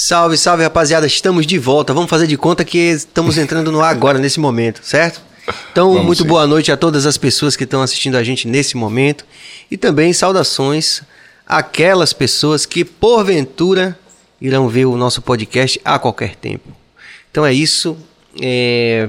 Salve, 0.00 0.38
salve, 0.38 0.62
rapaziada. 0.62 1.08
Estamos 1.08 1.44
de 1.44 1.58
volta. 1.58 1.92
Vamos 1.92 2.08
fazer 2.08 2.28
de 2.28 2.36
conta 2.36 2.64
que 2.64 2.78
estamos 2.78 3.36
entrando 3.36 3.72
no 3.72 3.82
agora, 3.82 4.16
nesse 4.16 4.38
momento, 4.38 4.80
certo? 4.80 5.20
Então, 5.72 5.88
Vamos 5.88 6.06
muito 6.06 6.22
sim. 6.22 6.28
boa 6.28 6.46
noite 6.46 6.70
a 6.70 6.76
todas 6.76 7.04
as 7.04 7.16
pessoas 7.16 7.56
que 7.56 7.64
estão 7.64 7.82
assistindo 7.82 8.14
a 8.16 8.22
gente 8.22 8.46
nesse 8.46 8.76
momento. 8.76 9.26
E 9.68 9.76
também 9.76 10.12
saudações 10.12 11.02
àquelas 11.44 12.12
pessoas 12.12 12.64
que, 12.64 12.84
porventura, 12.84 13.98
irão 14.40 14.68
ver 14.68 14.84
o 14.84 14.96
nosso 14.96 15.20
podcast 15.20 15.80
a 15.84 15.98
qualquer 15.98 16.36
tempo. 16.36 16.68
Então 17.28 17.44
é 17.44 17.52
isso. 17.52 17.98
É, 18.40 19.08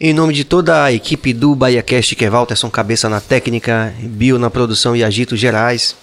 Em 0.00 0.12
nome 0.12 0.34
de 0.34 0.42
toda 0.42 0.82
a 0.82 0.92
equipe 0.92 1.32
do 1.32 1.54
BahiaCast, 1.54 2.16
que 2.16 2.24
é 2.24 2.30
Walterson 2.30 2.68
Cabeça 2.68 3.08
na 3.08 3.20
técnica, 3.20 3.94
Bio 4.00 4.40
na 4.40 4.50
produção 4.50 4.96
e 4.96 5.04
agitos 5.04 5.38
gerais. 5.38 5.94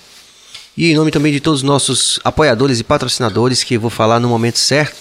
E 0.77 0.91
em 0.91 0.95
nome 0.95 1.09
também 1.11 1.31
de 1.31 1.39
todos 1.39 1.59
os 1.61 1.63
nossos 1.63 2.19
apoiadores 2.23 2.79
e 2.79 2.83
patrocinadores, 2.83 3.63
que 3.63 3.77
vou 3.77 3.89
falar 3.89 4.19
no 4.19 4.27
momento 4.27 4.59
certo, 4.59 4.95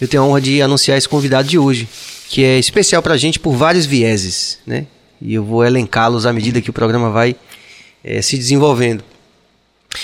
eu 0.00 0.08
tenho 0.08 0.22
a 0.22 0.26
honra 0.26 0.40
de 0.40 0.60
anunciar 0.60 0.98
esse 0.98 1.08
convidado 1.08 1.46
de 1.48 1.58
hoje, 1.58 1.88
que 2.28 2.42
é 2.44 2.58
especial 2.58 3.00
pra 3.02 3.16
gente 3.16 3.38
por 3.38 3.54
vários 3.54 3.86
vieses, 3.86 4.58
né? 4.66 4.86
E 5.20 5.34
eu 5.34 5.44
vou 5.44 5.64
elencá-los 5.64 6.26
à 6.26 6.32
medida 6.32 6.60
que 6.60 6.70
o 6.70 6.72
programa 6.72 7.10
vai 7.10 7.36
eh, 8.02 8.20
se 8.22 8.36
desenvolvendo. 8.36 9.04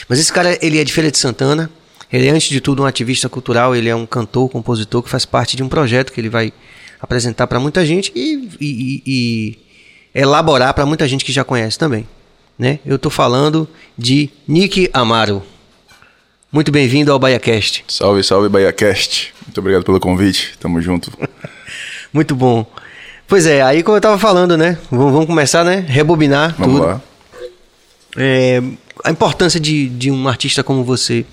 Mas 0.09 0.19
esse 0.21 0.33
cara, 0.33 0.57
ele 0.65 0.79
é 0.79 0.85
de 0.85 0.93
Feira 0.93 1.11
de 1.11 1.19
Santana, 1.19 1.69
ele 2.13 2.27
é 2.29 2.31
antes 2.31 2.49
de 2.49 2.61
tudo 2.61 2.83
um 2.83 2.87
ativista 2.87 3.29
cultural, 3.29 3.75
ele 3.75 3.89
é 3.89 3.95
um 3.95 4.07
cantor, 4.07 4.49
compositor 4.49 5.03
que 5.03 5.11
faz 5.11 5.25
parte 5.25 5.57
de 5.57 5.63
um 5.63 5.69
projeto 5.69 6.13
que 6.13 6.21
ele 6.21 6.29
vai 6.29 6.53
apresentar 7.01 7.47
para 7.49 7.59
muita 7.59 7.85
gente 7.85 8.13
e, 8.15 8.49
e- 8.61 8.67
e- 8.67 9.03
e 9.07 9.59
elaborar 10.15 10.73
para 10.75 10.87
muita 10.87 11.07
gente 11.09 11.25
que 11.25 11.33
já 11.33 11.43
conhece 11.45 11.79
também. 11.79 12.07
Né? 12.61 12.79
Eu 12.85 12.97
estou 12.97 13.11
falando 13.11 13.67
de 13.97 14.29
Nick 14.47 14.91
Amaro. 14.93 15.43
Muito 16.53 16.71
bem-vindo 16.71 17.11
ao 17.11 17.19
BaiaCast. 17.19 17.87
Salve, 17.89 18.23
salve, 18.23 18.51
BahiaCast. 18.51 19.33
Muito 19.47 19.59
obrigado 19.61 19.83
pelo 19.83 19.99
convite. 19.99 20.59
Tamo 20.61 20.79
junto. 20.83 21.11
Muito 22.13 22.37
bom. 22.37 22.67
Pois 23.27 23.47
é, 23.47 23.63
aí 23.63 23.83
como 23.83 23.97
eu 23.97 24.01
estava 24.01 24.19
falando, 24.19 24.59
né? 24.59 24.77
Vamos, 24.91 25.11
vamos 25.11 25.27
começar, 25.27 25.65
né? 25.65 25.77
Rebobinar 25.89 26.55
Vamos 26.59 26.81
tudo. 26.81 26.87
lá. 26.87 27.01
É, 28.19 28.63
a 29.05 29.11
importância 29.11 29.59
de, 29.59 29.89
de 29.89 30.11
um 30.11 30.29
artista 30.29 30.63
como 30.63 30.85
você 30.85 31.25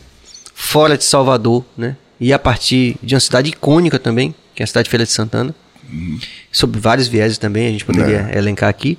fora 0.55 0.97
de 0.97 1.03
Salvador, 1.03 1.65
né? 1.77 1.97
E 2.21 2.31
a 2.31 2.39
partir 2.39 2.95
de 3.03 3.15
uma 3.15 3.19
cidade 3.19 3.49
icônica 3.49 3.99
também, 3.99 4.33
que 4.55 4.61
é 4.61 4.63
a 4.63 4.67
cidade 4.67 4.85
de 4.85 4.91
Feira 4.91 5.03
de 5.03 5.11
Santana. 5.11 5.53
Sob 6.53 6.79
vários 6.79 7.09
vieses 7.09 7.37
também, 7.37 7.67
a 7.67 7.71
gente 7.71 7.83
poderia 7.83 8.31
elencar 8.33 8.69
aqui. 8.69 8.97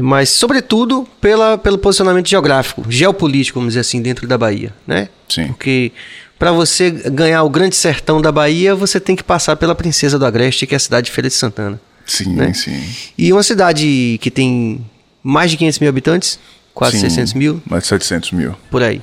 Mas, 0.00 0.28
sobretudo, 0.30 1.06
pela, 1.20 1.58
pelo 1.58 1.78
posicionamento 1.78 2.28
geográfico, 2.28 2.84
geopolítico, 2.88 3.58
vamos 3.58 3.72
dizer 3.72 3.80
assim, 3.80 4.00
dentro 4.00 4.26
da 4.26 4.38
Bahia, 4.38 4.72
né? 4.86 5.08
Sim. 5.28 5.48
Porque 5.48 5.92
para 6.38 6.52
você 6.52 6.90
ganhar 6.90 7.42
o 7.42 7.50
grande 7.50 7.74
sertão 7.74 8.20
da 8.22 8.30
Bahia, 8.30 8.74
você 8.74 9.00
tem 9.00 9.16
que 9.16 9.24
passar 9.24 9.56
pela 9.56 9.74
Princesa 9.74 10.18
do 10.18 10.24
Agreste, 10.26 10.66
que 10.66 10.74
é 10.74 10.76
a 10.76 10.80
cidade 10.80 11.06
de 11.06 11.10
Feira 11.12 11.28
de 11.28 11.34
Santana. 11.34 11.80
Sim, 12.06 12.34
Né? 12.34 12.52
sim. 12.54 12.80
E 13.18 13.32
uma 13.32 13.42
cidade 13.42 14.18
que 14.22 14.30
tem 14.30 14.84
mais 15.22 15.50
de 15.50 15.56
500 15.56 15.78
mil 15.80 15.88
habitantes, 15.90 16.38
quase 16.72 16.96
Sim, 16.96 17.10
600 17.10 17.34
mil, 17.34 17.62
Mais 17.68 17.82
de 17.82 17.88
700 17.88 18.30
mil. 18.32 18.54
por 18.70 18.82
aí. 18.82 19.02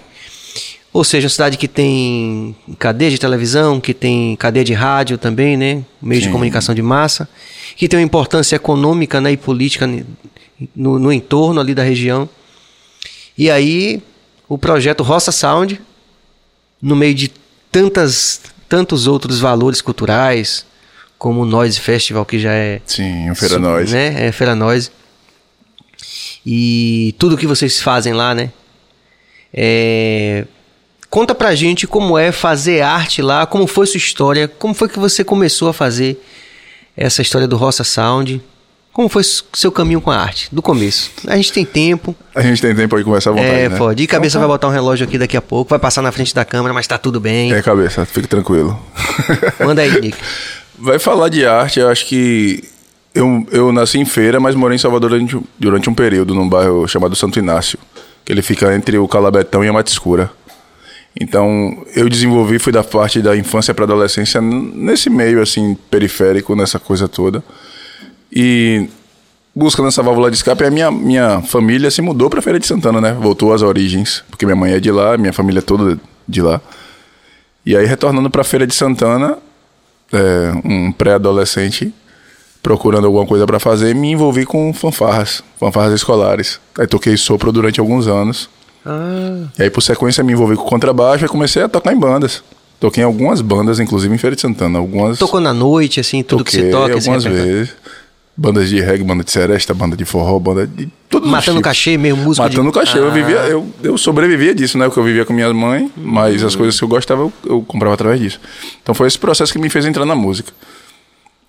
Ou 0.93 1.03
seja, 1.03 1.25
uma 1.25 1.29
cidade 1.29 1.57
que 1.57 1.67
tem 1.67 2.55
cadeia 2.79 3.11
de 3.11 3.17
televisão, 3.19 3.81
que 3.81 3.93
tem 3.93 4.33
cadeia 4.38 4.63
de 4.63 4.73
rádio 4.73 5.17
também, 5.17 5.57
né? 5.57 5.83
Meio 6.01 6.21
de 6.21 6.27
Sim. 6.27 6.31
comunicação 6.31 6.73
de 6.73 6.81
massa, 6.81 7.27
que 7.75 7.89
tem 7.89 7.99
uma 7.99 8.05
importância 8.05 8.55
econômica 8.55 9.19
né, 9.19 9.33
e 9.33 9.38
política 9.38 9.85
ni- 9.85 10.05
no, 10.75 11.00
no 11.00 11.11
entorno 11.11 11.59
ali 11.59 11.73
da 11.73 11.84
região. 11.84 12.30
E 13.38 13.50
aí, 13.50 14.02
o 14.48 14.58
projeto 14.58 15.03
Roça 15.03 15.31
Sound, 15.31 15.81
no 16.81 16.95
meio 16.95 17.14
de 17.14 17.31
tantas, 17.72 18.42
tantos 18.70 19.08
outros 19.08 19.39
valores 19.39 19.81
culturais, 19.81 20.66
como 21.17 21.42
o 21.42 21.45
Noise 21.45 21.80
Festival, 21.80 22.25
que 22.25 22.39
já 22.39 22.53
é 22.53 22.81
Sim, 22.86 23.30
o 23.30 23.36
Feira 23.36 23.59
Nós. 23.59 23.92
Né? 23.92 24.28
É 24.28 24.31
Feira 24.31 24.56
Nós. 24.56 24.92
E 26.46 27.16
tudo 27.18 27.38
que 27.38 27.47
vocês 27.47 27.81
fazem 27.81 28.13
lá, 28.13 28.35
né? 28.35 28.52
É... 29.53 30.46
Conta 31.09 31.34
pra 31.34 31.56
gente 31.56 31.88
como 31.88 32.18
é 32.18 32.31
fazer 32.31 32.81
arte 32.81 33.22
lá, 33.22 33.46
como 33.46 33.68
foi 33.68 33.88
sua 33.88 33.97
história, 33.97 34.47
como 34.47 34.74
foi 34.74 34.90
que 34.90 35.00
você 35.00 35.24
começou 35.24 35.69
a 35.69 35.74
fazer 35.74 36.22
essa 36.96 37.22
história 37.22 37.47
do 37.47 37.56
Roça 37.56 37.84
Sound, 37.84 38.41
como 38.95 39.09
foi 39.09 39.23
seu 39.51 39.73
caminho 39.73 40.00
com 40.00 40.09
a 40.09 40.16
arte, 40.16 40.47
do 40.56 40.61
começo. 40.61 41.11
A 41.28 41.35
gente 41.35 41.51
tem 41.51 41.66
tempo, 41.66 42.16
A 42.33 42.41
gente 42.41 42.61
tem 42.61 42.73
tempo 42.73 42.95
aí 42.95 43.01
de 43.01 43.06
conversar 43.06 43.31
à 43.31 43.33
vontade, 43.33 43.50
é, 43.53 43.67
né? 43.67 43.78
pode. 43.78 44.01
E 44.01 44.07
cabeça 44.07 44.39
vai 44.39 44.47
botar 44.47 44.69
um 44.69 44.72
relógio 44.72 45.06
aqui 45.06 45.17
daqui 45.17 45.35
a 45.35 45.41
pouco, 45.41 45.69
vai 45.72 45.78
passar 45.79 46.01
na 46.01 46.13
frente 46.13 46.33
da 46.33 46.45
câmera, 46.45 46.73
mas 46.73 46.88
tá 46.88 46.97
tudo 46.97 47.19
bem. 47.19 47.51
É, 47.51 47.61
cabeça, 47.61 48.05
fique 48.05 48.25
tranquilo. 48.25 48.79
Manda 49.59 49.81
aí, 49.81 49.91
Nick. 50.00 50.17
Vai 50.79 50.97
falar 50.97 51.28
de 51.28 51.45
arte, 51.45 51.81
eu 51.81 51.89
acho 51.89 52.05
que 52.05 52.63
eu, 53.13 53.45
eu 53.51 53.73
nasci 53.73 53.97
em 54.00 54.05
feira, 54.05 54.39
mas 54.39 54.55
morei 54.55 54.75
em 54.75 54.79
Salvador 54.79 55.09
durante, 55.09 55.35
um- 55.35 55.44
durante 55.59 55.89
um 55.89 55.94
período, 55.94 56.34
num 56.34 56.47
bairro 56.47 56.88
chamado 56.88 57.17
Santo 57.17 57.38
Inácio, 57.38 57.78
que 58.23 58.31
ele 58.31 58.41
fica 58.41 58.73
entre 58.73 58.97
o 58.97 59.05
Calabetão 59.09 59.61
e 59.61 59.67
a 59.67 59.73
Mata 59.73 59.91
Escura. 59.91 60.31
Então, 61.19 61.84
eu 61.94 62.07
desenvolvi, 62.07 62.59
fui 62.59 62.72
da 62.72 62.84
parte 62.84 63.22
da 63.22 63.35
infância 63.35 63.73
para 63.73 63.84
adolescência 63.84 64.39
nesse 64.39 65.09
meio 65.09 65.41
assim 65.41 65.78
periférico, 65.91 66.55
nessa 66.55 66.79
coisa 66.79 67.09
toda. 67.09 67.44
E 68.31 68.88
buscando 69.56 69.88
essa 69.88 70.03
válvula 70.03 70.30
de 70.30 70.38
escape, 70.38 70.63
a 70.63 70.72
minha, 70.72 70.91
minha 70.91 71.41
família 71.41 71.90
se 71.90 72.02
mudou 72.02 72.30
para 72.30 72.41
Feira 72.41 72.59
de 72.59 72.68
Santana, 72.68 73.00
né? 73.00 73.13
Voltou 73.19 73.53
às 73.53 73.62
origens, 73.62 74.24
porque 74.30 74.46
minha 74.46 74.56
mãe 74.56 74.74
é 74.74 74.80
de 74.80 74.91
lá, 74.91 75.18
minha 75.18 75.34
família 75.34 75.59
é 75.59 75.62
toda 75.62 76.00
de 76.28 76.41
lá. 76.41 76.59
E 77.66 77.75
aí, 77.75 77.85
retornando 77.85 78.30
para 78.30 78.44
Feira 78.44 78.68
de 78.68 78.75
Santana, 78.75 79.38
é, 80.12 80.52
um 80.64 80.91
pré-adolescente, 80.91 81.94
procurando 82.62 83.06
alguma 83.08 83.25
coisa 83.25 83.46
para 83.46 83.59
fazer, 83.59 83.96
me 83.96 84.12
envolvi 84.12 84.46
com 84.46 84.72
fanfarras, 84.74 85.44
fanfarras 85.59 85.94
escolares. 85.94 86.59
Aí 86.78 86.85
toquei 86.88 87.16
sopro 87.18 87.52
durante 87.52 87.80
alguns 87.80 88.08
anos. 88.08 88.50
Ah, 88.85 89.47
E 89.58 89.64
aí, 89.64 89.69
por 89.69 89.81
sequência, 89.81 90.24
me 90.24 90.34
envolvi 90.34 90.56
com 90.56 90.64
contrabaixo 90.64 91.25
e 91.25 91.28
comecei 91.28 91.64
a 91.64 91.69
tocar 91.69 91.91
em 91.94 91.97
bandas. 92.00 92.44
Toquei 92.80 93.02
em 93.02 93.06
algumas 93.06 93.41
bandas, 93.41 93.80
inclusive 93.80 94.14
em 94.14 94.18
Feira 94.18 94.35
de 94.35 94.41
Santana. 94.41 94.78
Algumas 94.80 95.18
tocou 95.18 95.40
na 95.40 95.53
noite, 95.53 96.00
assim, 96.00 96.22
tudo 96.22 96.44
que 96.44 96.52
toquei 96.52 96.69
você 96.69 96.72
toca. 96.72 96.97
esse 96.97 97.09
algumas 97.09 97.24
vezes. 97.24 97.74
Bandas 98.38 98.69
de 98.69 98.81
reggae, 98.81 99.03
banda 99.03 99.23
de 99.23 99.31
seresta, 99.31 99.73
banda 99.73 99.96
de 99.96 100.03
forró, 100.03 100.38
banda 100.40 100.68
de 100.68 100.90
tudo 101.09 101.25
Matando 101.25 101.62
cachê 101.62 101.97
mesmo, 101.97 102.22
músico 102.23 102.50
de- 102.50 102.57
Matando 102.57 102.72
cachê. 102.73 102.97
Eu, 103.00 103.07
Ah. 103.07 103.12
vivia, 103.12 103.38
eu, 103.47 103.66
eu 103.81 103.97
sobrevivia 103.97 104.53
disso, 104.53 104.78
né? 104.78 104.85
Porque 104.88 105.00
eu 105.00 105.03
vivia 105.06 105.23
com 105.23 105.31
minha 105.31 105.53
mãe, 105.53 105.90
mas 105.96 106.44
as 106.44 106.53
coisas 106.53 106.78
que 106.78 106.84
eu 106.84 106.88
gostava 106.90 107.22
eu, 107.22 107.34
eu 107.46 107.62
comprava 107.62 107.94
através 107.94 108.19
disso. 108.19 108.40
Então 108.84 108.94
foi 108.94 109.07
esse 109.07 109.18
processo 109.18 109.53
que 109.53 109.59
me 109.59 109.69
fez 109.69 109.85
entrar 109.85 110.06
na 110.06 110.16
música. 110.16 110.51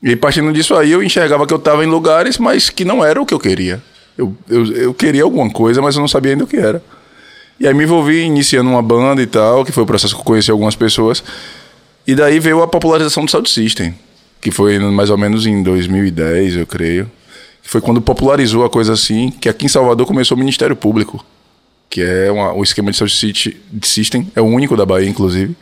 E 0.01 0.15
partindo 0.15 0.53
disso 0.53 0.77
aí, 0.77 0.93
eu 0.93 1.03
enxergava 1.03 1.45
que 1.45 1.53
eu 1.53 1.59
estava 1.59 1.83
em 1.85 1.89
lugares, 1.89 2.39
mas 2.39 2.71
que 2.71 2.85
não 2.85 3.05
era 3.05 3.21
o 3.21 3.27
que 3.27 3.35
eu 3.35 3.41
queria. 3.41 3.83
Eu, 4.17 4.37
eu, 4.49 4.67
eu 4.73 4.95
queria 4.95 5.25
alguma 5.25 5.51
coisa, 5.51 5.83
mas 5.83 5.97
eu 5.97 6.01
não 6.01 6.09
sabia 6.09 6.33
ainda 6.33 6.45
o 6.45 6.47
que 6.47 6.57
era. 6.57 6.81
E 7.59 7.67
aí 7.67 7.75
me 7.75 7.83
envolvi 7.83 8.21
iniciando 8.21 8.71
uma 8.71 8.83
banda 8.83 9.21
e 9.21 9.27
tal, 9.27 9.65
que 9.65 9.73
foi 9.73 9.83
o 9.83 9.87
processo 9.87 10.15
que 10.15 10.21
eu 10.21 10.25
conheci 10.25 10.51
algumas 10.53 10.77
pessoas. 10.77 11.25
E 12.07 12.15
daí 12.15 12.39
veio 12.39 12.63
a 12.63 12.69
popularização 12.69 13.25
do 13.25 13.31
Sound 13.31 13.51
System, 13.51 13.93
que 14.41 14.51
foi 14.51 14.79
mais 14.79 15.11
ou 15.11 15.19
menos 15.19 15.47
em 15.47 15.63
2010, 15.63 16.57
eu 16.57 16.67
creio. 16.67 17.11
Foi 17.63 17.81
quando 17.81 18.01
popularizou 18.01 18.65
a 18.65 18.71
coisa 18.71 18.93
assim, 18.93 19.31
que 19.31 19.49
aqui 19.49 19.67
em 19.67 19.69
Salvador 19.69 20.07
começou 20.07 20.37
o 20.37 20.39
Ministério 20.39 20.77
Público, 20.77 21.25
que 21.91 22.01
é 22.01 22.31
uma, 22.31 22.53
o 22.53 22.63
esquema 22.63 22.91
de 22.93 22.99
de 23.73 23.89
System, 23.89 24.31
é 24.37 24.41
o 24.41 24.45
único 24.45 24.77
da 24.77 24.87
Bahia, 24.87 25.09
inclusive. 25.09 25.55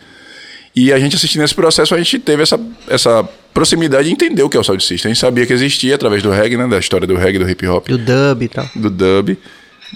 E 0.77 0.93
a 0.93 0.99
gente 0.99 1.15
assistindo 1.15 1.45
esse 1.45 1.55
processo, 1.55 1.95
a 1.95 1.99
gente 1.99 2.19
teve 2.19 2.43
essa, 2.43 2.61
essa 2.89 3.23
proximidade 3.55 4.09
de 4.09 4.13
entender 4.13 4.43
o 4.43 4.51
que 4.51 4.57
é 4.57 4.61
o 4.61 4.65
Sound 4.65 4.83
System. 4.83 5.11
A 5.11 5.15
gente 5.15 5.21
sabia 5.21 5.47
que 5.47 5.53
existia 5.53 5.95
através 5.95 6.23
do 6.23 6.31
reggae, 6.31 6.57
né? 6.57 6.67
Da 6.67 6.79
história 6.79 7.07
do 7.07 7.15
reggae, 7.15 7.39
do 7.39 7.49
hip 7.49 7.67
hop 7.69 7.87
Do 7.89 7.99
dub 7.99 8.43
e 8.43 8.49
tal. 8.49 8.69
do 8.75 8.91
dub. 8.91 9.39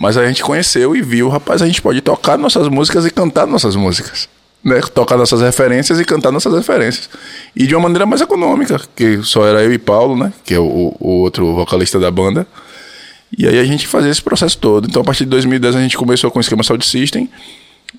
Mas 0.01 0.17
a 0.17 0.25
gente 0.27 0.43
conheceu 0.43 0.95
e 0.95 1.03
viu, 1.03 1.29
rapaz, 1.29 1.61
a 1.61 1.67
gente 1.67 1.83
pode 1.83 2.01
tocar 2.01 2.39
nossas 2.39 2.69
músicas 2.69 3.05
e 3.05 3.11
cantar 3.11 3.47
nossas 3.47 3.75
músicas. 3.75 4.29
Né? 4.65 4.81
Tocar 4.95 5.17
nossas 5.17 5.41
referências 5.41 6.01
e 6.01 6.05
cantar 6.05 6.33
nossas 6.33 6.53
referências. 6.53 7.09
E 7.55 7.67
de 7.67 7.75
uma 7.75 7.83
maneira 7.83 8.05
mais 8.05 8.21
econômica, 8.21 8.81
que 8.95 9.23
só 9.23 9.47
era 9.47 9.63
eu 9.63 9.73
e 9.73 9.79
Paulo, 9.79 10.17
né? 10.17 10.33
Que 10.45 10.55
é 10.55 10.59
o, 10.59 10.97
o 10.99 11.21
outro 11.21 11.55
vocalista 11.55 11.99
da 11.99 12.11
banda. 12.11 12.47
E 13.37 13.47
aí 13.47 13.59
a 13.59 13.65
gente 13.65 13.87
fazia 13.87 14.11
esse 14.11 14.23
processo 14.23 14.59
todo. 14.59 14.87
Então 14.89 15.03
a 15.03 15.05
partir 15.05 15.25
de 15.25 15.31
2010 15.31 15.77
a 15.77 15.81
gente 15.81 15.97
começou 15.97 16.31
com 16.31 16.39
o 16.39 16.41
esquema 16.41 16.63
Sound 16.63 16.85
System. 16.85 17.29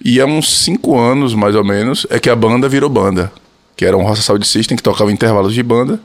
E 0.04 0.20
há 0.20 0.26
uns 0.26 0.54
cinco 0.64 0.98
anos, 0.98 1.34
mais 1.34 1.56
ou 1.56 1.64
menos, 1.64 2.06
é 2.10 2.20
que 2.20 2.30
a 2.30 2.36
banda 2.36 2.70
virou 2.70 2.90
banda. 2.90 3.32
Que 3.76 3.86
era 3.86 3.98
um 3.98 4.04
Roça 4.04 4.22
Sound 4.22 4.46
System 4.46 4.78
que 4.78 4.84
tocava 4.84 5.12
intervalos 5.12 5.54
de 5.54 5.64
banda. 5.64 6.00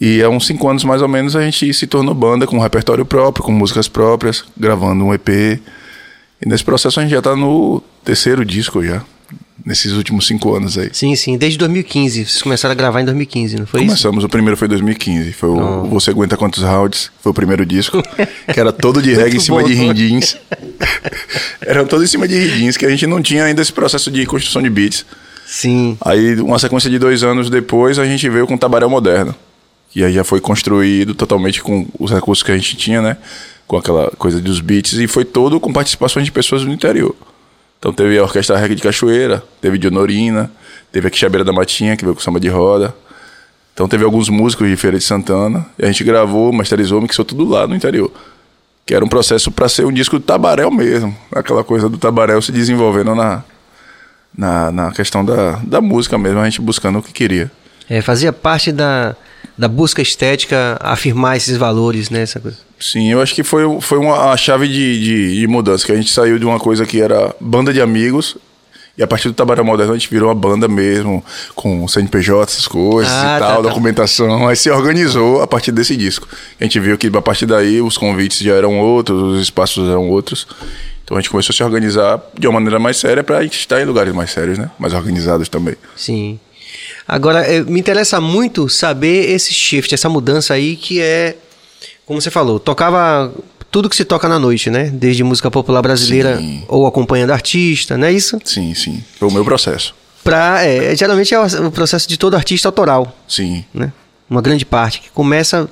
E 0.00 0.22
há 0.22 0.28
uns 0.28 0.46
cinco 0.46 0.68
anos, 0.68 0.84
mais 0.84 1.00
ou 1.00 1.08
menos, 1.08 1.34
a 1.34 1.42
gente 1.42 1.72
se 1.72 1.86
tornou 1.86 2.14
banda 2.14 2.46
com 2.46 2.56
um 2.56 2.60
repertório 2.60 3.04
próprio, 3.04 3.44
com 3.44 3.50
músicas 3.50 3.88
próprias, 3.88 4.44
gravando 4.56 5.04
um 5.04 5.14
EP. 5.14 5.28
E 5.28 5.60
nesse 6.46 6.64
processo 6.64 7.00
a 7.00 7.02
gente 7.02 7.12
já 7.12 7.22
tá 7.22 7.34
no 7.34 7.82
terceiro 8.04 8.44
disco 8.44 8.84
já. 8.84 9.02
Nesses 9.66 9.90
últimos 9.94 10.28
cinco 10.28 10.54
anos 10.54 10.78
aí. 10.78 10.90
Sim, 10.92 11.16
sim, 11.16 11.36
desde 11.36 11.58
2015. 11.58 12.24
Vocês 12.24 12.40
começaram 12.40 12.70
a 12.70 12.76
gravar 12.76 13.00
em 13.00 13.04
2015, 13.04 13.56
não 13.56 13.66
foi 13.66 13.80
isso? 13.80 13.88
Começamos, 13.88 14.22
o 14.22 14.28
primeiro 14.28 14.56
foi 14.56 14.66
em 14.66 14.68
2015. 14.68 15.32
Foi 15.32 15.48
o 15.48 15.86
Você 15.86 16.10
Aguenta 16.10 16.36
Quantos 16.36 16.62
Rounds. 16.62 17.10
Foi 17.20 17.32
o 17.32 17.34
primeiro 17.34 17.66
disco. 17.66 18.00
que 18.54 18.60
era 18.60 18.72
todo 18.72 19.02
de 19.02 19.12
reggae 19.12 19.38
em 19.38 19.40
cima 19.40 19.60
bom. 19.60 19.66
de 19.66 19.74
rindins. 19.74 20.36
era 21.60 21.84
todo 21.84 22.04
em 22.04 22.06
cima 22.06 22.28
de 22.28 22.38
rindins, 22.38 22.76
que 22.76 22.86
a 22.86 22.88
gente 22.88 23.08
não 23.08 23.20
tinha 23.20 23.42
ainda 23.42 23.60
esse 23.60 23.72
processo 23.72 24.08
de 24.08 24.24
construção 24.24 24.62
de 24.62 24.70
beats. 24.70 25.04
Sim. 25.44 25.98
Aí, 26.00 26.40
uma 26.40 26.60
sequência 26.60 26.88
de 26.88 26.96
dois 26.96 27.24
anos 27.24 27.50
depois, 27.50 27.98
a 27.98 28.04
gente 28.04 28.28
veio 28.28 28.46
com 28.46 28.54
o 28.54 28.58
Tabaréu 28.58 28.88
Moderno. 28.88 29.34
E 29.96 30.04
aí 30.04 30.12
já 30.12 30.22
foi 30.22 30.40
construído 30.40 31.12
totalmente 31.12 31.60
com 31.60 31.88
os 31.98 32.12
recursos 32.12 32.44
que 32.44 32.52
a 32.52 32.56
gente 32.56 32.76
tinha, 32.76 33.02
né? 33.02 33.16
Com 33.66 33.76
aquela 33.76 34.12
coisa 34.16 34.40
dos 34.40 34.60
beats. 34.60 34.92
E 34.92 35.08
foi 35.08 35.24
todo 35.24 35.58
com 35.58 35.72
participações 35.72 36.24
de 36.24 36.30
pessoas 36.30 36.62
do 36.62 36.70
interior. 36.70 37.16
Então 37.78 37.92
teve 37.92 38.18
a 38.18 38.22
Orquestra 38.22 38.56
Reggae 38.56 38.74
de 38.74 38.82
Cachoeira, 38.82 39.42
teve 39.60 39.78
de 39.78 39.86
Honorina, 39.86 40.50
teve 40.90 41.08
a 41.08 41.10
Quixabeira 41.10 41.44
da 41.44 41.52
Matinha, 41.52 41.96
que 41.96 42.04
veio 42.04 42.14
com 42.14 42.20
samba 42.20 42.40
de 42.40 42.48
roda. 42.48 42.94
Então 43.74 43.86
teve 43.86 44.04
alguns 44.04 44.28
músicos 44.28 44.68
de 44.68 44.76
Feira 44.76 44.98
de 44.98 45.04
Santana. 45.04 45.66
E 45.78 45.84
a 45.84 45.86
gente 45.88 46.02
gravou, 46.02 46.52
masterizou, 46.52 47.00
mixou 47.00 47.24
tudo 47.24 47.44
lá 47.44 47.66
no 47.66 47.74
interior. 47.74 48.10
Que 48.86 48.94
era 48.94 49.04
um 49.04 49.08
processo 49.08 49.50
para 49.50 49.68
ser 49.68 49.84
um 49.84 49.92
disco 49.92 50.18
do 50.18 50.24
tabaréu 50.24 50.70
mesmo. 50.70 51.14
Aquela 51.32 51.62
coisa 51.62 51.88
do 51.88 51.98
tabaréu 51.98 52.40
se 52.40 52.50
desenvolvendo 52.50 53.14
na, 53.14 53.44
na, 54.36 54.72
na 54.72 54.92
questão 54.92 55.24
da, 55.24 55.60
da 55.62 55.80
música 55.80 56.16
mesmo, 56.16 56.40
a 56.40 56.44
gente 56.44 56.60
buscando 56.60 56.98
o 56.98 57.02
que 57.02 57.12
queria. 57.12 57.50
É, 57.88 58.00
fazia 58.00 58.32
parte 58.32 58.72
da, 58.72 59.14
da 59.56 59.68
busca 59.68 60.02
estética 60.02 60.76
afirmar 60.80 61.36
esses 61.36 61.56
valores, 61.56 62.10
né? 62.10 62.22
Essa 62.22 62.40
coisa. 62.40 62.58
Sim, 62.78 63.10
eu 63.10 63.20
acho 63.20 63.34
que 63.34 63.42
foi, 63.42 63.62
foi 63.80 63.98
uma 63.98 64.30
a 64.32 64.36
chave 64.36 64.68
de, 64.68 65.00
de, 65.00 65.40
de 65.40 65.46
mudança, 65.46 65.84
que 65.86 65.92
a 65.92 65.96
gente 65.96 66.10
saiu 66.10 66.38
de 66.38 66.44
uma 66.44 66.58
coisa 66.58 66.84
que 66.84 67.00
era 67.00 67.34
banda 67.40 67.72
de 67.72 67.80
amigos 67.80 68.36
e 68.98 69.02
a 69.02 69.06
partir 69.06 69.28
do 69.28 69.34
Tabaré 69.34 69.62
Moderno 69.62 69.92
a 69.92 69.98
gente 69.98 70.08
virou 70.08 70.28
uma 70.28 70.34
banda 70.34 70.66
mesmo, 70.66 71.22
com 71.54 71.86
CNPJ, 71.86 72.50
essas 72.50 72.66
coisas 72.66 73.12
Ah, 73.12 73.36
e 73.36 73.40
tá, 73.40 73.46
tal, 73.48 73.62
tá. 73.62 73.68
documentação. 73.68 74.48
Aí 74.48 74.56
se 74.56 74.70
organizou 74.70 75.42
a 75.42 75.46
partir 75.46 75.70
desse 75.70 75.94
disco. 75.96 76.26
A 76.58 76.64
gente 76.64 76.80
viu 76.80 76.96
que 76.96 77.08
a 77.14 77.22
partir 77.22 77.44
daí 77.44 77.82
os 77.82 77.98
convites 77.98 78.38
já 78.38 78.54
eram 78.54 78.80
outros, 78.80 79.20
os 79.22 79.42
espaços 79.42 79.86
eram 79.88 80.08
outros. 80.08 80.46
Então 81.04 81.16
a 81.16 81.20
gente 81.20 81.30
começou 81.30 81.52
a 81.52 81.56
se 81.56 81.62
organizar 81.62 82.20
de 82.38 82.46
uma 82.48 82.54
maneira 82.54 82.78
mais 82.78 82.96
séria 82.96 83.22
para 83.22 83.38
a 83.38 83.42
gente 83.42 83.58
estar 83.58 83.80
em 83.80 83.84
lugares 83.84 84.14
mais 84.14 84.30
sérios, 84.30 84.58
né? 84.58 84.70
Mais 84.78 84.94
organizados 84.94 85.48
também. 85.48 85.76
Sim. 85.94 86.40
Agora, 87.06 87.40
eh, 87.40 87.62
me 87.62 87.78
interessa 87.78 88.20
muito 88.20 88.68
saber 88.68 89.30
esse 89.30 89.52
shift, 89.54 89.94
essa 89.94 90.08
mudança 90.08 90.54
aí 90.54 90.76
que 90.76 91.00
é, 91.00 91.36
como 92.04 92.20
você 92.20 92.30
falou, 92.30 92.58
tocava 92.58 93.32
tudo 93.70 93.88
que 93.88 93.96
se 93.96 94.04
toca 94.04 94.28
na 94.28 94.38
noite, 94.38 94.70
né? 94.70 94.90
Desde 94.92 95.22
música 95.22 95.50
popular 95.50 95.82
brasileira 95.82 96.38
Sim. 96.38 96.64
ou 96.68 96.86
acompanhando 96.86 97.30
artista, 97.30 97.96
não 97.96 98.06
é 98.06 98.12
isso? 98.12 98.38
Sim, 98.44 98.74
sim. 98.74 99.04
Foi 99.18 99.28
o 99.28 99.32
meu 99.32 99.44
processo. 99.44 99.94
Pra, 100.24 100.64
é, 100.64 100.96
geralmente 100.96 101.34
é 101.34 101.38
o 101.38 101.70
processo 101.70 102.08
de 102.08 102.16
todo 102.16 102.34
artista 102.34 102.68
autoral, 102.68 103.16
Sim. 103.28 103.64
né? 103.72 103.92
Uma 104.28 104.42
grande 104.42 104.64
parte 104.64 105.00
que 105.00 105.10
começa 105.10 105.68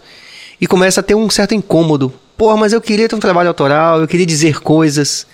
e 0.61 0.67
começa 0.67 1.01
a 1.01 1.03
ter 1.03 1.15
um 1.15 1.29
certo 1.29 1.55
incômodo. 1.55 2.13
Porra, 2.37 2.57
mas 2.57 2.73
eu 2.73 2.81
queria 2.81 3.09
ter 3.09 3.17
um 3.17 3.21
trabalho 3.21 3.49
autoral, 3.49 4.01
eu 4.01 4.07
queria 4.07 4.27
dizer 4.27 4.61
coisas, 4.61 5.27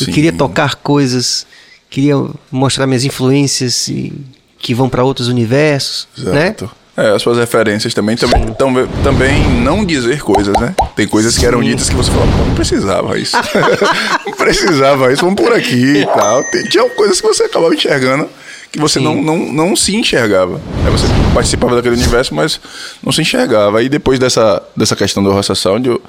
eu 0.00 0.06
Sim. 0.06 0.12
queria 0.12 0.32
tocar 0.32 0.76
coisas, 0.76 1.46
queria 1.90 2.14
mostrar 2.50 2.86
minhas 2.86 3.04
influências 3.04 3.88
e, 3.88 4.12
que 4.58 4.74
vão 4.74 4.88
para 4.88 5.04
outros 5.04 5.28
universos, 5.28 6.08
né? 6.16 6.46
Exato. 6.48 6.70
É, 6.96 7.10
as 7.14 7.22
suas 7.22 7.38
referências 7.38 7.94
também, 7.94 8.16
também, 8.16 8.52
tam- 8.54 8.74
também 9.04 9.48
não 9.60 9.84
dizer 9.84 10.20
coisas, 10.20 10.52
né? 10.58 10.74
Tem 10.96 11.06
coisas 11.06 11.38
que 11.38 11.46
eram 11.46 11.62
ditas 11.62 11.88
que 11.88 11.94
você 11.94 12.10
fala, 12.10 12.26
"Pô, 12.26 12.44
não 12.44 12.54
precisava 12.56 13.16
isso. 13.16 13.36
não 14.26 14.32
precisava 14.32 15.12
isso, 15.12 15.24
vamos 15.24 15.40
por 15.40 15.52
aqui 15.52 15.98
e 15.98 16.06
tal. 16.06 16.42
Tinha 16.68 16.88
coisas 16.90 17.20
que 17.20 17.26
você 17.28 17.44
acabava 17.44 17.72
enxergando 17.72 18.28
que 18.72 18.80
você 18.80 18.98
não, 18.98 19.14
não, 19.22 19.38
não 19.38 19.76
se 19.76 19.94
enxergava. 19.94 20.60
Aí 20.84 20.90
você 20.90 21.06
participava 21.32 21.76
daquele 21.76 21.94
universo, 21.94 22.34
mas 22.34 22.60
não 23.02 23.12
se 23.12 23.22
enxergava. 23.22 23.78
Aí 23.78 23.88
depois 23.88 24.18
dessa, 24.18 24.60
dessa 24.76 24.96
questão 24.96 25.22
do 25.22 25.30
Roça 25.30 25.54
Sound, 25.54 25.88
eu- 25.88 26.02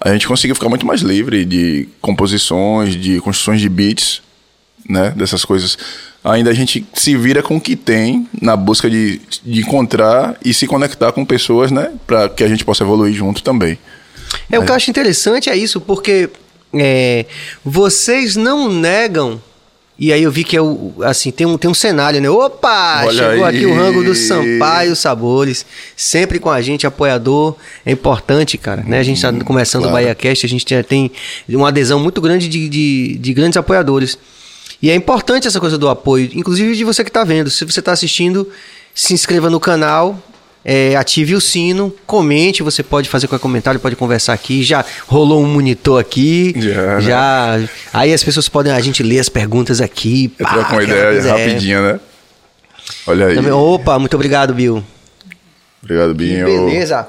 a 0.00 0.10
gente 0.12 0.26
conseguiu 0.26 0.54
ficar 0.54 0.70
muito 0.70 0.86
mais 0.86 1.02
livre 1.02 1.44
de 1.44 1.86
composições, 2.00 2.96
de 2.96 3.20
construções 3.20 3.60
de 3.60 3.68
beats, 3.68 4.22
né? 4.88 5.12
Dessas 5.14 5.44
coisas. 5.44 5.76
Ainda 6.24 6.50
a 6.50 6.54
gente 6.54 6.86
se 6.94 7.14
vira 7.18 7.42
com 7.42 7.56
o 7.56 7.60
que 7.60 7.76
tem 7.76 8.26
na 8.40 8.56
busca 8.56 8.88
de, 8.88 9.20
de 9.44 9.60
encontrar 9.60 10.36
e 10.42 10.54
se 10.54 10.66
conectar 10.66 11.12
com 11.12 11.22
pessoas, 11.22 11.70
né? 11.70 11.92
Para 12.06 12.30
que 12.30 12.42
a 12.42 12.48
gente 12.48 12.64
possa 12.64 12.82
evoluir 12.82 13.12
junto 13.12 13.42
também. 13.42 13.78
É, 14.50 14.58
o 14.58 14.64
que 14.64 14.70
eu 14.70 14.74
acho 14.74 14.90
interessante 14.90 15.50
é 15.50 15.56
isso, 15.56 15.82
porque 15.82 16.30
é, 16.72 17.26
vocês 17.62 18.36
não 18.36 18.72
negam. 18.72 19.40
E 19.98 20.12
aí 20.12 20.22
eu 20.22 20.32
vi 20.32 20.42
que 20.42 20.56
é 20.56 20.62
o, 20.62 20.92
assim, 21.02 21.30
tem 21.30 21.46
um, 21.46 21.56
tem 21.58 21.70
um 21.70 21.74
cenário, 21.74 22.20
né? 22.20 22.28
Opa! 22.28 23.04
Olha 23.04 23.30
chegou 23.30 23.44
aí. 23.44 23.56
aqui 23.56 23.66
o 23.66 23.74
rango 23.74 24.02
do 24.02 24.14
Sampaio 24.14 24.96
Sabores, 24.96 25.64
sempre 25.94 26.40
com 26.40 26.50
a 26.50 26.60
gente, 26.62 26.86
apoiador. 26.86 27.54
É 27.84 27.92
importante, 27.92 28.58
cara. 28.58 28.82
Né? 28.82 28.98
A 28.98 29.02
gente 29.02 29.18
está 29.18 29.30
começando 29.44 29.82
claro. 29.82 29.96
o 29.96 30.00
BahiaCast, 30.00 30.46
a 30.46 30.48
gente 30.48 30.68
já 30.68 30.82
tem 30.82 31.12
uma 31.48 31.68
adesão 31.68 32.00
muito 32.00 32.20
grande 32.20 32.48
de, 32.48 32.68
de, 32.68 33.18
de 33.18 33.34
grandes 33.34 33.56
apoiadores. 33.56 34.18
E 34.82 34.90
é 34.90 34.94
importante 34.94 35.46
essa 35.46 35.60
coisa 35.60 35.78
do 35.78 35.88
apoio, 35.88 36.30
inclusive 36.34 36.76
de 36.76 36.84
você 36.84 37.02
que 37.02 37.10
está 37.10 37.24
vendo. 37.24 37.50
Se 37.50 37.64
você 37.64 37.80
está 37.80 37.92
assistindo, 37.92 38.48
se 38.94 39.14
inscreva 39.14 39.48
no 39.48 39.58
canal, 39.58 40.18
é, 40.64 40.96
ative 40.96 41.34
o 41.34 41.40
sino, 41.40 41.94
comente. 42.06 42.62
Você 42.62 42.82
pode 42.82 43.08
fazer 43.08 43.26
qualquer 43.26 43.42
comentário, 43.42 43.78
pode 43.80 43.96
conversar 43.96 44.32
aqui. 44.32 44.62
Já 44.62 44.84
rolou 45.06 45.42
um 45.42 45.46
monitor 45.46 46.00
aqui. 46.00 46.54
Já, 46.56 46.96
né? 46.96 47.00
já. 47.00 47.60
Aí 47.92 48.12
as 48.12 48.24
pessoas 48.24 48.48
podem, 48.48 48.72
a 48.72 48.80
gente 48.80 49.02
lê 49.02 49.18
as 49.18 49.28
perguntas 49.28 49.80
aqui. 49.80 50.32
Eu 50.38 50.46
pá, 50.46 50.54
troco 50.54 50.72
uma 50.72 50.82
ideia 50.82 51.18
é. 51.18 51.30
rapidinha, 51.30 51.92
né? 51.92 52.00
Olha 53.06 53.26
aí. 53.26 53.34
Também- 53.34 53.52
Opa, 53.52 53.98
muito 53.98 54.14
obrigado, 54.14 54.54
Bill. 54.54 54.82
Obrigado, 55.82 56.14
Binho. 56.14 56.46
Beleza. 56.46 57.08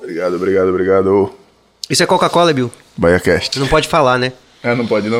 Obrigado, 0.00 0.34
obrigado, 0.34 0.68
obrigado. 0.68 1.32
Isso 1.88 2.02
é 2.02 2.06
Coca-Cola, 2.06 2.52
Bill. 2.52 2.70
BaiaCast. 2.96 3.54
Você 3.54 3.60
não 3.60 3.68
pode 3.68 3.86
falar, 3.86 4.18
né? 4.18 4.32
É, 4.62 4.74
não 4.74 4.86
pode 4.86 5.08
não. 5.08 5.18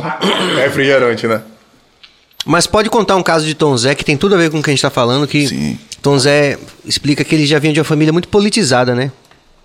É 0.59 0.65
refrigerante, 0.65 1.27
né? 1.27 1.43
Mas 2.45 2.67
pode 2.67 2.89
contar 2.89 3.17
um 3.17 3.23
caso 3.23 3.45
de 3.45 3.55
Tom 3.55 3.77
Zé 3.77 3.95
que 3.95 4.05
tem 4.05 4.17
tudo 4.17 4.35
a 4.35 4.39
ver 4.39 4.51
com 4.51 4.59
o 4.59 4.63
que 4.63 4.71
a 4.71 4.73
gente 4.73 4.79
está 4.79 4.91
falando, 4.91 5.27
que 5.27 5.47
Sim. 5.49 5.79
Tom 6.03 6.19
Zé 6.19 6.59
explica 6.85 7.23
que 7.25 7.35
ele 7.35 7.47
já 7.47 7.59
vinha 7.59 7.73
de 7.73 7.81
uma 7.81 7.85
família 7.85 8.13
muito 8.13 8.29
politizada, 8.29 8.95
né? 8.95 9.13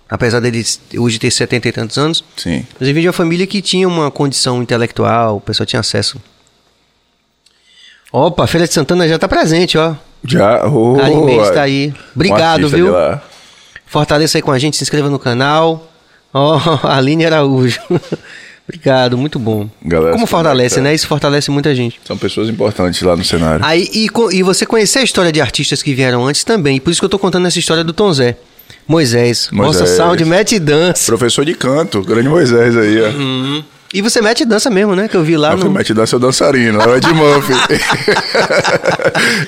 Apesar 0.08 0.40
dele 0.40 0.64
hoje 0.98 1.18
ter 1.18 1.30
70 1.30 1.68
e 1.68 1.72
tantos 1.72 1.98
anos, 1.98 2.24
Sim. 2.36 2.64
mas 2.74 2.82
ele 2.82 2.92
vinha 2.92 3.02
de 3.02 3.08
uma 3.08 3.12
família 3.12 3.46
que 3.46 3.60
tinha 3.60 3.88
uma 3.88 4.10
condição 4.10 4.62
intelectual, 4.62 5.36
o 5.36 5.40
pessoal 5.40 5.66
tinha 5.66 5.80
acesso. 5.80 6.20
Opa, 8.12 8.44
a 8.44 8.46
Feira 8.46 8.68
de 8.68 8.72
Santana 8.72 9.08
já 9.08 9.16
está 9.16 9.26
presente, 9.26 9.76
ó. 9.76 9.94
Já. 10.24 10.66
Oh, 10.66 11.00
A 11.00 11.10
Inês 11.10 11.50
tá 11.50 11.62
aí. 11.62 11.92
Obrigado, 12.14 12.68
viu? 12.68 12.94
Fortaleça 13.86 14.38
aí 14.38 14.42
com 14.42 14.52
a 14.52 14.58
gente, 14.58 14.76
se 14.76 14.82
inscreva 14.82 15.10
no 15.10 15.18
canal. 15.18 15.90
Ó, 16.32 16.58
a 16.86 16.96
Aline 16.96 17.26
Araújo. 17.26 17.80
Obrigado, 18.68 19.16
muito 19.16 19.38
bom. 19.38 19.68
Galera 19.80 20.12
Como 20.12 20.26
fortalece, 20.26 20.80
né? 20.80 20.92
Isso 20.92 21.06
fortalece 21.06 21.50
muita 21.52 21.72
gente. 21.74 22.00
São 22.04 22.18
pessoas 22.18 22.48
importantes 22.48 23.00
lá 23.02 23.16
no 23.16 23.24
cenário. 23.24 23.64
Aí, 23.64 23.88
e, 23.92 24.08
e 24.32 24.42
você 24.42 24.66
conhecer 24.66 24.98
a 24.98 25.02
história 25.02 25.30
de 25.30 25.40
artistas 25.40 25.82
que 25.82 25.94
vieram 25.94 26.26
antes 26.26 26.42
também. 26.42 26.80
Por 26.80 26.90
isso 26.90 27.00
que 27.00 27.04
eu 27.04 27.08
tô 27.08 27.18
contando 27.18 27.46
essa 27.46 27.58
história 27.60 27.84
do 27.84 27.92
Tom 27.92 28.12
Zé. 28.12 28.36
Moisés, 28.88 29.48
Moisés. 29.52 29.80
Nossa 29.80 29.96
Sound, 29.96 30.24
mete 30.24 30.58
dança. 30.58 31.06
Professor 31.06 31.44
de 31.44 31.54
canto, 31.54 32.02
grande 32.02 32.28
Moisés 32.28 32.76
aí, 32.76 33.00
ó. 33.02 33.08
Uhum. 33.08 33.64
E 33.94 34.02
você 34.02 34.20
mete 34.20 34.44
dança 34.44 34.68
mesmo, 34.68 34.94
né? 34.96 35.08
Que 35.08 35.16
eu 35.16 35.22
vi 35.22 35.36
lá 35.36 35.50
Não, 35.56 35.64
no. 35.64 35.70
Mete 35.70 35.94
dança 35.94 36.14
é 36.14 36.18
o 36.18 36.20
dançarino, 36.20 36.80
é 36.80 36.86
o 36.86 36.96
Ed 36.96 37.06
Murphy. 37.14 37.54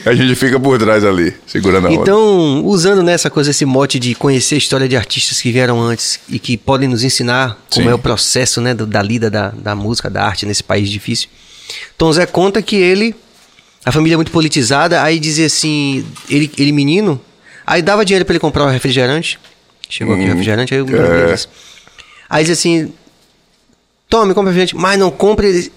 a 0.07 0.15
gente 0.15 0.35
fica 0.35 0.59
por 0.59 0.79
trás 0.79 1.05
ali, 1.05 1.35
segurando 1.47 1.89
a 1.89 1.91
onda. 1.91 2.01
Então, 2.03 2.65
usando 2.65 3.03
nessa 3.03 3.29
coisa, 3.31 3.51
esse 3.51 3.65
mote 3.65 3.99
de 3.99 4.15
conhecer 4.15 4.55
a 4.55 4.59
história 4.59 4.89
de 4.89 4.97
artistas 4.97 5.41
que 5.41 5.51
vieram 5.51 5.81
antes 5.81 6.21
e 6.29 6.39
que 6.39 6.57
podem 6.57 6.89
nos 6.89 7.05
ensinar 7.05 7.59
como 7.71 7.87
Sim. 7.87 7.91
é 7.91 7.95
o 7.95 7.99
processo 7.99 8.61
né, 8.61 8.75
do- 8.75 8.87
da 8.87 9.03
lida 9.03 9.31
da, 9.31 9.51
da 9.51 9.75
música, 9.75 10.09
da 10.09 10.25
arte 10.25 10.47
nesse 10.47 10.63
país 10.63 10.91
difícil. 10.91 11.29
Tom 11.97 12.13
Zé 12.13 12.25
conta 12.25 12.63
que 12.63 12.77
ele, 12.77 13.15
a 13.85 13.93
família 13.93 14.15
é 14.15 14.19
muito 14.19 14.33
politizada, 14.33 15.03
aí 15.03 15.19
dizia 15.19 15.47
assim, 15.47 16.05
ele, 16.31 16.51
ele 16.57 16.73
menino, 16.73 17.21
aí 17.67 17.83
dava 17.83 18.05
dinheiro 18.05 18.25
pra 18.25 18.33
ele 18.33 18.41
comprar 18.41 18.65
um 18.65 18.71
refrigerante. 18.71 19.39
Chegou 19.91 20.15
aqui 20.15 20.23
o 20.23 20.27
Hum, 20.27 20.31
refrigerante, 20.31 20.75
aí 20.75 20.81
eu 20.81 20.87
é. 20.89 21.35
Aí 22.31 22.43
dizia 22.45 22.53
assim, 22.55 22.93
tome, 24.09 24.35
compre 24.35 24.51
refrigerante, 24.53 24.77
mas 24.77 24.99
não 24.99 25.11
compre 25.11 25.71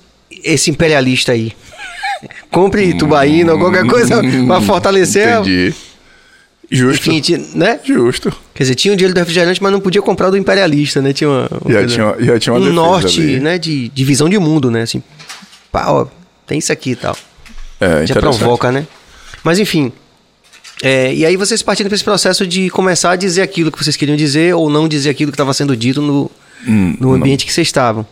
esse 0.44 0.70
imperialista 0.72 1.32
aí. 1.32 1.54
compre 2.52 2.94
tubaína 2.94 3.54
ou 3.54 3.60
qualquer 3.60 3.86
coisa 3.86 4.22
pra 4.48 4.62
fortalecer 4.62 5.28
a- 5.28 5.40
Entendi. 5.42 5.74
Justo. 6.74 7.12
enfim, 7.12 7.48
né? 7.54 7.80
Justo. 7.84 8.32
Quer 8.54 8.64
dizer, 8.64 8.76
tinha 8.76 8.94
o 8.94 8.96
dinheiro 8.96 9.14
do 9.14 9.18
refrigerante, 9.20 9.62
mas 9.62 9.72
não 9.74 9.82
podia 9.82 10.02
comprar 10.02 10.30
o 10.30 10.32
do 10.32 10.38
imperialista, 10.38 11.02
né? 11.02 11.12
Tinha 11.12 11.30
uma, 11.30 11.50
uma 11.66 11.72
Já 11.74 11.86
tinha, 11.86 12.16
já 12.20 12.40
tinha 12.40 12.54
uma 12.54 12.66
um 12.66 12.72
norte, 12.72 13.20
ali. 13.20 13.40
né? 13.42 13.58
De, 13.58 13.90
de 13.90 14.06
visão 14.06 14.30
de 14.30 14.38
mundo, 14.40 14.72
né? 14.72 14.84
Assim, 14.84 15.04
pá, 15.70 15.88
ó, 15.92 16.08
tem 16.48 16.60
isso 16.60 16.72
aqui 16.72 16.92
e 16.92 16.96
tal. 16.96 17.18
É, 17.80 18.06
Já 18.06 18.16
provoca, 18.16 18.72
né? 18.72 18.88
Mas 19.44 19.60
enfim. 19.60 19.92
é, 20.82 21.14
e 21.14 21.26
aí 21.26 21.36
vocês 21.36 21.62
partiram 21.62 21.90
para 21.90 21.96
esse 21.96 22.06
processo 22.06 22.48
de 22.48 22.70
começar 22.70 23.12
a 23.12 23.16
dizer 23.18 23.42
aquilo 23.42 23.70
que 23.70 23.84
vocês 23.84 23.98
queriam 23.98 24.16
dizer 24.16 24.56
ou 24.56 24.70
não 24.70 24.88
dizer 24.88 25.10
aquilo 25.10 25.30
que 25.32 25.36
estava 25.36 25.54
sendo 25.54 25.76
dito 25.76 26.02
no, 26.02 26.32
Hum, 26.66 26.96
no 27.00 27.14
ambiente 27.14 27.46
que 27.46 27.52
vocês 27.52 27.68
estavam. 27.68 28.06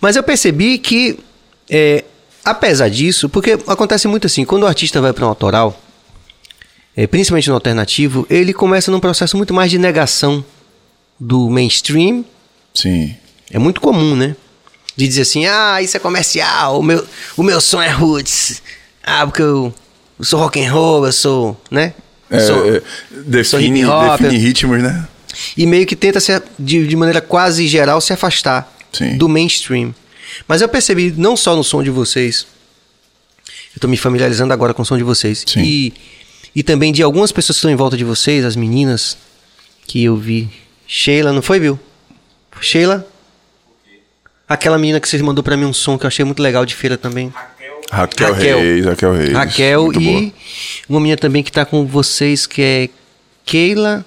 Mas 0.00 0.16
eu 0.16 0.22
percebi 0.22 0.78
que, 0.78 1.18
é, 1.68 2.04
apesar 2.44 2.88
disso, 2.88 3.28
porque 3.28 3.52
acontece 3.66 4.08
muito 4.08 4.26
assim, 4.26 4.44
quando 4.44 4.62
o 4.64 4.66
artista 4.66 5.00
vai 5.00 5.12
para 5.12 5.24
um 5.24 5.28
autoral, 5.28 5.80
é, 6.96 7.06
principalmente 7.06 7.48
no 7.48 7.54
alternativo, 7.54 8.26
ele 8.28 8.52
começa 8.52 8.90
num 8.90 9.00
processo 9.00 9.36
muito 9.36 9.54
mais 9.54 9.70
de 9.70 9.78
negação 9.78 10.44
do 11.18 11.48
mainstream. 11.50 12.24
Sim. 12.74 13.14
É 13.50 13.58
muito 13.58 13.80
comum, 13.80 14.14
né? 14.16 14.36
De 14.96 15.06
dizer 15.06 15.22
assim, 15.22 15.46
ah, 15.46 15.80
isso 15.80 15.96
é 15.96 16.00
comercial, 16.00 16.78
o 16.78 16.82
meu, 16.82 17.06
o 17.36 17.42
meu 17.42 17.60
som 17.60 17.80
é 17.80 17.88
roots. 17.88 18.62
Ah, 19.02 19.26
porque 19.26 19.42
eu, 19.42 19.72
eu 20.18 20.24
sou 20.24 20.38
rock 20.40 20.62
and 20.62 20.70
roll, 20.72 21.06
eu 21.06 21.12
sou, 21.12 21.60
né? 21.70 21.94
É, 22.28 22.38
Sou- 22.40 22.76
é, 22.76 22.82
define, 23.26 23.84
hop. 23.86 24.20
define 24.20 24.38
ritmos, 24.38 24.82
né? 24.82 25.08
E 25.56 25.66
meio 25.66 25.86
que 25.86 25.96
tenta, 25.96 26.20
se, 26.20 26.40
de, 26.58 26.86
de 26.86 26.96
maneira 26.96 27.20
quase 27.20 27.66
geral, 27.66 28.00
se 28.00 28.12
afastar 28.12 28.72
Sim. 28.92 29.16
do 29.16 29.28
mainstream. 29.28 29.94
Mas 30.46 30.60
eu 30.62 30.68
percebi, 30.68 31.12
não 31.16 31.36
só 31.36 31.56
no 31.56 31.64
som 31.64 31.82
de 31.82 31.90
vocês, 31.90 32.46
eu 33.74 33.80
tô 33.80 33.88
me 33.88 33.96
familiarizando 33.96 34.52
agora 34.52 34.72
com 34.74 34.82
o 34.82 34.84
som 34.86 34.96
de 34.96 35.04
vocês, 35.04 35.44
Sim. 35.46 35.62
e, 35.62 35.92
e 36.54 36.62
também 36.62 36.92
de 36.92 37.02
algumas 37.02 37.32
pessoas 37.32 37.56
que 37.56 37.60
estão 37.60 37.70
em 37.70 37.76
volta 37.76 37.96
de 37.96 38.04
vocês, 38.04 38.44
as 38.44 38.56
meninas 38.56 39.16
que 39.86 40.04
eu 40.04 40.16
vi. 40.16 40.48
Sheila, 40.86 41.32
não 41.32 41.42
foi, 41.42 41.60
Bill? 41.60 41.78
Sheila? 42.60 43.06
Aquela 44.48 44.76
menina 44.76 44.98
que 45.00 45.08
vocês 45.08 45.22
mandou 45.22 45.42
pra 45.44 45.56
mim 45.56 45.64
um 45.64 45.72
som 45.72 45.96
que 45.96 46.04
eu 46.04 46.08
achei 46.08 46.24
muito 46.24 46.42
legal 46.42 46.66
de 46.66 46.74
feira 46.74 46.98
também. 46.98 47.32
Raquel, 47.90 48.32
Raquel. 48.34 48.58
Reis, 48.58 48.84
Raquel 48.84 49.12
Reis. 49.14 49.32
Raquel 49.32 49.82
Muito 49.84 50.00
boa. 50.00 50.20
e 50.20 50.32
uma 50.88 51.00
menina 51.00 51.16
também 51.16 51.42
que 51.42 51.50
tá 51.50 51.64
com 51.64 51.84
vocês 51.86 52.46
que 52.46 52.62
é 52.62 52.88
Keila. 53.44 54.04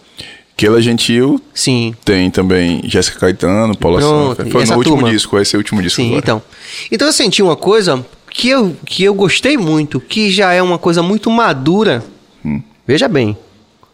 Keila 0.55 0.81
Gentil, 0.81 1.41
Sim, 1.53 1.95
tem 2.05 2.29
também 2.29 2.81
Jéssica 2.85 3.19
Caetano, 3.19 3.75
Paula 3.75 3.99
Pronto, 3.99 4.49
Foi 4.51 4.65
no 4.65 4.75
último 4.77 4.95
turma? 4.97 5.09
disco, 5.09 5.39
esse 5.39 5.55
é 5.55 5.57
o 5.57 5.59
último 5.59 5.81
disco 5.81 5.95
Sim, 5.95 6.07
agora. 6.09 6.19
então. 6.19 6.43
Então 6.91 7.07
eu 7.07 7.13
senti 7.13 7.41
uma 7.41 7.55
coisa 7.55 8.05
que 8.29 8.49
eu, 8.49 8.75
que 8.85 9.03
eu 9.03 9.13
gostei 9.13 9.57
muito, 9.57 9.99
que 9.99 10.31
já 10.31 10.53
é 10.53 10.61
uma 10.61 10.77
coisa 10.77 11.01
muito 11.01 11.29
madura. 11.31 12.03
Hum. 12.45 12.61
Veja 12.85 13.07
bem, 13.07 13.37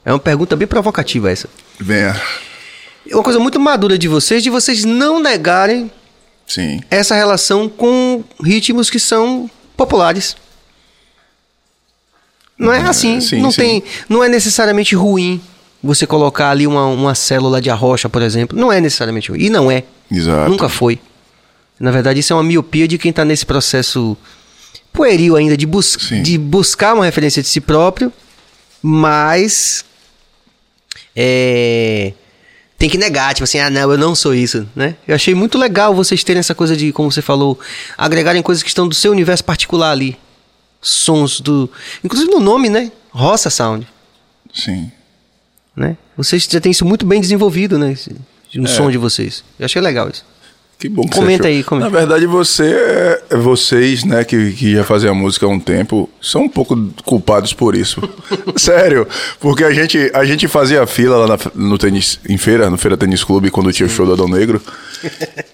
é 0.04 0.12
uma 0.12 0.20
pergunta 0.20 0.56
bem 0.56 0.68
provocativa 0.68 1.32
essa. 1.32 1.50
Venha. 1.80 2.20
É 3.10 3.16
uma 3.16 3.24
coisa 3.24 3.40
muito 3.40 3.60
madura 3.60 3.98
de 3.98 4.08
vocês, 4.08 4.44
de 4.44 4.50
vocês 4.50 4.84
não 4.84 5.20
negarem 5.20 5.90
Sim. 6.46 6.82
essa 6.92 7.16
relação 7.16 7.70
com 7.70 8.24
ritmos 8.44 8.90
que 8.90 9.00
são 9.00 9.50
populares. 9.78 10.36
Não 12.58 12.74
é 12.74 12.82
assim, 12.82 13.22
sim, 13.22 13.40
não 13.42 13.52
sim. 13.52 13.62
tem, 13.62 13.84
não 14.10 14.22
é 14.22 14.28
necessariamente 14.28 14.94
ruim 14.94 15.42
você 15.82 16.06
colocar 16.06 16.50
ali 16.52 16.68
uma, 16.68 16.86
uma 16.88 17.16
célula 17.16 17.62
de 17.62 17.70
arrocha, 17.70 18.10
por 18.10 18.22
exemplo. 18.22 18.58
Não 18.58 18.72
é 18.72 18.82
necessariamente 18.82 19.30
ruim. 19.30 19.42
E 19.42 19.50
não 19.50 19.72
é. 19.72 19.84
Exato. 20.12 20.50
Nunca 20.50 20.68
foi. 20.68 21.00
Na 21.80 21.92
verdade, 21.92 22.20
isso 22.20 22.34
é 22.34 22.36
uma 22.36 22.44
miopia 22.44 22.88
de 22.88 22.98
quem 22.98 23.10
está 23.10 23.24
nesse 23.24 23.46
processo 23.46 24.18
pueril 24.92 25.36
ainda 25.36 25.56
de, 25.56 25.66
bus 25.66 25.98
Sim. 26.00 26.22
de 26.22 26.38
buscar 26.38 26.94
uma 26.94 27.06
referência 27.06 27.42
de 27.42 27.48
si 27.48 27.62
próprio, 27.62 28.12
mas 28.82 29.86
é, 31.16 32.12
tem 32.78 32.90
que 32.90 32.98
negar, 32.98 33.34
tipo 33.34 33.44
assim, 33.44 33.60
ah, 33.60 33.70
não, 33.70 33.92
eu 33.92 33.98
não 33.98 34.14
sou 34.16 34.34
isso, 34.34 34.68
né? 34.76 34.96
Eu 35.08 35.16
achei 35.16 35.34
muito 35.34 35.58
legal 35.58 35.94
vocês 35.94 36.24
terem 36.24 36.40
essa 36.40 36.56
coisa 36.56 36.76
de, 36.76 36.92
como 36.92 37.12
você 37.12 37.22
falou, 37.22 37.58
agregarem 37.98 38.42
coisas 38.42 38.62
que 38.64 38.70
estão 38.70 38.88
do 38.88 38.96
seu 38.96 39.12
universo 39.12 39.44
particular 39.44 39.92
ali. 39.92 40.18
Sons 40.82 41.42
do. 41.42 41.70
Inclusive 42.04 42.32
no 42.32 42.40
nome, 42.40 42.70
né? 42.70 42.92
Roça 43.12 43.50
Sound. 43.50 43.86
Sim. 44.54 44.90
Né? 45.80 45.96
Vocês 46.18 46.46
já 46.52 46.60
têm 46.60 46.72
isso 46.74 46.84
muito 46.86 47.06
bem 47.06 47.22
desenvolvido, 47.22 47.80
né? 47.80 47.96
No 48.54 48.66
É. 48.66 48.68
som 48.68 48.92
de 48.92 48.98
vocês. 48.98 49.44
Eu 49.58 49.66
achei 49.66 49.82
legal 49.82 50.10
isso. 50.10 50.26
Que 50.78 50.88
bom 50.90 51.04
que 51.04 51.10
Comenta 51.10 51.48
aí, 51.48 51.62
comenta. 51.64 51.90
Na 51.90 51.98
verdade, 52.00 52.26
você, 52.26 52.64
é- 53.32 53.36
vocês, 53.38 54.04
né, 54.06 54.24
que, 54.24 54.52
que 54.52 54.74
já 54.76 54.84
fazem 54.84 55.10
a 55.10 55.14
música 55.14 55.46
há 55.46 55.50
um 55.50 55.60
tempo, 55.60 56.10
são 56.22 56.44
um 56.44 56.50
pouco 56.50 56.76
culpados 57.06 57.52
por 57.54 57.76
isso. 57.76 58.02
Sério, 58.58 59.06
porque 59.40 59.64
a 59.64 59.72
gente, 59.74 60.10
a 60.14 60.24
gente 60.26 60.48
fazia 60.48 60.86
fila 60.88 61.18
lá 61.18 61.28
na- 61.38 61.52
no 61.56 61.78
tênis, 61.78 62.20
em 62.28 62.38
feira, 62.38 62.70
no 62.70 62.78
Feira 62.78 62.96
Tênis 62.98 63.24
Clube, 63.26 63.50
quando 63.52 63.72
tinha 63.74 63.88
o 63.88 63.90
show 63.90 64.06
do 64.06 64.14
Adão 64.14 64.28
Negro. 64.30 64.62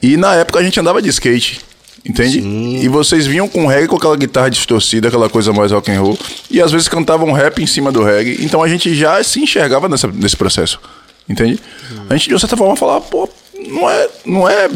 e 0.02 0.16
na 0.18 0.36
época 0.36 0.60
a 0.60 0.64
gente 0.64 0.80
andava 0.80 1.02
de 1.02 1.10
skate. 1.10 1.60
Entende? 2.08 2.40
E 2.40 2.88
vocês 2.88 3.26
vinham 3.26 3.48
com 3.48 3.66
reggae 3.66 3.88
com 3.88 3.96
aquela 3.96 4.16
guitarra 4.16 4.50
distorcida, 4.50 5.08
aquela 5.08 5.28
coisa 5.28 5.52
mais 5.52 5.72
rock 5.72 5.92
and 5.92 6.00
roll, 6.00 6.20
e 6.52 6.62
às 6.62 6.72
vezes 6.72 6.88
cantavam 6.88 7.32
rap 7.32 7.62
em 7.62 7.66
cima 7.66 7.92
do 7.92 8.04
reggae. 8.04 8.46
Então 8.46 8.62
a 8.62 8.68
gente 8.68 8.94
já 8.94 9.24
se 9.24 9.40
enxergava 9.40 9.90
nessa, 9.90 10.08
nesse 10.08 10.38
processo. 10.38 10.80
Entende? 11.28 11.60
A 12.08 12.16
gente 12.16 12.28
de 12.28 12.34
uma 12.36 12.40
certa 12.40 12.56
forma 12.56 12.76
falava, 12.76 13.02
pô, 13.02 13.28
não 13.68 13.90
é, 13.90 14.10
não 14.24 14.48
é, 14.48 14.70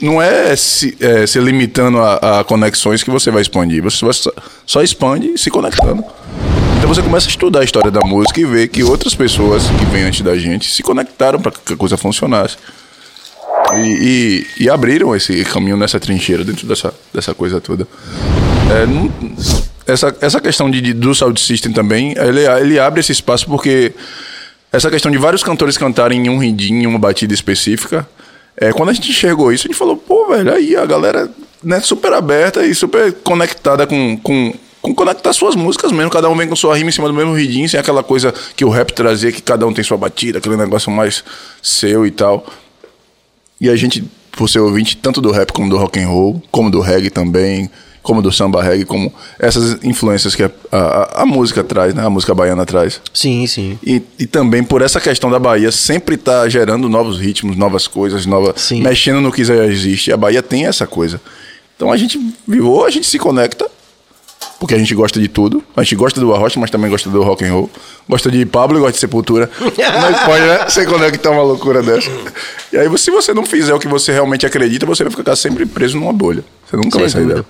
não 0.00 0.22
é 0.22 0.56
se, 0.56 0.96
é, 0.98 1.26
se 1.26 1.38
limitando 1.38 1.98
a, 1.98 2.40
a 2.40 2.44
conexões 2.44 3.02
que 3.02 3.10
você 3.10 3.30
vai 3.30 3.42
expandir. 3.42 3.82
Você 3.82 3.98
só, 3.98 4.32
só 4.64 4.82
expande 4.82 5.36
se 5.36 5.50
conectando. 5.50 6.02
Então 6.78 6.88
você 6.88 7.02
começa 7.02 7.26
a 7.26 7.28
estudar 7.28 7.60
a 7.60 7.64
história 7.64 7.90
da 7.90 8.00
música 8.00 8.40
e 8.40 8.44
ver 8.46 8.68
que 8.68 8.82
outras 8.82 9.14
pessoas 9.14 9.64
que 9.78 9.84
vêm 9.84 10.04
antes 10.04 10.22
da 10.22 10.38
gente 10.38 10.70
se 10.70 10.82
conectaram 10.82 11.38
para 11.38 11.52
que 11.52 11.74
a 11.74 11.76
coisa 11.76 11.98
funcionasse. 11.98 12.56
E, 13.78 14.46
e- 14.58 14.64
e 14.64 14.70
abriram 14.70 15.14
esse 15.14 15.44
caminho 15.44 15.76
nessa 15.76 15.98
trincheira, 16.00 16.44
dentro 16.44 16.66
dessa, 16.66 16.92
dessa 17.12 17.34
coisa 17.34 17.60
toda. 17.60 17.86
É, 18.70 18.86
não- 18.86 19.10
essa, 19.86 20.14
essa 20.20 20.40
questão 20.40 20.70
de, 20.70 20.80
de- 20.80 20.92
do 20.92 21.14
Sound 21.14 21.40
System 21.40 21.72
também, 21.72 22.14
ele, 22.16 22.40
ele 22.60 22.78
abre 22.78 23.00
esse 23.00 23.12
espaço 23.12 23.46
porque 23.46 23.92
essa 24.72 24.88
questão 24.90 25.10
de 25.10 25.18
vários 25.18 25.42
cantores 25.42 25.76
cantarem 25.76 26.26
em 26.26 26.28
um 26.28 26.42
em 26.42 26.86
uma 26.86 26.98
batida 26.98 27.34
específica, 27.34 28.08
é, 28.56 28.72
quando 28.72 28.90
a 28.90 28.92
gente 28.92 29.10
enxergou 29.10 29.52
isso, 29.52 29.66
a 29.66 29.68
gente 29.68 29.76
falou, 29.78 29.96
pô, 29.96 30.28
velho, 30.28 30.52
aí 30.52 30.76
a 30.76 30.86
galera 30.86 31.28
né, 31.62 31.80
super 31.80 32.12
aberta 32.12 32.64
e 32.64 32.74
super 32.74 33.12
conectada 33.24 33.86
com, 33.86 34.16
com, 34.18 34.54
com 34.80 34.94
conectar 34.94 35.32
suas 35.32 35.56
músicas 35.56 35.90
mesmo, 35.90 36.10
cada 36.10 36.28
um 36.28 36.36
vem 36.36 36.46
com 36.46 36.54
sua 36.54 36.76
rima 36.76 36.90
em 36.90 36.92
cima 36.92 37.08
do 37.08 37.14
mesmo 37.14 37.34
ritmo, 37.34 37.68
sem 37.68 37.80
aquela 37.80 38.02
coisa 38.02 38.32
que 38.54 38.64
o 38.64 38.68
rap 38.68 38.92
trazia, 38.92 39.32
que 39.32 39.42
cada 39.42 39.66
um 39.66 39.72
tem 39.72 39.82
sua 39.82 39.96
batida, 39.96 40.38
aquele 40.38 40.56
negócio 40.56 40.90
mais 40.92 41.24
seu 41.62 42.06
e 42.06 42.10
tal. 42.10 42.46
E 43.60 43.68
a 43.68 43.76
gente, 43.76 44.02
por 44.32 44.48
ser 44.48 44.60
ouvinte 44.60 44.96
tanto 44.96 45.20
do 45.20 45.30
rap 45.30 45.52
como 45.52 45.68
do 45.68 45.76
rock 45.76 46.00
and 46.00 46.08
roll, 46.08 46.42
como 46.50 46.70
do 46.70 46.80
reggae 46.80 47.10
também, 47.10 47.70
como 48.02 48.22
do 48.22 48.32
samba 48.32 48.62
reggae, 48.62 48.84
como 48.84 49.12
essas 49.38 49.84
influências 49.84 50.34
que 50.34 50.42
a, 50.42 50.50
a, 50.72 51.22
a 51.22 51.26
música 51.26 51.62
traz, 51.62 51.94
né? 51.94 52.04
A 52.04 52.10
música 52.10 52.34
baiana 52.34 52.64
traz. 52.64 53.00
Sim, 53.12 53.46
sim. 53.46 53.78
E, 53.84 54.02
e 54.18 54.26
também 54.26 54.64
por 54.64 54.82
essa 54.82 55.00
questão 55.00 55.30
da 55.30 55.38
Bahia 55.38 55.70
sempre 55.70 56.16
tá 56.16 56.48
gerando 56.48 56.88
novos 56.88 57.18
ritmos, 57.18 57.56
novas 57.56 57.86
coisas, 57.86 58.24
nova, 58.26 58.54
Sim. 58.56 58.82
mexendo 58.82 59.20
no 59.20 59.30
que 59.30 59.44
já 59.44 59.66
existe. 59.66 60.12
A 60.12 60.16
Bahia 60.16 60.42
tem 60.42 60.66
essa 60.66 60.86
coisa. 60.86 61.20
Então 61.76 61.92
a 61.92 61.96
gente 61.96 62.18
viu, 62.46 62.66
ou 62.66 62.84
a 62.84 62.90
gente 62.90 63.06
se 63.06 63.18
conecta, 63.18 63.69
porque 64.60 64.74
a 64.74 64.78
gente 64.78 64.94
gosta 64.94 65.18
de 65.18 65.26
tudo. 65.26 65.64
A 65.74 65.82
gente 65.82 65.96
gosta 65.96 66.20
do 66.20 66.34
arrocha, 66.34 66.60
mas 66.60 66.70
também 66.70 66.90
gosta 66.90 67.08
do 67.08 67.22
rock 67.22 67.46
and 67.46 67.52
roll. 67.52 67.70
Gosta 68.06 68.30
de 68.30 68.44
Pablo 68.44 68.76
e 68.76 68.80
gosta 68.80 68.92
de 68.92 68.98
Sepultura. 68.98 69.50
mas 69.58 70.20
pode, 70.20 70.44
né? 70.44 70.68
Você 70.68 70.84
conectar 70.84 71.30
uma 71.30 71.42
loucura 71.42 71.82
dessa. 71.82 72.10
E 72.70 72.76
aí, 72.76 72.98
se 72.98 73.10
você 73.10 73.32
não 73.32 73.46
fizer 73.46 73.72
o 73.72 73.78
que 73.78 73.88
você 73.88 74.12
realmente 74.12 74.44
acredita, 74.44 74.84
você 74.84 75.02
vai 75.02 75.10
ficar 75.10 75.34
sempre 75.34 75.64
preso 75.64 75.98
numa 75.98 76.12
bolha. 76.12 76.44
Você 76.68 76.76
nunca 76.76 76.90
Sem 76.90 77.00
vai 77.00 77.08
sair 77.08 77.22
dúvida. 77.22 77.42
dela. 77.42 77.46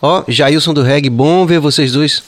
Ó, 0.00 0.24
Jailson 0.26 0.72
do 0.72 0.82
Reg, 0.82 1.10
bom 1.10 1.44
ver 1.44 1.60
vocês 1.60 1.92
dois 1.92 2.22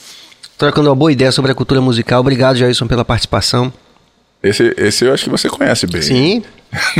trocando 0.58 0.90
uma 0.90 0.94
boa 0.94 1.10
ideia 1.10 1.32
sobre 1.32 1.50
a 1.50 1.54
cultura 1.54 1.80
musical. 1.80 2.20
Obrigado, 2.20 2.56
Jailson, 2.56 2.86
pela 2.86 3.06
participação. 3.06 3.72
Esse, 4.42 4.74
esse 4.76 5.06
eu 5.06 5.14
acho 5.14 5.24
que 5.24 5.30
você 5.30 5.48
conhece 5.48 5.86
bem. 5.86 6.02
Sim. 6.02 6.44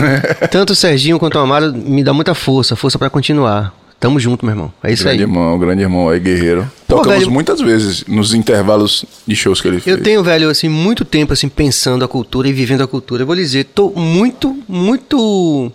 Tanto 0.50 0.72
o 0.72 0.76
Serginho 0.76 1.18
quanto 1.18 1.36
o 1.36 1.38
Amaro 1.38 1.70
me 1.70 2.02
dá 2.02 2.14
muita 2.14 2.34
força, 2.34 2.74
força 2.74 2.98
pra 2.98 3.10
continuar. 3.10 3.74
Tamo 3.98 4.20
junto, 4.20 4.44
meu 4.44 4.52
irmão. 4.54 4.72
É 4.82 4.92
isso 4.92 5.04
grande 5.04 5.18
aí. 5.22 5.28
irmão, 5.28 5.58
grande 5.58 5.82
irmão 5.82 6.08
aí, 6.08 6.20
guerreiro. 6.20 6.70
Tocamos 6.86 7.18
velho- 7.20 7.30
muitas 7.30 7.60
vezes 7.60 8.04
nos 8.06 8.34
intervalos 8.34 9.04
de 9.26 9.34
shows 9.34 9.60
que 9.60 9.68
ele 9.68 9.80
fez. 9.80 9.96
Eu 9.96 10.02
tenho, 10.02 10.22
velho, 10.22 10.50
assim, 10.50 10.68
muito 10.68 11.04
tempo, 11.04 11.32
assim, 11.32 11.48
pensando 11.48 12.04
a 12.04 12.08
cultura 12.08 12.46
e 12.48 12.52
vivendo 12.52 12.82
a 12.82 12.86
cultura. 12.86 13.22
Eu 13.22 13.26
vou 13.26 13.34
lhe 13.34 13.42
dizer, 13.42 13.64
tô 13.64 13.90
muito, 13.90 14.56
muito 14.68 15.72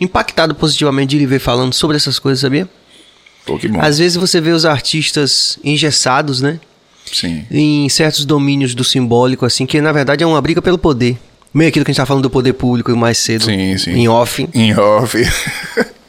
impactado 0.00 0.54
positivamente 0.54 1.10
de 1.10 1.18
lhe 1.18 1.26
ver 1.26 1.38
falando 1.38 1.72
sobre 1.72 1.96
essas 1.96 2.18
coisas, 2.18 2.40
sabia? 2.40 2.68
Pô, 3.46 3.56
que 3.56 3.68
bom. 3.68 3.80
Às 3.80 3.98
vezes 3.98 4.16
você 4.16 4.40
vê 4.40 4.50
os 4.50 4.64
artistas 4.64 5.58
engessados, 5.62 6.40
né? 6.40 6.58
Sim. 7.10 7.44
Em 7.50 7.88
certos 7.88 8.24
domínios 8.24 8.74
do 8.74 8.82
simbólico, 8.84 9.46
assim, 9.46 9.64
que 9.64 9.80
na 9.80 9.92
verdade 9.92 10.22
é 10.24 10.26
uma 10.26 10.40
briga 10.40 10.60
pelo 10.60 10.76
poder. 10.78 11.16
Meio 11.54 11.68
aquilo 11.68 11.84
que 11.84 11.90
a 11.90 11.92
gente 11.92 11.98
tá 12.00 12.06
falando 12.06 12.22
do 12.24 12.30
poder 12.30 12.52
público 12.52 12.94
mais 12.96 13.18
cedo. 13.18 13.44
Sim, 13.44 13.76
sim. 13.78 13.92
Em 13.92 14.08
off. 14.08 14.48
Em 14.54 14.76
off. 14.78 15.16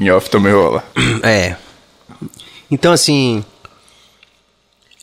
em 0.00 0.10
off 0.10 0.28
também 0.30 0.52
rola. 0.52 0.84
É. 1.22 1.56
Então, 2.70 2.92
assim. 2.92 3.44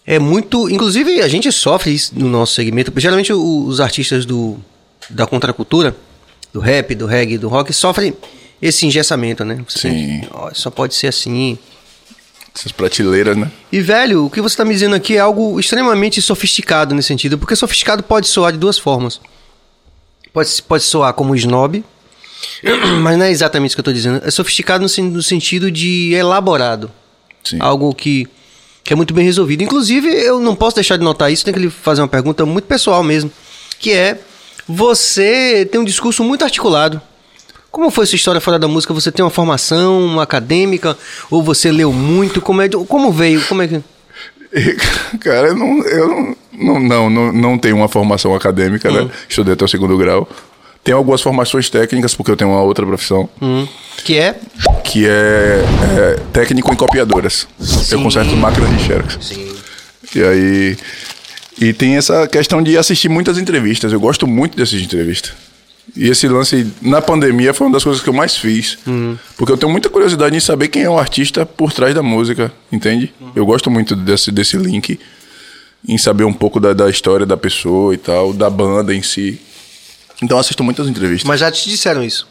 É 0.06 0.18
muito. 0.20 0.70
Inclusive, 0.70 1.22
a 1.22 1.28
gente 1.28 1.52
sofre 1.52 1.92
isso 1.94 2.14
no 2.18 2.28
nosso 2.28 2.54
segmento. 2.56 2.92
Geralmente, 2.98 3.32
os 3.32 3.80
artistas 3.80 4.26
do, 4.26 4.58
da 5.10 5.28
contracultura, 5.28 5.96
do 6.52 6.60
rap, 6.60 6.96
do 6.96 7.06
reggae, 7.06 7.38
do 7.38 7.48
rock, 7.48 7.72
sofrem 7.72 8.14
esse 8.62 8.86
engessamento, 8.86 9.46
né? 9.46 9.64
Você 9.68 9.80
Sim. 9.80 9.90
tem- 10.22 10.30
ó, 10.32 10.52
só 10.54 10.70
pode 10.70 10.96
ser 10.96 11.08
assim. 11.08 11.58
Essas 12.54 12.72
prateleiras, 12.74 13.38
né? 13.38 13.50
E, 13.72 13.80
velho, 13.80 14.26
o 14.26 14.30
que 14.30 14.42
você 14.42 14.54
está 14.54 14.66
me 14.66 14.74
dizendo 14.74 14.96
aqui 14.96 15.16
é 15.16 15.20
algo 15.20 15.58
extremamente 15.60 16.22
sofisticado 16.22 16.94
nesse 16.94 17.08
sentido, 17.08 17.38
porque 17.38 17.56
sofisticado 17.56 18.04
pode 18.04 18.28
soar 18.28 18.52
de 18.52 18.58
duas 18.58 18.78
formas. 18.78 19.22
Pode, 20.34 20.62
pode 20.64 20.84
soar 20.84 21.14
como 21.14 21.34
snob, 21.36 21.84
mas 23.02 23.18
não 23.18 23.26
é 23.26 23.32
exatamente 23.32 23.70
isso 23.70 23.76
que 23.76 23.80
eu 23.80 23.84
estou 23.84 23.94
dizendo. 23.94 24.22
É 24.26 24.32
sofisticado 24.32 24.86
no, 24.86 25.04
no 25.10 25.24
sentido 25.24 25.72
de 25.72 26.14
elaborado. 26.14 26.92
Sim. 27.44 27.58
Algo 27.60 27.94
que, 27.94 28.28
que 28.84 28.94
é 28.94 28.96
muito 28.96 29.14
bem 29.14 29.26
resolvido. 29.26 29.64
Inclusive, 29.64 30.08
eu 30.10 30.40
não 30.40 30.56
posso 30.56 30.76
deixar 30.76 30.98
de 30.98 31.04
notar 31.04 31.32
isso, 31.32 31.44
tenho 31.44 31.56
que 31.56 31.64
lhe 31.64 31.70
fazer 31.70 32.02
uma 32.02 32.08
pergunta 32.08 32.46
muito 32.46 32.66
pessoal 32.66 33.04
mesmo, 33.04 33.32
que 33.80 33.92
é, 33.92 34.20
você 34.68 35.68
tem 35.72 35.82
um 35.82 35.86
discurso 35.86 36.24
muito 36.24 36.44
articulado. 36.44 37.02
Como 37.72 37.90
foi 37.90 38.06
sua 38.06 38.18
história 38.18 38.42
fora 38.42 38.60
da 38.60 38.68
música? 38.68 38.94
Você 38.94 39.12
tem 39.12 39.24
uma 39.24 39.32
formação 39.32 40.20
acadêmica? 40.20 40.98
Ou 41.30 41.42
você 41.42 41.72
leu 41.72 41.94
muito? 41.94 42.42
Como, 42.42 42.62
é, 42.62 42.68
como 42.70 43.12
veio? 43.14 43.42
Como 43.46 43.62
é 43.62 43.68
que... 43.68 43.82
Cara, 45.22 45.48
eu 45.48 45.56
não, 45.56 45.82
eu 45.86 46.08
não, 46.08 46.36
não, 46.52 46.80
não, 46.80 47.10
não, 47.10 47.32
não 47.32 47.58
tenho 47.58 47.78
uma 47.78 47.88
formação 47.88 48.36
acadêmica, 48.36 48.92
né? 48.92 49.10
Estudei 49.30 49.54
até 49.54 49.64
o 49.64 49.68
segundo 49.70 49.98
grau. 49.98 50.28
Tenho 50.84 50.98
algumas 50.98 51.22
formações 51.22 51.70
técnicas, 51.70 52.16
porque 52.16 52.32
eu 52.32 52.36
tenho 52.38 52.50
uma 52.52 52.62
outra 52.62 52.86
profissão, 52.86 53.30
Hum. 53.42 53.68
Que 54.04 54.18
é? 54.18 54.36
que 54.84 55.06
é, 55.08 55.64
é 55.98 56.20
técnico 56.34 56.74
em 56.74 56.76
copiadoras. 56.76 57.48
Eu 57.60 57.66
Sim. 57.66 58.04
conserto 58.04 58.36
máquinas 58.36 58.70
de 58.78 58.84
xerox. 58.84 59.18
Sim. 59.22 59.56
E 60.16 60.24
aí. 60.24 60.78
E 61.60 61.72
tem 61.74 61.98
essa 61.98 62.28
questão 62.28 62.64
de 62.64 62.76
assistir 62.78 63.08
muitas 63.10 63.38
entrevistas. 63.38 63.94
Eu 63.94 64.00
gosto 64.00 64.26
muito 64.26 64.56
de 64.58 64.64
assistir 64.64 64.86
entrevista. 64.86 65.30
E 65.96 66.10
esse 66.10 66.28
lance 66.28 66.66
na 66.82 67.02
pandemia 67.02 67.54
foi 67.54 67.68
uma 67.68 67.74
das 67.74 67.84
coisas 67.84 68.02
que 68.02 68.10
eu 68.10 68.14
mais 68.14 68.36
fiz. 68.36 68.80
Porque 69.38 69.52
eu 69.52 69.58
tenho 69.58 69.72
muita 69.72 69.90
curiosidade 69.90 70.36
em 70.36 70.40
saber 70.40 70.70
quem 70.70 70.84
é 70.84 70.90
o 70.90 70.98
artista 70.98 71.46
por 71.46 71.72
trás 71.72 71.94
da 71.94 72.02
música, 72.02 72.52
entende? 72.72 73.14
Eu 73.36 73.46
gosto 73.46 73.70
muito 73.70 73.96
desse, 73.96 74.32
desse 74.32 74.58
link, 74.58 75.00
em 75.88 75.98
saber 75.98 76.24
um 76.24 76.34
pouco 76.34 76.60
da, 76.60 76.74
da 76.74 76.90
história 76.90 77.26
da 77.26 77.38
pessoa 77.38 77.94
e 77.94 77.98
tal, 77.98 78.34
da 78.34 78.50
banda 78.50 78.96
em 78.96 79.02
si. 79.04 79.40
Então 80.22 80.38
eu 80.38 80.42
assisto 80.42 80.64
muitas 80.64 80.88
entrevistas. 80.88 81.28
Mas 81.28 81.40
já 81.40 81.52
te 81.52 81.68
disseram 81.70 82.04
isso. 82.04 82.28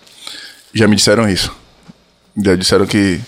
Já 0.72 0.86
me 0.86 0.94
disseram 0.96 1.28
isso. 1.28 1.52
Já 2.40 2.54
disseram 2.54 2.86
que, 2.86 3.20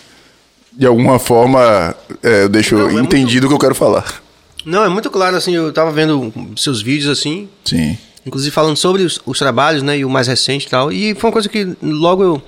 de 0.72 0.86
alguma 0.86 1.18
forma, 1.18 1.94
é, 2.22 2.44
eu 2.44 2.48
deixo 2.48 2.76
Não, 2.76 2.98
é 2.98 3.02
entendido 3.02 3.46
o 3.46 3.48
que 3.48 3.54
eu 3.54 3.58
quero 3.58 3.74
falar. 3.74 4.22
Não, 4.64 4.84
é 4.84 4.88
muito 4.88 5.10
claro, 5.10 5.36
assim, 5.36 5.54
eu 5.54 5.72
tava 5.72 5.90
vendo 5.90 6.32
seus 6.56 6.80
vídeos, 6.80 7.18
assim, 7.18 7.48
Sim. 7.64 7.98
inclusive 8.24 8.52
falando 8.52 8.76
sobre 8.76 9.02
os, 9.02 9.20
os 9.26 9.36
trabalhos, 9.36 9.82
né, 9.82 9.98
e 9.98 10.04
o 10.04 10.10
mais 10.10 10.28
recente 10.28 10.66
e 10.66 10.70
tal, 10.70 10.92
e 10.92 11.16
foi 11.16 11.28
uma 11.28 11.32
coisa 11.32 11.48
que 11.48 11.76
logo 11.82 12.22
eu... 12.22 12.42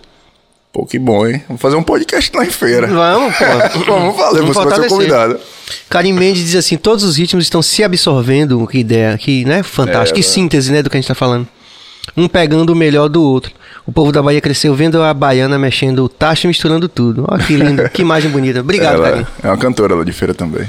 Pô, 0.73 0.87
que 0.87 0.97
bom, 0.97 1.27
hein? 1.27 1.43
Vamos 1.49 1.61
fazer 1.61 1.75
um 1.75 1.83
podcast 1.83 2.31
lá 2.37 2.45
em 2.45 2.51
feira. 2.51 2.87
Vamos, 2.87 3.35
pô. 3.37 3.45
Vamos 3.87 4.17
fazer, 4.17 4.43
você 4.43 4.65
vai 4.65 4.81
ser 4.81 4.89
convidado. 4.89 5.41
Karim 5.89 6.13
Mendes 6.13 6.45
diz 6.45 6.57
assim, 6.57 6.77
todos 6.77 7.03
os 7.05 7.17
ritmos 7.17 7.45
estão 7.45 7.63
se 7.63 7.83
absorvendo, 7.83 8.65
que 8.67 8.79
ideia, 8.79 9.19
que, 9.19 9.45
né, 9.45 9.65
fantástico, 9.65 10.19
É, 10.19 10.23
que 10.23 10.29
síntese, 10.29 10.71
né, 10.71 10.83
do 10.83 10.91
que 10.91 10.97
a 10.97 11.01
gente 11.01 11.09
tá 11.09 11.15
falando. 11.17 11.49
Um 12.17 12.29
pegando 12.29 12.71
o 12.71 12.77
melhor 12.77 13.09
do 13.09 13.23
outro. 13.23 13.53
O 13.87 13.93
povo 13.93 14.13
da 14.13 14.23
Bahia 14.23 14.41
cresceu 14.41 14.75
vendo 14.75 15.03
a 15.03 15.13
baiana 15.13 15.59
mexendo 15.59 16.05
o 16.05 16.09
tacho 16.09 16.47
e 16.47 16.49
misturando 16.49 16.89
tudo. 16.89 17.25
Olha 17.29 17.45
que 17.45 17.57
lindo, 17.57 17.89
que 17.91 18.03
imagem 18.03 18.31
bonita. 18.31 18.61
Obrigado. 18.61 19.05
Ela 19.05 19.29
é 19.43 19.49
uma 19.49 19.59
cantora 19.59 19.95
lá 19.95 20.05
de 20.05 20.13
feira 20.13 20.35
também. 20.35 20.67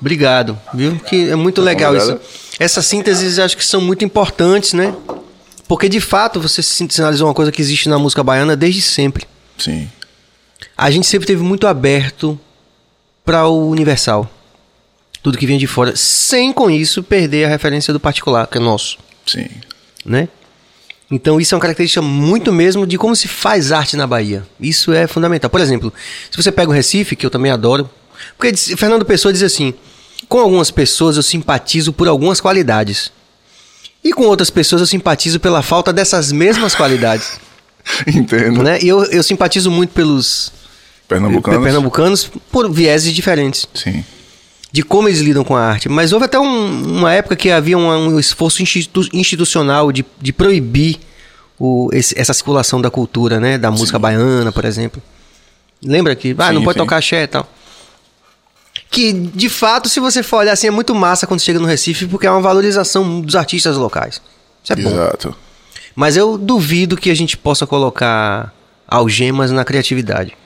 Obrigado, 0.00 0.58
viu? 0.72 0.96
Que 0.96 1.30
é 1.30 1.36
muito 1.36 1.60
legal 1.60 1.96
isso. 1.96 2.18
Essas 2.58 2.86
sínteses 2.86 3.38
acho 3.38 3.56
que 3.56 3.64
são 3.64 3.80
muito 3.80 4.04
importantes, 4.04 4.72
né? 4.72 4.94
Porque 5.66 5.88
de 5.88 6.00
fato 6.00 6.40
você 6.40 6.62
sinalizou 6.62 7.26
uma 7.26 7.34
coisa 7.34 7.50
que 7.50 7.60
existe 7.60 7.88
na 7.88 7.98
música 7.98 8.22
baiana 8.22 8.54
desde 8.54 8.82
sempre. 8.82 9.26
Sim. 9.58 9.88
A 10.76 10.90
gente 10.90 11.06
sempre 11.06 11.26
teve 11.26 11.42
muito 11.42 11.66
aberto 11.66 12.38
para 13.24 13.46
o 13.46 13.68
universal. 13.68 14.30
Tudo 15.22 15.38
que 15.38 15.46
vinha 15.46 15.58
de 15.58 15.66
fora, 15.66 15.96
sem 15.96 16.52
com 16.52 16.68
isso 16.68 17.02
perder 17.02 17.46
a 17.46 17.48
referência 17.48 17.92
do 17.92 17.98
particular, 17.98 18.46
que 18.46 18.58
é 18.58 18.60
nosso, 18.60 18.98
Sim. 19.24 19.48
né? 20.04 20.28
Então 21.14 21.40
isso 21.40 21.54
é 21.54 21.56
uma 21.56 21.62
característica 21.62 22.02
muito 22.02 22.52
mesmo 22.52 22.84
de 22.84 22.98
como 22.98 23.14
se 23.14 23.28
faz 23.28 23.70
arte 23.70 23.96
na 23.96 24.04
Bahia. 24.04 24.42
Isso 24.60 24.92
é 24.92 25.06
fundamental. 25.06 25.48
Por 25.48 25.60
exemplo, 25.60 25.92
se 26.28 26.36
você 26.36 26.50
pega 26.50 26.68
o 26.68 26.74
Recife, 26.74 27.14
que 27.14 27.24
eu 27.24 27.30
também 27.30 27.52
adoro, 27.52 27.88
porque 28.36 28.52
Fernando 28.56 29.04
Pessoa 29.04 29.32
diz 29.32 29.42
assim: 29.44 29.72
com 30.28 30.40
algumas 30.40 30.72
pessoas 30.72 31.16
eu 31.16 31.22
simpatizo 31.22 31.92
por 31.92 32.08
algumas 32.08 32.40
qualidades. 32.40 33.12
E 34.02 34.12
com 34.12 34.24
outras 34.24 34.50
pessoas 34.50 34.80
eu 34.82 34.86
simpatizo 34.86 35.38
pela 35.38 35.62
falta 35.62 35.92
dessas 35.92 36.32
mesmas 36.32 36.74
qualidades. 36.74 37.38
Entendo. 38.06 38.62
né? 38.62 38.80
E 38.82 38.88
eu, 38.88 39.04
eu 39.04 39.22
simpatizo 39.22 39.70
muito 39.70 39.90
pelos 39.90 40.52
Pernambucanos. 41.06 41.62
pernambucanos 41.62 42.30
por 42.50 42.70
vieses 42.72 43.12
diferentes 43.12 43.68
Sim. 43.74 44.02
De 44.74 44.82
como 44.82 45.06
eles 45.08 45.20
lidam 45.20 45.44
com 45.44 45.54
a 45.54 45.60
arte. 45.62 45.88
Mas 45.88 46.12
houve 46.12 46.24
até 46.24 46.36
um- 46.36 46.96
uma 46.98 47.12
época 47.14 47.36
que 47.36 47.48
havia 47.48 47.78
um, 47.78 47.86
um 47.88 48.18
esforço 48.18 48.60
institu- 48.60 49.08
institucional 49.12 49.92
de, 49.92 50.04
de 50.20 50.32
proibir 50.32 50.98
o- 51.56 51.88
esse- 51.92 52.18
essa 52.18 52.34
circulação 52.34 52.80
da 52.80 52.90
cultura, 52.90 53.38
né? 53.38 53.56
Da 53.56 53.70
música 53.70 54.00
baiana, 54.00 54.50
por 54.50 54.64
exemplo. 54.64 55.00
Lembra 55.80 56.16
que 56.16 56.34
ah, 56.36 56.52
não 56.52 56.60
Sim, 56.60 56.64
pode 56.64 56.74
sim. 56.78 56.84
tocar 56.84 56.96
axé 56.96 57.22
e 57.22 57.26
tal. 57.28 57.48
Que, 58.90 59.12
de 59.12 59.48
fato, 59.48 59.88
se 59.88 60.00
você 60.00 60.24
for 60.24 60.38
olhar 60.38 60.52
assim, 60.52 60.66
é 60.66 60.70
muito 60.72 60.92
massa 60.92 61.24
quando 61.24 61.40
chega 61.40 61.60
no 61.60 61.66
Recife, 61.66 62.06
porque 62.08 62.26
é 62.26 62.30
uma 62.30 62.40
valorização 62.40 63.20
dos 63.20 63.36
artistas 63.36 63.76
locais. 63.76 64.20
Isso 64.64 64.72
é 64.72 64.76
bom. 64.76 64.90
Exato. 64.90 65.36
Mas 65.94 66.16
eu 66.16 66.36
duvido 66.36 66.96
que 66.96 67.10
a 67.10 67.14
gente 67.14 67.36
possa 67.36 67.64
colocar 67.64 68.52
algemas 68.88 69.52
na 69.52 69.64
criatividade. 69.64 70.36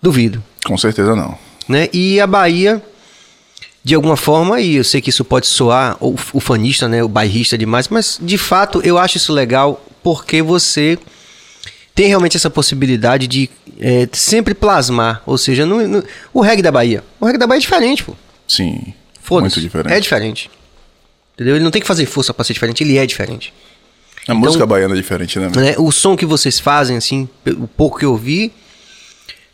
Duvido 0.00 0.42
Com 0.64 0.78
certeza 0.78 1.14
não. 1.14 1.36
né? 1.68 1.90
E 1.92 2.18
a 2.20 2.26
Bahia, 2.26 2.82
de 3.82 3.94
alguma 3.94 4.16
forma, 4.16 4.60
e 4.60 4.76
eu 4.76 4.84
sei 4.84 5.00
que 5.00 5.10
isso 5.10 5.24
pode 5.24 5.46
soar 5.46 5.96
o, 6.00 6.14
o 6.34 6.40
fanista, 6.40 6.86
né, 6.88 7.02
o 7.02 7.08
bairrista 7.08 7.56
demais, 7.56 7.88
mas 7.88 8.18
de 8.20 8.36
fato 8.36 8.80
eu 8.84 8.98
acho 8.98 9.16
isso 9.16 9.32
legal 9.32 9.84
porque 10.02 10.42
você 10.42 10.98
tem 11.94 12.06
realmente 12.08 12.36
essa 12.36 12.50
possibilidade 12.50 13.26
de 13.26 13.48
é, 13.78 14.08
sempre 14.12 14.54
plasmar, 14.54 15.22
ou 15.26 15.38
seja, 15.38 15.64
no, 15.64 15.86
no- 15.88 16.04
o 16.32 16.40
reggae 16.40 16.62
da 16.62 16.70
Bahia. 16.70 17.02
O 17.18 17.24
reggae 17.26 17.38
da 17.38 17.46
Bahia 17.46 17.58
é 17.58 17.60
diferente, 17.60 18.04
pô. 18.04 18.14
Sim. 18.46 18.92
Muito 19.30 19.60
diferente. 19.60 19.92
É 19.94 20.00
diferente. 20.00 20.50
Entendeu? 21.34 21.54
Ele 21.56 21.64
não 21.64 21.70
tem 21.70 21.80
que 21.80 21.86
fazer 21.88 22.04
força 22.06 22.34
pra 22.34 22.44
ser 22.44 22.52
diferente, 22.52 22.82
ele 22.82 22.98
é 22.98 23.06
diferente. 23.06 23.52
A 24.28 24.34
música 24.34 24.66
baiana 24.66 24.94
é 24.94 24.96
diferente, 24.96 25.38
né? 25.38 25.50
né? 25.54 25.74
O 25.78 25.90
som 25.90 26.16
que 26.16 26.26
vocês 26.26 26.58
fazem, 26.60 26.96
assim, 26.96 27.28
o 27.46 27.66
pouco 27.66 27.98
que 27.98 28.04
eu 28.04 28.16
vi, 28.16 28.52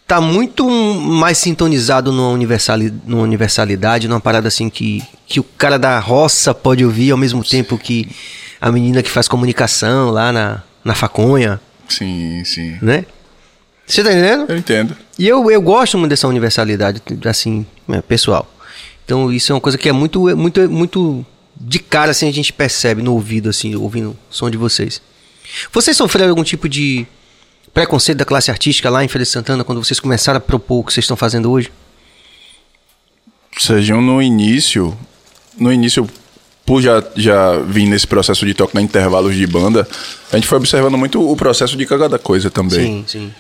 tá 0.07 0.21
muito 0.21 0.69
mais 0.69 1.38
sintonizado 1.38 2.12
numa, 2.12 2.29
universali 2.29 2.92
numa 3.07 3.23
universalidade, 3.23 4.07
numa 4.09 4.21
parada 4.21 4.49
assim 4.49 4.71
que, 4.71 5.03
que 5.27 5.40
o 5.40 5.42
cara 5.42 5.79
da 5.79 5.99
roça 5.99 6.55
pode 6.55 6.85
ouvir 6.85 7.11
ao 7.11 7.19
mesmo 7.19 7.42
tempo 7.42 7.77
que 7.77 8.09
a 8.61 8.71
menina 8.71 9.03
que 9.03 9.11
faz 9.11 9.27
comunicação 9.27 10.11
lá 10.11 10.33
na, 10.33 10.62
na 10.85 10.95
faconha, 10.95 11.61
Sim, 11.88 12.42
sim. 12.45 12.79
né? 12.81 13.05
Você 13.87 14.03
tá 14.03 14.11
entendendo? 14.11 14.47
Eu 14.49 14.57
entendo. 14.57 14.97
E 15.19 15.29
eu, 15.29 15.49
eu 15.51 15.62
gosto 15.62 15.97
muito 15.97 16.11
dessa 16.11 16.27
universalidade, 16.27 17.01
assim, 17.25 17.64
é, 17.88 18.01
pessoal. 18.03 18.51
Então 19.05 19.33
isso 19.33 19.53
é 19.53 19.55
uma 19.55 19.61
coisa 19.61 19.79
que 19.79 19.88
é 19.88 19.92
muito, 19.92 20.29
é 20.29 20.35
muito, 20.35 20.61
é 20.61 20.66
muito 20.66 21.25
de 21.57 21.79
cara, 21.79 22.11
assim, 22.11 22.29
a 22.29 22.33
gente 22.33 22.53
percebe 22.53 23.03
no 23.03 23.12
ouvido, 23.12 23.49
assim, 23.49 23.75
ouvindo 23.77 24.11
o 24.11 24.16
som 24.29 24.51
de 24.51 24.57
vocês. 24.57 25.01
Vocês 25.73 25.97
sofreram 25.97 26.31
algum 26.31 26.42
tipo 26.42 26.69
de 26.69 27.07
preconceito 27.77 28.17
da 28.17 28.25
classe 28.25 28.51
artística 28.51 28.89
lá 28.89 29.05
em 29.05 29.09
Feira 29.09 29.23
de 29.23 29.31
Santana 29.31 29.62
quando 29.62 29.85
vocês 29.85 30.01
começaram 30.01 30.39
a 30.39 30.41
propor 30.41 30.79
o 30.79 30.85
que 30.85 30.95
vocês 30.95 31.05
estão 31.05 31.15
fazendo 31.15 31.53
hoje? 31.53 31.71
Sérgio, 33.59 34.01
no 34.01 34.23
início, 34.23 34.97
no 35.59 35.71
início, 35.71 36.09
por 36.65 36.81
já, 36.81 37.05
já 37.15 37.59
vir 37.59 37.85
nesse 37.87 38.07
processo 38.07 38.47
de 38.47 38.55
tocar 38.55 38.81
intervalos 38.81 39.37
de 39.37 39.47
banda, 39.47 39.87
a 40.33 40.37
gente 40.37 40.49
foi 40.49 40.57
observando 40.57 40.97
muito 40.97 41.21
o 41.21 41.37
processo 41.37 41.77
de 41.77 41.85
cada 41.85 42.19
coisa 42.19 42.49
também. 42.49 42.79
Sim, 42.79 43.05
sim. 43.07 43.35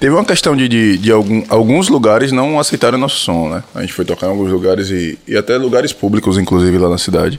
Teve 0.00 0.12
uma 0.12 0.24
questão 0.24 0.56
de, 0.56 0.66
de, 0.66 0.98
de 0.98 1.12
algum, 1.12 1.44
alguns 1.48 1.88
lugares 1.88 2.32
não 2.32 2.58
aceitaram 2.58 2.98
nosso 2.98 3.20
som, 3.20 3.48
né? 3.48 3.62
A 3.76 3.82
gente 3.82 3.92
foi 3.92 4.04
tocar 4.04 4.26
em 4.26 4.30
alguns 4.30 4.50
lugares 4.50 4.90
e, 4.90 5.16
e 5.26 5.36
até 5.36 5.56
lugares 5.56 5.92
públicos, 5.92 6.36
inclusive, 6.36 6.76
lá 6.78 6.88
na 6.88 6.98
cidade. 6.98 7.38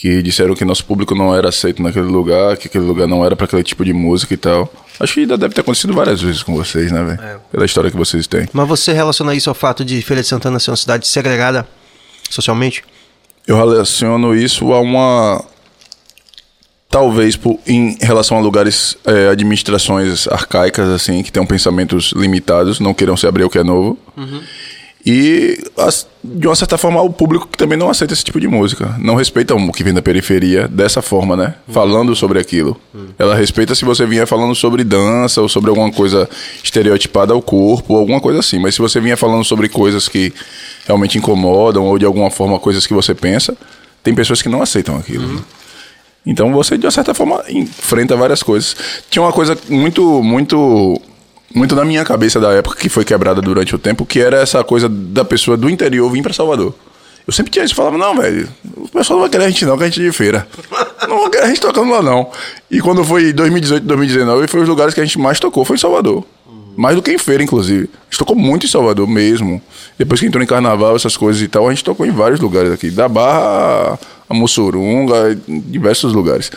Que 0.00 0.22
disseram 0.22 0.54
que 0.54 0.64
nosso 0.64 0.82
público 0.82 1.14
não 1.14 1.36
era 1.36 1.50
aceito 1.50 1.82
naquele 1.82 2.06
lugar, 2.06 2.56
que 2.56 2.68
aquele 2.68 2.84
lugar 2.84 3.06
não 3.06 3.22
era 3.22 3.36
para 3.36 3.44
aquele 3.44 3.62
tipo 3.62 3.84
de 3.84 3.92
música 3.92 4.32
e 4.32 4.36
tal. 4.38 4.72
Acho 4.98 5.12
que 5.12 5.20
ainda 5.20 5.36
deve 5.36 5.52
ter 5.52 5.60
acontecido 5.60 5.92
várias 5.92 6.22
vezes 6.22 6.42
com 6.42 6.54
vocês, 6.54 6.90
né, 6.90 7.04
velho? 7.04 7.20
É. 7.20 7.36
Pela 7.52 7.66
história 7.66 7.90
que 7.90 7.96
vocês 7.98 8.26
têm. 8.26 8.48
Mas 8.50 8.66
você 8.66 8.94
relaciona 8.94 9.34
isso 9.34 9.50
ao 9.50 9.54
fato 9.54 9.84
de 9.84 10.00
Feira 10.00 10.22
de 10.22 10.28
Santana 10.28 10.58
ser 10.58 10.70
uma 10.70 10.76
cidade 10.78 11.06
segregada 11.06 11.68
socialmente? 12.30 12.82
Eu 13.46 13.58
relaciono 13.58 14.34
isso 14.34 14.72
a 14.72 14.80
uma. 14.80 15.44
Talvez 16.88 17.36
por, 17.36 17.58
em 17.66 17.98
relação 18.00 18.38
a 18.38 18.40
lugares, 18.40 18.96
é, 19.04 19.28
administrações 19.28 20.26
arcaicas, 20.28 20.88
assim, 20.88 21.22
que 21.22 21.30
tenham 21.30 21.44
pensamentos 21.44 22.14
limitados, 22.16 22.80
não 22.80 22.94
queiram 22.94 23.18
se 23.18 23.26
abrir 23.26 23.44
o 23.44 23.50
que 23.50 23.58
é 23.58 23.62
novo. 23.62 23.98
E, 25.04 25.58
de 26.22 26.46
uma 26.46 26.54
certa 26.54 26.76
forma, 26.76 27.00
o 27.00 27.10
público 27.10 27.48
que 27.48 27.56
também 27.56 27.78
não 27.78 27.88
aceita 27.88 28.12
esse 28.12 28.22
tipo 28.22 28.38
de 28.38 28.46
música. 28.46 28.94
Não 28.98 29.14
respeita 29.14 29.54
o 29.54 29.72
que 29.72 29.82
vem 29.82 29.94
da 29.94 30.02
periferia 30.02 30.68
dessa 30.68 31.00
forma, 31.00 31.34
né? 31.36 31.54
Falando 31.68 32.14
sobre 32.14 32.38
aquilo. 32.38 32.78
Ela 33.18 33.34
respeita 33.34 33.74
se 33.74 33.84
você 33.84 34.04
vier 34.04 34.26
falando 34.26 34.54
sobre 34.54 34.84
dança 34.84 35.40
ou 35.40 35.48
sobre 35.48 35.70
alguma 35.70 35.90
coisa 35.90 36.28
estereotipada 36.62 37.32
ao 37.32 37.40
corpo, 37.40 37.96
alguma 37.96 38.20
coisa 38.20 38.40
assim. 38.40 38.58
Mas 38.58 38.74
se 38.74 38.82
você 38.82 39.00
vier 39.00 39.16
falando 39.16 39.44
sobre 39.44 39.68
coisas 39.70 40.06
que 40.06 40.32
realmente 40.86 41.16
incomodam 41.16 41.84
ou 41.84 41.98
de 41.98 42.04
alguma 42.04 42.30
forma 42.30 42.58
coisas 42.58 42.86
que 42.86 42.92
você 42.92 43.14
pensa, 43.14 43.56
tem 44.02 44.14
pessoas 44.14 44.42
que 44.42 44.48
não 44.50 44.60
aceitam 44.60 44.96
aquilo. 44.96 45.26
né? 45.26 45.40
Então 46.26 46.52
você, 46.52 46.76
de 46.76 46.84
uma 46.84 46.90
certa 46.92 47.14
forma, 47.14 47.42
enfrenta 47.48 48.14
várias 48.16 48.42
coisas. 48.42 48.76
Tinha 49.08 49.22
uma 49.22 49.32
coisa 49.32 49.56
muito, 49.68 50.22
muito, 50.22 51.00
muito 51.54 51.74
na 51.74 51.84
minha 51.84 52.04
cabeça 52.04 52.38
da 52.38 52.52
época 52.52 52.76
que 52.76 52.88
foi 52.88 53.04
quebrada 53.04 53.40
durante 53.40 53.74
o 53.74 53.78
tempo, 53.78 54.06
que 54.06 54.20
era 54.20 54.38
essa 54.38 54.62
coisa 54.62 54.88
da 54.88 55.24
pessoa 55.24 55.56
do 55.56 55.68
interior 55.68 56.10
vir 56.10 56.22
pra 56.22 56.32
Salvador. 56.32 56.74
Eu 57.26 57.32
sempre 57.32 57.52
tinha 57.52 57.64
isso, 57.64 57.74
falava, 57.74 57.98
não, 57.98 58.16
velho, 58.16 58.48
o 58.76 58.88
pessoal 58.88 59.18
não 59.18 59.20
vai 59.20 59.30
querer 59.30 59.44
a 59.44 59.48
gente 59.48 59.64
não, 59.64 59.76
que 59.76 59.84
a 59.84 59.86
gente 59.86 60.00
é 60.00 60.04
de 60.04 60.12
feira. 60.12 60.48
Não 61.08 61.22
vai 61.22 61.30
querer 61.30 61.44
a 61.44 61.48
gente 61.48 61.60
tocando 61.60 61.90
lá, 61.90 62.02
não. 62.02 62.30
E 62.70 62.78
quando 62.80 63.02
foi 63.02 63.32
2018, 63.32 63.84
2019, 63.84 64.46
foi 64.46 64.60
os 64.60 64.68
lugares 64.68 64.94
que 64.94 65.00
a 65.00 65.04
gente 65.04 65.18
mais 65.18 65.40
tocou, 65.40 65.64
foi 65.64 65.76
em 65.76 65.78
Salvador. 65.78 66.24
Mais 66.76 66.94
do 66.94 67.02
que 67.02 67.10
em 67.10 67.18
feira, 67.18 67.42
inclusive. 67.42 67.88
A 67.92 68.04
gente 68.10 68.18
tocou 68.18 68.36
muito 68.36 68.66
em 68.66 68.68
Salvador 68.68 69.08
mesmo. 69.08 69.60
Depois 69.98 70.20
que 70.20 70.26
entrou 70.26 70.42
em 70.42 70.46
carnaval, 70.46 70.94
essas 70.94 71.16
coisas 71.16 71.42
e 71.42 71.48
tal, 71.48 71.66
a 71.66 71.70
gente 71.70 71.82
tocou 71.82 72.06
em 72.06 72.10
vários 72.10 72.38
lugares 72.38 72.70
aqui. 72.70 72.90
Da 72.90 73.08
Barra 73.08 73.98
a 74.28 74.34
Mussurunga, 74.34 75.36
em 75.48 75.60
diversos 75.60 76.12
lugares. 76.12 76.52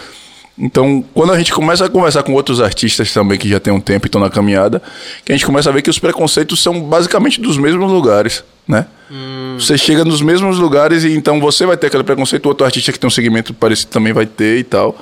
Então, 0.57 1.03
quando 1.13 1.33
a 1.33 1.37
gente 1.37 1.51
começa 1.51 1.85
a 1.85 1.89
conversar 1.89 2.21
com 2.21 2.33
outros 2.33 2.61
artistas 2.61 3.11
também 3.11 3.39
que 3.39 3.49
já 3.49 3.59
tem 3.59 3.73
um 3.73 3.79
tempo 3.79 4.05
e 4.05 4.07
estão 4.07 4.21
na 4.21 4.29
caminhada, 4.29 4.81
que 5.25 5.31
a 5.31 5.35
gente 5.35 5.45
começa 5.45 5.69
a 5.69 5.73
ver 5.73 5.81
que 5.81 5.89
os 5.89 5.97
preconceitos 5.97 6.61
são 6.61 6.79
basicamente 6.81 7.41
dos 7.41 7.57
mesmos 7.57 7.91
lugares, 7.91 8.43
né? 8.67 8.85
Hum. 9.11 9.55
Você 9.59 9.77
chega 9.77 10.05
nos 10.05 10.21
mesmos 10.21 10.59
lugares 10.59 11.03
e 11.03 11.13
então 11.13 11.39
você 11.39 11.65
vai 11.65 11.75
ter 11.75 11.87
aquele 11.87 12.03
preconceito, 12.03 12.45
o 12.45 12.49
outro 12.49 12.65
artista 12.65 12.91
que 12.91 12.99
tem 12.99 13.07
um 13.07 13.11
segmento 13.11 13.53
parecido 13.53 13.91
também 13.91 14.13
vai 14.13 14.27
ter 14.27 14.59
e 14.59 14.63
tal. 14.63 14.95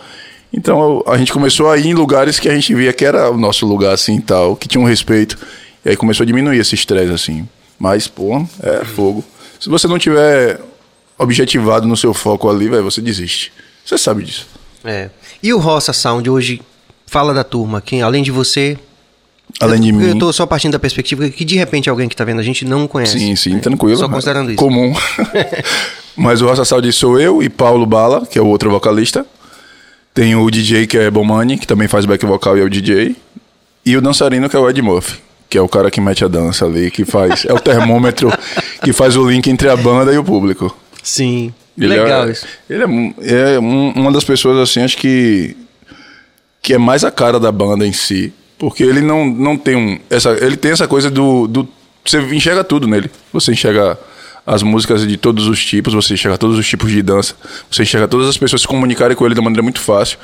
Então 0.53 1.03
a 1.05 1.17
gente 1.17 1.33
começou 1.33 1.69
a 1.69 1.77
ir 1.77 1.87
em 1.87 1.93
lugares 1.93 2.39
que 2.39 2.47
a 2.47 2.53
gente 2.53 2.73
via 2.73 2.93
que 2.93 3.03
era 3.03 3.29
o 3.29 3.37
nosso 3.37 3.65
lugar 3.65 3.93
assim 3.93 4.17
e 4.17 4.21
tal, 4.21 4.55
que 4.55 4.69
tinha 4.69 4.81
um 4.81 4.87
respeito. 4.87 5.37
E 5.83 5.89
aí 5.89 5.97
começou 5.97 6.23
a 6.23 6.27
diminuir 6.27 6.59
esse 6.59 6.75
estresse 6.75 7.11
assim. 7.11 7.47
Mas, 7.77 8.07
pô, 8.07 8.45
é 8.61 8.85
fogo. 8.85 9.23
Se 9.59 9.67
você 9.67 9.87
não 9.87 9.97
tiver 9.97 10.59
objetivado 11.17 11.87
no 11.87 11.97
seu 11.97 12.13
foco 12.13 12.49
ali, 12.49 12.69
véio, 12.69 12.83
você 12.83 13.01
desiste. 13.01 13.51
Você 13.83 13.97
sabe 13.97 14.23
disso. 14.23 14.47
É. 14.83 15.09
E 15.43 15.53
o 15.53 15.57
Roça 15.57 15.93
Sound 15.93 16.29
hoje 16.29 16.61
fala 17.07 17.33
da 17.33 17.43
turma, 17.43 17.81
quem 17.81 18.01
além 18.01 18.23
de 18.23 18.31
você, 18.31 18.77
Além 19.59 19.77
eu, 19.77 19.81
de 19.81 19.91
mim. 19.91 20.07
Eu 20.09 20.19
tô 20.19 20.31
só 20.31 20.45
partindo 20.45 20.73
da 20.73 20.79
perspectiva 20.79 21.27
que 21.29 21.43
de 21.43 21.57
repente 21.57 21.89
alguém 21.89 22.07
que 22.07 22.15
tá 22.15 22.23
vendo 22.23 22.39
a 22.39 22.43
gente 22.43 22.63
não 22.63 22.87
conhece. 22.87 23.19
Sim, 23.19 23.35
sim, 23.35 23.59
tranquilo. 23.59 23.97
Só 23.97 24.07
considerando 24.07 24.49
isso. 24.49 24.57
Comum. 24.57 24.93
Mas 26.15 26.41
o 26.41 26.47
Roça 26.47 26.65
Sound 26.65 26.91
sou 26.93 27.19
eu 27.19 27.41
e 27.41 27.49
Paulo 27.49 27.85
Bala, 27.85 28.25
que 28.25 28.37
é 28.37 28.41
o 28.41 28.47
outro 28.47 28.69
vocalista. 28.69 29.25
Tem 30.13 30.35
o 30.35 30.49
DJ 30.49 30.87
que 30.87 30.97
é 30.97 31.09
Bomani, 31.09 31.57
que 31.57 31.65
também 31.65 31.87
faz 31.87 32.05
back 32.05 32.25
vocal 32.25 32.57
e 32.57 32.61
é 32.61 32.63
o 32.63 32.69
DJ. 32.69 33.15
E 33.85 33.97
o 33.97 34.01
dançarino 34.01 34.49
que 34.49 34.55
é 34.55 34.59
o 34.59 34.69
Ed 34.69 34.81
Murphy, 34.81 35.19
que 35.49 35.57
é 35.57 35.61
o 35.61 35.67
cara 35.67 35.89
que 35.89 36.01
mete 36.01 36.23
a 36.23 36.27
dança 36.27 36.65
ali, 36.65 36.91
que 36.91 37.05
faz. 37.05 37.45
é 37.45 37.53
o 37.53 37.59
termômetro 37.59 38.29
que 38.83 38.93
faz 38.93 39.15
o 39.15 39.29
link 39.29 39.49
entre 39.49 39.69
a 39.69 39.75
banda 39.75 40.13
e 40.13 40.17
o 40.17 40.23
público. 40.23 40.75
Sim. 41.01 41.53
Ele 41.77 41.87
Legal 41.87 42.27
é, 42.27 42.31
isso. 42.31 42.45
Ele 42.69 42.83
é, 43.21 43.55
é 43.55 43.59
um- 43.59 43.91
uma 43.95 44.11
das 44.11 44.23
pessoas, 44.23 44.57
assim, 44.57 44.81
acho 44.83 44.97
que. 44.97 45.55
que 46.61 46.73
é 46.73 46.77
mais 46.77 47.03
a 47.03 47.11
cara 47.11 47.39
da 47.39 47.51
banda 47.51 47.85
em 47.85 47.93
si. 47.93 48.33
Porque 48.57 48.83
ele 48.83 49.01
não, 49.01 49.25
não 49.25 49.57
tem 49.57 49.75
um. 49.75 49.99
Essa, 50.09 50.31
ele 50.39 50.55
tem 50.57 50.71
essa 50.71 50.87
coisa 50.87 51.09
do, 51.09 51.47
do. 51.47 51.67
Você 52.05 52.19
enxerga 52.19 52.63
tudo 52.63 52.87
nele. 52.87 53.09
Você 53.33 53.51
enxerga 53.51 53.97
as 54.45 54.63
músicas 54.63 55.07
de 55.07 55.17
todos 55.17 55.47
os 55.47 55.63
tipos, 55.63 55.93
você 55.93 56.13
enxerga 56.13 56.37
todos 56.37 56.57
os 56.57 56.67
tipos 56.67 56.91
de 56.91 57.01
dança, 57.01 57.35
você 57.69 57.83
enxerga 57.83 58.07
todas 58.07 58.27
as 58.27 58.37
pessoas 58.37 58.61
se 58.61 58.67
comunicarem 58.67 59.15
com 59.15 59.25
ele 59.25 59.35
de 59.35 59.41
maneira 59.41 59.61
muito 59.61 59.79
fácil. 59.79 60.17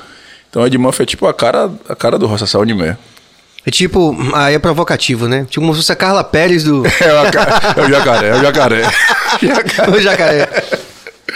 Então 0.49 0.65
Ed 0.65 0.77
Murphy 0.77 1.03
é 1.03 1.05
tipo 1.05 1.27
a 1.27 1.33
cara, 1.33 1.71
a 1.88 1.95
cara 1.95 2.17
do 2.17 2.25
Roça 2.25 2.45
Sound 2.45 2.73
mesmo. 2.73 2.97
É 3.65 3.69
tipo, 3.69 4.15
aí 4.33 4.55
é 4.55 4.60
provocativo, 4.60 5.27
né? 5.27 5.45
Tipo 5.49 5.62
como 5.62 5.73
se 5.73 5.79
fosse 5.81 5.91
a 5.91 5.95
Carla 5.95 6.23
Pérez 6.23 6.63
do. 6.63 6.83
É, 7.01 7.79
é 7.79 7.86
o 7.86 7.89
jacaré, 7.89 8.27
é 8.29 8.36
o 8.36 8.41
jacaré. 8.41 8.81
o 9.89 9.99
jacaré. 9.99 10.49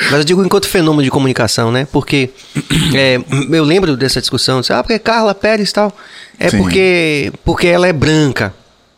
Mas 0.09 0.19
eu 0.19 0.23
digo 0.23 0.43
enquanto 0.43 0.67
fenômeno 0.67 1.03
de 1.03 1.11
comunicação, 1.11 1.71
né? 1.71 1.87
Porque 1.91 2.29
é, 2.95 3.19
eu 3.51 3.63
lembro 3.63 3.95
dessa 3.95 4.19
discussão, 4.19 4.59
disse, 4.61 4.73
ah, 4.73 4.81
porque 4.83 4.97
Carla 4.99 5.33
Pérez 5.35 5.69
e 5.69 5.73
tal. 5.73 5.95
É 6.39 6.49
Sim. 6.49 6.57
porque, 6.57 7.31
porque 7.45 7.67
ela 7.67 7.87
é 7.87 7.93
branca. 7.93 8.53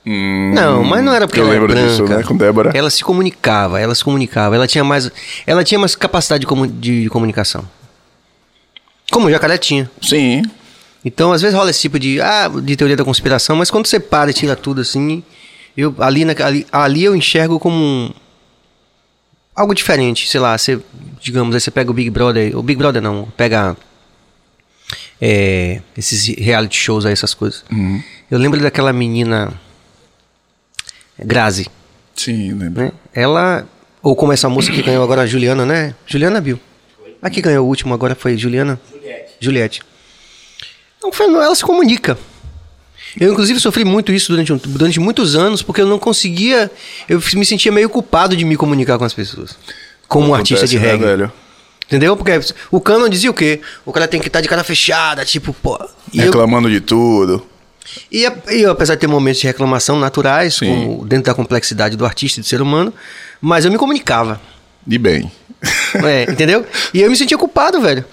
Hum, 0.06 0.52
Não, 0.54 0.84
mas 0.84 1.04
não 1.04 1.13
era 1.13 1.28
porque 1.28 1.39
eu 1.39 1.46
ela 1.46 1.54
é 1.56 1.60
lembro 1.60 1.74
branca. 1.74 1.88
disso, 1.89 2.04
né, 2.06 2.24
com 2.24 2.36
Débora. 2.36 2.72
Ela 2.74 2.89
se 2.89 3.04
comunicava, 3.04 3.80
ela 3.80 3.94
se 3.96 4.04
comunicava, 4.04 4.56
ela 4.56 4.68
tinha 4.68 4.84
mais, 4.84 5.10
ela 5.48 5.63
tinha 5.63 5.80
mais 5.80 5.96
capacidade 5.96 6.42
de, 6.42 6.48
comu- 6.48 6.68
de 6.68 7.08
comunicação. 7.10 7.63
Como 9.12 9.28
o 9.28 9.32
jacaré 9.32 9.58
tinha. 9.58 9.89
Sim, 10.02 10.42
Então, 11.06 11.32
às 11.34 11.42
vezes 11.42 11.56
rola 11.56 11.70
esse 11.70 11.82
tipo 11.82 12.00
de, 12.00 12.20
ah, 12.22 12.50
de 12.62 12.76
teoria 12.76 12.96
da 12.98 13.04
conspiração, 13.04 13.56
mas 13.56 13.70
quando 13.70 13.88
você 13.88 14.00
para 14.00 14.32
e 14.32 14.34
tira 14.34 14.56
tudo 14.56 14.82
assim, 14.82 15.22
eu, 15.78 15.94
ali, 16.00 16.24
na, 16.26 16.34
ali, 16.46 16.66
ali 16.72 17.04
eu 17.04 17.16
enxergo 17.16 17.60
como 17.60 17.76
um, 17.76 18.12
algo 19.56 19.74
diferente. 19.74 20.28
Sei 20.28 20.39
lá, 20.39 20.58
você, 20.58 20.80
digamos, 21.22 21.54
aí 21.56 21.62
você 21.62 21.72
pega 21.72 21.89
o 21.92 21.94
Big 21.94 22.10
Brother, 22.10 22.58
o 22.58 22.63
Big 22.63 22.78
Brother 22.78 23.02
não, 23.02 23.26
pega 23.38 23.76
é, 25.22 25.82
esses 25.98 26.28
reality 26.38 26.78
shows 26.78 27.06
aí, 27.06 27.13
essas 27.13 27.34
coisas. 27.34 27.63
Eu 28.30 28.38
lembro 28.39 28.60
daquela 28.62 28.92
menina 28.92 29.54
Grazi, 31.18 31.68
sim, 32.16 32.54
lembro. 32.54 32.84
né? 32.86 32.92
Ela, 33.13 33.68
ou 34.02 34.16
como 34.16 34.34
essa 34.34 34.50
moça 34.50 34.72
que 34.72 34.82
ganhou 34.82 35.04
agora, 35.04 35.22
a 35.22 35.26
Juliana, 35.28 35.66
né? 35.66 35.96
Juliana 36.06 36.42
Bill. 36.42 36.60
A 37.22 37.30
que 37.30 37.42
ganhou 37.42 37.66
o 37.66 37.70
último 37.70 37.94
agora 37.94 38.16
foi 38.16 38.36
Juliana? 38.38 38.80
Juliette. 38.92 39.34
Juliette. 39.39 39.82
Não, 41.02 41.12
foi- 41.12 41.28
não, 41.28 41.42
ela 41.42 41.56
se 41.56 41.63
comunica. 41.63 42.18
Eu, 43.19 43.32
inclusive, 43.32 43.60
sofri 43.60 43.86
muito 43.86 44.12
isso 44.12 44.32
durante, 44.32 44.52
um- 44.54 44.58
durante 44.58 44.99
muitos 44.99 45.36
anos, 45.36 45.62
porque 45.62 45.82
eu 45.82 45.88
não 45.88 45.99
conseguia. 45.99 46.71
Eu 47.08 47.21
me 47.36 47.45
sentia 47.45 47.71
meio 47.71 47.89
culpado 47.89 48.36
de 48.36 48.43
me 48.45 48.56
comunicar 48.58 48.97
com 48.97 49.06
as 49.06 49.13
pessoas. 49.13 49.56
Como 50.08 50.30
um 50.30 50.36
artista 50.36 50.67
de 50.67 50.78
né, 50.80 50.91
reggae. 50.91 51.04
velho? 51.06 51.32
Entendeu? 51.88 52.15
Porque 52.17 52.32
o 52.71 52.80
canon 52.82 53.10
dizia 53.10 53.30
o 53.30 53.34
quê? 53.34 53.62
O 53.86 53.91
cara 53.91 54.08
tem 54.08 54.19
que 54.19 54.28
estar 54.28 54.41
de 54.41 54.47
cara 54.47 54.63
fechada, 54.63 55.23
tipo, 55.26 55.54
pô. 55.54 55.78
E 56.12 56.19
eu, 56.19 56.26
Reclamando 56.26 56.69
de 56.69 56.80
tudo. 56.82 57.45
e, 58.12 58.23
e 58.49 58.62
eu, 58.62 58.71
apesar 58.71 58.95
de 58.95 59.02
ter 59.02 59.08
momentos 59.08 59.41
de 59.41 59.47
reclamação 59.47 59.99
naturais, 59.99 60.58
como 60.60 61.06
dentro 61.06 61.26
da 61.26 61.34
complexidade 61.34 61.95
do 61.97 62.06
artista 62.06 62.39
e 62.39 62.43
do 62.43 62.47
ser 62.47 62.62
humano, 62.62 62.93
mas 63.41 63.65
eu 63.65 63.71
me 63.71 63.78
comunicava. 63.78 64.39
De 64.88 64.97
bem. 64.97 65.32
É, 66.04 66.23
entendeu? 66.30 66.65
E 66.93 67.02
eu 67.02 67.10
me 67.10 67.15
sentia 67.15 67.38
culpado, 67.38 67.80
velho. 67.82 68.04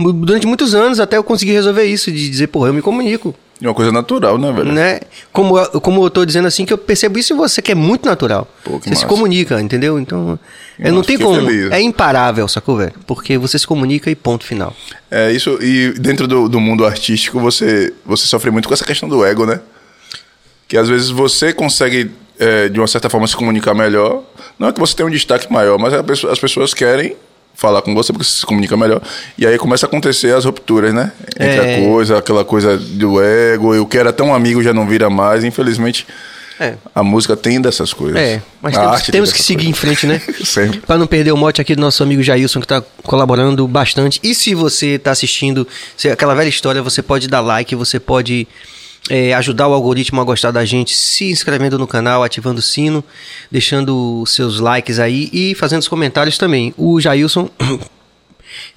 Durante 0.00 0.46
muitos 0.46 0.74
anos, 0.74 0.98
até 1.00 1.16
eu 1.16 1.24
conseguir 1.24 1.52
resolver 1.52 1.84
isso, 1.84 2.10
de 2.10 2.28
dizer, 2.30 2.46
porra, 2.48 2.68
eu 2.68 2.74
me 2.74 2.82
comunico. 2.82 3.34
É 3.62 3.66
uma 3.68 3.74
coisa 3.74 3.92
natural, 3.92 4.38
né, 4.38 4.50
velho? 4.52 4.72
Né? 4.72 5.00
Como, 5.34 5.58
eu- 5.58 5.80
como 5.82 6.02
eu 6.02 6.08
tô 6.08 6.24
dizendo 6.24 6.48
assim, 6.48 6.64
que 6.64 6.72
eu 6.72 6.78
percebo 6.78 7.18
isso 7.18 7.34
em 7.34 7.36
você, 7.36 7.60
que 7.60 7.70
é 7.70 7.74
muito 7.74 8.06
natural. 8.06 8.48
Pô, 8.64 8.78
você 8.78 8.84
se 8.84 8.90
massa. 8.90 9.06
comunica, 9.06 9.60
entendeu? 9.60 9.98
Então, 10.00 10.38
é, 10.78 10.90
não 10.90 11.02
tem 11.02 11.18
como. 11.18 11.34
feliz. 11.46 11.70
É 11.70 11.78
imparável, 11.78 12.48
sacou, 12.48 12.78
velho? 12.78 12.94
Porque 13.06 13.36
você 13.36 13.58
se 13.58 13.66
comunica 13.66 14.10
e 14.10 14.14
ponto 14.14 14.44
final. 14.46 14.74
É 15.10 15.30
isso, 15.30 15.58
e 15.62 15.92
dentro 15.98 16.26
do, 16.26 16.48
do 16.48 16.58
mundo 16.58 16.86
artístico 16.86 17.38
você, 17.38 17.92
você 18.06 18.26
sofre 18.26 18.50
muito 18.50 18.66
com 18.66 18.72
essa 18.72 18.84
questão 18.86 19.06
do 19.10 19.22
ego, 19.26 19.44
né? 19.44 19.60
Que 20.66 20.78
às 20.78 20.88
vezes 20.88 21.10
você 21.10 21.52
consegue, 21.52 22.10
é, 22.38 22.68
de 22.70 22.80
uma 22.80 22.86
certa 22.86 23.10
forma, 23.10 23.26
se 23.26 23.36
comunicar 23.36 23.74
melhor. 23.74 24.22
Não 24.58 24.68
é 24.68 24.72
que 24.72 24.80
você 24.80 24.94
tenha 24.96 25.06
um 25.06 25.10
destaque 25.10 25.52
maior, 25.52 25.78
mas 25.78 25.92
pessoa- 26.02 26.32
as 26.32 26.38
pessoas 26.38 26.72
querem 26.72 27.14
falar 27.60 27.82
com 27.82 27.94
você 27.94 28.10
porque 28.10 28.24
você 28.24 28.38
se 28.40 28.46
comunica 28.46 28.74
melhor. 28.74 29.02
E 29.36 29.46
aí 29.46 29.58
começa 29.58 29.84
a 29.84 29.88
acontecer 29.88 30.34
as 30.34 30.46
rupturas, 30.46 30.94
né? 30.94 31.12
Entre 31.38 31.46
É. 31.58 31.76
a 31.76 31.84
coisa, 31.86 32.16
aquela 32.18 32.42
coisa 32.42 32.78
do 32.78 33.22
ego, 33.22 33.74
e 33.74 33.78
o 33.78 33.84
que 33.86 33.98
era 33.98 34.14
tão 34.14 34.34
amigo 34.34 34.62
já 34.62 34.72
não 34.72 34.86
vira 34.88 35.10
mais. 35.10 35.44
Infelizmente, 35.44 36.06
É. 36.58 36.74
a 36.94 37.02
música 37.02 37.36
tem 37.36 37.60
dessas 37.60 37.92
coisas. 37.92 38.18
É, 38.18 38.40
mas 38.62 38.74
A 38.78 38.80
temos, 38.82 39.02
temos 39.02 39.32
que 39.34 39.42
seguir 39.42 39.68
em 39.68 39.74
frente, 39.74 40.06
né? 40.06 40.22
Sempre. 40.42 40.80
Para 40.80 40.96
não 40.96 41.06
perder 41.06 41.32
o 41.32 41.36
mote 41.36 41.60
aqui 41.60 41.74
do 41.74 41.82
nosso 41.82 42.02
amigo 42.02 42.22
Jailson, 42.22 42.60
que 42.60 42.64
está 42.64 42.82
colaborando 43.02 43.68
bastante. 43.68 44.18
E 44.22 44.34
se 44.34 44.54
você 44.54 44.94
está 44.94 45.10
assistindo, 45.10 45.68
se 45.98 46.08
aquela 46.08 46.34
velha 46.34 46.48
história, 46.48 46.82
você 46.82 47.02
pode 47.02 47.28
dar 47.28 47.40
like, 47.42 47.74
você 47.74 48.00
pode 48.00 48.48
é, 49.08 49.32
ajudar 49.34 49.68
o 49.68 49.72
algoritmo 49.72 50.20
a 50.20 50.24
gostar 50.24 50.50
da 50.50 50.64
gente, 50.64 50.94
se 50.94 51.30
inscrevendo 51.30 51.78
no 51.78 51.86
canal, 51.86 52.22
ativando 52.22 52.58
o 52.58 52.62
sino, 52.62 53.02
deixando 53.50 54.24
seus 54.26 54.60
likes 54.60 54.98
aí 54.98 55.30
e 55.32 55.54
fazendo 55.54 55.80
os 55.80 55.88
comentários 55.88 56.36
também. 56.36 56.74
O 56.76 57.00
Jailson 57.00 57.48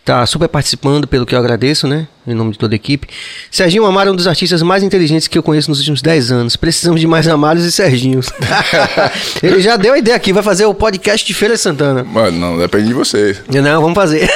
tá 0.05 0.25
super 0.25 0.47
participando, 0.47 1.07
pelo 1.07 1.25
que 1.25 1.35
eu 1.35 1.39
agradeço, 1.39 1.87
né? 1.87 2.07
Em 2.25 2.33
nome 2.33 2.51
de 2.53 2.57
toda 2.57 2.73
a 2.73 2.77
equipe. 2.77 3.07
Serginho 3.51 3.85
Amaro 3.85 4.09
é 4.09 4.13
um 4.13 4.15
dos 4.15 4.27
artistas 4.27 4.61
mais 4.61 4.81
inteligentes 4.81 5.27
que 5.27 5.37
eu 5.37 5.43
conheço 5.43 5.69
nos 5.69 5.79
últimos 5.79 6.01
10 6.01 6.31
anos. 6.31 6.55
Precisamos 6.55 7.01
de 7.01 7.07
mais 7.07 7.27
Amaros 7.27 7.65
e 7.65 7.71
Serginhos. 7.71 8.31
Ele 9.43 9.61
já 9.61 9.75
deu 9.75 9.93
a 9.93 9.97
ideia 9.97 10.15
aqui, 10.15 10.31
vai 10.31 10.43
fazer 10.43 10.65
o 10.65 10.73
podcast 10.73 11.27
de 11.27 11.33
Feira 11.33 11.55
de 11.55 11.61
Santana. 11.61 12.03
Mas 12.03 12.33
não, 12.33 12.57
depende 12.57 12.87
de 12.87 12.93
você. 12.93 13.37
Não, 13.49 13.81
vamos 13.81 13.95
fazer. 13.95 14.29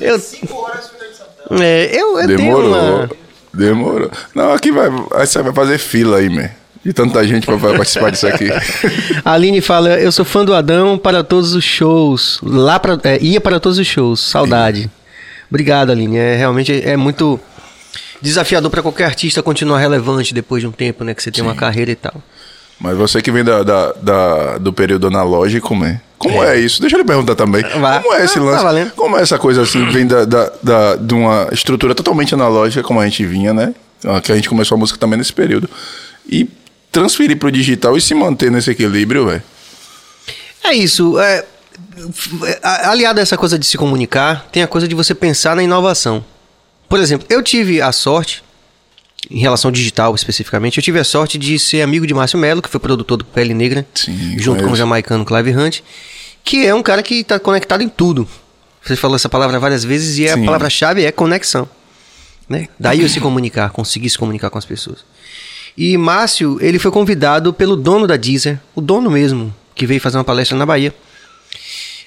eu, 0.00 0.18
é, 1.60 1.90
eu, 1.92 2.18
eu 2.20 2.26
tenho 2.26 2.38
Demorou. 2.38 2.68
uma. 2.68 3.23
Demorou. 3.54 4.10
Não, 4.34 4.52
aqui 4.52 4.70
vai. 4.70 4.88
Aí 5.14 5.26
você 5.26 5.42
vai 5.42 5.52
fazer 5.52 5.78
fila 5.78 6.18
aí, 6.18 6.28
man. 6.28 6.50
De 6.84 6.92
tanta 6.92 7.26
gente 7.26 7.46
pra 7.46 7.56
pra 7.56 7.74
participar 7.74 8.10
disso 8.10 8.26
aqui. 8.26 8.50
A 9.24 9.32
Aline 9.32 9.60
fala: 9.60 9.98
Eu 9.98 10.12
sou 10.12 10.24
fã 10.24 10.44
do 10.44 10.52
Adão 10.52 10.98
para 10.98 11.24
todos 11.24 11.54
os 11.54 11.64
shows. 11.64 12.38
Lá 12.42 12.78
pra, 12.78 12.98
é, 13.04 13.18
ia 13.22 13.40
para 13.40 13.58
todos 13.58 13.78
os 13.78 13.86
shows. 13.86 14.20
Saudade. 14.20 14.90
Obrigado, 15.48 15.90
Aline. 15.90 16.18
É, 16.18 16.36
realmente 16.36 16.82
é 16.84 16.96
muito 16.96 17.40
desafiador 18.20 18.70
para 18.70 18.82
qualquer 18.82 19.04
artista 19.04 19.42
continuar 19.42 19.78
relevante 19.78 20.34
depois 20.34 20.62
de 20.62 20.66
um 20.66 20.72
tempo, 20.72 21.04
né? 21.04 21.14
Que 21.14 21.22
você 21.22 21.30
tem 21.30 21.44
uma 21.44 21.54
carreira 21.54 21.90
e 21.90 21.96
tal. 21.96 22.22
Mas 22.80 22.96
você 22.96 23.22
que 23.22 23.30
vem 23.30 23.44
da, 23.44 23.62
da- 23.62 23.92
da- 23.92 24.58
do 24.58 24.72
período 24.72 25.06
analógico, 25.06 25.74
man. 25.74 26.00
Como 26.18 26.42
é. 26.42 26.58
isso? 26.58 26.80
Deixa 26.80 26.96
eu 26.96 27.00
lhe 27.00 27.06
perguntar 27.06 27.34
também. 27.34 27.62
Vá. 27.80 28.00
Como 28.00 28.14
é 28.14 28.24
esse 28.24 28.38
Ah, 28.38 28.42
tá 28.42 28.70
lance? 28.70 28.90
como 28.92 29.16
é 29.16 29.22
essa 29.22 29.38
coisa 29.38 29.62
assim? 29.62 29.84
Vem 29.90 30.06
da, 30.06 30.24
da, 30.24 30.52
da- 30.62 30.96
de 30.96 31.14
uma 31.14 31.48
estrutura 31.52 31.94
totalmente 31.94 32.34
analógica, 32.34 32.82
como 32.82 33.00
a 33.00 33.04
gente 33.04 33.24
vinha, 33.26 33.52
né? 33.54 33.74
Que 34.22 34.32
a 34.32 34.34
gente 34.36 34.48
começou 34.48 34.76
a 34.76 34.78
música 34.78 34.98
também 34.98 35.18
nesse 35.18 35.32
período. 35.32 35.68
E 36.28 36.48
transferir 36.92 37.38
pro 37.38 37.50
digital 37.50 37.96
e 37.96 38.00
se 38.00 38.14
manter 38.14 38.50
nesse 38.50 38.70
equilíbrio, 38.70 39.26
velho. 39.26 39.42
É 40.62 40.72
isso. 40.74 41.18
É, 41.18 41.44
a- 42.62 42.90
aliado 42.90 43.18
a 43.18 43.22
essa 43.22 43.36
coisa 43.36 43.58
de 43.58 43.66
se 43.66 43.76
comunicar, 43.78 44.46
tem 44.52 44.62
a 44.62 44.66
coisa 44.66 44.86
de 44.86 44.94
você 44.94 45.14
pensar 45.14 45.56
na 45.56 45.62
inovação. 45.62 46.24
Por 46.88 47.00
exemplo, 47.00 47.26
eu 47.30 47.42
tive 47.42 47.80
a 47.80 47.92
sorte 47.92 48.43
em 49.30 49.38
relação 49.38 49.68
ao 49.68 49.72
digital 49.72 50.14
especificamente. 50.14 50.78
Eu 50.78 50.82
tive 50.82 50.98
a 50.98 51.04
sorte 51.04 51.38
de 51.38 51.58
ser 51.58 51.82
amigo 51.82 52.06
de 52.06 52.14
Márcio 52.14 52.38
Melo, 52.38 52.62
que 52.62 52.68
foi 52.68 52.80
produtor 52.80 53.16
do 53.18 53.24
Pele 53.24 53.54
Negra, 53.54 53.86
Sim, 53.94 54.38
junto 54.38 54.64
com 54.64 54.70
o 54.70 54.76
jamaicano 54.76 55.24
Clive 55.24 55.56
Hunt, 55.56 55.80
que 56.42 56.66
é 56.66 56.74
um 56.74 56.82
cara 56.82 57.02
que 57.02 57.16
está 57.16 57.38
conectado 57.38 57.82
em 57.82 57.88
tudo. 57.88 58.28
Você 58.82 58.96
falou 58.96 59.16
essa 59.16 59.28
palavra 59.28 59.58
várias 59.58 59.82
vezes 59.82 60.18
e 60.18 60.28
a 60.28 60.34
Sim. 60.34 60.44
palavra-chave 60.44 61.04
é 61.04 61.10
conexão. 61.10 61.68
Né? 62.48 62.68
Daí 62.78 63.00
eu 63.00 63.08
se 63.08 63.18
comunicar, 63.20 63.70
conseguir 63.70 64.10
se 64.10 64.18
comunicar 64.18 64.50
com 64.50 64.58
as 64.58 64.64
pessoas. 64.64 64.98
E 65.76 65.96
Márcio, 65.96 66.58
ele 66.60 66.78
foi 66.78 66.90
convidado 66.90 67.52
pelo 67.52 67.76
dono 67.76 68.06
da 68.06 68.16
Deezer, 68.16 68.60
o 68.74 68.80
dono 68.80 69.10
mesmo, 69.10 69.52
que 69.74 69.86
veio 69.86 70.00
fazer 70.00 70.18
uma 70.18 70.24
palestra 70.24 70.56
na 70.56 70.64
Bahia. 70.64 70.94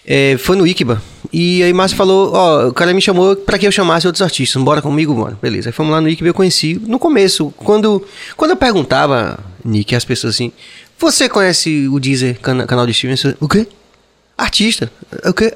É, 0.10 0.38
foi 0.38 0.56
no 0.56 0.66
Iquiba. 0.66 1.02
E 1.34 1.62
aí 1.62 1.74
Márcio 1.74 1.98
falou, 1.98 2.32
ó, 2.34 2.68
o 2.70 2.74
cara 2.74 2.94
me 2.94 3.02
chamou 3.02 3.36
para 3.36 3.58
que 3.60 3.68
eu 3.68 3.72
chamasse 3.72 4.08
outros 4.08 4.22
artistas. 4.22 4.62
Bora 4.64 4.82
comigo, 4.82 5.14
bora. 5.14 5.38
Beleza. 5.42 5.68
Aí 5.68 5.74
fomos 5.74 5.92
lá 5.92 6.00
no 6.00 6.08
Iquiba, 6.08 6.30
eu 6.30 6.34
conheci. 6.34 6.80
No 6.88 6.98
começo, 6.98 7.54
quando, 7.58 8.02
quando 8.38 8.52
eu 8.52 8.58
perguntava, 8.58 9.38
Nick, 9.66 9.94
as 9.94 10.06
pessoas 10.06 10.36
assim, 10.36 10.54
você 10.98 11.28
conhece 11.28 11.90
o 11.90 12.00
Deezer, 12.00 12.40
cana- 12.40 12.66
canal 12.66 12.86
de 12.86 12.94
streaming? 12.94 13.20
Eu, 13.26 13.36
O 13.42 13.48
quê? 13.50 13.68
Artista. 14.38 14.90
O 15.26 15.34
quê? 15.34 15.54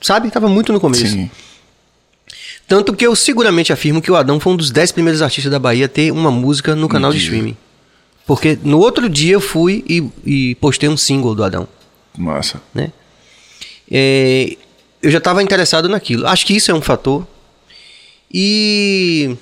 Sabe? 0.00 0.30
Tava 0.30 0.48
muito 0.48 0.72
no 0.72 0.80
começo. 0.80 1.06
Sim. 1.06 1.30
Tanto 2.66 2.92
que 2.94 3.06
eu 3.06 3.14
seguramente 3.16 3.72
afirmo 3.72 4.00
que 4.02 4.10
o 4.10 4.16
Adão 4.16 4.38
foi 4.38 4.52
um 4.52 4.56
dos 4.56 4.70
10 4.70 4.92
primeiros 4.92 5.22
artistas 5.22 5.50
da 5.50 5.58
Bahia 5.58 5.86
a 5.86 5.88
ter 5.88 6.10
uma 6.12 6.30
música 6.30 6.74
no 6.76 6.88
canal 6.88 7.10
de 7.10 7.18
Deezer. 7.18 7.34
streaming. 7.34 7.56
Porque 8.26 8.58
no 8.62 8.78
outro 8.78 9.08
dia 9.08 9.34
eu 9.34 9.40
fui 9.40 9.84
e, 9.88 10.04
e 10.24 10.54
postei 10.56 10.88
um 10.88 10.96
single 10.96 11.34
do 11.34 11.42
Adão, 11.42 11.66
Massa. 12.16 12.60
né? 12.74 12.92
É, 13.90 14.56
eu 15.02 15.10
já 15.10 15.18
estava 15.18 15.42
interessado 15.42 15.88
naquilo. 15.88 16.26
Acho 16.26 16.46
que 16.46 16.54
isso 16.54 16.70
é 16.70 16.74
um 16.74 16.80
fator. 16.80 17.26
E 18.32 19.36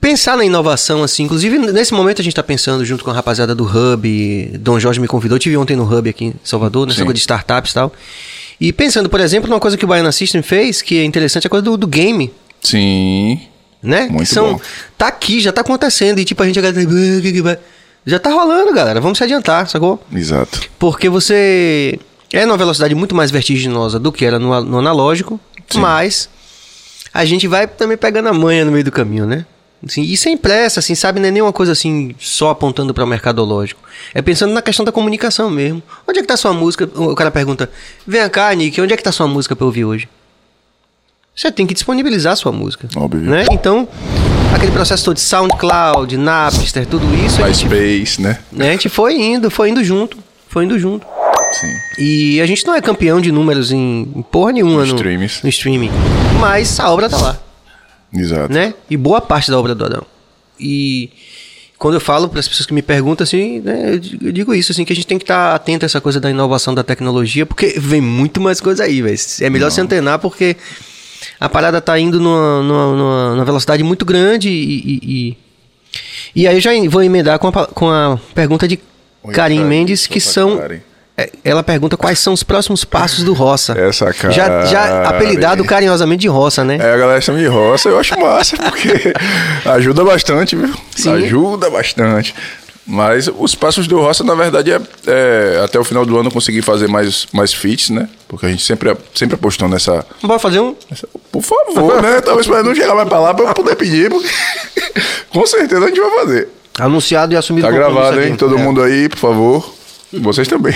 pensar 0.00 0.36
na 0.36 0.44
inovação, 0.44 1.02
assim, 1.02 1.24
inclusive 1.24 1.58
nesse 1.58 1.92
momento 1.92 2.20
a 2.20 2.24
gente 2.24 2.32
está 2.32 2.42
pensando 2.42 2.84
junto 2.84 3.04
com 3.04 3.10
a 3.10 3.14
rapaziada 3.14 3.54
do 3.54 3.64
Hub, 3.64 4.50
Dom 4.58 4.80
Jorge 4.80 4.98
me 4.98 5.06
convidou, 5.06 5.36
eu 5.36 5.40
tive 5.40 5.56
ontem 5.56 5.76
no 5.76 5.84
Hub 5.84 6.08
aqui 6.08 6.26
em 6.26 6.34
Salvador, 6.42 6.86
nessa 6.86 6.98
Sim. 6.98 7.04
coisa 7.04 7.14
de 7.14 7.20
startups 7.20 7.70
e 7.70 7.74
tal. 7.74 7.92
E 8.58 8.72
pensando, 8.72 9.08
por 9.08 9.20
exemplo, 9.20 9.50
numa 9.50 9.60
coisa 9.60 9.76
que 9.76 9.84
o 9.84 9.88
Baiana 9.88 10.10
System 10.10 10.42
fez, 10.42 10.80
que 10.80 10.98
é 10.98 11.04
interessante, 11.04 11.44
é 11.44 11.48
a 11.48 11.50
coisa 11.50 11.64
do, 11.64 11.76
do 11.76 11.86
game, 11.86 12.32
Sim. 12.62 13.38
né? 13.82 14.08
Muito 14.10 14.26
São, 14.32 14.54
bom. 14.54 14.60
Tá 14.96 15.08
aqui, 15.08 15.40
já 15.40 15.52
tá 15.52 15.60
acontecendo, 15.60 16.18
e 16.18 16.24
tipo, 16.24 16.42
a 16.42 16.46
gente 16.46 16.58
já 18.06 18.20
tá 18.20 18.30
rolando, 18.30 18.72
galera, 18.72 19.00
vamos 19.00 19.18
se 19.18 19.24
adiantar, 19.24 19.68
sacou? 19.68 20.02
Exato. 20.12 20.62
Porque 20.78 21.08
você 21.08 21.98
é 22.32 22.46
numa 22.46 22.56
velocidade 22.56 22.94
muito 22.94 23.14
mais 23.14 23.30
vertiginosa 23.30 23.98
do 23.98 24.12
que 24.12 24.24
era 24.24 24.38
no, 24.38 24.60
no 24.62 24.78
analógico, 24.78 25.40
Sim. 25.68 25.80
mas 25.80 26.28
a 27.12 27.24
gente 27.24 27.48
vai 27.48 27.66
também 27.66 27.96
pegando 27.96 28.28
a 28.28 28.32
manha 28.32 28.64
no 28.64 28.70
meio 28.70 28.84
do 28.84 28.92
caminho, 28.92 29.26
né? 29.26 29.44
Assim, 29.84 30.02
e 30.02 30.16
sem 30.16 30.36
pressa, 30.36 30.80
assim, 30.80 30.94
sabe? 30.94 31.20
Não 31.20 31.28
é 31.28 31.30
nenhuma 31.30 31.52
coisa 31.52 31.72
assim 31.72 32.14
só 32.18 32.50
apontando 32.50 32.94
para 32.94 33.04
o 33.04 33.06
mercadológico. 33.06 33.80
É 34.14 34.22
pensando 34.22 34.52
na 34.52 34.62
questão 34.62 34.84
da 34.84 34.92
comunicação 34.92 35.50
mesmo. 35.50 35.82
Onde 36.08 36.18
é 36.18 36.22
que 36.22 36.28
tá 36.28 36.36
sua 36.36 36.52
música? 36.52 36.88
O 36.94 37.14
cara 37.14 37.30
pergunta: 37.30 37.70
Vem 38.06 38.28
cá, 38.30 38.52
Nick, 38.54 38.80
onde 38.80 38.94
é 38.94 38.96
que 38.96 39.02
tá 39.02 39.12
sua 39.12 39.28
música 39.28 39.54
para 39.54 39.66
ouvir 39.66 39.84
hoje? 39.84 40.08
Você 41.34 41.52
tem 41.52 41.66
que 41.66 41.74
disponibilizar 41.74 42.32
a 42.32 42.36
sua 42.36 42.50
música. 42.50 42.88
Óbvio. 42.96 43.20
Né? 43.20 43.44
Então, 43.52 43.86
aquele 44.56 44.72
processo 44.72 45.04
todo 45.04 45.14
de 45.16 45.20
SoundCloud, 45.22 46.16
Napster, 46.16 46.86
tudo 46.86 47.04
isso, 47.14 47.40
MySpace, 47.42 48.20
né? 48.20 48.38
né, 48.50 48.68
a 48.70 48.72
gente 48.72 48.88
foi 48.88 49.14
indo, 49.14 49.50
foi 49.50 49.70
indo 49.70 49.82
junto. 49.84 50.18
Foi 50.48 50.64
indo 50.64 50.78
junto. 50.78 51.06
Sim. 51.52 51.72
E 51.98 52.40
a 52.40 52.46
gente 52.46 52.66
não 52.66 52.74
é 52.74 52.80
campeão 52.80 53.20
de 53.20 53.30
números 53.30 53.70
em, 53.70 54.08
em 54.16 54.22
porra 54.22 54.52
nenhuma 54.52 54.84
no, 54.84 54.94
streams. 54.94 55.40
no 55.42 55.48
streaming. 55.48 55.90
Mas 56.40 56.78
a 56.80 56.90
obra 56.90 57.08
tá 57.08 57.16
lá, 57.18 57.38
Exato. 58.12 58.52
né? 58.52 58.74
E 58.90 58.96
boa 58.96 59.20
parte 59.20 59.50
da 59.50 59.58
obra 59.58 59.74
do 59.74 59.84
Adão. 59.84 60.02
E 60.58 61.10
quando 61.78 61.94
eu 61.94 62.00
falo 62.00 62.28
para 62.28 62.40
as 62.40 62.48
pessoas 62.48 62.66
que 62.66 62.72
me 62.72 62.80
perguntam 62.82 63.22
assim, 63.24 63.60
né, 63.60 64.00
eu 64.22 64.32
digo- 64.32 64.54
isso 64.54 64.72
assim 64.72 64.84
que 64.84 64.92
a 64.92 64.96
gente 64.96 65.06
tem 65.06 65.18
que 65.18 65.24
estar 65.24 65.54
atento 65.54 65.84
a 65.84 65.86
essa 65.86 66.00
coisa 66.00 66.18
da 66.18 66.30
inovação 66.30 66.74
da 66.74 66.82
tecnologia, 66.82 67.44
porque 67.44 67.74
vem 67.78 68.00
muito 68.00 68.40
mais 68.40 68.60
coisa 68.60 68.84
aí, 68.84 69.02
velho. 69.02 69.18
É 69.42 69.50
melhor 69.50 69.70
se 69.70 69.80
antenar 69.80 70.18
porque 70.18 70.56
a 71.38 71.48
parada 71.48 71.80
tá 71.80 71.98
indo 71.98 72.18
numa, 72.20 72.62
numa, 72.62 73.32
numa- 73.34 73.44
velocidade 73.44 73.82
muito 73.82 74.04
grande 74.04 74.48
e, 74.48 74.52
e, 74.52 75.00
e, 75.04 75.36
e 76.42 76.48
aí 76.48 76.56
eu 76.56 76.60
já 76.60 76.70
vou 76.88 77.02
emendar 77.02 77.38
com 77.38 77.48
a, 77.48 77.66
com 77.66 77.90
a 77.90 78.18
pergunta 78.34 78.66
de 78.68 78.78
Oi, 79.22 79.32
Karim 79.34 79.56
Karen, 79.56 79.68
Mendes, 79.68 80.06
que 80.06 80.20
são 80.20 80.58
Karen. 80.58 80.78
é, 81.16 81.30
Ela 81.44 81.62
pergunta 81.62 81.96
quais 81.96 82.18
são 82.18 82.32
os 82.32 82.42
próximos 82.42 82.84
passos 82.84 83.24
do 83.24 83.32
Roça. 83.32 83.72
Essa 83.78 84.12
cara. 84.12 84.32
Já, 84.32 84.64
já 84.66 85.02
apelidado 85.08 85.64
carinhosamente 85.64 86.20
de 86.22 86.28
Roça, 86.28 86.64
né? 86.64 86.76
É, 86.80 86.92
a 86.92 86.96
galera 86.96 87.20
chama 87.20 87.38
de 87.38 87.46
roça, 87.46 87.88
eu 87.88 87.98
acho 87.98 88.18
massa, 88.20 88.56
porque 88.62 89.12
ajuda 89.64 90.04
bastante, 90.04 90.54
viu? 90.56 90.72
Sim. 90.94 91.12
Ajuda 91.12 91.68
bastante. 91.70 92.34
Mas 92.88 93.28
os 93.38 93.52
passos 93.54 93.88
do 93.88 93.96
roça, 94.00 94.22
na 94.22 94.34
verdade, 94.36 94.70
é, 94.72 94.80
é 95.08 95.60
até 95.64 95.76
o 95.78 95.82
final 95.82 96.06
do 96.06 96.16
ano 96.18 96.30
conseguir 96.30 96.62
fazer 96.62 96.86
mais, 96.86 97.26
mais 97.32 97.52
feats, 97.52 97.90
né? 97.90 98.08
Porque 98.28 98.46
a 98.46 98.48
gente 98.48 98.62
sempre, 98.64 98.96
sempre 99.12 99.34
apostou 99.34 99.68
nessa, 99.68 100.06
Bora 100.22 100.38
fazer 100.38 100.60
um. 100.60 100.74
nessa- 100.88 101.08
Por 101.32 101.42
favor, 101.42 102.00
né? 102.00 102.20
Tava 102.20 102.40
esperando 102.40 102.66
não 102.66 102.74
chegar 102.76 102.94
mais 102.94 103.08
pra 103.08 103.18
lá 103.18 103.34
pra 103.34 103.46
eu 103.46 103.54
poder 103.54 103.74
pedir, 103.74 104.08
porque 104.08 104.28
com 105.30 105.44
certeza 105.46 105.84
a 105.84 105.88
gente 105.88 106.00
vai 106.00 106.10
fazer. 106.20 106.48
Anunciado 106.78 107.32
e 107.32 107.36
assumido 107.36 107.66
Tá 107.66 107.72
gravado, 107.72 108.20
hein? 108.22 108.36
Todo 108.36 108.56
É. 108.56 108.58
mundo 108.62 108.80
aí, 108.82 109.08
por 109.08 109.18
favor. 109.18 109.74
Vocês 110.12 110.46
também. 110.46 110.74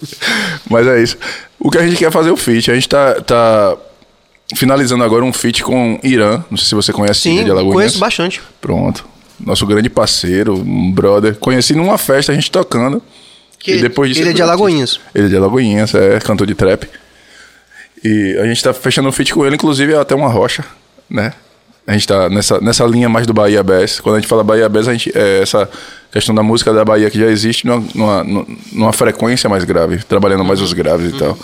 Mas 0.68 0.86
é 0.86 1.02
isso. 1.02 1.16
O 1.58 1.70
que 1.70 1.78
a 1.78 1.86
gente 1.86 1.96
quer 1.96 2.10
fazer 2.12 2.30
é 2.30 2.32
o 2.32 2.36
feat. 2.36 2.70
A 2.70 2.74
gente 2.74 2.88
tá, 2.88 3.14
tá 3.22 3.76
finalizando 4.54 5.02
agora 5.04 5.24
um 5.24 5.32
feat 5.32 5.62
com 5.62 5.98
Irã. 6.02 6.44
Não 6.50 6.58
sei 6.58 6.66
se 6.68 6.74
você 6.74 6.92
conhece 6.92 7.20
Sim, 7.20 7.44
de 7.44 7.50
Alagoinhas. 7.50 7.74
conheço 7.74 7.98
bastante. 7.98 8.42
Pronto. 8.60 9.04
Nosso 9.44 9.66
grande 9.66 9.90
parceiro, 9.90 10.54
um 10.54 10.92
brother. 10.92 11.36
Conheci 11.36 11.74
numa 11.74 11.98
festa, 11.98 12.32
a 12.32 12.34
gente 12.34 12.50
tocando. 12.50 13.02
Que 13.58 13.74
e 13.74 13.80
depois 13.80 14.10
disso 14.10 14.22
ele 14.22 14.30
é 14.30 14.32
de 14.32 14.42
Alagoinhas. 14.42 15.00
Ele 15.14 15.26
é 15.26 15.28
de 15.28 15.36
Alagoinhas, 15.36 15.94
é 15.94 16.18
cantor 16.20 16.46
de 16.46 16.54
trap. 16.54 16.88
E 18.04 18.36
a 18.40 18.46
gente 18.46 18.62
tá 18.62 18.72
fechando 18.72 19.08
um 19.08 19.12
feat 19.12 19.32
com 19.32 19.46
ele, 19.46 19.54
inclusive 19.54 19.92
é 19.92 19.98
até 19.98 20.14
uma 20.14 20.28
rocha, 20.28 20.64
né? 21.08 21.32
A 21.86 21.92
gente 21.92 22.06
tá 22.06 22.28
nessa, 22.28 22.60
nessa 22.60 22.84
linha 22.84 23.08
mais 23.08 23.26
do 23.26 23.34
Bahia 23.34 23.62
Bass. 23.62 24.00
Quando 24.00 24.16
a 24.16 24.20
gente 24.20 24.28
fala 24.28 24.44
Bahia 24.44 24.68
Bass, 24.68 24.88
a 24.88 24.92
gente, 24.92 25.12
é 25.16 25.42
essa 25.42 25.68
questão 26.12 26.34
da 26.34 26.42
música 26.42 26.72
da 26.72 26.84
Bahia 26.84 27.10
que 27.10 27.18
já 27.18 27.26
existe 27.26 27.66
numa, 27.66 27.84
numa, 27.94 28.46
numa 28.72 28.92
frequência 28.92 29.48
mais 29.48 29.64
grave, 29.64 30.02
trabalhando 30.04 30.44
mais 30.44 30.60
os 30.60 30.72
graves 30.72 31.12
e 31.12 31.18
tal. 31.18 31.36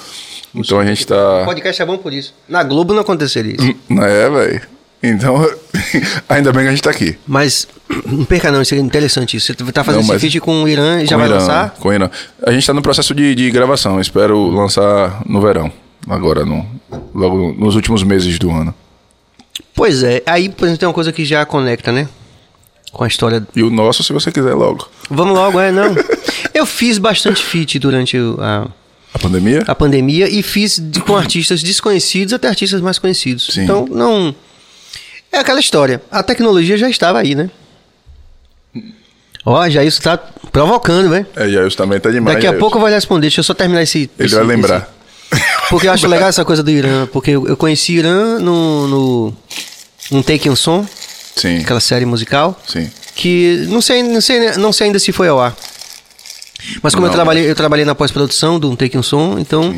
Então 0.54 0.78
a 0.78 0.84
gente 0.84 1.04
O 1.04 1.06
tá. 1.06 1.42
podcast 1.44 1.82
é 1.82 1.84
bom 1.84 1.98
por 1.98 2.12
isso. 2.12 2.34
Na 2.48 2.62
Globo 2.62 2.94
não 2.94 3.02
aconteceria 3.02 3.54
isso. 3.54 3.74
Não 3.88 4.04
é, 4.04 4.30
velho? 4.30 4.62
Então, 5.02 5.48
ainda 6.28 6.52
bem 6.52 6.62
que 6.62 6.68
a 6.68 6.70
gente 6.72 6.82
tá 6.82 6.90
aqui. 6.90 7.16
Mas 7.26 7.68
não 8.06 8.24
perca 8.24 8.50
não, 8.50 8.62
isso 8.62 8.74
é 8.74 8.78
interessante 8.78 9.36
isso. 9.36 9.52
Você 9.56 9.72
tá 9.72 9.84
fazendo 9.84 10.04
Não, 10.06 10.14
esse 10.14 10.20
feat 10.20 10.40
com 10.40 10.62
o 10.62 10.68
Irã 10.68 11.00
e 11.02 11.06
já 11.06 11.16
vai 11.16 11.26
Irã, 11.26 11.38
lançar? 11.38 11.70
Com 11.78 11.92
Irã. 11.92 12.10
A 12.44 12.50
gente 12.52 12.66
tá 12.66 12.74
no 12.74 12.82
processo 12.82 13.14
de, 13.14 13.34
de 13.34 13.50
gravação. 13.50 14.00
Espero 14.00 14.48
lançar 14.50 15.22
no 15.26 15.40
verão. 15.40 15.70
Agora, 16.08 16.44
no, 16.44 16.66
logo 17.14 17.52
nos 17.58 17.74
últimos 17.76 18.02
meses 18.02 18.38
do 18.38 18.50
ano. 18.50 18.74
Pois 19.74 20.02
é. 20.02 20.22
Aí, 20.26 20.48
por 20.48 20.64
exemplo, 20.64 20.78
tem 20.80 20.88
uma 20.88 20.94
coisa 20.94 21.12
que 21.12 21.24
já 21.24 21.44
conecta, 21.46 21.92
né? 21.92 22.08
Com 22.90 23.04
a 23.04 23.06
história. 23.06 23.46
E 23.54 23.62
o 23.62 23.70
nosso, 23.70 24.02
se 24.02 24.12
você 24.12 24.32
quiser 24.32 24.54
logo. 24.54 24.88
Vamos 25.10 25.34
logo, 25.34 25.60
é, 25.60 25.70
não. 25.70 25.94
Eu 26.54 26.66
fiz 26.66 26.98
bastante 26.98 27.44
feat 27.44 27.78
durante 27.78 28.16
o- 28.18 28.36
a, 28.40 28.66
A 29.14 29.18
pandemia? 29.18 29.62
a 29.66 29.74
pandemia 29.74 30.28
e 30.28 30.42
fiz 30.42 30.82
com 31.06 31.16
artistas 31.16 31.62
desconhecidos 31.62 32.32
até 32.32 32.48
artistas 32.48 32.80
mais 32.80 32.98
conhecidos. 32.98 33.46
Sim. 33.52 33.62
Então, 33.64 33.86
não. 33.88 34.34
É 35.32 35.38
aquela 35.38 35.60
história. 35.60 36.00
A 36.10 36.22
tecnologia 36.22 36.76
já 36.76 36.88
estava 36.88 37.18
aí, 37.20 37.34
né? 37.34 37.50
Ó, 39.44 39.68
já 39.68 39.82
isso 39.84 40.02
tá 40.02 40.18
provocando, 40.52 41.08
velho. 41.10 41.26
É, 41.36 41.48
Jailson 41.48 41.76
também 41.76 42.00
tá 42.00 42.10
demais. 42.10 42.34
Daqui 42.36 42.46
a 42.46 42.50
Jailson. 42.50 42.60
pouco 42.60 42.76
eu 42.76 42.80
vou 42.80 42.88
lhe 42.88 42.94
responder. 42.94 43.22
Deixa 43.22 43.40
eu 43.40 43.44
só 43.44 43.54
terminar 43.54 43.82
esse. 43.82 44.10
Ele 44.18 44.26
esse- 44.26 44.34
vai 44.34 44.44
lembrar. 44.44 44.88
esse- 45.32 45.44
porque 45.70 45.86
eu 45.88 45.92
acho 45.92 46.06
legal 46.08 46.28
essa 46.28 46.44
coisa 46.44 46.62
do 46.62 46.70
Irã. 46.70 47.06
Porque 47.06 47.30
eu, 47.30 47.46
eu 47.46 47.56
conheci 47.56 47.94
Irã 47.94 48.38
no. 48.38 48.88
no 48.88 49.36
um 50.10 50.22
Take 50.22 50.48
um 50.48 50.56
Som, 50.56 50.86
Sim. 51.36 51.58
aquela 51.58 51.80
série 51.80 52.04
musical. 52.06 52.58
Sim. 52.66 52.90
Que 53.14 53.66
não 53.68 53.80
sei, 53.82 54.02
não 54.02 54.20
sei, 54.20 54.52
não 54.56 54.72
sei 54.72 54.86
ainda 54.88 54.98
se 54.98 55.12
foi 55.12 55.28
ao 55.28 55.40
ar. 55.40 55.54
Mas 56.82 56.94
como 56.94 57.06
eu 57.06 57.08
Não, 57.10 57.14
trabalhei, 57.14 57.48
eu 57.50 57.54
trabalhei 57.54 57.84
na 57.84 57.94
pós-produção 57.94 58.58
do 58.58 58.70
Um 58.70 58.76
Take 58.76 58.96
um 58.98 59.02
Som, 59.02 59.38
então 59.38 59.74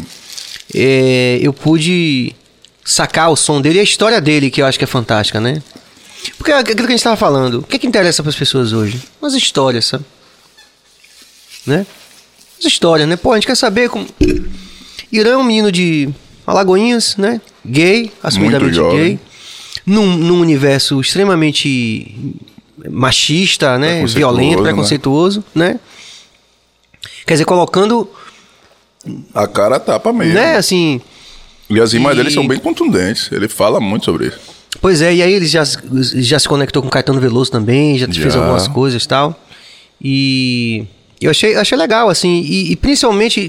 é, 0.75 1.39
eu 1.43 1.53
pude 1.53 2.35
sacar 2.91 3.31
o 3.31 3.37
som 3.37 3.61
dele 3.61 3.79
e 3.79 3.81
a 3.81 3.85
história 3.85 4.21
dele, 4.21 4.51
que 4.51 4.61
eu 4.61 4.67
acho 4.67 4.77
que 4.79 4.85
é 4.85 4.87
fantástica, 4.87 5.41
né? 5.41 5.63
Porque 6.37 6.51
é 6.51 6.59
aquilo 6.59 6.79
que 6.79 6.87
a 6.87 6.91
gente 6.91 6.97
estava 6.99 7.17
falando, 7.17 7.61
o 7.61 7.63
que, 7.63 7.79
que 7.79 7.87
interessa 7.87 8.23
para 8.23 8.31
as 8.31 8.37
pessoas 8.37 8.73
hoje? 8.73 9.01
As 9.23 9.33
histórias, 9.35 9.87
sabe? 9.87 10.05
Né? 11.67 11.87
As 12.59 12.65
histórias, 12.65 13.09
né? 13.09 13.17
Pô, 13.17 13.33
a 13.33 13.37
gente 13.37 13.47
quer 13.47 13.57
saber 13.57 13.89
como. 13.89 14.07
Irã 15.13 15.33
é 15.33 15.37
um 15.37 15.45
menino 15.45 15.71
de 15.71 16.09
Alagoinhas, 16.47 17.17
né? 17.17 17.41
Gay, 17.65 18.13
assumidamente 18.23 18.79
gay. 18.79 19.19
Num, 19.87 20.17
num 20.17 20.41
universo 20.41 21.01
extremamente 21.01 22.35
machista, 22.91 23.79
né? 23.79 24.01
Preconceituoso, 24.01 24.19
Violento, 24.19 24.63
né? 24.63 24.69
preconceituoso, 24.71 25.45
né? 25.55 25.81
Quer 27.27 27.35
dizer, 27.35 27.45
colocando, 27.45 28.11
A 29.33 29.47
cara 29.47 29.79
tapa 29.79 30.13
mesmo. 30.13 30.35
né, 30.35 30.57
assim, 30.57 31.01
E 31.71 31.81
as 31.81 31.93
rimas 31.93 32.13
E- 32.13 32.17
dele 32.17 32.31
são 32.31 32.47
bem 32.47 32.59
contundentes. 32.59 33.31
Ele 33.33 33.49
fala 33.49 33.81
muito 33.81 34.05
sobre 34.05 34.27
isso. 34.29 34.39
Pois 34.81 35.01
é, 35.03 35.15
e 35.15 35.23
aí 35.23 35.33
ele 35.33 35.47
já, 35.47 35.63
já 36.15 36.39
se 36.39 36.49
conectou 36.49 36.83
com 36.83 36.89
o 36.89 36.91
Caetano 36.91 37.21
Veloso 37.21 37.51
também, 37.51 37.99
já, 37.99 38.07
Já. 38.11 38.23
fez 38.23 38.37
algumas 38.37 38.67
coisas 38.69 39.03
e 39.03 39.09
tal. 39.09 39.39
E 40.03 40.85
eu 41.21 41.31
achei, 41.31 41.55
achei 41.57 41.77
legal, 41.77 42.09
assim, 42.09 42.41
e, 42.41 42.73
e 42.73 42.77
principalmente, 42.77 43.41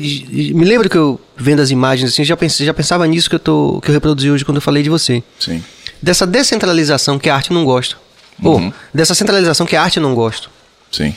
me 0.53 0.65
lembro 0.65 0.89
que 0.89 0.97
eu, 0.97 1.19
vendo 1.37 1.61
as 1.61 1.69
imagens, 1.71 2.11
assim, 2.11 2.23
já, 2.25 2.35
pensei, 2.35 2.65
já 2.65 2.73
pensava 2.73 3.05
nisso 3.07 3.29
que 3.29 3.35
eu, 3.35 3.39
tô, 3.39 3.79
que 3.81 3.89
eu 3.89 3.93
reproduzi 3.93 4.29
hoje 4.29 4.43
quando 4.43 4.57
eu 4.57 4.61
falei 4.61 4.83
de 4.83 4.89
você. 4.89 5.23
Sim. 5.39 5.63
Dessa 6.01 6.25
descentralização 6.27 7.17
que 7.17 7.29
a 7.29 7.35
arte 7.35 7.53
não 7.53 7.63
gosta. 7.63 7.95
Ou, 8.43 8.57
Uhum. 8.57 8.73
dessa 8.93 9.13
centralização 9.15 9.65
que 9.65 9.75
a 9.75 9.83
arte 9.83 9.99
não 9.99 10.13
gosta. 10.15 10.47
Sim. 10.91 11.13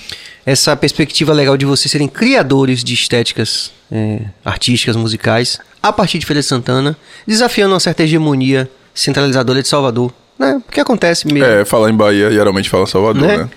Essa 0.46 0.76
perspectiva 0.76 1.32
legal 1.32 1.56
de 1.56 1.64
vocês 1.64 1.90
serem 1.90 2.06
criadores 2.06 2.84
de 2.84 2.92
estéticas 2.92 3.72
é, 3.90 4.20
artísticas, 4.44 4.94
musicais, 4.96 5.58
a 5.82 5.92
partir 5.92 6.18
de 6.18 6.26
Feira 6.26 6.40
de 6.40 6.46
Santana, 6.46 6.96
desafiando 7.26 7.72
uma 7.72 7.80
certa 7.80 8.02
hegemonia 8.02 8.70
centralizadora 8.94 9.62
de 9.62 9.68
Salvador. 9.68 10.12
Né? 10.38 10.60
Porque 10.66 10.80
acontece 10.80 11.26
mesmo. 11.26 11.44
É, 11.44 11.64
falar 11.64 11.90
em 11.90 11.96
Bahia, 11.96 12.30
geralmente 12.30 12.68
fala 12.68 12.86
Salvador, 12.86 13.22
né? 13.22 13.36
né? 13.38 13.50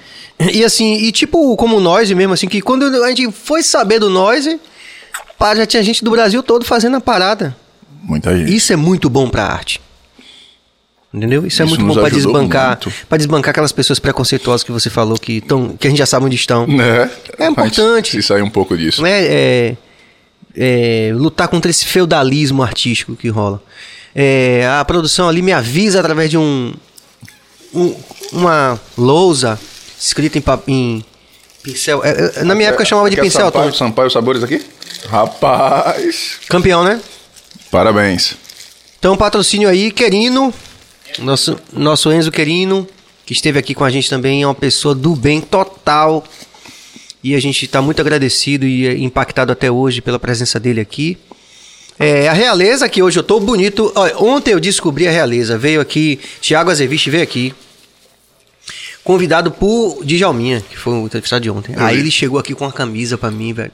E 0.54 0.64
assim, 0.64 0.94
e 0.94 1.12
tipo 1.12 1.56
como 1.58 1.78
o 1.78 1.80
Noise 1.80 2.14
mesmo, 2.14 2.34
assim, 2.34 2.48
que 2.48 2.62
quando 2.62 2.86
a 3.04 3.10
gente 3.10 3.32
foi 3.32 3.64
saber 3.64 4.00
do 4.00 4.10
Noise, 4.10 4.60
já 5.56 5.66
tinha 5.66 5.82
gente 5.82 6.04
do 6.04 6.12
Brasil 6.12 6.44
todo 6.44 6.64
fazendo 6.64 6.98
a 6.98 7.02
parada. 7.02 7.56
Muita 8.04 8.38
gente. 8.38 8.56
Isso 8.56 8.72
é 8.72 8.76
muito 8.76 9.10
bom 9.10 9.28
pra 9.30 9.46
arte. 9.46 9.82
Entendeu? 11.14 11.46
Isso 11.48 11.62
é 11.62 11.66
Isso 11.66 11.70
muito 11.76 11.86
nos 11.86 11.96
bom 11.96 12.02
pra 12.02 12.10
ajudou 12.12 12.34
desbancar, 12.34 12.68
muito. 12.84 12.92
para 13.08 13.18
desbancar 13.18 13.50
aquelas 13.52 13.72
pessoas 13.72 13.98
preconceituosas 13.98 14.64
que 14.64 14.72
você 14.72 14.90
falou 14.90 15.18
que 15.18 15.40
tão, 15.42 15.70
que 15.78 15.88
a 15.88 15.90
gente 15.90 16.00
já 16.00 16.06
sabe 16.06 16.26
onde 16.26 16.36
estão. 16.36 16.68
Né? 16.68 17.10
É 17.40 17.48
importante. 17.48 18.12
Se 18.12 18.22
sair 18.28 18.42
um 18.42 18.50
pouco 18.50 18.78
disso. 18.78 19.02
Não 19.02 19.08
é, 19.08 19.26
é- 19.26 19.78
é 20.56 21.12
lutar 21.14 21.48
contra 21.48 21.72
esse 21.72 21.86
feudalismo 21.86 22.62
artístico 22.62 23.16
que 23.16 23.30
rola. 23.30 23.62
É, 24.14 24.68
a 24.80 24.84
produção 24.84 25.30
ali 25.30 25.42
me 25.42 25.54
avisa 25.54 26.00
através 26.00 26.30
de 26.30 26.38
um, 26.38 26.74
um- 27.74 27.96
uma 28.34 28.80
lousa 28.98 29.58
escrita 30.00 30.38
em, 30.38 30.44
em 30.68 31.06
pincel. 31.64 32.04
é, 32.04 32.34
é, 32.38 32.44
na 32.44 32.54
minha 32.54 32.70
época 32.70 32.84
eu 32.84 32.88
chamava 32.88 33.10
de 33.10 33.18
é 33.18 33.22
pincel 33.22 33.42
Sampaio, 33.46 33.60
atômico. 33.62 33.78
Sampaio 33.78 34.12
Sabores 34.12 34.44
aqui? 34.44 34.62
Rapaz. 35.10 36.40
Campeão, 36.50 36.84
né? 36.84 37.00
Parabéns. 37.72 38.36
Então, 39.00 39.16
patrocínio 39.16 39.70
aí, 39.70 39.92
Querino. 39.92 40.54
Nosso, 41.20 41.58
nosso 41.74 42.12
Enzo 42.12 42.32
Querino, 42.32 42.88
que 43.26 43.34
esteve 43.34 43.58
aqui 43.60 43.74
com 43.74 43.84
a 43.84 43.90
gente 43.90 44.10
também, 44.10 44.44
é 44.44 44.48
uma 44.48 44.56
pessoa 44.56 44.94
do 44.94 45.16
bem 45.16 45.42
total. 45.42 46.24
E 47.24 47.36
a 47.36 47.40
gente 47.40 47.66
está 47.66 47.82
muito 47.82 48.00
agradecido 48.00 48.66
e 48.66 48.88
é, 48.88 48.98
impactado 48.98 49.52
até 49.52 49.70
hoje 49.72 50.02
pela 50.02 50.20
presença 50.20 50.60
dele 50.60 50.80
aqui. 50.80 51.18
É, 52.00 52.30
a 52.30 52.34
realeza, 52.34 52.88
que 52.88 53.02
hoje 53.02 53.18
eu 53.18 53.24
tô 53.24 53.40
bonito. 53.40 53.92
Olha, 53.96 54.18
ontem 54.20 54.52
eu 54.54 54.60
descobri 54.60 55.08
a 55.08 55.12
realeza. 55.12 55.58
Veio 55.58 55.82
aqui, 55.82 56.20
Tiago 56.40 56.70
Azeviche 56.70 57.10
veio 57.10 57.24
aqui. 57.24 57.54
Convidado 59.04 59.52
por 59.52 60.04
Djalminha, 60.04 60.62
que 60.62 60.78
foi 60.78 60.94
o 60.94 61.06
entrevistado 61.06 61.42
de 61.42 61.50
ontem. 61.50 61.74
Eu 61.76 61.84
Aí 61.84 61.96
vi. 61.96 62.02
ele 62.02 62.12
chegou 62.12 62.38
aqui 62.40 62.54
com 62.54 62.66
uma 62.66 62.74
camisa 62.74 63.18
pra 63.18 63.32
mim, 63.32 63.52
velho. 63.54 63.72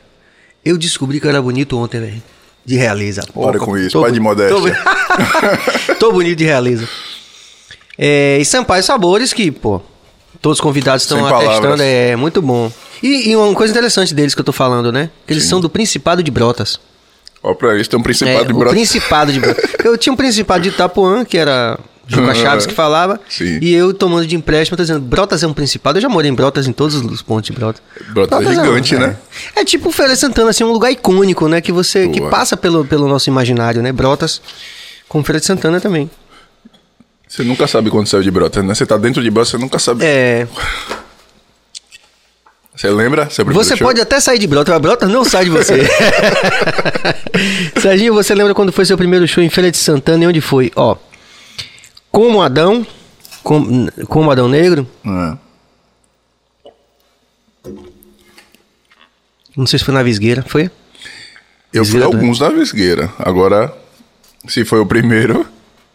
Eu 0.63 0.77
descobri 0.77 1.19
que 1.19 1.25
eu 1.25 1.29
era 1.29 1.41
bonito 1.41 1.77
ontem, 1.77 1.99
velho. 1.99 2.23
De 2.65 2.77
realeza. 2.77 3.23
Para 3.33 3.59
Pô, 3.59 3.65
com 3.65 3.77
isso, 3.77 3.91
tô 3.91 4.01
pai 4.01 4.11
de 4.11 4.19
modéstia. 4.21 4.55
Tô, 4.55 5.95
tô 5.99 6.11
bonito 6.13 6.37
de 6.37 6.45
realeza. 6.45 6.87
É, 7.97 8.37
e 8.39 8.45
Sampaio 8.45 8.83
Sabores, 8.83 9.33
que, 9.33 9.51
pô, 9.51 9.81
todos 10.41 10.57
os 10.57 10.61
convidados 10.61 11.03
estão 11.03 11.25
atestando, 11.25 11.59
palavras. 11.61 11.79
é 11.81 12.15
muito 12.15 12.41
bom. 12.41 12.71
E, 13.01 13.29
e 13.31 13.35
uma 13.35 13.53
coisa 13.53 13.71
interessante 13.71 14.13
deles 14.13 14.33
que 14.33 14.41
eu 14.41 14.45
tô 14.45 14.53
falando, 14.53 14.91
né? 14.91 15.09
Que 15.27 15.33
eles 15.33 15.45
são 15.45 15.59
do 15.59 15.69
Principado 15.69 16.23
de 16.23 16.31
Brotas. 16.31 16.79
Ó, 17.41 17.53
pra 17.53 17.77
isso 17.77 17.89
tem 17.89 17.99
um 17.99 18.03
principado 18.03 18.39
É, 18.39 18.45
de 18.45 18.53
o 18.53 18.57
braço. 18.57 18.73
Principado 18.73 19.31
de 19.33 19.39
Brotas. 19.41 19.69
Eu 19.83 19.97
tinha 19.97 20.13
um 20.13 20.15
Principado 20.15 20.63
de 20.63 20.69
Itapuã, 20.69 21.25
que 21.25 21.37
era 21.37 21.77
Juca 22.07 22.33
Chaves 22.33 22.65
que 22.65 22.73
falava. 22.73 23.19
Sim. 23.29 23.59
E 23.61 23.73
eu 23.73 23.93
tomando 23.93 24.25
de 24.25 24.33
empréstimo, 24.35 24.77
tô 24.77 24.83
dizendo, 24.83 25.01
Brotas 25.01 25.43
é 25.43 25.47
um 25.47 25.53
Principado. 25.53 25.97
Eu 25.97 26.01
já 26.01 26.07
morei 26.09 26.31
em 26.31 26.33
Brotas, 26.33 26.67
em 26.67 26.71
todos 26.71 26.95
os 26.95 27.21
pontos 27.21 27.47
de 27.47 27.51
Brotas. 27.53 27.81
Brotas 28.13 28.45
é 28.47 28.49
gigante, 28.49 28.95
né? 28.95 29.17
É, 29.57 29.61
é 29.61 29.65
tipo 29.65 29.91
Feira 29.91 30.13
de 30.13 30.19
Santana, 30.19 30.51
assim, 30.51 30.63
um 30.63 30.71
lugar 30.71 30.89
icônico, 30.91 31.49
né? 31.49 31.59
Que 31.59 31.71
você, 31.73 32.07
que 32.07 32.19
Boa. 32.19 32.29
passa 32.31 32.55
pelo, 32.55 32.85
pelo 32.85 33.09
nosso 33.09 33.29
imaginário, 33.29 33.81
né? 33.81 33.91
Brotas, 33.91 34.41
com 35.09 35.21
Feira 35.21 35.41
de 35.41 35.45
Santana 35.45 35.81
também. 35.81 36.09
Você 37.33 37.43
nunca 37.43 37.65
sabe 37.65 37.89
quando 37.89 38.05
saiu 38.05 38.21
de 38.21 38.29
Brotas, 38.29 38.63
né? 38.63 38.75
Você 38.75 38.85
tá 38.85 38.95
dentro 38.95 39.23
de 39.23 39.31
Brotas, 39.31 39.49
você 39.49 39.57
nunca 39.57 39.79
sabe. 39.79 40.05
É, 40.05 40.47
Você 42.75 42.87
lembra? 42.91 43.27
Você 43.27 43.75
show? 43.75 43.87
pode 43.87 43.99
até 43.99 44.19
sair 44.19 44.37
de 44.37 44.45
Brotas, 44.45 44.71
mas 44.71 44.81
Brotas 44.81 45.09
não 45.09 45.25
sai 45.25 45.45
de 45.45 45.49
você. 45.49 45.79
Serginho, 47.81 48.13
você 48.13 48.35
lembra 48.35 48.53
quando 48.53 48.71
foi 48.71 48.85
seu 48.85 48.95
primeiro 48.95 49.27
show 49.27 49.43
em 49.43 49.49
Feira 49.49 49.71
de 49.71 49.77
Santana 49.77 50.23
e 50.23 50.27
onde 50.27 50.41
foi? 50.41 50.71
Ó, 50.75 50.95
como 52.11 52.39
Adão, 52.39 52.85
com, 53.41 53.87
como 54.07 54.29
Adão 54.29 54.47
Negro, 54.47 54.87
É. 55.03 55.37
não 59.57 59.65
sei 59.65 59.79
se 59.79 59.85
foi 59.85 59.93
na 59.95 60.03
Visgueira, 60.03 60.43
foi? 60.47 60.69
Eu 61.73 61.83
Visgueira 61.83 62.07
do- 62.07 62.15
alguns 62.15 62.39
na 62.39 62.49
Visgueira. 62.49 63.11
Agora, 63.17 63.75
se 64.47 64.63
foi 64.63 64.79
o 64.79 64.85
primeiro, 64.85 65.45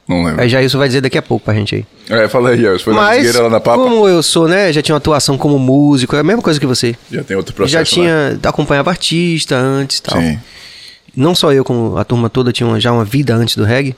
não 0.09 0.25
lembro. 0.25 0.41
Aí 0.41 0.49
já 0.49 0.63
isso 0.63 0.79
vai 0.79 0.89
dizer 0.89 1.01
daqui 1.03 1.19
a 1.19 1.23
pouco 1.23 1.45
pra 1.45 1.55
gente 1.55 1.75
aí. 1.75 1.85
É, 2.09 2.27
fala 2.29 2.51
aí. 2.51 2.79
Se 2.79 2.85
foi 2.85 2.95
na 2.95 3.01
Mas, 3.01 3.23
Visgueira 3.23 3.43
lá 3.45 3.51
na 3.51 3.61
Papa, 3.61 3.83
como 3.83 4.09
eu 4.09 4.23
sou, 4.23 4.49
né, 4.49 4.73
já 4.73 4.81
tinha 4.81 4.95
uma 4.95 4.99
atuação 4.99 5.37
como 5.37 5.59
músico, 5.59 6.17
é 6.17 6.21
a 6.21 6.25
mesma 6.25 6.43
coisa 6.43 6.59
que 6.59 6.67
você. 6.67 6.97
já 7.11 7.23
tem 7.23 7.37
outro 7.37 7.55
processo, 7.55 7.73
já 7.73 7.81
né? 7.81 7.85
tinha, 7.85 8.41
acompanhava 8.51 8.91
artista 8.91 9.57
antes 9.57 9.99
e 9.99 10.03
tal. 10.03 10.21
Sim. 10.21 10.39
Não 11.17 11.35
só 11.35 11.53
eu, 11.53 11.65
como 11.65 11.97
a 11.99 12.05
turma 12.05 12.29
toda 12.31 12.53
tinha 12.53 12.67
uma- 12.67 12.81
já 12.81 12.93
uma 12.93 13.05
vida 13.05 13.35
antes 13.35 13.57
do 13.57 13.65
reggae. 13.65 13.95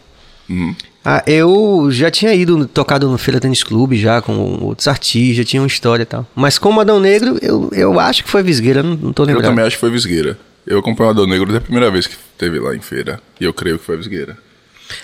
Uhum. 0.49 0.75
Ah, 1.05 1.23
eu 1.27 1.89
já 1.91 2.11
tinha 2.11 2.35
ido, 2.35 2.67
tocado 2.67 3.09
no 3.09 3.17
Feira 3.17 3.41
Tênis 3.41 3.63
Clube 3.63 3.97
já 3.97 4.21
com 4.21 4.33
outros 4.63 4.87
artistas, 4.89 5.37
já 5.37 5.45
tinha 5.45 5.63
uma 5.63 5.67
história 5.69 6.03
e 6.03 6.07
tal. 6.07 6.27
Mas 6.35 6.59
como 6.59 6.81
Adão 6.81 6.99
Negro, 7.01 7.39
eu, 7.41 7.71
eu 7.73 7.99
acho 8.01 8.25
que 8.25 8.31
foi 8.31 8.43
Visgueira, 8.43 8.83
não, 8.83 8.95
não 8.97 9.13
tô 9.13 9.23
Eu 9.23 9.29
lembrando. 9.29 9.45
também 9.51 9.65
acho 9.65 9.77
que 9.77 9.81
foi 9.81 9.91
Visgueira. 9.91 10.37
Eu 10.67 10.79
acompanhei 10.81 11.09
o 11.09 11.15
Adão 11.15 11.27
Negro 11.27 11.47
desde 11.47 11.59
a 11.59 11.61
primeira 11.63 11.91
vez 11.91 12.07
que 12.07 12.17
teve 12.37 12.59
lá 12.59 12.75
em 12.77 12.81
feira. 12.81 13.19
E 13.41 13.45
eu 13.45 13.53
creio 13.55 13.79
que 13.79 13.85
foi 13.85 13.97
Visgueira. 13.97 14.37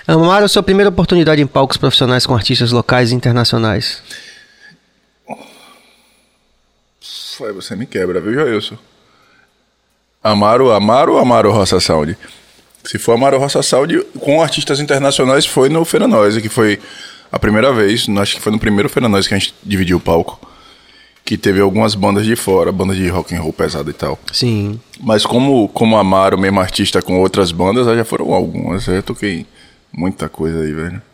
Amaro, 0.07 0.49
sua 0.49 0.63
primeira 0.63 0.91
oportunidade 0.91 1.41
em 1.41 1.47
palcos 1.47 1.77
profissionais 1.77 2.27
com 2.27 2.35
artistas 2.35 2.73
locais 2.73 3.13
e 3.13 3.15
internacionais. 3.15 4.03
Foi, 7.37 7.53
você 7.53 7.77
me 7.77 7.85
quebra, 7.87 8.21
viu, 8.21 8.33
Jailson? 8.35 8.79
Amaro, 10.23 10.73
Amaro 10.73 11.13
ou 11.13 11.19
Amaro 11.19 11.53
Roça 11.53 11.79
Sound? 11.79 12.17
Se 12.83 12.99
for 12.99 13.13
Amaro 13.13 13.39
Roça 13.39 13.63
Sound, 13.63 14.03
com 14.19 14.43
artistas 14.43 14.81
internacionais 14.81 15.45
foi 15.45 15.69
no 15.69 15.85
Feira 15.85 16.09
Noise, 16.09 16.41
que 16.41 16.49
foi 16.49 16.81
a 17.31 17.39
primeira 17.39 17.73
vez, 17.73 18.07
acho 18.09 18.37
que 18.37 18.41
foi 18.41 18.53
no 18.53 18.59
primeiro 18.59 18.89
Feira 18.89 19.09
Noise 19.09 19.29
que 19.29 19.35
a 19.35 19.39
gente 19.39 19.55
dividiu 19.63 19.99
o 19.99 20.01
palco. 20.01 20.41
Que 21.25 21.37
teve 21.37 21.61
algumas 21.61 21.95
bandas 21.95 22.25
de 22.25 22.37
fora, 22.37 22.71
bandas 22.71 22.97
de 22.97 23.09
rock 23.09 23.35
and 23.35 23.41
roll 23.41 23.53
pesado 23.53 23.91
e 23.91 23.93
tal. 23.93 24.19
Sim. 24.33 24.81
Mas 25.01 25.27
como, 25.27 25.69
como 25.69 25.97
Amaro, 25.97 26.39
mesmo 26.39 26.61
artista 26.61 27.03
com 27.03 27.21
outras 27.21 27.51
bandas, 27.51 27.85
já 27.85 28.05
foram 28.05 28.33
algumas. 28.33 28.87
Eu 28.87 29.03
toquei 29.03 29.45
muita 29.97 30.29
coisa 30.29 30.61
aí, 30.61 30.73
velho. 30.73 31.03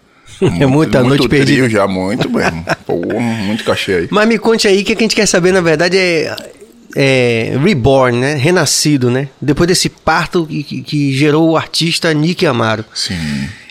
É 0.60 0.66
muita 0.66 0.98
muito 1.04 1.20
noite 1.20 1.28
perdida. 1.28 1.68
já, 1.68 1.86
muito 1.86 2.28
mesmo. 2.28 2.64
Pô, 2.86 2.96
muito 3.20 3.62
cachê 3.64 3.92
aí. 3.94 4.08
Mas 4.10 4.26
me 4.26 4.38
conte 4.38 4.66
aí, 4.66 4.82
que 4.82 4.92
o 4.92 4.96
que 4.96 5.02
a 5.02 5.04
gente 5.04 5.14
quer 5.14 5.26
saber, 5.26 5.52
na 5.52 5.60
verdade, 5.60 5.96
é, 5.96 6.34
é 6.96 7.56
reborn, 7.62 8.18
né? 8.18 8.34
Renascido, 8.34 9.10
né? 9.10 9.28
Depois 9.40 9.68
desse 9.68 9.88
parto 9.88 10.44
que, 10.46 10.64
que- 10.82 11.12
gerou 11.12 11.50
o 11.50 11.56
artista 11.56 12.12
Nick 12.12 12.44
Amaro. 12.46 12.84
Sim, 12.94 13.14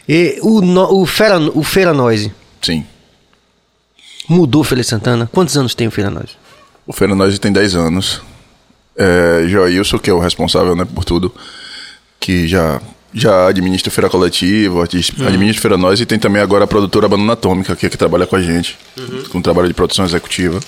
E 0.08 0.40
o, 0.42 0.62
no- 0.62 1.02
o, 1.02 1.06
Fera, 1.06 1.40
o 1.40 1.62
Feira 1.64 1.94
Noise 1.94 2.32
sim. 2.62 2.86
mudou 4.30 4.64
de 4.64 4.84
Santana? 4.84 5.30
Quantos 5.32 5.58
anos 5.58 5.76
tem 5.76 5.88
o 5.88 5.92
Feira 5.92 6.10
Noise? 6.10 6.34
O 6.88 6.94
Fernandes 6.94 7.38
tem 7.40 7.52
10 7.52 7.76
anos. 7.76 8.22
É, 8.96 9.46
Joilson, 9.48 9.98
que 10.00 10.10
é 10.10 10.14
o 10.14 10.20
responsável 10.20 10.76
né, 10.76 10.86
por 10.86 11.04
tudo, 11.04 11.34
que 12.20 12.48
já, 12.48 12.82
já 13.14 13.48
administra 13.48 13.92
Feira 13.92 14.10
Coletiva, 14.10 14.84
adis- 14.84 15.12
administra 15.28 15.62
Feira 15.62 15.78
Nós 15.78 16.00
e 16.00 16.06
tem 16.06 16.18
também 16.18 16.42
agora 16.42 16.64
a 16.64 16.68
produtora 16.68 17.08
Banana 17.10 17.34
Atômica, 17.34 17.76
que, 17.76 17.86
é 17.86 17.90
que 17.90 17.98
trabalha 17.98 18.26
com 18.26 18.36
a 18.36 18.42
gente, 18.42 18.78
com 19.30 19.42
trabalho 19.42 19.68
de 19.68 19.74
produção 19.74 20.06
executiva. 20.06 20.60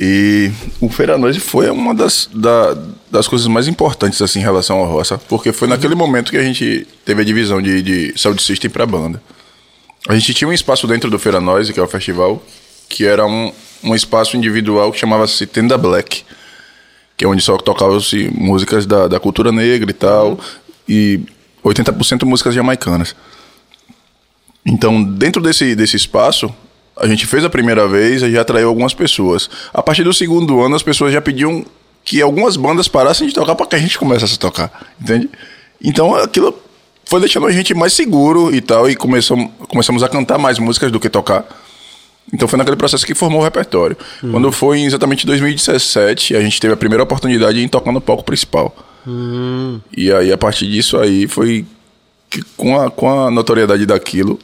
E 0.00 0.50
o 0.80 0.88
Feira 0.88 1.16
Nós 1.16 1.36
foi 1.36 1.70
uma 1.70 1.94
das, 1.94 2.28
da- 2.34 2.76
das 3.10 3.28
coisas 3.28 3.46
mais 3.46 3.68
importantes 3.68 4.20
assim, 4.20 4.40
em 4.40 4.42
relação 4.42 4.78
ao 4.78 4.86
roça, 4.86 5.18
porque 5.28 5.52
foi 5.52 5.68
naquele 5.68 5.94
momento 5.94 6.30
que 6.32 6.36
a 6.36 6.42
gente 6.42 6.86
teve 7.04 7.22
a 7.22 7.24
divisão 7.24 7.62
de, 7.62 7.80
de 7.80 8.12
Sound 8.16 8.42
System 8.42 8.70
para 8.70 8.84
banda. 8.86 9.22
A 10.08 10.14
gente 10.14 10.34
tinha 10.34 10.48
um 10.48 10.52
espaço 10.52 10.86
dentro 10.86 11.08
do 11.10 11.18
Feira 11.18 11.40
Noise, 11.40 11.72
que 11.72 11.78
é 11.78 11.82
o 11.82 11.86
festival, 11.86 12.42
que 12.88 13.06
era 13.06 13.24
um, 13.24 13.52
um 13.84 13.94
espaço 13.94 14.36
individual 14.36 14.90
que 14.92 14.98
chamava-se 14.98 15.46
Tenda 15.46 15.78
Black, 15.78 16.24
que 17.16 17.24
é 17.24 17.28
onde 17.28 17.40
só 17.42 17.56
tocavam-se 17.56 18.28
músicas 18.34 18.84
da, 18.86 19.06
da 19.06 19.20
cultura 19.20 19.52
negra 19.52 19.88
e 19.88 19.94
tal, 19.94 20.38
e 20.88 21.20
80% 21.64 22.24
músicas 22.24 22.54
jamaicanas. 22.54 23.14
Então, 24.64 25.02
dentro 25.02 25.42
desse, 25.42 25.74
desse 25.74 25.96
espaço, 25.96 26.54
a 26.96 27.06
gente 27.06 27.26
fez 27.26 27.44
a 27.44 27.50
primeira 27.50 27.86
vez 27.86 28.22
e 28.22 28.30
já 28.30 28.40
atraiu 28.40 28.68
algumas 28.68 28.94
pessoas. 28.94 29.50
A 29.72 29.82
partir 29.82 30.04
do 30.04 30.12
segundo 30.12 30.60
ano, 30.60 30.74
as 30.76 30.82
pessoas 30.82 31.12
já 31.12 31.20
pediam 31.20 31.64
que 32.04 32.20
algumas 32.20 32.56
bandas 32.56 32.88
parassem 32.88 33.26
de 33.26 33.34
tocar 33.34 33.54
para 33.54 33.66
que 33.66 33.76
a 33.76 33.78
gente 33.78 33.98
começasse 33.98 34.34
a 34.34 34.38
tocar, 34.38 34.92
entende? 35.00 35.28
Então, 35.82 36.14
aquilo 36.14 36.54
foi 37.06 37.20
deixando 37.20 37.46
a 37.46 37.52
gente 37.52 37.74
mais 37.74 37.92
seguro 37.92 38.54
e 38.54 38.60
tal, 38.60 38.88
e 38.88 38.94
começamos, 38.94 39.50
começamos 39.68 40.02
a 40.02 40.08
cantar 40.08 40.38
mais 40.38 40.58
músicas 40.58 40.90
do 40.90 41.00
que 41.00 41.08
tocar. 41.08 41.44
Então 42.32 42.48
foi 42.48 42.58
naquele 42.58 42.76
processo 42.76 43.04
que 43.04 43.14
formou 43.14 43.40
o 43.40 43.44
repertório. 43.44 43.96
Hum. 44.22 44.32
Quando 44.32 44.50
foi 44.50 44.78
em 44.78 44.86
exatamente 44.86 45.26
2017, 45.26 46.34
a 46.34 46.40
gente 46.40 46.58
teve 46.60 46.72
a 46.72 46.76
primeira 46.76 47.02
oportunidade 47.02 47.62
em 47.62 47.68
tocar 47.68 47.92
no 47.92 48.00
palco 48.00 48.24
principal. 48.24 48.74
Hum. 49.06 49.80
E 49.96 50.12
aí, 50.12 50.32
a 50.32 50.38
partir 50.38 50.66
disso 50.70 50.98
aí, 50.98 51.26
foi 51.26 51.66
que 52.30 52.42
com 52.56 52.80
a, 52.80 52.90
com 52.90 53.08
a 53.08 53.30
notoriedade 53.30 53.86
daquilo, 53.86 54.38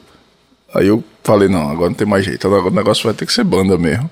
aí 0.74 0.86
eu 0.86 1.02
falei, 1.24 1.48
não, 1.48 1.70
agora 1.70 1.90
não 1.90 1.96
tem 1.96 2.06
mais 2.06 2.24
jeito, 2.24 2.46
agora 2.46 2.64
o 2.64 2.70
negócio 2.70 3.04
vai 3.04 3.14
ter 3.14 3.26
que 3.26 3.32
ser 3.32 3.44
banda 3.44 3.76
mesmo. 3.76 4.10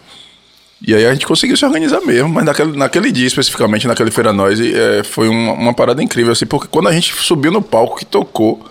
E 0.80 0.94
aí 0.94 1.07
a 1.07 1.12
gente 1.12 1.26
conseguiu 1.26 1.57
se 1.57 1.64
organizar 1.64 2.01
mesmo, 2.01 2.28
mas 2.28 2.44
naquele, 2.44 2.76
naquele 2.76 3.11
dia 3.11 3.26
especificamente, 3.26 3.86
naquele 3.86 4.11
Feira 4.11 4.32
Noise, 4.32 4.72
é, 4.74 5.03
foi 5.03 5.28
uma, 5.28 5.53
uma 5.53 5.74
parada 5.74 6.03
incrível, 6.03 6.32
assim, 6.32 6.46
porque 6.46 6.68
quando 6.68 6.88
a 6.88 6.92
gente 6.92 7.12
subiu 7.14 7.51
no 7.51 7.61
palco 7.61 7.96
que 7.96 8.05
tocou, 8.05 8.64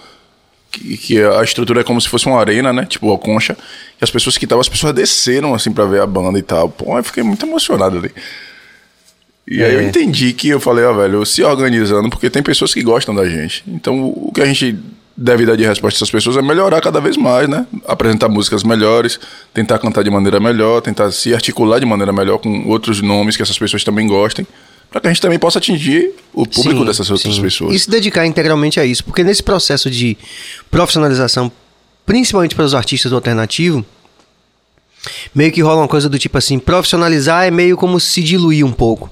que, 0.72 0.98
que 0.98 1.22
a 1.22 1.44
estrutura 1.44 1.82
é 1.82 1.84
como 1.84 2.00
se 2.00 2.08
fosse 2.08 2.26
uma 2.28 2.40
arena, 2.40 2.72
né? 2.72 2.86
Tipo 2.86 3.14
a 3.14 3.18
concha. 3.18 3.58
E 4.00 4.04
as 4.04 4.12
pessoas 4.12 4.38
que 4.38 4.46
estavam, 4.46 4.62
as 4.62 4.70
pessoas 4.70 4.94
desceram 4.94 5.54
assim 5.54 5.72
pra 5.72 5.86
ver 5.86 6.02
a 6.02 6.08
banda 6.08 6.38
e 6.38 6.42
tal. 6.42 6.70
Pô, 6.70 6.98
eu 6.98 7.04
fiquei 7.04 7.24
muito 7.24 7.46
emocionado 7.46 7.98
ali. 7.98 8.12
E 9.50 9.64
aí 9.64 9.74
eu 9.74 9.80
É. 9.80 9.84
entendi 9.88 10.34
que 10.34 10.50
eu 10.50 10.60
falei, 10.60 10.84
ó, 10.84 10.94
velho, 10.94 11.26
se 11.26 11.42
organizando, 11.44 12.10
porque 12.10 12.30
tem 12.30 12.44
pessoas 12.44 12.74
que 12.74 12.82
gostam 12.84 13.16
da 13.16 13.28
gente. 13.30 13.64
Então 13.68 14.08
o 14.16 14.32
que 14.34 14.42
a 14.42 14.46
gente 14.46 14.78
deve 15.16 15.46
dar 15.46 15.56
de 15.56 15.66
resposta 15.66 15.96
a 15.96 16.00
essas 16.00 16.12
pessoas 16.12 16.36
é 16.38 16.42
melhorar 16.42 16.82
cada 16.82 17.00
vez 17.00 17.16
mais, 17.18 17.48
né? 17.50 17.66
Apresentar 17.88 18.28
músicas 18.30 18.62
melhores, 18.64 19.20
tentar 19.54 19.80
cantar 19.80 20.04
de 20.04 20.10
maneira 20.12 20.40
melhor, 20.40 20.82
tentar 20.82 21.12
se 21.12 21.34
articular 21.34 21.80
de 21.80 21.86
maneira 21.86 22.12
melhor 22.12 22.38
com 22.40 22.68
outros 22.68 23.02
nomes 23.02 23.36
que 23.38 23.42
essas 23.42 23.58
pessoas 23.58 23.84
também 23.84 24.06
gostem. 24.06 24.46
Pra 24.92 25.02
que 25.02 25.08
a 25.08 25.10
gente 25.10 25.22
também 25.22 25.40
possa 25.40 25.60
atingir 25.60 26.12
o 26.34 26.46
público 26.46 26.80
Sim, 26.80 26.86
dessas 26.86 27.10
outras 27.10 27.36
sim. 27.36 27.42
pessoas. 27.42 27.74
E 27.76 27.80
se 27.80 27.90
dedicar 27.90 28.26
integralmente 28.26 28.80
a 28.80 28.86
isso. 28.86 29.04
Porque 29.04 29.24
nesse 29.24 29.44
processo 29.44 29.90
de 29.90 30.16
profissionalização, 30.72 31.52
principalmente 32.06 32.54
para 32.56 32.64
os 32.64 32.74
artistas 32.74 33.10
do 33.10 33.16
alternativo, 33.16 33.86
meio 35.34 35.52
que 35.52 35.62
rola 35.62 35.82
uma 35.82 35.88
coisa 35.88 36.08
do 36.08 36.18
tipo 36.20 36.38
assim, 36.38 36.60
profissionalizar 36.60 37.46
é 37.46 37.52
meio 37.52 37.76
como 37.76 38.00
se 38.00 38.22
diluir 38.24 38.66
um 38.66 38.72
pouco. 38.72 39.10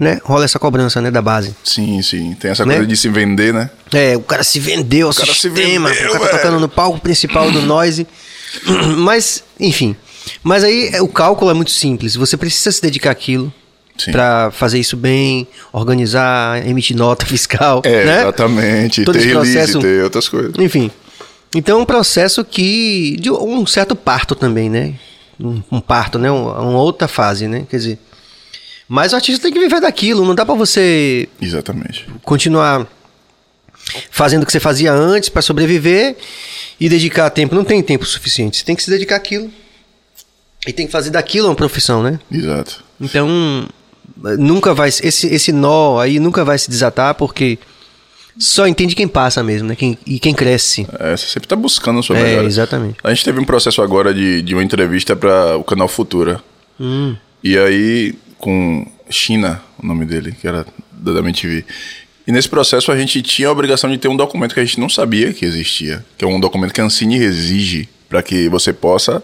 Né? 0.00 0.20
Rola 0.24 0.44
essa 0.44 0.58
cobrança, 0.58 1.00
né, 1.00 1.10
da 1.10 1.20
base. 1.22 1.54
Sim, 1.64 2.00
sim. 2.02 2.34
Tem 2.38 2.50
essa 2.50 2.64
Né? 2.64 2.74
coisa 2.76 2.88
de 2.88 2.96
se 2.96 3.08
vender, 3.08 3.52
né? 3.52 3.70
É, 3.92 4.16
o 4.16 4.20
cara 4.20 4.44
se 4.44 4.58
vendeu 4.60 5.08
ao 5.08 5.14
cara 5.14 5.26
se 5.32 5.40
sistema, 5.40 5.88
vendeu, 5.90 6.10
o 6.10 6.12
cara 6.12 6.26
tá 6.30 6.36
tocando 6.38 6.60
no 6.60 6.68
palco 6.68 7.00
principal 7.00 7.50
do 7.50 7.60
Noise. 7.62 8.06
Mas, 8.98 9.42
enfim. 9.58 9.96
Mas 10.42 10.62
aí 10.64 10.90
é, 10.92 11.02
o 11.02 11.08
cálculo 11.08 11.50
é 11.50 11.54
muito 11.54 11.70
simples. 11.70 12.14
Você 12.16 12.36
precisa 12.36 12.70
se 12.72 12.80
dedicar 12.80 13.10
àquilo 13.10 13.52
pra 14.10 14.50
fazer 14.50 14.78
isso 14.78 14.96
bem, 14.96 15.46
organizar, 15.72 16.66
emitir 16.66 16.96
nota 16.96 17.24
fiscal, 17.26 17.80
É, 17.84 18.04
né? 18.04 18.20
exatamente. 18.22 19.04
Todo 19.04 19.14
ter 19.14 19.20
esse 19.20 19.28
release, 19.28 19.52
processo- 19.52 19.80
ter 19.80 20.02
outras 20.04 20.28
coisas. 20.28 20.52
Enfim. 20.58 20.90
Então 21.54 21.78
é 21.78 21.82
um 21.82 21.84
processo 21.86 22.44
que. 22.44 23.16
de 23.20 23.30
um 23.30 23.64
certo 23.66 23.94
parto 23.94 24.34
também, 24.34 24.68
né? 24.68 24.94
Um, 25.38 25.62
um 25.70 25.80
parto, 25.80 26.18
né? 26.18 26.30
Um- 26.30 26.46
uma 26.48 26.80
outra 26.80 27.06
fase, 27.06 27.46
né? 27.46 27.64
Quer 27.68 27.76
dizer. 27.76 27.98
Mas 28.88 29.12
o 29.12 29.16
artista 29.16 29.42
tem 29.42 29.52
que 29.52 29.58
viver 29.58 29.80
daquilo. 29.80 30.24
Não 30.24 30.34
dá 30.34 30.44
pra 30.44 30.54
você 30.54 31.28
Exatamente. 31.40 32.06
continuar 32.22 32.86
fazendo 34.10 34.42
o 34.42 34.46
que 34.46 34.52
você 34.52 34.60
fazia 34.60 34.92
antes 34.92 35.28
pra 35.28 35.42
sobreviver 35.42 36.16
e 36.78 36.88
dedicar 36.88 37.30
tempo. 37.30 37.54
Não 37.54 37.64
tem 37.64 37.82
tempo 37.82 38.04
suficiente. 38.04 38.58
Você 38.58 38.64
tem 38.64 38.76
que 38.76 38.82
se 38.82 38.90
dedicar 38.90 39.16
àquilo. 39.16 39.50
E 40.66 40.72
tem 40.72 40.86
que 40.86 40.92
fazer 40.92 41.10
daquilo 41.10 41.48
uma 41.48 41.54
profissão, 41.54 42.02
né? 42.02 42.18
Exato. 42.32 42.82
Então, 43.00 43.68
nunca 44.38 44.72
vai. 44.72 44.88
Esse, 44.88 45.26
esse 45.26 45.52
nó 45.52 45.98
aí 45.98 46.18
nunca 46.18 46.44
vai 46.44 46.58
se 46.58 46.70
desatar 46.70 47.14
porque 47.14 47.58
só 48.38 48.66
entende 48.66 48.94
quem 48.94 49.06
passa 49.06 49.42
mesmo, 49.42 49.68
né? 49.68 49.76
Quem, 49.76 49.98
e 50.06 50.18
quem 50.18 50.32
cresce. 50.34 50.86
É, 50.98 51.16
você 51.16 51.26
sempre 51.26 51.48
tá 51.48 51.54
buscando 51.56 52.00
a 52.00 52.02
sua 52.02 52.18
É, 52.18 52.22
melhora. 52.22 52.46
exatamente. 52.46 52.96
A 53.04 53.10
gente 53.12 53.24
teve 53.24 53.38
um 53.40 53.44
processo 53.44 53.82
agora 53.82 54.12
de, 54.14 54.40
de 54.42 54.54
uma 54.54 54.64
entrevista 54.64 55.14
para 55.14 55.56
o 55.56 55.64
canal 55.64 55.86
Futura. 55.88 56.42
Hum. 56.80 57.14
E 57.42 57.58
aí, 57.58 58.14
com 58.44 58.86
China, 59.08 59.62
o 59.82 59.86
nome 59.86 60.04
dele, 60.04 60.36
que 60.38 60.46
era 60.46 60.66
da 60.92 61.18
MTV. 61.20 61.64
E 62.26 62.32
nesse 62.32 62.46
processo 62.46 62.92
a 62.92 62.96
gente 62.96 63.22
tinha 63.22 63.48
a 63.48 63.52
obrigação 63.52 63.90
de 63.90 63.96
ter 63.96 64.08
um 64.08 64.16
documento 64.16 64.52
que 64.52 64.60
a 64.60 64.64
gente 64.64 64.78
não 64.78 64.88
sabia 64.90 65.32
que 65.32 65.46
existia. 65.46 66.04
Que 66.18 66.26
é 66.26 66.28
um 66.28 66.38
documento 66.38 66.74
que 66.74 66.80
a 66.80 66.84
Ancine 66.84 67.16
exige 67.16 67.88
para 68.06 68.22
que 68.22 68.46
você 68.50 68.70
possa 68.70 69.22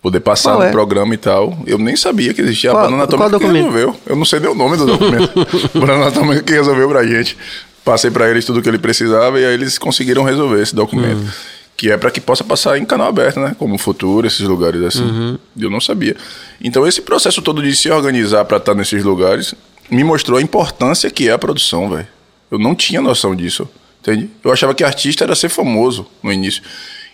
poder 0.00 0.20
passar 0.20 0.52
Qual 0.52 0.60
no 0.60 0.64
é? 0.66 0.70
programa 0.70 1.12
e 1.14 1.18
tal. 1.18 1.58
Eu 1.66 1.76
nem 1.76 1.96
sabia 1.96 2.32
que 2.32 2.40
existia. 2.40 2.70
Qual- 2.70 2.80
a 2.80 2.84
banda 2.84 2.96
anatômica 3.02 3.30
qual 3.38 3.40
que 3.40 3.46
resolveu. 3.58 3.96
Eu 4.06 4.16
não 4.16 4.24
sei 4.24 4.40
nem 4.40 4.48
o 4.50 4.54
nome 4.54 4.76
do 4.78 4.86
documento. 4.86 5.32
a 5.74 5.78
banda 5.78 5.92
anatômica 5.94 6.42
que 6.42 6.52
resolveu 6.52 6.88
pra 6.88 7.04
gente. 7.06 7.36
Passei 7.84 8.10
pra 8.10 8.30
eles 8.30 8.46
tudo 8.46 8.62
que 8.62 8.68
ele 8.70 8.78
precisava 8.78 9.38
e 9.38 9.44
aí 9.44 9.52
eles 9.52 9.76
conseguiram 9.76 10.22
resolver 10.24 10.62
esse 10.62 10.74
documento. 10.74 11.20
Hum. 11.20 11.28
Que 11.76 11.90
é 11.90 11.96
pra 11.96 12.10
que 12.10 12.20
possa 12.20 12.44
passar 12.44 12.78
em 12.78 12.84
canal 12.84 13.08
aberto, 13.08 13.40
né? 13.40 13.56
Como 13.58 13.76
Futuro, 13.78 14.26
esses 14.26 14.40
lugares 14.40 14.82
assim. 14.82 15.02
Uhum. 15.02 15.38
Eu 15.58 15.70
não 15.70 15.80
sabia. 15.80 16.16
Então 16.62 16.86
esse 16.86 17.02
processo 17.02 17.42
todo 17.42 17.62
de 17.62 17.74
se 17.74 17.90
organizar 17.90 18.44
pra 18.44 18.58
estar 18.58 18.74
nesses 18.74 19.02
lugares 19.02 19.54
me 19.90 20.04
mostrou 20.04 20.38
a 20.38 20.42
importância 20.42 21.10
que 21.10 21.28
é 21.28 21.32
a 21.32 21.38
produção, 21.38 21.90
velho. 21.90 22.06
Eu 22.50 22.58
não 22.58 22.74
tinha 22.74 23.00
noção 23.00 23.34
disso, 23.34 23.68
entende? 24.00 24.30
Eu 24.42 24.52
achava 24.52 24.74
que 24.74 24.84
artista 24.84 25.24
era 25.24 25.34
ser 25.34 25.48
famoso 25.48 26.06
no 26.22 26.32
início. 26.32 26.62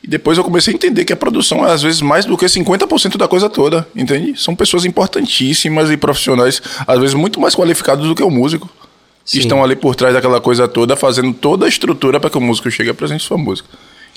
E 0.03 0.07
depois 0.07 0.39
eu 0.39 0.45
comecei 0.45 0.73
a 0.73 0.77
entender 0.77 1.05
que 1.05 1.13
a 1.13 1.17
produção 1.17 1.67
é 1.67 1.73
às 1.73 1.83
vezes 1.83 2.01
mais 2.01 2.25
do 2.25 2.37
que 2.37 2.47
50% 2.47 3.17
da 3.17 3.29
coisa 3.29 3.51
toda, 3.51 3.87
entende? 3.95 4.41
São 4.41 4.57
pessoas 4.57 4.85
importantíssimas 4.85 5.91
e 5.91 5.97
profissionais, 5.97 6.61
às 6.87 6.99
vezes 6.99 7.15
muito 7.15 7.41
mais 7.41 7.55
qualificados 7.55 8.09
do 8.09 8.15
que 8.15 8.23
o 8.23 8.31
músico. 8.31 8.69
Que 9.25 9.33
Sim. 9.33 9.41
estão 9.41 9.63
ali 9.63 9.77
por 9.77 9.95
trás 9.95 10.15
daquela 10.15 10.41
coisa 10.41 10.67
toda, 10.67 10.97
fazendo 10.97 11.33
toda 11.35 11.67
a 11.67 11.69
estrutura 11.69 12.19
para 12.19 12.31
que 12.31 12.39
o 12.39 12.41
músico 12.41 12.71
chegue 12.71 12.91
a 12.91 12.95
presente 12.95 13.23
sua 13.23 13.37
música. 13.37 13.69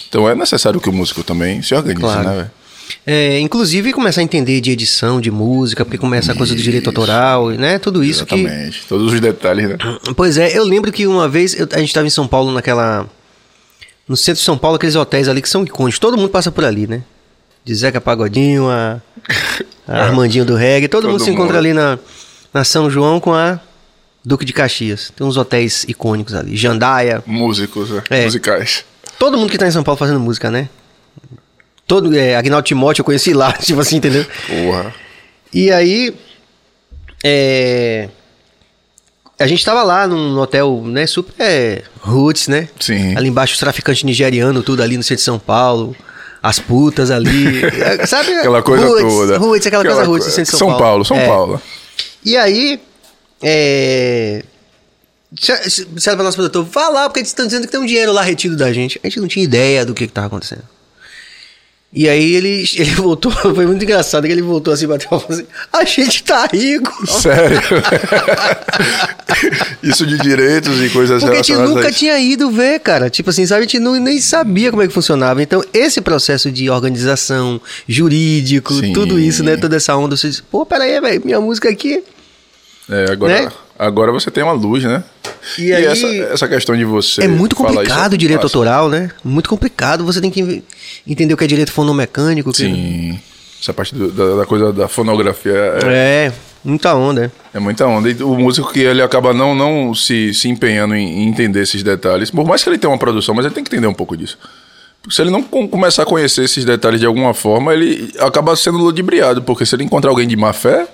Então 0.10 0.28
é 0.30 0.36
necessário 0.36 0.80
que 0.80 0.89
o 0.89 0.94
músico 0.94 1.24
também 1.24 1.62
se 1.62 1.74
organize, 1.74 2.02
Claro. 2.02 2.30
né, 2.30 2.36
velho? 2.36 2.52
É, 3.08 3.39
inclusive 3.39 3.91
começar 3.94 4.22
a 4.22 4.24
entender 4.24 4.60
de 4.62 4.70
edição, 4.72 5.20
de 5.20 5.32
música, 5.32 5.84
porque 5.86 5.98
começa 5.98 6.32
a 6.32 6.36
coisa 6.36 6.54
do 6.54 6.62
direito 6.62 6.88
autoral, 6.89 7.50
né? 7.50 7.80
Tudo 7.80 8.04
isso 8.04 8.26
que. 8.26 8.36
Exatamente. 8.36 8.84
Todos 8.88 9.12
os 9.14 9.20
detalhes, 9.20 9.70
né? 9.70 9.78
Pois 10.16 10.38
é, 10.38 10.56
eu 10.56 10.64
lembro 10.64 10.91
que 10.91 11.08
uma 11.08 11.28
vez 11.28 11.58
eu- 11.58 11.68
a 11.74 11.80
gente 11.80 11.88
estava 11.88 12.06
em 12.06 12.10
São 12.12 12.28
Paulo 12.28 12.52
naquela. 12.52 13.08
No 14.08 14.18
centro 14.18 14.39
de 14.39 14.46
São 14.46 14.58
Paulo, 14.58 14.76
aqueles 14.76 14.96
hotéis 14.96 15.28
ali 15.30 15.41
que 15.41 15.48
são 15.50 15.64
icônicos. 15.64 15.98
Todo 15.98 16.18
mundo 16.18 16.30
passa 16.30 16.52
por 16.52 16.66
ali, 16.66 16.86
né? 16.86 17.02
De 17.64 17.74
Zeca 17.74 18.02
Pagodinho, 18.02 18.70
a, 18.70 19.02
a 19.88 20.04
Armandinho 20.04 20.44
do 20.46 20.56
Reggae. 20.56 20.89
Todo, 20.89 21.04
Todo 21.04 21.12
mundo 21.12 21.22
se 21.24 21.32
mundo. 21.32 21.39
encontra 21.39 21.58
ali 21.58 21.72
na, 21.74 21.98
na 22.54 22.64
São 22.66 22.89
João 22.89 23.20
com 23.22 23.34
a 23.34 23.60
Duque 24.24 24.44
de 24.44 24.52
Caxias. 24.52 25.12
Tem 25.16 25.26
uns 25.26 25.38
hotéis 25.38 25.86
icônicos 25.88 26.34
ali. 26.36 26.56
Jandaia. 26.58 27.24
Músicos, 27.26 27.89
né? 27.89 28.04
É. 28.10 28.26
musicais. 28.26 28.84
Todo 29.20 29.38
mundo 29.38 29.49
que 29.49 29.57
tá 29.57 29.68
em 29.68 29.72
São 29.72 29.84
Paulo 29.84 29.97
fazendo 29.97 30.20
música, 30.20 30.49
né? 30.51 30.70
Todo, 31.88 32.16
é, 32.16 32.36
Agnaldo 32.36 32.66
Timóteo 32.68 33.01
eu 33.01 33.05
conheci 33.05 33.34
lá, 33.34 33.51
tipo 33.59 33.80
assim, 33.80 33.97
entendeu? 33.97 34.26
Porra. 34.47 34.93
E 35.53 35.72
aí, 35.72 36.16
é, 37.24 38.09
a 39.39 39.45
gente 39.47 39.64
tava 39.64 39.84
lá 39.84 40.07
num 40.07 40.38
hotel, 40.39 40.82
né, 40.86 41.05
super 41.05 41.84
roots, 41.99 42.47
né? 42.47 42.68
Sim. 42.80 43.16
Ali 43.16 43.28
embaixo 43.30 43.53
os 43.53 43.59
traficantes 43.59 44.03
nigerianos, 44.03 44.64
tudo 44.66 44.82
ali 44.82 44.97
no 44.97 45.03
centro 45.03 45.18
de 45.18 45.24
São 45.24 45.39
Paulo. 45.39 45.95
As 46.41 46.59
putas 46.59 47.09
ali, 47.09 47.64
é, 47.80 48.05
sabe? 48.05 48.34
Aquela 48.34 48.61
coisa 48.61 48.86
roots, 48.86 49.03
toda. 49.14 49.38
Roots, 49.38 49.68
aquela, 49.68 49.84
coisa 49.86 50.03
roots 50.03 50.26
co- 50.26 50.30
no 50.30 50.36
centro 50.36 50.51
de 50.51 50.57
São, 50.57 50.70
São 50.70 50.78
Paulo. 50.78 51.05
São 51.05 51.18
É. 51.18 51.26
Paulo. 51.28 51.61
E 52.26 52.36
aí, 52.36 52.82
é... 53.41 54.43
Disseram 55.34 56.18
pra 56.18 56.24
nosso 56.24 56.38
produtor, 56.38 56.64
vá 56.64 56.90
lá, 56.90 57.10
porque 57.10 57.20
eles 57.20 57.30
estão 57.30 57.46
dizendo 57.46 57.66
que 57.66 57.72
tem 57.72 57.80
um 57.80 57.86
dinheiro 57.86 58.12
lá 58.12 58.22
retido 58.22 58.56
da 58.56 58.72
gente. 58.72 59.00
A 59.04 59.08
gente 59.08 59.20
não 59.20 59.28
tinha 59.28 59.44
ideia 59.44 59.86
do 59.86 59.94
que, 59.94 60.06
que 60.06 60.14
tava 60.14 60.28
acontecendo. 60.28 60.64
E 61.96 62.10
aí 62.10 62.34
ele, 62.34 62.66
ele 62.76 62.92
voltou, 62.92 63.32
foi 63.54 63.66
muito 63.66 63.84
engraçado 63.84 64.26
que 64.26 64.32
ele 64.32 64.42
voltou 64.42 64.74
assim, 64.74 64.88
bateu 64.88 65.06
e 65.06 65.10
falou 65.10 65.26
assim, 65.30 65.46
a 65.72 65.84
gente 65.84 66.24
tá 66.24 66.48
rico. 66.52 67.08
Sério? 67.08 67.62
Isso 69.84 70.06
de 70.06 70.18
direitos 70.18 70.82
e 70.82 70.90
coisas 70.90 71.22
Porque 71.22 71.38
a 71.38 71.42
gente 71.42 71.54
a 71.54 71.60
nunca 71.60 71.90
isso. 71.90 72.00
tinha 72.00 72.18
ido 72.18 72.50
ver, 72.50 72.80
cara. 72.80 73.10
Tipo 73.10 73.30
assim, 73.30 73.46
sabe? 73.46 73.60
A 73.60 73.62
gente 73.64 73.80
não, 73.80 73.96
nem 73.96 74.20
sabia 74.20 74.72
como 74.72 74.82
é 74.82 74.88
que 74.88 74.94
funcionava. 74.94 75.44
Então, 75.44 75.62
esse 75.74 76.00
processo 76.00 76.50
de 76.50 76.70
organização, 76.70 77.60
jurídico, 77.88 78.74
Sim. 78.74 78.94
tudo 78.94 79.20
isso, 79.20 79.44
né? 79.44 79.58
Toda 79.58 79.76
essa 79.76 79.96
onda, 79.98 80.16
você 80.16 80.30
diz, 80.30 80.40
pô, 80.40 80.66
peraí, 80.66 81.00
velho, 81.02 81.22
minha 81.26 81.42
música 81.42 81.70
aqui. 81.70 82.04
É, 82.90 83.12
agora, 83.12 83.42
né? 83.42 83.52
Agora 83.78 84.12
você 84.12 84.30
tem 84.32 84.44
uma 84.44 84.54
luz, 84.54 84.84
né? 84.84 85.04
E 85.58 85.64
E, 85.66 85.74
aí- 85.74 85.86
essa, 85.86 86.08
essa 86.34 86.48
questão 86.48 86.76
de 86.76 86.86
você. 86.86 87.24
É 87.24 87.28
muito 87.28 87.56
complicado 87.56 88.14
é 88.14 88.16
o 88.16 88.18
direito 88.18 88.42
fácil. 88.44 88.60
autoral, 88.60 88.90
né? 88.90 89.12
Muito 89.24 89.50
complicado. 89.50 90.04
Você 90.06 90.22
tem 90.22 90.32
que 90.32 90.64
entender 91.06 91.34
o 91.34 91.38
que 91.38 91.44
é 91.44 91.48
direito 91.48 91.72
fonomecânico. 91.72 92.52
que- 92.52 92.58
Sim. 92.58 93.20
Essa 93.62 93.74
parte 93.74 93.96
do- 93.96 94.12
da, 94.12 94.38
da 94.38 94.46
coisa 94.46 94.72
da 94.74 94.88
fonografia 94.88 95.54
é, 95.86 96.28
É, 96.28 96.34
muita 96.64 96.94
onda. 96.96 97.32
é 97.54 97.60
muita 97.60 97.86
onda. 97.88 98.10
E 98.10 98.24
o 98.24 98.36
músico 98.36 98.72
que 98.74 98.80
ele 98.82 99.02
acaba 99.02 99.34
não, 99.34 99.54
não 99.56 99.94
se, 99.96 100.34
se 100.34 100.50
empenhando 100.50 100.96
em, 100.96 101.24
em 101.24 101.28
entender 101.30 101.62
esses 101.62 101.82
detalhes, 101.84 102.30
por 102.30 102.46
mais 102.46 102.62
que 102.64 102.70
ele 102.70 102.78
tenha 102.78 102.92
uma 102.92 102.98
produção, 102.98 103.34
mas 103.34 103.46
ele 103.46 103.54
tem 103.56 103.64
que 103.64 103.70
entender 103.74 103.88
um 103.88 103.94
pouco 103.94 104.16
disso. 104.18 104.38
Porque 105.02 105.16
se 105.16 105.22
ele 105.22 105.30
não 105.32 105.42
com- 105.44 105.68
começar 105.68 106.04
a 106.04 106.06
conhecer 106.06 106.44
esses 106.46 106.64
detalhes 106.66 107.00
de 107.00 107.06
alguma 107.06 107.34
forma, 107.34 107.74
ele 107.74 108.14
acaba 108.20 108.56
sendo 108.56 108.78
ludibriado. 108.78 109.42
Porque 109.42 109.66
se 109.66 109.76
ele 109.76 109.84
encontrar 109.84 110.10
alguém 110.12 110.28
de 110.28 110.36
má 110.38 110.52
fé, 110.54 110.88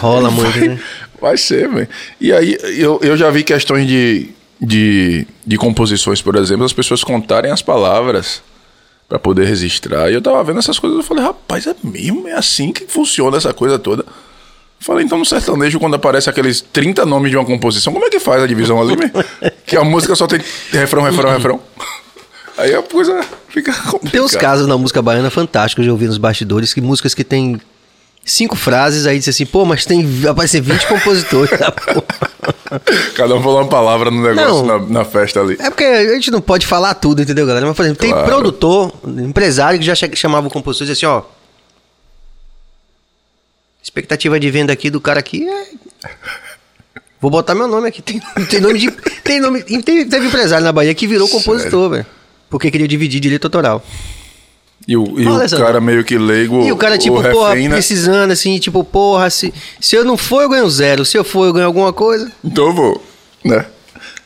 Rola 0.00 0.28
muito, 0.30 0.58
vai, 0.58 0.68
né? 0.68 0.80
vai 1.20 1.36
ser, 1.36 1.68
velho. 1.68 1.88
E 2.20 2.32
aí, 2.32 2.56
eu, 2.76 2.98
eu 3.02 3.16
já 3.16 3.30
vi 3.30 3.42
questões 3.44 3.86
de 3.86 4.30
de, 4.60 5.26
de 5.46 5.56
composições, 5.56 6.20
por 6.20 6.36
exemplo, 6.36 6.64
as 6.64 6.72
pessoas 6.72 7.04
contarem 7.04 7.50
as 7.50 7.62
palavras 7.62 8.42
para 9.08 9.18
poder 9.18 9.46
registrar. 9.46 10.10
E 10.10 10.14
eu 10.14 10.20
tava 10.20 10.42
vendo 10.44 10.58
essas 10.58 10.78
coisas, 10.78 10.98
eu 10.98 11.04
falei, 11.04 11.24
rapaz, 11.24 11.66
é 11.66 11.74
mesmo? 11.82 12.28
É 12.28 12.34
assim 12.34 12.72
que 12.72 12.86
funciona 12.86 13.36
essa 13.36 13.54
coisa 13.54 13.78
toda? 13.78 14.04
Falei, 14.80 15.04
então 15.04 15.18
no 15.18 15.24
sertanejo, 15.24 15.78
quando 15.78 15.94
aparece 15.94 16.28
aqueles 16.28 16.60
30 16.60 17.04
nomes 17.06 17.30
de 17.30 17.36
uma 17.36 17.44
composição, 17.44 17.92
como 17.92 18.04
é 18.04 18.10
que 18.10 18.20
faz 18.20 18.42
a 18.42 18.46
divisão 18.46 18.80
ali, 18.80 18.96
que 19.66 19.76
a 19.76 19.84
música 19.84 20.14
só 20.14 20.26
tem 20.26 20.40
refrão, 20.72 21.02
refrão, 21.02 21.30
refrão. 21.30 21.60
Aí 22.56 22.74
a 22.74 22.82
coisa 22.82 23.24
fica 23.48 23.72
complicada. 23.72 24.10
Tem 24.10 24.20
uns 24.20 24.34
casos 24.34 24.66
na 24.66 24.76
música 24.76 25.00
baiana 25.00 25.30
fantásticos, 25.30 25.84
eu 25.84 25.86
já 25.86 25.92
ouvi 25.92 26.06
nos 26.06 26.18
bastidores, 26.18 26.74
que 26.74 26.80
músicas 26.80 27.14
que 27.14 27.22
tem 27.22 27.60
cinco 28.30 28.56
frases, 28.56 29.06
aí 29.06 29.18
disse 29.18 29.30
assim, 29.30 29.46
pô, 29.46 29.64
mas 29.64 29.84
tem, 29.84 30.06
aparecem 30.28 30.60
20 30.60 30.86
compositores. 30.86 31.50
Cada 33.14 33.34
um 33.34 33.42
falou 33.42 33.60
uma 33.60 33.68
palavra 33.68 34.10
no 34.10 34.22
negócio, 34.22 34.64
na, 34.64 34.78
na, 34.78 35.04
festa 35.04 35.40
ali. 35.40 35.56
É 35.58 35.70
porque 35.70 35.84
a 35.84 36.14
gente 36.14 36.30
não 36.30 36.40
pode 36.40 36.66
falar 36.66 36.94
tudo, 36.94 37.22
entendeu, 37.22 37.46
galera? 37.46 37.66
Mas, 37.66 37.76
por 37.76 37.84
exemplo, 37.84 38.00
tem 38.00 38.10
claro. 38.10 38.26
produtor, 38.26 38.92
empresário 39.06 39.78
que 39.78 39.84
já 39.84 39.94
chamava 39.94 40.46
o 40.46 40.50
compositor 40.50 40.86
e 40.86 40.90
dizia 40.90 41.08
assim, 41.08 41.16
ó, 41.16 41.28
expectativa 43.82 44.38
de 44.38 44.50
venda 44.50 44.72
aqui 44.72 44.90
do 44.90 45.00
cara 45.00 45.20
aqui 45.20 45.48
é... 45.48 45.68
Vou 47.20 47.30
botar 47.30 47.54
meu 47.54 47.66
nome 47.66 47.88
aqui. 47.88 48.00
Tem, 48.00 48.20
tem 48.48 48.60
nome 48.60 48.78
de. 48.78 48.90
Tem 49.24 49.40
nome. 49.40 49.62
Teve, 49.62 50.04
teve 50.04 50.26
empresário 50.28 50.64
na 50.64 50.70
Bahia 50.70 50.94
que 50.94 51.04
virou 51.04 51.28
compositor, 51.28 51.90
velho. 51.90 52.06
Porque 52.48 52.70
queria 52.70 52.86
dividir 52.86 53.20
direito 53.20 53.44
autoral. 53.46 53.84
E 54.88 54.96
o, 54.96 55.20
e 55.20 55.28
o 55.28 55.50
cara 55.50 55.82
meio 55.82 56.02
que 56.02 56.16
leigo. 56.16 56.64
E 56.64 56.72
o 56.72 56.76
cara, 56.76 56.96
tipo, 56.96 57.16
o 57.16 57.20
refém, 57.20 57.38
porra, 57.38 57.54
né? 57.54 57.68
precisando, 57.68 58.30
assim, 58.30 58.58
tipo, 58.58 58.82
porra, 58.82 59.28
se, 59.28 59.52
se 59.78 59.94
eu 59.94 60.02
não 60.02 60.16
for, 60.16 60.40
eu 60.40 60.48
ganho 60.48 60.70
zero. 60.70 61.04
Se 61.04 61.18
eu 61.18 61.22
for, 61.22 61.44
eu 61.44 61.52
ganho 61.52 61.66
alguma 61.66 61.92
coisa. 61.92 62.32
Então 62.42 62.68
eu 62.68 62.72
vou, 62.72 63.06
né? 63.44 63.66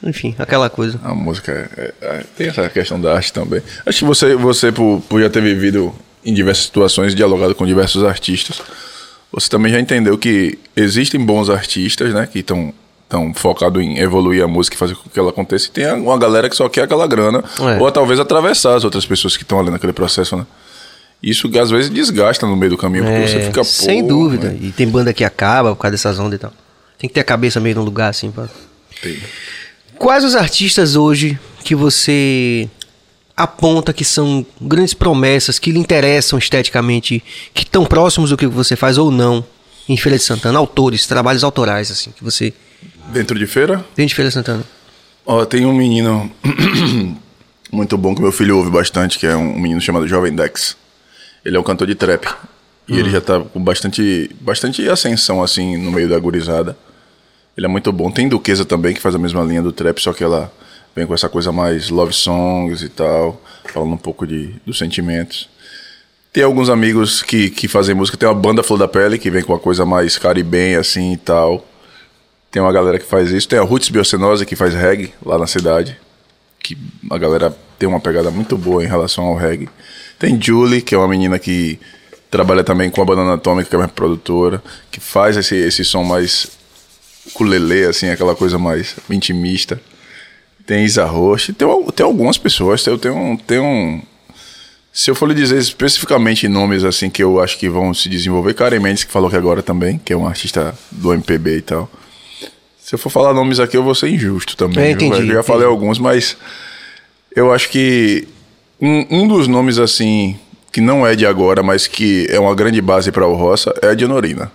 Enfim, 0.05 0.37
aquela 0.39 0.71
coisa. 0.71 1.01
A 1.03 1.13
música 1.13 1.51
é, 1.51 1.83
é, 1.85 2.07
é, 2.07 2.25
tem 2.37 2.47
essa 2.47 2.69
questão 2.69 3.01
da 3.01 3.13
arte 3.13 3.33
também. 3.33 3.61
Acho 3.85 3.99
que 3.99 4.05
você, 4.05 4.37
você 4.37 4.71
por, 4.71 5.03
por 5.09 5.21
já 5.21 5.29
ter 5.29 5.43
vivido 5.43 5.93
em 6.25 6.33
diversas 6.33 6.67
situações, 6.67 7.13
dialogado 7.13 7.57
com 7.57 7.67
diversos 7.67 8.05
artistas, 8.05 8.63
você 9.33 9.49
também 9.49 9.73
já 9.73 9.81
entendeu 9.81 10.17
que 10.17 10.61
existem 10.77 11.19
bons 11.19 11.51
artistas, 11.51 12.15
né? 12.15 12.29
Que 12.31 12.39
estão 12.39 12.73
tão 13.13 13.35
focados 13.35 13.83
em 13.83 13.99
evoluir 13.99 14.43
a 14.43 14.49
música 14.49 14.75
e 14.75 14.79
fazer 14.79 14.95
com 14.95 15.11
que 15.11 15.19
ela 15.19 15.29
aconteça. 15.29 15.67
E 15.67 15.71
tem 15.71 15.87
uma 15.93 16.19
galera 16.19 16.49
que 16.49 16.57
só 16.57 16.67
quer 16.67 16.85
aquela 16.85 17.07
grana. 17.07 17.45
É. 17.61 17.79
Ou 17.79 17.93
talvez 17.93 18.19
atravessar 18.19 18.75
as 18.75 18.85
outras 18.85 19.05
pessoas 19.05 19.37
que 19.37 19.43
estão 19.43 19.61
ali 19.61 19.69
naquele 19.71 19.93
processo, 19.93 20.35
né? 20.35 20.47
Isso 21.23 21.51
às 21.61 21.71
vezes 21.71 21.91
desgasta 21.91 22.47
no 22.47 22.57
meio 22.57 22.71
do 22.71 22.79
caminho, 22.79 23.05
porque 23.05 23.19
é, 23.19 23.29
você 23.29 23.41
fica 23.41 23.63
Sem 23.63 24.05
dúvida. 24.05 24.49
Né? 24.49 24.59
E 24.63 24.73
tem 24.73 24.89
banda 24.89 25.13
que 25.13 25.23
acaba 25.23 25.75
por 25.77 25.83
causa 25.83 25.93
dessas 25.93 26.19
ondas 26.19 26.35
e 26.35 26.39
tal. 26.39 26.53
Tem 26.99 27.07
que 27.07 27.15
ter 27.15 27.21
a 27.21 27.25
cabeça 27.25 27.61
meio 27.61 27.77
no 27.77 27.85
lugar 27.85 28.09
assim. 28.09 28.31
Pra... 28.31 28.49
Quais 29.99 30.25
os 30.25 30.35
artistas 30.35 30.97
hoje 30.97 31.39
que 31.63 31.75
você 31.75 32.67
aponta 33.37 33.93
que 33.93 34.07
são 34.07 34.45
grandes 34.59 34.95
promessas, 34.95 35.59
que 35.59 35.71
lhe 35.71 35.79
interessam 35.79 36.39
esteticamente, 36.39 37.23
que 37.53 37.63
estão 37.63 37.85
próximos 37.85 38.31
do 38.31 38.37
que 38.39 38.47
você 38.47 38.75
faz 38.75 38.97
ou 38.97 39.11
não 39.11 39.45
em 39.87 39.99
Feira 39.99 40.17
de 40.17 40.25
Santana? 40.25 40.59
Autores, 40.59 41.07
trabalhos 41.07 41.45
autorais, 41.45 41.91
assim, 41.91 42.11
que 42.11 42.25
você. 42.25 42.55
Dentro 43.09 43.39
de 43.39 43.47
feira? 43.47 43.77
Dentro 43.97 44.07
de 44.07 44.15
Feira 44.15 44.31
Santana. 44.31 44.65
Ó, 45.25 45.45
tem 45.45 45.65
um 45.67 45.73
menino 45.73 46.31
muito 47.71 47.97
bom 47.97 48.15
que 48.15 48.23
meu 48.23 48.33
filho 48.33 48.57
ouve 48.57 48.71
bastante, 48.71 49.19
que 49.19 49.27
é 49.27 49.37
um 49.37 49.59
menino 49.59 49.81
chamado 49.81 50.07
Jovem 50.07 50.35
Dex. 50.35 50.77
Ele 51.45 51.57
é 51.57 51.61
um 51.61 51.63
cantor 51.63 51.87
de 51.87 51.95
trap. 51.95 52.27
E 52.89 52.99
ele 52.99 53.09
hum. 53.09 53.13
já 53.13 53.21
tá 53.21 53.41
com 53.41 53.63
bastante, 53.63 54.31
bastante 54.41 54.89
ascensão, 54.89 55.43
assim, 55.43 55.77
no 55.77 55.93
meio 55.93 56.09
da 56.09 56.19
gurizada. 56.19 56.77
Ele 57.57 57.67
é 57.67 57.69
muito 57.69 57.93
bom. 57.93 58.11
Tem 58.11 58.29
Duquesa 58.29 58.65
também, 58.65 58.95
que 58.95 59.01
faz 59.01 59.15
a 59.15 59.19
mesma 59.19 59.43
linha 59.43 59.63
do 59.63 59.73
trap, 59.73 60.01
só 60.01 60.13
que 60.13 60.25
ela 60.25 60.53
vem 60.95 61.07
com 61.07 61.15
essa 61.15 61.29
coisa 61.29 61.53
mais 61.53 61.91
love 61.91 62.13
songs 62.13 62.83
e 62.83 62.89
tal, 62.89 63.41
falando 63.73 63.93
um 63.93 63.99
pouco 63.99 64.27
de, 64.27 64.55
dos 64.67 64.79
sentimentos. 64.79 65.49
Tem 66.33 66.43
alguns 66.43 66.71
amigos 66.71 67.23
que, 67.23 67.51
que 67.51 67.69
fazem 67.69 67.95
música, 67.95 68.17
tem 68.17 68.29
uma 68.29 68.35
banda 68.35 68.63
Flor 68.63 68.79
da 68.79 68.89
Pele, 68.89 69.19
que 69.19 69.31
vem 69.31 69.43
com 69.43 69.53
uma 69.53 69.59
coisa 69.59 69.85
mais 69.85 70.17
caribenha 70.17 70.81
assim 70.81 71.13
e 71.13 71.17
tal. 71.17 71.67
Tem 72.53 72.61
uma 72.61 72.71
galera 72.71 72.99
que 72.99 73.07
faz 73.07 73.31
isso. 73.31 73.49
Tem 73.49 73.59
a 73.59 73.63
Roots 73.63 73.89
Biocenose, 73.89 74.45
que 74.45 74.55
faz 74.55 74.75
reggae 74.75 75.11
lá 75.25 75.39
na 75.39 75.47
cidade. 75.47 75.97
Que 76.63 76.77
a 77.11 77.17
galera 77.17 77.57
tem 77.79 77.89
uma 77.89 77.99
pegada 77.99 78.31
muito 78.31 78.59
boa 78.59 78.85
em 78.85 78.87
relação 78.87 79.25
ao 79.25 79.35
reggae. 79.35 79.71
Tem 80.19 80.41
Julie, 80.41 80.83
que 80.83 80.95
é 80.95 80.99
uma 80.99 81.09
menina 81.09 81.39
que 81.39 81.81
trabalha 82.31 82.63
também 82.63 82.91
com 82.91 83.01
a 83.01 83.05
Banana 83.07 83.35
Atômica, 83.35 83.71
que 83.71 83.75
é 83.75 83.79
minha 83.79 83.89
produtora, 83.89 84.63
que 84.91 85.01
faz 85.01 85.39
esse, 85.39 85.57
esse 85.57 85.83
som 85.83 86.05
mais 86.05 86.47
culelê, 87.33 87.87
assim, 87.87 88.11
aquela 88.11 88.37
coisa 88.37 88.59
mais 88.59 88.97
intimista. 89.09 89.81
Tem 90.67 90.85
Isa 90.85 91.07
Roche, 91.07 91.55
tem, 91.55 91.67
tem 91.93 92.05
algumas 92.05 92.37
pessoas, 92.37 92.87
eu 92.87 92.99
tenho, 92.99 93.39
tenho 93.47 93.65
um... 93.65 94.03
Se 94.93 95.11
eu 95.11 95.15
for 95.15 95.27
lhe 95.27 95.35
dizer 95.35 95.59
especificamente 95.59 96.47
nomes 96.49 96.85
assim 96.85 97.09
que 97.09 97.23
eu 97.23 97.41
acho 97.41 97.59
que 97.59 97.69
vão 97.69 97.95
se 97.95 98.11
desenvolver, 98.11 98.53
Karen 98.53 98.79
Mendes, 98.79 99.05
que 99.05 99.11
falou 99.11 99.31
que 99.31 99.37
agora 99.37 99.63
também, 99.63 99.99
que 99.99 100.13
é 100.13 100.17
um 100.17 100.27
artista 100.27 100.75
do 100.91 101.15
MPB 101.15 101.57
e 101.57 101.63
tal. 101.63 101.91
Se 102.93 102.97
eu 102.97 102.99
for 102.99 103.09
falar 103.09 103.33
nomes 103.33 103.59
aqui, 103.59 103.75
eu 103.75 103.83
vou 103.83 103.95
ser 103.95 104.11
injusto 104.11 104.55
também. 104.55 104.85
É, 104.85 104.91
entendi, 104.91 105.13
eu 105.13 105.17
já 105.17 105.25
entendi. 105.25 105.47
falei 105.47 105.67
alguns, 105.67 105.99
mas 105.99 106.37
eu 107.35 107.51
acho 107.51 107.71
que 107.71 108.29
um, 108.79 109.07
um 109.11 109.27
dos 109.27 109.49
nomes, 109.49 109.79
assim, 109.79 110.39
que 110.71 110.79
não 110.79 111.07
é 111.07 111.17
de 111.17 111.25
agora, 111.25 111.63
mas 111.63 111.87
que 111.87 112.27
é 112.29 112.39
uma 112.39 112.55
grande 112.55 112.83
base 112.83 113.11
para 113.11 113.27
o 113.27 113.33
Roça, 113.33 113.73
é 113.81 113.87
a 113.87 113.95
Dionorina. 113.95 114.53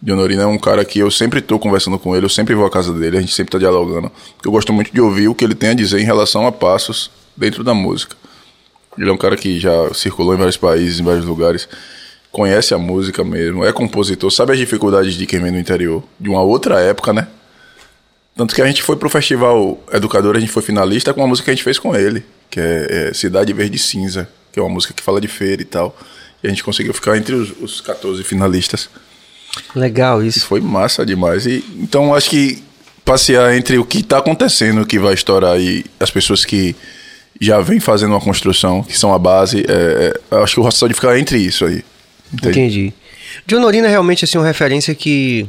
Dionorina 0.00 0.44
é 0.44 0.46
um 0.46 0.56
cara 0.56 0.84
que 0.84 1.00
eu 1.00 1.10
sempre 1.10 1.40
estou 1.40 1.58
conversando 1.58 1.98
com 1.98 2.14
ele, 2.14 2.24
eu 2.24 2.30
sempre 2.30 2.54
vou 2.54 2.64
à 2.64 2.70
casa 2.70 2.92
dele, 2.92 3.18
a 3.18 3.20
gente 3.20 3.34
sempre 3.34 3.48
está 3.48 3.58
dialogando. 3.58 4.08
Eu 4.44 4.52
gosto 4.52 4.72
muito 4.72 4.92
de 4.92 5.00
ouvir 5.00 5.26
o 5.26 5.34
que 5.34 5.44
ele 5.44 5.56
tem 5.56 5.70
a 5.70 5.74
dizer 5.74 5.98
em 5.98 6.04
relação 6.04 6.46
a 6.46 6.52
passos 6.52 7.10
dentro 7.36 7.64
da 7.64 7.74
música. 7.74 8.14
Ele 8.96 9.10
é 9.10 9.12
um 9.12 9.18
cara 9.18 9.36
que 9.36 9.58
já 9.58 9.92
circulou 9.94 10.32
em 10.32 10.38
vários 10.38 10.56
países, 10.56 11.00
em 11.00 11.02
vários 11.02 11.24
lugares, 11.24 11.68
conhece 12.30 12.72
a 12.72 12.78
música 12.78 13.24
mesmo, 13.24 13.64
é 13.64 13.72
compositor, 13.72 14.30
sabe 14.30 14.52
as 14.52 14.58
dificuldades 14.58 15.14
de 15.14 15.26
quem 15.26 15.40
vem 15.40 15.50
do 15.50 15.58
interior, 15.58 16.04
de 16.20 16.28
uma 16.28 16.40
outra 16.40 16.78
época, 16.78 17.12
né? 17.12 17.26
Tanto 18.36 18.54
que 18.54 18.62
a 18.62 18.66
gente 18.66 18.82
foi 18.82 18.96
pro 18.96 19.10
festival 19.10 19.78
Educador, 19.92 20.36
a 20.36 20.40
gente 20.40 20.52
foi 20.52 20.62
finalista 20.62 21.12
com 21.12 21.20
uma 21.20 21.26
música 21.26 21.46
que 21.46 21.50
a 21.50 21.54
gente 21.54 21.64
fez 21.64 21.78
com 21.78 21.94
ele 21.94 22.24
que 22.50 22.60
é, 22.60 23.08
é, 23.10 23.14
Cidade 23.14 23.52
Verde 23.52 23.78
Cinza, 23.78 24.28
que 24.52 24.58
é 24.58 24.62
uma 24.62 24.68
música 24.68 24.92
que 24.92 25.02
fala 25.02 25.20
de 25.20 25.28
feira 25.28 25.62
e 25.62 25.64
tal. 25.64 25.96
E 26.42 26.46
a 26.46 26.50
gente 26.50 26.64
conseguiu 26.64 26.92
ficar 26.92 27.16
entre 27.16 27.34
os, 27.34 27.52
os 27.60 27.80
14 27.80 28.22
finalistas. 28.24 28.90
Legal 29.74 30.22
isso. 30.22 30.38
E 30.38 30.42
foi 30.42 30.60
massa 30.60 31.06
demais. 31.06 31.46
E, 31.46 31.64
então 31.78 32.14
acho 32.14 32.28
que 32.28 32.62
passear 33.04 33.54
entre 33.56 33.78
o 33.78 33.84
que 33.84 33.98
está 33.98 34.18
acontecendo, 34.18 34.82
o 34.82 34.86
que 34.86 34.98
vai 34.98 35.14
estourar 35.14 35.60
e 35.60 35.84
as 35.98 36.10
pessoas 36.10 36.44
que 36.44 36.74
já 37.40 37.60
vêm 37.60 37.80
fazendo 37.80 38.10
uma 38.10 38.20
construção, 38.20 38.82
que 38.82 38.98
são 38.98 39.14
a 39.14 39.18
base, 39.18 39.64
é, 39.68 40.12
é, 40.30 40.36
acho 40.42 40.54
que 40.54 40.60
o 40.60 40.62
Roça 40.62 40.88
de 40.88 40.94
ficar 40.94 41.18
entre 41.18 41.38
isso 41.38 41.64
aí. 41.64 41.84
Entende? 42.32 42.58
Entendi. 42.58 42.94
John 43.46 43.60
Norina 43.60 43.86
é 43.86 43.90
realmente 43.90 44.24
assim, 44.24 44.38
uma 44.38 44.46
referência 44.46 44.94
que. 44.94 45.46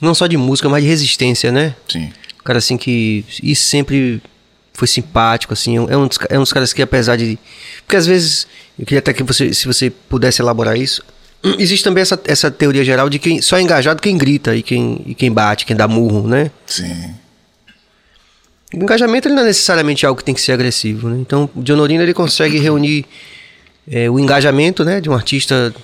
Não 0.00 0.14
só 0.14 0.26
de 0.26 0.36
música, 0.36 0.68
mas 0.68 0.82
de 0.82 0.88
resistência, 0.88 1.52
né? 1.52 1.74
Sim. 1.88 2.10
O 2.40 2.44
cara 2.44 2.58
assim 2.58 2.76
que. 2.76 3.24
E 3.42 3.54
sempre 3.54 4.22
foi 4.72 4.88
simpático, 4.88 5.52
assim. 5.52 5.76
É 5.76 5.96
um, 5.96 6.06
dos, 6.06 6.18
é 6.28 6.38
um 6.38 6.42
dos 6.42 6.52
caras 6.52 6.72
que, 6.72 6.82
apesar 6.82 7.16
de. 7.16 7.38
Porque 7.86 7.96
às 7.96 8.06
vezes, 8.06 8.46
eu 8.78 8.84
queria 8.84 8.98
até 8.98 9.12
que 9.12 9.22
você, 9.22 9.54
se 9.54 9.66
você 9.66 9.90
pudesse 9.90 10.42
elaborar 10.42 10.76
isso. 10.76 11.02
Existe 11.58 11.84
também 11.84 12.02
essa, 12.02 12.20
essa 12.24 12.50
teoria 12.50 12.84
geral 12.84 13.08
de 13.08 13.18
que 13.18 13.40
só 13.40 13.56
é 13.56 13.62
engajado 13.62 14.00
quem 14.00 14.16
grita 14.16 14.54
e 14.54 14.62
quem, 14.62 15.02
e 15.06 15.14
quem 15.14 15.30
bate, 15.30 15.64
quem 15.64 15.76
dá 15.76 15.86
murro, 15.86 16.26
né? 16.26 16.50
Sim. 16.66 17.14
O 18.74 18.82
engajamento 18.82 19.28
ele 19.28 19.34
não 19.34 19.42
é 19.42 19.46
necessariamente 19.46 20.04
algo 20.04 20.18
que 20.18 20.24
tem 20.24 20.34
que 20.34 20.40
ser 20.40 20.52
agressivo, 20.52 21.08
né? 21.08 21.18
Então, 21.20 21.48
o 21.54 21.62
Dionorino 21.62 22.02
ele 22.02 22.14
consegue 22.14 22.58
reunir 22.60 23.06
é, 23.88 24.10
o 24.10 24.18
engajamento, 24.18 24.84
né, 24.84 25.00
de 25.00 25.08
um 25.08 25.14
artista 25.14 25.74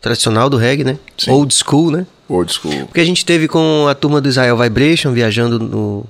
tradicional 0.00 0.50
do 0.50 0.56
reggae, 0.56 0.84
né? 0.84 0.98
Sim. 1.16 1.30
Old 1.30 1.54
school, 1.54 1.90
né? 1.90 2.06
Old 2.28 2.52
school. 2.52 2.86
Porque 2.86 3.00
a 3.00 3.04
gente 3.04 3.24
teve 3.24 3.48
com 3.48 3.86
a 3.88 3.94
turma 3.94 4.20
do 4.20 4.28
Israel 4.28 4.56
Vibration 4.56 5.12
viajando 5.12 5.58
no 5.58 6.04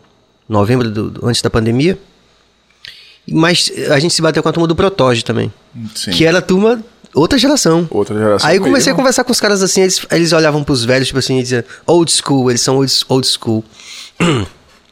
novembro 0.48 0.90
do, 0.90 1.26
antes 1.26 1.42
da 1.42 1.50
pandemia. 1.50 1.98
Mas 3.28 3.70
a 3.90 3.98
gente 3.98 4.14
se 4.14 4.22
bateu 4.22 4.42
com 4.42 4.48
a 4.48 4.52
turma 4.52 4.68
do 4.68 4.76
Protoge 4.76 5.24
também. 5.24 5.52
Sim. 5.94 6.12
Que 6.12 6.24
era 6.24 6.38
a 6.38 6.42
turma 6.42 6.82
outra 7.12 7.38
geração. 7.38 7.86
Outra 7.90 8.16
geração. 8.16 8.48
Aí 8.48 8.56
eu 8.56 8.62
comecei 8.62 8.90
mesmo. 8.90 8.92
a 8.92 8.96
conversar 8.96 9.24
com 9.24 9.32
os 9.32 9.40
caras 9.40 9.62
assim, 9.62 9.82
eles, 9.82 10.06
eles 10.10 10.32
olhavam 10.32 10.62
pros 10.62 10.84
velhos, 10.84 11.08
tipo 11.08 11.18
assim, 11.18 11.38
e 11.38 11.42
diziam, 11.42 11.64
old 11.86 12.10
school, 12.10 12.50
eles 12.50 12.60
são 12.60 12.76
old, 12.76 12.92
old 13.08 13.26
school. 13.26 13.64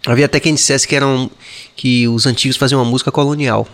Havia 0.07 0.27
até 0.27 0.39
quem 0.41 0.55
dissesse 0.55 0.87
que 0.87 0.95
eram. 0.95 1.31
que 1.77 2.07
os 2.09 2.27
antigos 2.27 2.57
faziam 2.57 2.81
uma 2.81 2.91
música 2.91 3.11
colonial. 3.11 3.67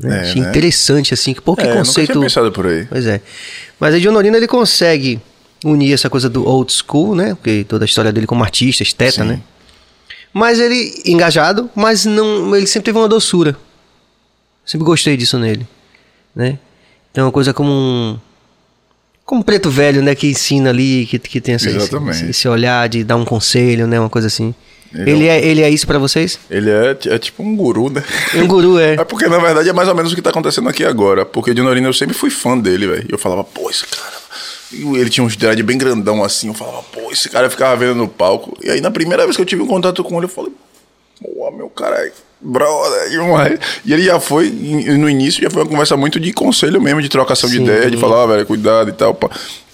Né? 0.00 0.18
É, 0.18 0.20
Achei 0.20 0.42
né? 0.42 0.48
interessante, 0.48 1.12
assim, 1.12 1.34
que, 1.34 1.40
pô, 1.40 1.56
que 1.56 1.66
é, 1.66 1.74
conceito. 1.74 2.12
Eu 2.12 2.20
pensado 2.20 2.52
por 2.52 2.66
aí. 2.66 2.86
Pois 2.86 3.06
é. 3.06 3.20
Mas 3.80 3.94
a 3.94 3.98
Dionorina 3.98 4.36
ele 4.36 4.46
consegue 4.46 5.20
unir 5.64 5.92
essa 5.92 6.08
coisa 6.08 6.28
do 6.28 6.46
old 6.46 6.72
school, 6.72 7.14
né? 7.14 7.34
Porque 7.34 7.64
toda 7.64 7.84
a 7.84 7.86
história 7.86 8.12
dele 8.12 8.26
como 8.26 8.44
artista, 8.44 8.82
esteta, 8.82 9.22
Sim. 9.22 9.28
né? 9.28 9.40
Mas 10.32 10.60
ele, 10.60 11.02
engajado, 11.04 11.68
mas 11.74 12.04
não. 12.04 12.54
Ele 12.54 12.66
sempre 12.66 12.86
teve 12.86 12.98
uma 12.98 13.08
doçura. 13.08 13.56
Sempre 14.64 14.84
gostei 14.84 15.16
disso 15.16 15.38
nele. 15.38 15.66
Né? 16.34 16.58
Então, 17.10 17.26
uma 17.26 17.32
coisa 17.32 17.52
como 17.52 17.70
um. 17.70 18.18
Como 19.24 19.40
um 19.40 19.44
preto 19.44 19.70
velho, 19.70 20.02
né? 20.02 20.14
Que 20.14 20.28
ensina 20.28 20.70
ali, 20.70 21.06
que, 21.06 21.18
que 21.18 21.40
tem 21.40 21.54
essa, 21.54 21.68
esse, 21.68 22.30
esse, 22.30 22.48
olhar 22.48 22.88
de 22.88 23.02
dar 23.04 23.16
um 23.16 23.24
conselho, 23.24 23.86
né? 23.86 23.98
Uma 23.98 24.08
coisa 24.08 24.28
assim. 24.28 24.54
Ele, 24.94 25.10
Ele 25.10 25.26
é, 25.26 25.38
é, 25.38 25.46
ele 25.46 25.62
é 25.62 25.68
isso 25.70 25.86
pra 25.86 25.98
vocês? 25.98 26.38
um- 26.50 26.54
ele 26.54 26.70
é, 26.70 26.96
é 27.08 27.18
tipo 27.18 27.42
um 27.42 27.54
guru, 27.54 27.90
né? 27.90 28.02
Um 28.34 28.46
guru, 28.46 28.78
é. 28.78 28.94
É 29.00 29.04
porque, 29.04 29.26
na 29.28 29.38
verdade, 29.38 29.68
é 29.68 29.72
mais 29.72 29.88
ou 29.88 29.94
menos 29.94 30.12
o 30.12 30.14
que 30.16 30.22
tá 30.22 30.30
acontecendo 30.30 30.68
aqui 30.68 30.84
agora. 30.84 31.26
Porque 31.26 31.52
de 31.52 31.60
Norino 31.62 31.88
eu 31.88 31.92
sempre 31.92 32.14
fui 32.16 32.30
fã 32.30 32.56
dele, 32.58 32.86
velho. 32.86 33.06
E 33.08 33.12
eu 33.12 33.18
falava, 33.18 33.44
pô, 33.44 33.68
esse 33.70 33.86
cara. 33.86 34.16
E 34.72 34.82
Ele 34.98 35.10
tinha 35.10 35.24
uns 35.24 35.36
dread 35.36 35.62
bem 35.62 35.76
grandão 35.78 36.24
assim. 36.24 36.48
Eu 36.48 36.54
falava, 36.54 36.82
pô, 36.84 37.10
esse 37.12 37.28
cara 37.28 37.48
ficava 37.50 37.76
vendo 37.76 37.94
no 37.94 38.08
palco. 38.08 38.56
E 38.62 38.70
aí, 38.70 38.80
na 38.80 38.90
primeira 38.90 39.24
vez 39.24 39.36
que 39.36 39.42
eu 39.42 39.46
tive 39.46 39.62
um 39.62 39.66
contato 39.66 40.02
com 40.02 40.16
ele, 40.16 40.24
eu 40.24 40.28
falei, 40.30 40.52
pô, 41.20 41.50
meu 41.50 41.68
cara 41.68 41.96
é 42.06 42.12
brother 42.40 43.10
demais. 43.10 43.58
E 43.84 43.92
ele 43.92 44.02
já 44.04 44.18
foi, 44.20 44.48
no 44.50 45.08
início, 45.10 45.42
já 45.42 45.50
foi 45.50 45.62
uma 45.62 45.68
conversa 45.68 45.96
muito 45.96 46.18
de 46.20 46.32
conselho 46.32 46.80
mesmo, 46.80 47.02
de 47.02 47.08
trocação 47.08 47.48
de 47.50 47.56
Sim. 47.56 47.64
ideia, 47.64 47.90
de 47.90 47.96
falar, 47.98 48.22
ah, 48.22 48.26
velho, 48.26 48.46
cuidado 48.46 48.88
e 48.90 48.92
tal. 48.92 49.14
pá. 49.14 49.28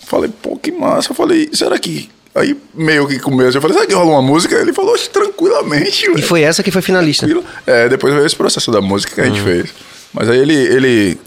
Falei, 0.07 0.31
pô, 0.43 0.57
que 0.57 0.73
massa. 0.73 1.11
Eu 1.13 1.15
falei, 1.15 1.49
será 1.53 1.79
que. 1.79 2.11
Aí, 2.35 2.57
meio 2.75 3.07
que 3.07 3.19
começo, 3.21 3.57
eu 3.57 3.63
falei, 3.63 3.77
será 3.77 3.87
que 3.87 3.95
rola 3.95 4.11
uma 4.11 4.23
música? 4.23 4.57
Ele 4.57 4.73
falou, 4.73 4.93
"Oxe, 4.95 5.09
tranquilamente, 5.09 6.11
E 6.17 6.23
foi 6.23 6.43
essa 6.43 6.63
que 6.65 6.71
foi 6.73 6.83
finalista. 6.83 7.27
Tranquilo. 7.27 7.49
É, 7.67 7.89
depois 7.89 8.13
veio 8.13 8.27
esse 8.27 8.35
processo 8.35 8.73
da 8.73 8.81
música 8.81 9.15
que 9.15 9.21
a 9.21 9.25
gente 9.25 9.39
Uhum. 9.41 9.45
fez. 9.47 9.71
Mas 10.13 10.29
aí 10.29 10.39
ele, 10.39 10.55
ele, 10.55 11.19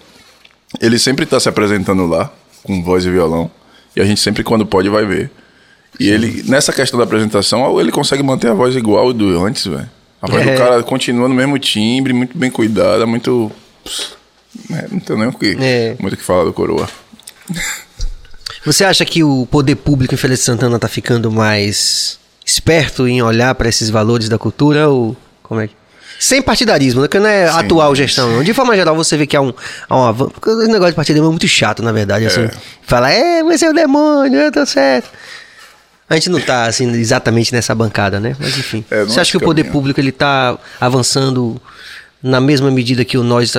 ele 0.81 0.99
sempre 0.99 1.25
tá 1.25 1.39
se 1.39 1.47
apresentando 1.47 2.05
lá, 2.05 2.29
com 2.63 2.83
voz 2.83 3.05
e 3.05 3.09
violão. 3.09 3.49
E 3.95 4.01
a 4.01 4.05
gente 4.05 4.19
sempre, 4.19 4.43
quando 4.43 4.65
pode, 4.65 4.89
vai 4.89 5.05
ver. 5.05 5.31
E 5.99 6.09
ele, 6.09 6.43
nessa 6.45 6.73
questão 6.73 6.97
da 6.99 7.05
apresentação, 7.05 7.79
ele 7.79 7.91
consegue 7.91 8.21
manter 8.21 8.49
a 8.49 8.53
voz 8.53 8.75
igual 8.75 9.13
do 9.13 9.43
antes, 9.43 9.65
velho. 9.65 9.89
A 10.21 10.27
voz 10.27 10.45
É. 10.45 10.51
do 10.53 10.57
cara 10.57 10.83
continua 10.83 11.27
no 11.29 11.33
mesmo 11.35 11.57
timbre, 11.57 12.11
muito 12.11 12.37
bem 12.37 12.51
cuidada, 12.51 13.05
muito. 13.05 13.49
É, 14.71 14.87
não 14.91 14.99
tenho 14.99 15.19
nem 15.19 15.27
o 15.29 15.33
que. 15.33 15.55
É. 15.59 15.95
Muito 15.99 16.13
o 16.13 16.17
que 16.17 16.23
falar 16.23 16.43
do 16.43 16.51
Coroa. 16.53 16.87
Você 18.67 18.83
acha 18.83 19.05
que 19.05 19.23
o 19.23 19.47
poder 19.49 19.75
público 19.75 20.13
em 20.13 20.17
Feira 20.17 20.35
de 20.35 20.41
Santana 20.41 20.77
tá 20.77 20.89
ficando 20.89 21.31
mais 21.31 22.19
esperto 22.45 23.07
em 23.07 23.21
olhar 23.21 23.55
para 23.55 23.69
esses 23.69 23.89
valores 23.89 24.27
da 24.27 24.37
cultura 24.37 24.89
ou 24.89 25.15
como 25.41 25.61
é 25.61 25.67
que 25.67 25.73
sem 26.19 26.41
partidarismo, 26.41 26.99
né? 26.99 27.07
Porque 27.07 27.19
não 27.19 27.29
é 27.29 27.49
Sim. 27.49 27.59
atual 27.59 27.95
gestão, 27.95 28.29
não. 28.29 28.43
De 28.43 28.53
forma 28.53 28.75
geral, 28.75 28.93
você 28.93 29.15
vê 29.15 29.25
que 29.25 29.37
há 29.37 29.41
um, 29.41 29.53
há 29.87 29.97
um 29.97 30.03
avanço. 30.03 30.31
Porque 30.31 30.49
esse 30.49 30.67
negócio 30.67 30.89
de 30.89 30.95
partidarismo 30.95 31.27
é 31.27 31.29
muito 31.29 31.47
chato, 31.47 31.81
na 31.81 31.93
verdade. 31.93 32.25
Assim. 32.25 32.49
Fala, 32.81 33.09
é, 33.09 33.41
você 33.41 33.67
é 33.67 33.69
o 33.69 33.73
demônio, 33.73 34.37
eu 34.37 34.51
tô 34.51 34.65
certo. 34.65 35.09
A 36.09 36.15
gente 36.15 36.29
não 36.29 36.41
tá, 36.41 36.65
assim, 36.65 36.91
exatamente 36.91 37.53
nessa 37.53 37.73
bancada, 37.73 38.19
né? 38.19 38.35
Mas 38.37 38.57
enfim. 38.57 38.83
É, 38.89 39.05
você 39.05 39.19
acha 39.19 39.31
que 39.31 39.37
o 39.37 39.39
que 39.39 39.45
poder 39.45 39.61
caminha. 39.61 39.73
público, 39.73 39.99
ele 39.99 40.11
tá 40.11 40.57
avançando 40.81 41.61
na 42.21 42.41
mesma 42.41 42.69
medida 42.69 43.05
que 43.05 43.17
o 43.17 43.23
nós, 43.23 43.53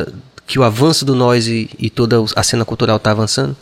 que 0.47 0.59
o 0.59 0.65
avanço 0.65 1.05
do 1.05 1.15
nós 1.15 1.47
e, 1.47 1.71
e 1.79 1.89
toda 1.89 2.17
a 2.35 2.43
cena 2.43 2.65
cultural 2.65 2.99
tá 2.99 3.13
avançando? 3.13 3.57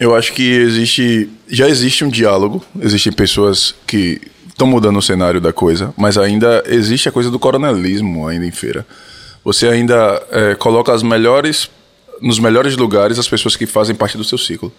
Eu 0.00 0.16
acho 0.16 0.32
que 0.32 0.42
existe. 0.42 1.28
Já 1.46 1.68
existe 1.68 2.02
um 2.04 2.08
diálogo, 2.08 2.64
existem 2.80 3.12
pessoas 3.12 3.74
que 3.86 4.18
estão 4.48 4.66
mudando 4.66 4.98
o 4.98 5.02
cenário 5.02 5.40
da 5.40 5.52
coisa, 5.52 5.92
mas 5.96 6.16
ainda 6.16 6.64
existe 6.66 7.08
a 7.08 7.12
coisa 7.12 7.30
do 7.30 7.38
coronelismo 7.38 8.26
ainda 8.26 8.46
em 8.46 8.50
feira. 8.50 8.86
Você 9.44 9.68
ainda 9.68 10.22
é, 10.30 10.54
coloca 10.54 10.92
as 10.92 11.02
melhores. 11.02 11.70
Nos 12.22 12.38
melhores 12.38 12.76
lugares 12.76 13.18
as 13.18 13.26
pessoas 13.28 13.56
que 13.56 13.64
fazem 13.64 13.94
parte 13.94 14.18
do 14.18 14.24
seu 14.24 14.36
ciclo. 14.36 14.70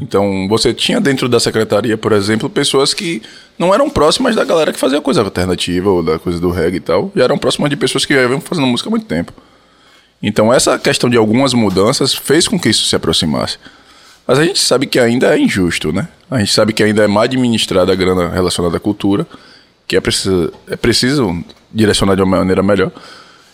Então, 0.00 0.48
você 0.48 0.74
tinha 0.74 1.00
dentro 1.00 1.28
da 1.28 1.38
secretaria, 1.38 1.96
por 1.96 2.12
exemplo, 2.12 2.50
pessoas 2.50 2.92
que 2.92 3.22
não 3.56 3.72
eram 3.72 3.88
próximas 3.88 4.34
da 4.34 4.44
galera 4.44 4.72
que 4.72 4.78
fazia 4.78 5.00
coisa 5.00 5.20
alternativa 5.20 5.88
ou 5.88 6.02
da 6.02 6.18
coisa 6.18 6.40
do 6.40 6.50
reggae 6.50 6.78
e 6.78 6.80
tal, 6.80 7.12
já 7.14 7.22
eram 7.22 7.38
próximas 7.38 7.70
de 7.70 7.76
pessoas 7.76 8.04
que 8.04 8.12
já 8.12 8.26
vêm 8.26 8.40
fazendo 8.40 8.66
música 8.66 8.88
há 8.88 8.90
muito 8.90 9.06
tempo. 9.06 9.32
Então, 10.20 10.52
essa 10.52 10.76
questão 10.76 11.08
de 11.08 11.16
algumas 11.16 11.54
mudanças 11.54 12.12
fez 12.12 12.48
com 12.48 12.58
que 12.58 12.68
isso 12.68 12.84
se 12.84 12.96
aproximasse. 12.96 13.58
Mas 14.30 14.38
a 14.38 14.44
gente 14.44 14.60
sabe 14.60 14.86
que 14.86 14.96
ainda 15.00 15.34
é 15.34 15.40
injusto, 15.40 15.92
né? 15.92 16.06
A 16.30 16.38
gente 16.38 16.52
sabe 16.52 16.72
que 16.72 16.84
ainda 16.84 17.02
é 17.02 17.08
mal 17.08 17.24
administrada 17.24 17.90
a 17.92 17.96
grana 17.96 18.28
relacionada 18.28 18.76
à 18.76 18.78
cultura, 18.78 19.26
que 19.88 19.96
é 19.96 20.00
preciso, 20.00 20.52
é 20.68 20.76
preciso 20.76 21.44
direcionar 21.74 22.14
de 22.14 22.22
uma 22.22 22.36
maneira 22.36 22.62
melhor. 22.62 22.92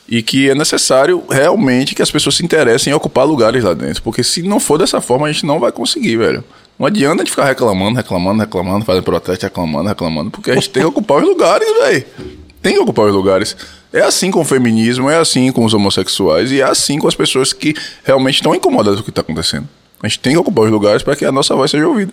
E 0.06 0.22
que 0.22 0.50
é 0.50 0.54
necessário 0.54 1.24
realmente 1.30 1.94
que 1.94 2.02
as 2.02 2.10
pessoas 2.10 2.34
se 2.34 2.44
interessem 2.44 2.92
em 2.92 2.94
ocupar 2.94 3.26
lugares 3.26 3.64
lá 3.64 3.72
dentro. 3.72 4.02
Porque 4.02 4.22
se 4.22 4.42
não 4.42 4.60
for 4.60 4.76
dessa 4.76 5.00
forma, 5.00 5.26
a 5.26 5.32
gente 5.32 5.46
não 5.46 5.58
vai 5.58 5.72
conseguir, 5.72 6.18
velho. 6.18 6.44
Não 6.78 6.86
adianta 6.86 7.22
a 7.22 7.24
gente 7.24 7.30
ficar 7.30 7.46
reclamando, 7.46 7.96
reclamando, 7.96 8.40
reclamando, 8.40 8.84
fazendo 8.84 9.02
protesto, 9.02 9.44
reclamando, 9.44 9.88
reclamando, 9.88 10.30
porque 10.30 10.50
a 10.50 10.54
gente 10.56 10.68
tem 10.68 10.82
que 10.82 10.88
ocupar 10.90 11.22
os 11.22 11.24
lugares, 11.26 11.66
velho. 11.66 12.04
Tem 12.60 12.74
que 12.74 12.80
ocupar 12.80 13.06
os 13.06 13.14
lugares. 13.14 13.56
É 13.94 14.02
assim 14.02 14.30
com 14.30 14.42
o 14.42 14.44
feminismo, 14.44 15.08
é 15.08 15.16
assim 15.16 15.50
com 15.52 15.64
os 15.64 15.72
homossexuais 15.72 16.52
e 16.52 16.60
é 16.60 16.64
assim 16.64 16.98
com 16.98 17.08
as 17.08 17.14
pessoas 17.14 17.54
que 17.54 17.74
realmente 18.04 18.34
estão 18.34 18.54
incomodadas 18.54 18.96
com 18.96 19.00
o 19.00 19.04
que 19.04 19.10
está 19.10 19.22
acontecendo. 19.22 19.66
A 20.02 20.08
gente 20.08 20.20
tem 20.20 20.32
que 20.32 20.38
ocupar 20.38 20.64
os 20.64 20.70
lugares 20.70 21.02
para 21.02 21.16
que 21.16 21.24
a 21.24 21.32
nossa 21.32 21.54
voz 21.54 21.70
seja 21.70 21.86
ouvida. 21.86 22.12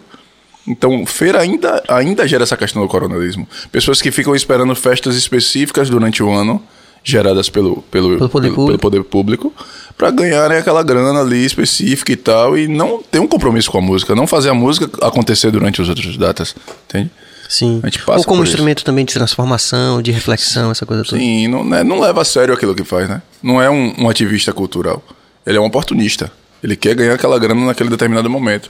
Então, 0.67 1.05
feira 1.05 1.41
ainda, 1.41 1.83
ainda 1.87 2.27
gera 2.27 2.43
essa 2.43 2.55
questão 2.55 2.81
do 2.81 2.87
coronelismo. 2.87 3.47
Pessoas 3.71 4.01
que 4.01 4.11
ficam 4.11 4.33
esperando 4.33 4.73
festas 4.75 5.15
específicas 5.15 5.89
durante 5.89 6.23
o 6.23 6.31
ano, 6.31 6.61
geradas 7.03 7.49
pelo, 7.49 7.81
pelo, 7.91 8.17
Pelo 8.17 8.29
poder 8.29 8.49
público. 8.49 8.65
pelo 8.67 8.79
poder 8.79 9.03
público, 9.03 9.53
para 9.97 10.09
ganharem 10.09 10.57
aquela 10.57 10.81
grana 10.81 11.19
ali 11.19 11.43
específica 11.45 12.13
e 12.13 12.15
tal, 12.15 12.57
e 12.57 12.67
não 12.67 13.03
ter 13.03 13.19
um 13.19 13.27
compromisso 13.27 13.69
com 13.69 13.77
a 13.77 13.81
música, 13.81 14.15
não 14.15 14.25
fazer 14.25 14.49
a 14.49 14.53
música 14.53 14.89
acontecer 15.05 15.51
durante 15.51 15.81
as 15.81 15.89
outras 15.89 16.15
datas. 16.15 16.55
Entende? 16.87 17.11
Sim. 17.49 17.81
Ou 18.07 18.23
como 18.23 18.37
por 18.37 18.43
isso. 18.43 18.53
instrumento 18.53 18.85
também 18.85 19.03
de 19.03 19.13
transformação, 19.13 20.01
de 20.01 20.11
reflexão, 20.11 20.71
essa 20.71 20.85
coisa 20.85 21.03
toda. 21.03 21.17
Sim, 21.21 21.49
não, 21.49 21.63
né, 21.63 21.83
não 21.83 21.99
leva 21.99 22.21
a 22.21 22.25
sério 22.25 22.53
aquilo 22.53 22.73
que 22.73 22.85
faz, 22.85 23.09
né? 23.09 23.21
Não 23.43 23.61
é 23.61 23.69
um, 23.69 23.93
um 23.99 24.09
ativista 24.09 24.53
cultural. 24.53 25.03
Ele 25.45 25.57
é 25.57 25.61
um 25.61 25.65
oportunista. 25.65 26.31
Ele 26.63 26.75
quer 26.75 26.95
ganhar 26.95 27.13
aquela 27.13 27.37
grana 27.37 27.65
naquele 27.65 27.89
determinado 27.89 28.29
momento. 28.29 28.69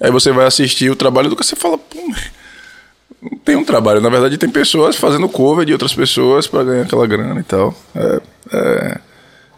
Aí 0.00 0.10
você 0.10 0.32
vai 0.32 0.46
assistir 0.46 0.90
o 0.90 0.96
trabalho 0.96 1.28
do 1.30 1.36
que 1.36 1.44
você 1.44 1.54
fala, 1.56 1.78
pô, 1.78 1.98
não 3.22 3.38
tem 3.38 3.56
um 3.56 3.64
trabalho. 3.64 4.00
Na 4.00 4.08
verdade, 4.08 4.36
tem 4.38 4.48
pessoas 4.50 4.96
fazendo 4.96 5.28
cover 5.28 5.64
de 5.64 5.72
outras 5.72 5.94
pessoas 5.94 6.46
para 6.46 6.64
ganhar 6.64 6.82
aquela 6.82 7.06
grana 7.06 7.40
e 7.40 7.44
tal. 7.44 7.74
É, 7.94 8.20
é, 8.52 8.98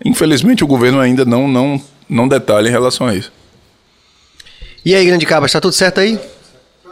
Infelizmente, 0.05 0.65
o 0.65 0.67
governo 0.67 0.99
ainda 0.99 1.25
não, 1.27 1.47
não, 1.47 1.81
não 2.09 2.27
detalha 2.29 2.69
em 2.69 2.71
relação 2.71 3.07
a 3.07 3.15
isso. 3.15 3.31
E 4.85 4.95
aí, 4.95 5.05
Grande 5.05 5.27
Cabra, 5.27 5.47
está 5.47 5.61
tudo 5.61 5.75
certo 5.75 6.01
aí? 6.01 6.19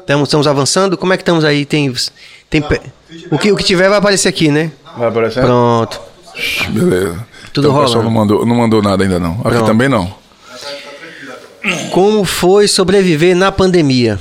Estamos, 0.00 0.28
estamos 0.28 0.46
avançando? 0.46 0.96
Como 0.96 1.12
é 1.12 1.16
que 1.16 1.22
estamos 1.22 1.42
aí? 1.44 1.64
Tem, 1.64 1.90
tem 2.50 2.60
pe- 2.62 2.80
o, 3.30 3.38
que, 3.38 3.50
o 3.52 3.56
que 3.56 3.64
tiver 3.64 3.88
vai 3.88 3.98
aparecer 3.98 4.28
aqui, 4.28 4.50
né? 4.50 4.70
Vai 4.96 5.08
aparecer? 5.08 5.42
Pronto. 5.42 6.00
Beleza. 6.68 7.26
Tudo 7.52 7.68
então, 7.68 7.80
o 7.80 7.82
pessoal 7.84 8.02
rolando. 8.02 8.04
não 8.04 8.10
mandou, 8.10 8.46
não 8.46 8.56
mandou 8.56 8.82
nada 8.82 9.02
ainda, 9.02 9.18
não. 9.18 9.32
Aqui 9.40 9.50
Pronto. 9.50 9.66
também 9.66 9.88
não. 9.88 10.14
Como 11.92 12.24
foi 12.24 12.68
sobreviver 12.68 13.34
na 13.36 13.50
pandemia? 13.52 14.18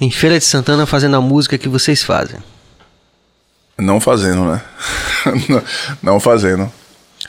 Em 0.00 0.10
Feira 0.10 0.38
de 0.38 0.44
Santana 0.44 0.86
fazendo 0.86 1.16
a 1.16 1.20
música 1.20 1.58
que 1.58 1.68
vocês 1.68 2.02
fazem. 2.02 2.38
Não 3.78 4.00
fazendo, 4.00 4.44
né? 4.44 4.60
Não- 6.02 6.20
fazendo. 6.20 6.70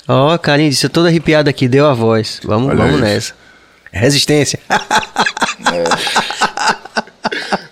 Ó, 0.08 0.38
Carinho, 0.38 0.70
disse 0.70 0.88
todo 0.90 1.08
arrepiado 1.08 1.50
aqui, 1.50 1.68
deu 1.68 1.86
a 1.88 1.94
voz. 1.94 2.40
Vamos, 2.44 2.70
Olha 2.70 2.78
vamos 2.78 2.94
isso. 2.96 3.02
nessa. 3.04 3.34
Resistência. 3.92 4.60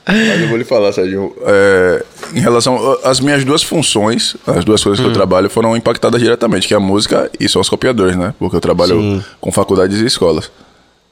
Mas 0.08 0.42
eu 0.42 0.48
vou 0.48 0.58
lhe 0.58 0.64
falar, 0.64 0.92
Sérgio. 0.92 1.36
É, 1.46 2.04
em 2.34 2.40
relação. 2.40 2.98
As 3.04 3.20
minhas 3.20 3.44
duas 3.46 3.62
funções, 3.62 4.36
as 4.48 4.66
duas 4.66 4.84
coisas 4.84 5.00
que 5.00 5.06
Hum. 5.06 5.10
eu 5.10 5.14
trabalho, 5.14 5.50
foram 5.50 5.76
impactadas 5.78 6.20
diretamente, 6.22 6.68
que 6.68 6.74
é 6.74 6.78
a 6.78 6.80
música 6.80 7.30
e 7.40 7.48
são 7.48 7.62
os 7.62 7.70
copiadores, 7.70 8.16
né? 8.16 8.34
Porque 8.40 8.56
eu 8.56 8.62
trabalho 8.62 9.00
Sim. 9.00 9.24
com 9.40 9.52
faculdades 9.52 10.00
e 10.00 10.06
escolas. 10.06 10.50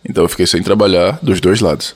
Então 0.08 0.24
eu 0.24 0.30
fiquei 0.30 0.48
sem 0.48 0.62
trabalhar 0.64 1.20
dos 1.22 1.42
dois 1.42 1.60
lados. 1.60 1.96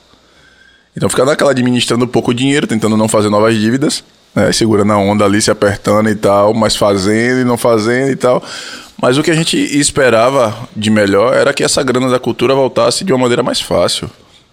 Então 0.96 1.08
ficar 1.08 1.24
naquela 1.24 1.50
administrando 1.52 2.06
pouco 2.06 2.34
dinheiro, 2.34 2.66
tentando 2.66 2.96
não 2.96 3.08
fazer 3.08 3.30
novas 3.30 3.56
dívidas, 3.56 4.04
né? 4.34 4.52
segurando 4.52 4.92
a 4.92 4.98
onda 4.98 5.24
ali, 5.24 5.40
se 5.40 5.50
apertando 5.50 6.10
e 6.10 6.14
tal, 6.14 6.52
mas 6.52 6.76
fazendo 6.76 7.40
e 7.40 7.44
não 7.44 7.56
fazendo 7.56 8.10
e 8.10 8.16
tal. 8.16 8.42
Mas 9.00 9.18
o 9.18 9.22
que 9.22 9.30
a 9.30 9.34
gente 9.34 9.56
esperava 9.56 10.68
de 10.76 10.90
melhor 10.90 11.34
era 11.34 11.52
que 11.52 11.64
essa 11.64 11.82
grana 11.82 12.08
da 12.08 12.20
cultura 12.20 12.54
voltasse 12.54 13.04
de 13.04 13.12
uma 13.12 13.18
maneira 13.18 13.42
mais 13.42 13.60
fácil. 13.60 14.08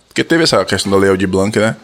Porque 0.08 0.24
teve 0.24 0.44
essa 0.44 0.64
questão 0.66 0.92
da 0.92 0.98
Lei 0.98 1.16
de 1.16 1.28
Blanc, 1.28 1.58
né? 1.60 1.76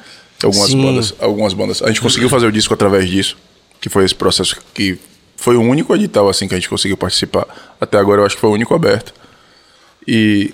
Algumas 0.44 0.70
Sim. 0.70 0.82
bandas, 0.82 1.14
algumas 1.20 1.54
bandas. 1.54 1.82
A 1.82 1.88
gente 1.88 2.02
conseguiu 2.02 2.28
fazer 2.28 2.48
o 2.48 2.52
disco 2.52 2.74
através 2.74 3.08
disso, 3.10 3.38
que 3.80 3.88
foi 3.88 4.04
esse 4.04 4.16
processo 4.16 4.58
que 4.74 4.98
foi 5.38 5.56
o 5.56 5.62
único 5.62 5.94
edital 5.94 6.28
assim 6.28 6.48
que 6.48 6.56
a 6.56 6.58
gente 6.58 6.70
conseguiu 6.70 6.98
participar. 6.98 7.46
Até 7.80 7.98
agora 7.98 8.22
eu 8.22 8.26
acho 8.26 8.36
que 8.36 8.42
foi 8.42 8.50
o 8.50 8.54
único 8.54 8.74
aberto. 8.74 9.14
E 10.08 10.54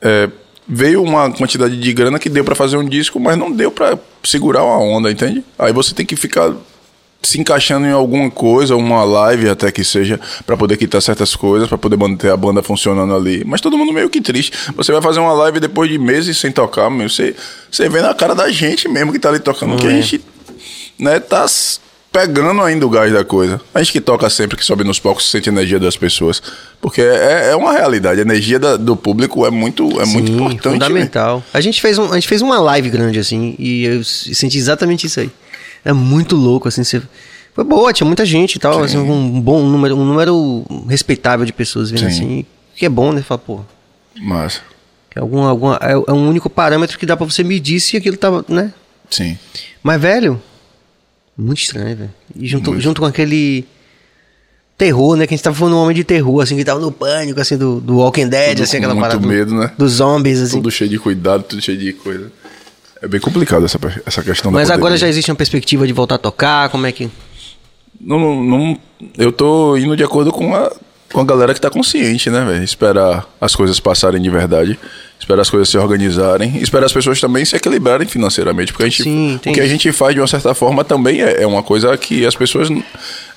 é, 0.00 0.28
veio 0.66 1.02
uma 1.02 1.30
quantidade 1.30 1.78
de 1.78 1.92
grana 1.92 2.18
que 2.18 2.28
deu 2.28 2.44
pra 2.44 2.54
fazer 2.54 2.76
um 2.76 2.84
disco, 2.84 3.18
mas 3.18 3.36
não 3.36 3.50
deu 3.50 3.70
pra 3.70 3.98
segurar 4.22 4.62
uma 4.64 4.78
onda, 4.78 5.10
entende? 5.10 5.42
Aí 5.58 5.72
você 5.72 5.94
tem 5.94 6.04
que 6.04 6.16
ficar 6.16 6.52
se 7.22 7.40
encaixando 7.40 7.86
em 7.86 7.90
alguma 7.90 8.30
coisa, 8.30 8.76
uma 8.76 9.02
live 9.02 9.48
até 9.48 9.72
que 9.72 9.82
seja, 9.82 10.20
pra 10.46 10.56
poder 10.56 10.76
quitar 10.76 11.02
certas 11.02 11.34
coisas, 11.34 11.68
pra 11.68 11.76
poder 11.76 11.96
manter 11.96 12.30
a 12.30 12.36
banda 12.36 12.62
funcionando 12.62 13.14
ali. 13.14 13.44
Mas 13.44 13.60
todo 13.60 13.76
mundo 13.76 13.92
meio 13.92 14.08
que 14.08 14.20
triste. 14.20 14.52
Você 14.76 14.92
vai 14.92 15.02
fazer 15.02 15.18
uma 15.18 15.32
live 15.32 15.58
depois 15.58 15.90
de 15.90 15.98
meses 15.98 16.38
sem 16.38 16.52
tocar, 16.52 16.88
meu, 16.90 17.08
você, 17.08 17.34
você 17.70 17.88
vê 17.88 18.00
na 18.00 18.14
cara 18.14 18.34
da 18.34 18.50
gente 18.50 18.88
mesmo 18.88 19.12
que 19.12 19.18
tá 19.18 19.30
ali 19.30 19.40
tocando, 19.40 19.76
que 19.76 19.86
a 19.86 19.90
é. 19.90 20.00
gente 20.00 20.24
né, 20.98 21.18
tá 21.18 21.46
pegando 22.12 22.62
ainda 22.62 22.86
o 22.86 22.90
gás 22.90 23.12
da 23.12 23.24
coisa. 23.24 23.60
A 23.74 23.78
gente 23.82 23.92
que 23.92 24.00
toca 24.00 24.28
sempre, 24.30 24.56
que 24.56 24.64
sobe 24.64 24.84
nos 24.84 24.98
palcos, 24.98 25.30
sente 25.30 25.48
a 25.48 25.52
energia 25.52 25.78
das 25.78 25.96
pessoas. 25.96 26.42
Porque 26.80 27.00
é, 27.02 27.50
é 27.50 27.56
uma 27.56 27.72
realidade. 27.72 28.20
A 28.20 28.22
energia 28.22 28.58
da- 28.58 28.76
do 28.76 28.96
público 28.96 29.44
é 29.46 29.50
muito, 29.50 30.00
é 30.00 30.04
muito 30.06 30.26
Sim, 30.28 30.34
importante. 30.36 30.64
né? 30.78 30.86
fundamental. 30.86 31.42
A 31.52 31.60
gente, 31.60 31.80
fez 31.80 31.98
um, 31.98 32.10
a 32.10 32.14
gente 32.14 32.28
fez 32.28 32.42
uma 32.42 32.58
live 32.60 32.90
grande, 32.90 33.18
assim, 33.18 33.54
e 33.58 33.84
eu 33.84 34.02
senti 34.04 34.56
exatamente 34.58 35.06
isso 35.06 35.20
aí. 35.20 35.30
É 35.84 35.92
muito 35.92 36.34
louco, 36.36 36.66
assim, 36.68 36.82
você, 36.82 37.00
Foi 37.54 37.64
boa, 37.64 37.92
tinha 37.92 38.06
muita 38.06 38.24
gente 38.26 38.56
e 38.56 38.58
tal, 38.58 38.82
assim, 38.82 38.98
um 38.98 39.40
bom 39.40 39.62
número, 39.64 39.96
um 39.96 40.04
número 40.04 40.64
respeitável 40.88 41.44
de 41.44 41.52
pessoas 41.52 41.90
vendo 41.90 42.00
Sim. 42.00 42.06
assim. 42.06 42.46
Que 42.76 42.86
é 42.86 42.88
bom, 42.88 43.12
né? 43.12 43.22
Fala, 43.22 43.38
pô, 43.38 43.60
que 45.10 45.18
é, 45.18 45.20
algum, 45.22 45.42
alguma, 45.42 45.78
é, 45.82 45.92
é 45.92 46.12
um 46.12 46.28
único 46.28 46.48
parâmetro 46.50 46.98
que 46.98 47.06
dá 47.06 47.16
pra 47.16 47.26
você 47.26 47.42
medir 47.42 47.80
se 47.80 47.96
aquilo 47.96 48.16
tava, 48.16 48.44
né? 48.48 48.72
Sim. 49.10 49.38
Mas, 49.82 50.00
velho, 50.00 50.40
muito 51.38 51.58
estranho, 51.62 51.96
velho. 51.96 52.10
E 52.36 52.46
junto, 52.46 52.70
Muito. 52.70 52.82
junto 52.82 53.00
com 53.00 53.06
aquele 53.06 53.64
terror, 54.76 55.16
né? 55.16 55.26
Que 55.26 55.34
a 55.34 55.36
gente 55.36 55.44
tava 55.44 55.56
falando 55.56 55.74
um 55.76 55.82
homem 55.82 55.94
de 55.94 56.04
terror, 56.04 56.40
assim, 56.42 56.56
que 56.56 56.64
tava 56.64 56.80
no 56.80 56.90
pânico, 56.92 57.40
assim, 57.40 57.56
do, 57.56 57.80
do 57.80 57.96
Walking 57.98 58.28
Dead, 58.28 58.50
Tudo 58.56 58.62
assim, 58.64 58.76
aquela 58.78 58.94
muito 58.94 59.02
parada. 59.04 59.20
do- 59.20 59.28
medo, 59.28 59.54
né? 59.54 59.72
Dos 59.78 59.92
zombies, 59.92 60.40
assim. 60.40 60.56
Tudo 60.56 60.70
cheio 60.70 60.90
de 60.90 60.98
cuidado, 60.98 61.42
tudo 61.44 61.62
cheio 61.62 61.78
de 61.78 61.92
coisa. 61.92 62.30
É 63.00 63.06
bem 63.06 63.20
complicado 63.20 63.64
essa, 63.64 63.78
essa 64.04 64.22
questão 64.22 64.50
da 64.50 64.58
Mas 64.58 64.68
agora 64.70 64.80
pandemia. 64.94 64.98
já 64.98 65.08
existe 65.08 65.30
uma 65.30 65.36
perspectiva 65.36 65.86
de 65.86 65.92
voltar 65.92 66.16
a 66.16 66.18
tocar, 66.18 66.68
como 66.68 66.86
é 66.86 66.92
que... 66.92 67.08
Não, 68.00 68.42
não, 68.44 68.78
eu 69.16 69.30
tô 69.32 69.76
indo 69.76 69.96
de 69.96 70.02
acordo 70.04 70.30
com 70.32 70.54
a, 70.54 70.72
com 71.12 71.20
a 71.20 71.24
galera 71.24 71.54
que 71.54 71.60
tá 71.60 71.70
consciente, 71.70 72.30
né, 72.30 72.44
velho? 72.44 72.62
Esperar 72.62 73.26
as 73.40 73.54
coisas 73.54 73.80
passarem 73.80 74.20
de 74.20 74.28
verdade, 74.28 74.78
esperar 75.18 75.42
as 75.42 75.50
coisas 75.50 75.68
se 75.68 75.78
organizarem, 75.78 76.58
esperar 76.58 76.86
as 76.86 76.92
pessoas 76.92 77.20
também 77.20 77.44
se 77.44 77.56
equilibrarem 77.56 78.06
financeiramente, 78.06 78.72
porque 78.72 78.84
a 78.84 78.88
gente, 78.88 79.02
Sim, 79.02 79.36
o 79.36 79.38
que 79.38 79.60
a 79.60 79.66
gente 79.66 79.90
faz 79.92 80.14
de 80.14 80.20
uma 80.20 80.26
certa 80.26 80.54
forma 80.54 80.84
também 80.84 81.22
é, 81.22 81.42
é 81.42 81.46
uma 81.46 81.62
coisa 81.62 81.96
que 81.96 82.26
as 82.26 82.36
pessoas 82.36 82.68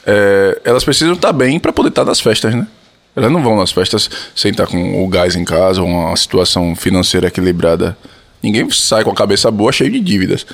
é, 0.05 0.61
elas 0.63 0.83
precisam 0.83 1.13
estar 1.13 1.31
bem 1.31 1.59
para 1.59 1.71
poder 1.71 1.89
estar 1.89 2.05
nas 2.05 2.19
festas, 2.19 2.53
né? 2.53 2.67
Elas 3.15 3.31
não 3.31 3.43
vão 3.43 3.57
nas 3.57 3.71
festas 3.71 4.09
sem 4.33 4.51
estar 4.51 4.67
com 4.67 5.03
o 5.03 5.07
gás 5.07 5.35
em 5.35 5.43
casa, 5.43 5.81
uma 5.81 6.15
situação 6.15 6.75
financeira 6.75 7.27
equilibrada. 7.27 7.97
Ninguém 8.41 8.69
sai 8.71 9.03
com 9.03 9.11
a 9.11 9.15
cabeça 9.15 9.51
boa, 9.51 9.71
cheio 9.71 9.91
de 9.91 9.99
dívidas. 9.99 10.45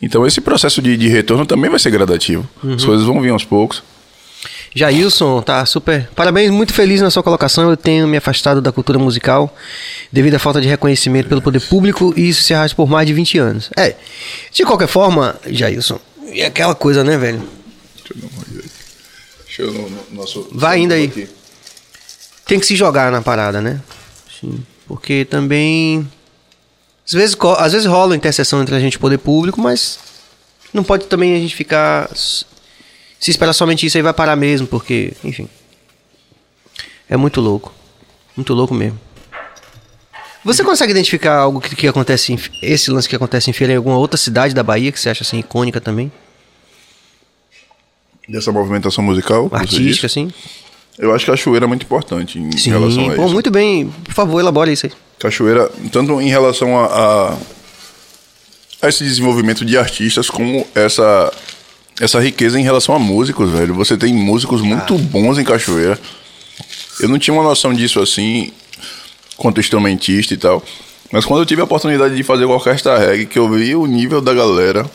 Então 0.00 0.26
esse 0.26 0.40
processo 0.40 0.80
de, 0.80 0.96
de 0.96 1.08
retorno 1.08 1.44
também 1.44 1.68
vai 1.68 1.80
ser 1.80 1.90
gradativo. 1.90 2.48
Uhum. 2.62 2.74
As 2.74 2.84
coisas 2.84 3.06
vão 3.06 3.20
vir 3.20 3.30
aos 3.30 3.44
poucos. 3.44 3.82
Jailson, 4.76 5.40
tá 5.40 5.64
super. 5.64 6.06
Parabéns, 6.14 6.50
muito 6.50 6.74
feliz 6.74 7.00
na 7.00 7.10
sua 7.10 7.22
colocação. 7.22 7.70
Eu 7.70 7.78
tenho 7.78 8.06
me 8.06 8.18
afastado 8.18 8.60
da 8.60 8.70
cultura 8.70 8.98
musical 8.98 9.56
devido 10.12 10.34
à 10.34 10.38
falta 10.38 10.60
de 10.60 10.68
reconhecimento 10.68 11.30
pelo 11.30 11.40
poder 11.40 11.60
público 11.60 12.12
e 12.14 12.28
isso 12.28 12.42
se 12.42 12.52
arrasta 12.52 12.76
por 12.76 12.86
mais 12.86 13.06
de 13.06 13.14
20 13.14 13.38
anos. 13.38 13.70
É, 13.74 13.96
de 14.52 14.64
qualquer 14.64 14.86
forma, 14.86 15.34
Jailson, 15.46 15.98
é 16.28 16.44
aquela 16.44 16.74
coisa, 16.74 17.02
né, 17.02 17.16
velho? 17.16 17.42
Deixa 17.96 18.12
eu 18.12 18.20
dar 18.20 18.28
uma. 18.36 18.62
Deixa 19.46 19.62
eu 19.62 19.72
no, 19.72 19.88
no 19.88 20.04
nosso. 20.10 20.46
Vai 20.52 20.80
indo 20.80 20.92
aí. 20.92 21.06
aqui. 21.06 21.26
Tem 22.44 22.60
que 22.60 22.66
se 22.66 22.76
jogar 22.76 23.10
na 23.10 23.22
parada, 23.22 23.62
né? 23.62 23.80
Sim. 24.38 24.62
Porque 24.86 25.24
também. 25.24 26.06
Às 27.06 27.14
vezes, 27.14 27.36
às 27.56 27.72
vezes 27.72 27.86
rola 27.86 28.14
interseção 28.14 28.60
entre 28.60 28.74
a 28.74 28.80
gente 28.80 28.94
e 28.94 28.96
o 28.98 29.00
poder 29.00 29.16
público, 29.16 29.58
mas 29.58 29.98
não 30.70 30.84
pode 30.84 31.06
também 31.06 31.34
a 31.34 31.38
gente 31.38 31.56
ficar. 31.56 32.10
Se 33.18 33.30
esperar 33.30 33.52
somente 33.52 33.86
isso 33.86 33.96
aí 33.96 34.02
vai 34.02 34.12
parar 34.12 34.36
mesmo, 34.36 34.66
porque, 34.66 35.12
enfim. 35.24 35.48
É 37.08 37.16
muito 37.16 37.40
louco. 37.40 37.72
Muito 38.36 38.52
louco 38.54 38.74
mesmo. 38.74 38.98
Você 40.44 40.62
consegue 40.62 40.92
identificar 40.92 41.38
algo 41.38 41.60
que, 41.60 41.74
que 41.74 41.88
acontece, 41.88 42.32
em, 42.32 42.38
esse 42.62 42.90
lance 42.90 43.08
que 43.08 43.16
acontece 43.16 43.50
em 43.50 43.52
feira 43.52 43.72
em 43.72 43.76
alguma 43.76 43.96
outra 43.96 44.16
cidade 44.16 44.54
da 44.54 44.62
Bahia 44.62 44.92
que 44.92 45.00
você 45.00 45.08
acha 45.08 45.22
assim 45.24 45.38
icônica 45.38 45.80
também? 45.80 46.12
Dessa 48.28 48.50
movimentação 48.52 49.02
musical. 49.04 49.48
Artística, 49.52 50.06
assim? 50.06 50.32
Eu 50.98 51.14
acho 51.14 51.24
que 51.24 51.30
cachoeira 51.30 51.66
é 51.66 51.68
muito 51.68 51.82
importante 51.84 52.38
em 52.38 52.56
Sim, 52.56 52.70
relação 52.70 53.10
a 53.10 53.14
pô, 53.14 53.24
isso. 53.24 53.32
muito 53.34 53.50
bem. 53.50 53.88
Por 54.04 54.14
favor, 54.14 54.40
elabore 54.40 54.72
isso 54.72 54.86
aí. 54.86 54.92
Cachoeira, 55.18 55.70
tanto 55.92 56.20
em 56.20 56.28
relação 56.28 56.78
a, 56.78 56.86
a- 57.32 57.36
a 58.82 58.88
esse 58.88 59.04
desenvolvimento 59.04 59.64
de 59.64 59.76
artistas, 59.78 60.28
como 60.30 60.66
essa, 60.74 61.32
essa 62.00 62.20
riqueza 62.20 62.58
em 62.58 62.62
relação 62.62 62.94
a 62.94 62.98
músicos, 62.98 63.50
velho. 63.50 63.74
Você 63.74 63.96
tem 63.96 64.12
músicos 64.12 64.60
muito 64.60 64.94
Ah. 64.94 64.98
bons 64.98 65.38
em 65.38 65.44
Cachoeira. 65.44 65.98
Eu 67.00 67.08
não 67.08 67.18
tinha 67.18 67.34
uma 67.34 67.42
noção 67.42 67.72
disso 67.72 68.00
assim, 68.00 68.52
quanto 69.36 69.60
instrumentista 69.60 70.34
e 70.34 70.36
tal. 70.36 70.62
Mas 71.12 71.24
quando 71.24 71.40
eu 71.40 71.46
tive 71.46 71.60
a 71.60 71.64
oportunidade 71.64 72.16
de 72.16 72.22
fazer 72.22 72.46
com 72.46 72.52
a 72.52 72.56
orquestra 72.56 72.98
reggae, 72.98 73.26
que 73.26 73.38
eu 73.38 73.48
vi 73.48 73.74
o 73.74 73.86
nível 73.86 74.20
da 74.20 74.34
galera, 74.34 74.88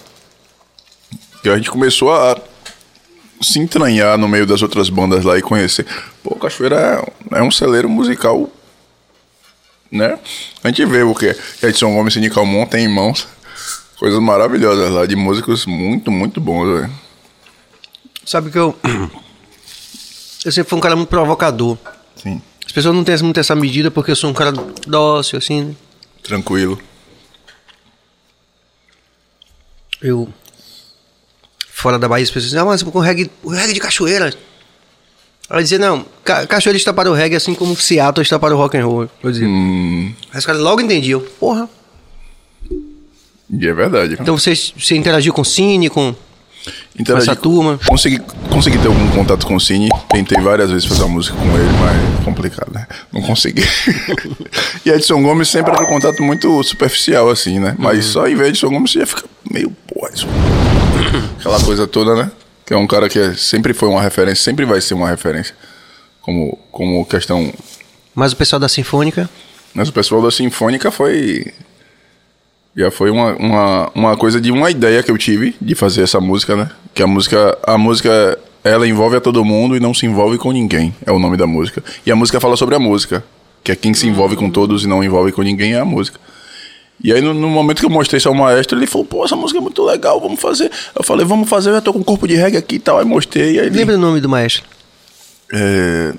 que 1.42 1.50
a 1.50 1.56
gente 1.56 1.72
começou 1.72 2.14
a 2.14 2.38
se 3.42 3.60
entranhar 3.60 4.18
no 4.18 4.28
meio 4.28 4.46
das 4.46 4.62
outras 4.62 4.90
bandas 4.90 5.24
lá 5.24 5.38
e 5.38 5.42
conhecer. 5.42 5.86
Pô, 6.24 6.36
Cachoeira 6.36 7.06
é, 7.32 7.40
é 7.40 7.44
um 7.44 7.52
celeiro 7.52 7.90
musical 7.90 8.50
né? 9.92 10.18
A 10.64 10.70
gente 10.70 10.86
vê 10.86 11.04
o 11.04 11.14
que 11.14 11.36
Edson 11.62 11.94
Gomes 11.94 12.14
e 12.14 12.16
Cine 12.16 12.30
Calmon 12.30 12.66
tem 12.66 12.86
em 12.86 12.88
mãos. 12.88 13.28
Coisas 14.02 14.20
maravilhosas 14.20 14.90
lá, 14.90 15.06
de 15.06 15.16
músicos 15.16 15.68
muito, 15.68 16.10
muito 16.10 16.42
bons, 16.42 16.66
velho. 16.66 16.92
Sabe 18.26 18.50
que 18.50 18.58
eu. 18.58 18.76
Eu 20.44 20.52
sempre 20.52 20.72
fui 20.72 20.80
um 20.80 20.82
cara 20.82 20.96
muito 20.96 21.10
provocador. 21.10 21.78
Sim. 22.16 22.42
As 22.66 22.72
pessoas 22.72 22.96
não 22.96 23.04
têm 23.04 23.16
muito 23.20 23.40
essa 23.40 23.54
medida 23.54 23.92
porque 23.92 24.10
eu 24.10 24.16
sou 24.16 24.32
um 24.32 24.34
cara 24.34 24.52
dócil, 24.88 25.38
assim, 25.38 25.66
né? 25.66 25.76
Tranquilo. 26.24 26.82
Eu. 30.02 30.28
Fora 31.68 32.00
da 32.00 32.10
Bahia, 32.10 32.24
as 32.24 32.32
pessoas 32.32 32.46
dizem, 32.46 32.60
ah, 32.60 32.66
mas 32.66 32.82
com 32.82 32.98
reggae, 32.98 33.30
o 33.44 33.52
reggae 33.52 33.74
de 33.74 33.80
cachoeira. 33.80 34.34
Ela 35.48 35.62
dizia, 35.62 35.78
não, 35.78 36.04
ca 36.24 36.48
cachoeira 36.48 36.76
está 36.76 36.92
para 36.92 37.12
o 37.12 37.14
reggae 37.14 37.36
assim 37.36 37.54
como 37.54 37.76
Seattle 37.76 38.24
está 38.24 38.40
para 38.40 38.56
o 38.56 38.58
rock 38.58 38.76
and 38.78 38.84
roll. 38.84 39.08
Eu 39.22 39.32
dizia. 39.32 39.48
Hum, 39.48 40.12
Aí 40.34 40.40
os 40.40 40.46
caras 40.48 40.60
logo 40.60 40.82
entendiam. 40.82 41.22
Porra. 41.40 41.70
E 43.52 43.68
é 43.68 43.74
verdade. 43.74 44.18
Então 44.20 44.38
você, 44.38 44.54
você 44.56 44.96
interagiu 44.96 45.34
com 45.34 45.42
o 45.42 45.46
Cine, 45.46 45.90
com, 45.90 46.14
com 47.06 47.18
essa 47.18 47.36
turma. 47.36 47.80
Consegui, 47.88 48.20
consegui 48.50 48.78
ter 48.78 48.88
algum 48.88 49.10
contato 49.12 49.46
com 49.46 49.56
o 49.56 49.60
Cine. 49.60 49.90
Tentei 50.10 50.42
várias 50.42 50.70
vezes 50.72 50.86
fazer 50.86 51.02
uma 51.04 51.16
música 51.16 51.36
com 51.38 51.44
ele, 51.58 51.70
mas 51.80 52.20
é 52.22 52.24
complicado, 52.24 52.72
né? 52.74 52.88
Não 53.12 53.22
consegui. 53.22 53.64
e 54.86 54.90
Edson 54.90 55.22
Gomes 55.22 55.50
sempre 55.50 55.72
era 55.74 55.84
um 55.84 55.88
contato 55.88 56.22
muito 56.24 56.64
superficial, 56.64 57.30
assim, 57.30 57.60
né? 57.60 57.76
Mas 57.78 58.06
Uhum. 58.08 58.12
só 58.14 58.28
em 58.28 58.36
ver 58.36 58.50
Edson 58.50 58.70
Gomes 58.70 58.92
você 58.92 59.00
já 59.00 59.06
fica 59.06 59.24
meio, 59.52 59.72
pô, 59.88 60.08
Edson. 60.08 60.28
Aquela 61.40 61.60
coisa 61.64 61.88
toda, 61.88 62.16
né? 62.16 62.32
Que 62.66 62.74
é 62.74 62.78
um 62.78 62.88
cara 62.88 63.10
que 63.10 63.20
é- 63.20 63.34
sempre 63.34 63.74
foi 63.74 63.90
uma 63.90 64.02
referência, 64.02 64.44
sempre 64.44 64.66
vai 64.66 64.80
ser 64.80 64.94
uma 64.94 65.10
referência. 65.10 65.56
Como, 66.22 66.58
como 66.72 67.04
questão. 67.06 67.52
Mas 68.14 68.32
o 68.32 68.36
pessoal 68.36 68.60
da 68.60 68.70
Sinfônica. 68.70 69.28
Mas 69.74 69.90
o 69.90 69.94
pessoal 69.94 70.22
da 70.22 70.30
Sinfônica 70.30 70.92
foi. 70.92 71.52
Já 72.76 72.90
foi 72.90 73.12
uma, 73.12 73.34
uma, 73.36 73.92
uma 73.94 74.18
coisa 74.18 74.40
de 74.40 74.52
uma 74.52 74.70
ideia 74.72 75.04
que 75.04 75.12
eu 75.12 75.18
tive 75.18 75.56
de 75.62 75.76
fazer 75.76 76.04
essa 76.04 76.20
música, 76.22 76.56
né? 76.56 76.70
Que 76.94 77.04
a 77.04 77.08
música, 77.08 77.58
a 77.64 77.78
música, 77.78 78.38
ela 78.64 78.88
envolve 78.88 79.18
a 79.18 79.22
todo 79.22 79.44
mundo 79.44 79.76
e 79.76 79.80
não 79.80 79.94
se 79.94 80.06
envolve 80.06 80.38
com 80.38 80.52
ninguém, 80.52 80.96
é 81.06 81.12
o 81.12 81.20
nome 81.20 81.36
da 81.36 81.46
música. 81.46 81.84
E 82.06 82.12
a 82.12 82.16
música 82.16 82.40
fala 82.40 82.56
sobre 82.56 82.76
a 82.76 82.80
música, 82.80 83.24
que 83.64 83.72
é 83.72 83.76
quem 83.76 83.94
se 83.94 84.08
envolve 84.08 84.36
com 84.38 84.50
todos 84.50 84.86
e 84.86 84.88
não 84.88 85.04
envolve 85.04 85.32
com 85.34 85.42
ninguém 85.42 85.74
é 85.74 85.80
a 85.80 85.86
música. 85.86 86.18
E 87.04 87.12
aí, 87.12 87.20
no, 87.20 87.34
no 87.34 87.50
momento 87.50 87.80
que 87.80 87.86
eu 87.86 87.90
mostrei 87.90 88.20
isso 88.20 88.30
ao 88.30 88.36
maestro, 88.36 88.78
ele 88.78 88.86
falou, 88.86 89.06
pô, 89.06 89.26
essa 89.26 89.36
música 89.36 89.60
é 89.60 89.62
muito 89.62 89.84
legal, 89.84 90.20
vamos 90.22 90.40
fazer. 90.40 90.72
Eu 90.96 91.04
falei, 91.04 91.26
vamos 91.26 91.50
fazer, 91.50 91.72
eu 91.72 91.74
já 91.74 91.82
tô 91.82 91.92
com 91.92 92.00
um 92.00 92.04
corpo 92.04 92.28
de 92.28 92.36
reggae 92.36 92.58
aqui 92.58 92.76
e 92.76 92.80
tal. 92.80 93.00
Aí 93.00 93.06
mostrei, 93.06 93.60
aí 93.60 93.66
ele... 93.66 93.78
Lembra 93.78 93.96
o 93.96 93.98
nome 93.98 94.22
do 94.22 94.30
maestro? 94.30 94.64
É... 95.52 96.14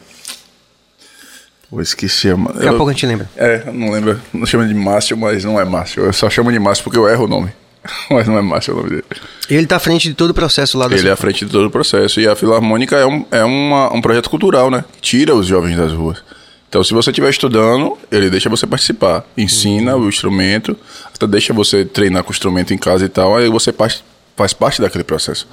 Pô, 1.73 1.81
esqueci 1.81 2.29
a... 2.29 2.35
Daqui 2.35 2.69
a 2.69 2.75
pouco 2.75 2.91
a 2.91 2.93
gente 2.93 3.07
lembra. 3.07 3.31
É, 3.35 3.63
eu 3.67 3.73
não 3.73 3.91
lembro. 3.91 4.21
Não 4.31 4.45
chama 4.45 4.69
de 4.69 4.75
Márcio, 4.75 5.17
mas 5.17 5.43
não 5.43 5.59
é 5.59 5.65
Márcio. 5.65 6.05
Eu 6.05 6.13
só 6.13 6.29
chamo 6.29 6.53
de 6.53 6.59
Márcio 6.59 6.85
porque 6.85 6.99
eu 6.99 7.09
erro 7.09 7.25
o 7.25 7.29
nome. 7.29 7.51
mas 8.11 8.29
não 8.29 8.37
é 8.37 8.43
Márcio 8.43 8.75
o 8.75 8.77
nome 8.77 8.91
dele. 8.91 9.05
Ele 9.49 9.67
tá 9.67 9.77
à 9.77 9.81
frente 9.81 10.07
de 10.07 10.13
todo 10.13 10.33
o 10.33 10.35
processo 10.35 10.77
lá 10.77 10.87
da 10.87 10.95
Ele 10.95 11.09
é 11.09 11.13
à 11.13 11.17
frente 11.17 11.47
de 11.47 11.51
todo 11.51 11.65
o 11.65 11.71
processo. 11.71 12.21
E 12.21 12.29
a 12.29 12.37
Filarmônica 12.37 12.95
é 12.95 13.07
um, 13.07 13.25
é 13.31 13.43
uma, 13.43 13.91
um 13.91 14.03
projeto 14.03 14.29
cultural, 14.29 14.71
né? 14.71 14.85
Tira 15.01 15.35
os 15.35 15.47
jovens 15.47 15.75
das 15.75 15.93
ruas. 15.93 16.23
Então, 16.69 16.85
se 16.85 16.93
você 16.93 17.09
estiver 17.09 17.31
estudando, 17.31 17.97
ele 18.11 18.29
deixa 18.29 18.51
você 18.51 18.67
participar. 18.67 19.25
Ensina 19.35 19.97
o 19.97 20.07
instrumento, 20.11 20.77
até 21.07 21.27
deixa 21.27 21.55
você 21.55 21.87
treinar 21.87 22.23
com 22.23 22.29
o 22.29 22.35
instrumento 22.35 22.75
em 22.75 22.79
casa 22.79 23.07
e 23.07 23.09
tal. 23.09 23.35
Aí 23.35 23.49
você 23.49 23.73
faz, 23.73 24.05
faz 24.37 24.53
parte 24.53 24.83
daquele 24.83 25.05
processo. 25.05 25.49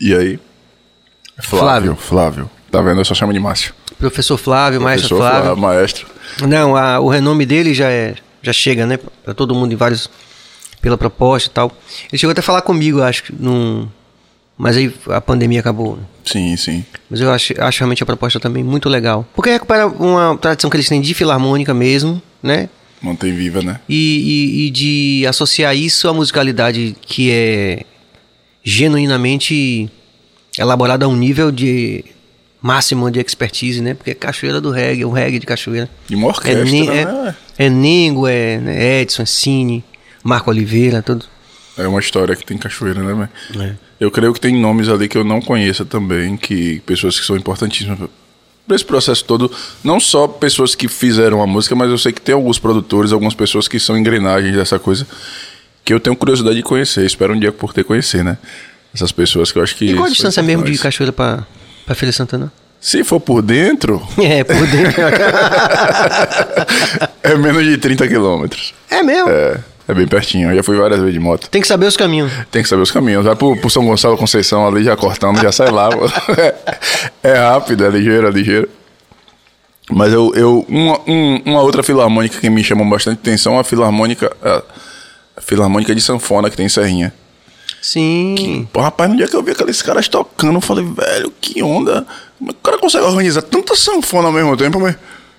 E 0.00 0.14
aí? 0.14 0.40
Flávio. 1.38 1.96
Flávio. 1.96 2.50
Tá 2.70 2.80
vendo? 2.80 2.98
Eu 2.98 3.04
só 3.04 3.14
chamo 3.14 3.34
de 3.34 3.40
Márcio. 3.40 3.74
Professor 4.00 4.36
Flávio, 4.36 4.80
maestro 4.80 5.16
Professor 5.16 5.40
Flávio. 5.42 5.56
maestro. 5.62 6.06
Não, 6.48 6.74
a- 6.76 6.98
o 7.00 7.08
renome 7.08 7.46
dele 7.46 7.72
já 7.74 7.88
é, 7.90 8.14
já 8.42 8.52
chega, 8.52 8.86
né, 8.86 8.98
Pra 9.24 9.34
todo 9.34 9.54
mundo 9.54 9.72
em 9.72 9.76
vários 9.76 10.10
pela 10.80 10.96
proposta 10.98 11.48
e 11.48 11.52
tal. 11.52 11.70
Ele 12.10 12.18
chegou 12.18 12.32
até 12.32 12.40
a 12.40 12.42
falar 12.42 12.62
comigo, 12.62 13.02
acho 13.02 13.22
que 13.24 13.32
num 13.38 13.86
mas 14.56 14.76
aí 14.76 14.92
a 15.08 15.20
pandemia 15.22 15.60
acabou. 15.60 15.96
né? 15.96 16.02
Sim, 16.24 16.54
sim. 16.56 16.84
Mas 17.08 17.20
eu 17.20 17.30
acho, 17.32 17.54
acho 17.62 17.78
realmente 17.78 18.02
a 18.02 18.06
proposta 18.06 18.38
também 18.38 18.62
muito 18.62 18.88
legal. 18.90 19.26
Porque 19.34 19.48
recupera 19.50 19.86
uma 19.86 20.36
tradição 20.36 20.68
que 20.68 20.76
eles 20.76 20.86
têm 20.88 21.00
de 21.00 21.14
filarmônica 21.14 21.72
mesmo, 21.72 22.20
né? 22.42 22.68
Mantém 23.00 23.32
viva, 23.34 23.62
né? 23.62 23.80
E, 23.88 23.94
e- 23.96 24.66
e 24.66 24.70
de 24.70 25.26
associar 25.26 25.74
isso 25.74 26.06
à 26.08 26.12
musicalidade 26.12 26.94
que 27.00 27.30
é 27.30 27.84
genuinamente 28.62 29.88
elaborada 30.58 31.04
a 31.06 31.08
um 31.08 31.16
nível 31.16 31.50
de 31.50 32.04
máximo 32.62 33.10
de 33.10 33.20
expertise, 33.20 33.80
né? 33.80 33.94
Porque 33.94 34.10
é 34.10 34.14
cachoeira 34.14 34.60
do 34.60 34.70
reggae, 34.70 35.04
o 35.04 35.10
reggae 35.10 35.38
de 35.38 35.46
cachoeira. 35.46 35.88
E 36.08 36.14
uma 36.14 36.26
É, 36.26 36.30
orquestra, 36.30 36.64
Ni- 36.64 36.86
né? 36.86 37.34
é, 37.58 37.66
é 37.66 37.68
Ningo, 37.70 38.26
é 38.26 38.58
né, 38.58 39.00
Edson, 39.00 39.22
é 39.22 39.26
Cine, 39.26 39.84
Marco 40.22 40.50
Oliveira, 40.50 41.02
tudo. 41.02 41.24
É 41.78 41.86
uma 41.88 42.00
história 42.00 42.36
que 42.36 42.44
tem 42.44 42.58
cachoeira, 42.58 43.02
né? 43.02 43.28
É. 43.58 43.72
Eu 43.98 44.10
creio 44.10 44.32
que 44.34 44.40
tem 44.40 44.54
nomes 44.60 44.88
ali 44.88 45.08
que 45.08 45.16
eu 45.16 45.24
não 45.24 45.40
conheço 45.40 45.84
também, 45.84 46.36
que 46.36 46.80
pessoas 46.80 47.18
que 47.18 47.24
são 47.24 47.36
importantíssimas 47.36 47.98
para 48.66 48.76
esse 48.76 48.84
processo 48.84 49.24
todo. 49.24 49.50
Não 49.82 49.98
só 49.98 50.28
pessoas 50.28 50.74
que 50.74 50.88
fizeram 50.88 51.42
a 51.42 51.46
música, 51.46 51.74
mas 51.74 51.90
eu 51.90 51.96
sei 51.98 52.12
que 52.12 52.20
tem 52.20 52.34
alguns 52.34 52.58
produtores, 52.58 53.12
algumas 53.12 53.34
pessoas 53.34 53.66
que 53.66 53.80
são 53.80 53.96
engrenagens 53.98 54.54
dessa 54.54 54.78
coisa, 54.78 55.06
que 55.84 55.92
eu 55.92 55.98
tenho 56.00 56.14
curiosidade 56.16 56.56
de 56.56 56.62
conhecer. 56.62 57.04
Espero 57.06 57.34
um 57.34 57.38
dia 57.40 57.50
por 57.52 57.72
ter 57.72 57.84
conhecer, 57.84 58.22
né? 58.22 58.36
Essas 58.94 59.12
pessoas 59.12 59.50
que 59.52 59.58
eu 59.58 59.62
acho 59.62 59.74
que. 59.76 59.86
E 59.86 59.94
qual 59.94 60.06
a 60.06 60.10
distância 60.10 60.42
mesmo 60.42 60.64
de 60.64 60.70
importantes. 60.72 60.82
Cachoeira 60.82 61.12
pra, 61.12 61.46
pra 61.90 61.96
Feira 61.96 62.12
de 62.12 62.16
Santana? 62.16 62.52
Se 62.80 63.02
for 63.02 63.18
por 63.18 63.42
dentro, 63.42 64.00
É, 64.16 64.44
por 64.44 64.64
dentro. 64.68 65.02
é 67.22 67.34
menos 67.34 67.64
de 67.64 67.76
30 67.78 68.06
quilômetros. 68.06 68.72
é 68.88 69.02
mesmo. 69.02 69.28
É, 69.28 69.58
é 69.88 69.94
bem 69.94 70.06
pertinho. 70.06 70.50
Eu 70.50 70.56
já 70.56 70.62
fui 70.62 70.76
várias 70.76 71.00
vezes 71.00 71.14
de 71.14 71.18
moto. 71.20 71.48
Tem 71.50 71.60
que 71.60 71.66
saber 71.66 71.86
os 71.86 71.96
caminhos. 71.96 72.30
Tem 72.50 72.62
que 72.62 72.68
saber 72.68 72.82
os 72.82 72.92
caminhos. 72.92 73.24
Vai 73.24 73.34
pro, 73.34 73.56
pro 73.56 73.68
São 73.68 73.84
Gonçalo 73.84 74.16
Conceição 74.16 74.66
ali, 74.68 74.84
já 74.84 74.96
cortando, 74.96 75.40
já 75.42 75.50
sai 75.50 75.70
lá. 75.70 75.88
é 77.24 77.34
rápido, 77.34 77.84
é 77.84 77.88
ligeiro, 77.90 78.28
é 78.28 78.30
ligeiro. 78.30 78.68
Mas 79.90 80.12
eu, 80.12 80.32
eu 80.36 80.64
uma, 80.68 81.00
um- 81.08 81.42
uma 81.44 81.62
outra 81.62 81.82
filarmônica 81.82 82.38
que 82.38 82.48
me 82.48 82.62
chamou 82.62 82.88
bastante 82.88 83.18
atenção 83.18 83.56
é 83.56 83.60
a 83.60 83.64
filarmônica, 83.64 84.30
a 84.40 84.62
filarmônica 85.40 85.92
de 85.92 86.00
sanfona 86.00 86.48
que 86.48 86.56
tem 86.56 86.66
em 86.66 86.68
Serrinha. 86.68 87.12
Sim. 87.80 88.68
Pô, 88.72 88.80
rapaz, 88.80 89.10
no 89.10 89.16
dia 89.16 89.26
que 89.28 89.34
eu 89.34 89.42
vi 89.42 89.52
aqueles 89.52 89.80
caras 89.82 90.08
tocando, 90.08 90.56
eu 90.56 90.60
falei, 90.60 90.84
velho, 90.84 91.32
que 91.40 91.62
onda. 91.62 92.06
Como 92.38 92.50
é 92.50 92.52
que 92.52 92.58
O 92.58 92.62
cara 92.62 92.78
consegue 92.78 93.04
organizar 93.04 93.42
tanta 93.42 93.74
sanfona 93.76 94.28
ao 94.28 94.32
mesmo 94.32 94.56
tempo, 94.56 94.78
mas... 94.80 94.96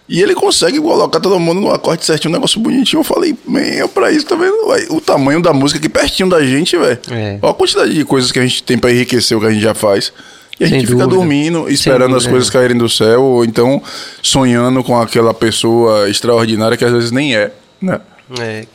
E 0.09 0.21
ele 0.21 0.35
consegue 0.35 0.77
colocar 0.77 1.21
todo 1.21 1.39
mundo 1.39 1.61
no 1.61 1.71
acorde 1.71 2.03
certinho, 2.03 2.31
um 2.31 2.33
negócio 2.33 2.59
bonitinho. 2.59 2.99
Eu 2.99 3.03
falei, 3.03 3.33
é 3.55 3.87
pra 3.87 4.11
isso, 4.11 4.25
tá 4.25 4.35
vendo? 4.35 4.67
Vai, 4.67 4.85
O 4.89 4.99
tamanho 4.99 5.41
da 5.41 5.53
música 5.53 5.79
aqui 5.79 5.87
pertinho 5.87 6.29
da 6.29 6.43
gente, 6.43 6.75
velho. 6.75 6.99
É. 7.09 7.39
Olha 7.41 7.51
a 7.51 7.53
quantidade 7.53 7.93
de 7.93 8.03
coisas 8.03 8.29
que 8.29 8.37
a 8.37 8.41
gente 8.41 8.61
tem 8.61 8.77
pra 8.77 8.91
enriquecer 8.91 9.37
o 9.37 9.39
que 9.39 9.47
a 9.47 9.51
gente 9.51 9.61
já 9.61 9.73
faz. 9.73 10.11
E 10.59 10.65
a 10.65 10.67
Sem 10.67 10.79
gente 10.79 10.87
fica 10.89 11.03
dúvida. 11.03 11.15
dormindo, 11.15 11.63
Sem 11.63 11.73
esperando 11.73 12.15
as 12.17 12.27
coisas 12.27 12.49
caírem 12.49 12.77
do 12.77 12.89
céu, 12.89 13.23
ou 13.23 13.45
então 13.45 13.81
sonhando 14.21 14.83
com 14.83 14.99
aquela 14.99 15.33
pessoa 15.33 16.09
extraordinária 16.09 16.75
que 16.75 16.83
às 16.83 16.91
vezes 16.91 17.11
nem 17.11 17.33
é, 17.35 17.53
né? 17.81 18.01
É. 18.37 18.65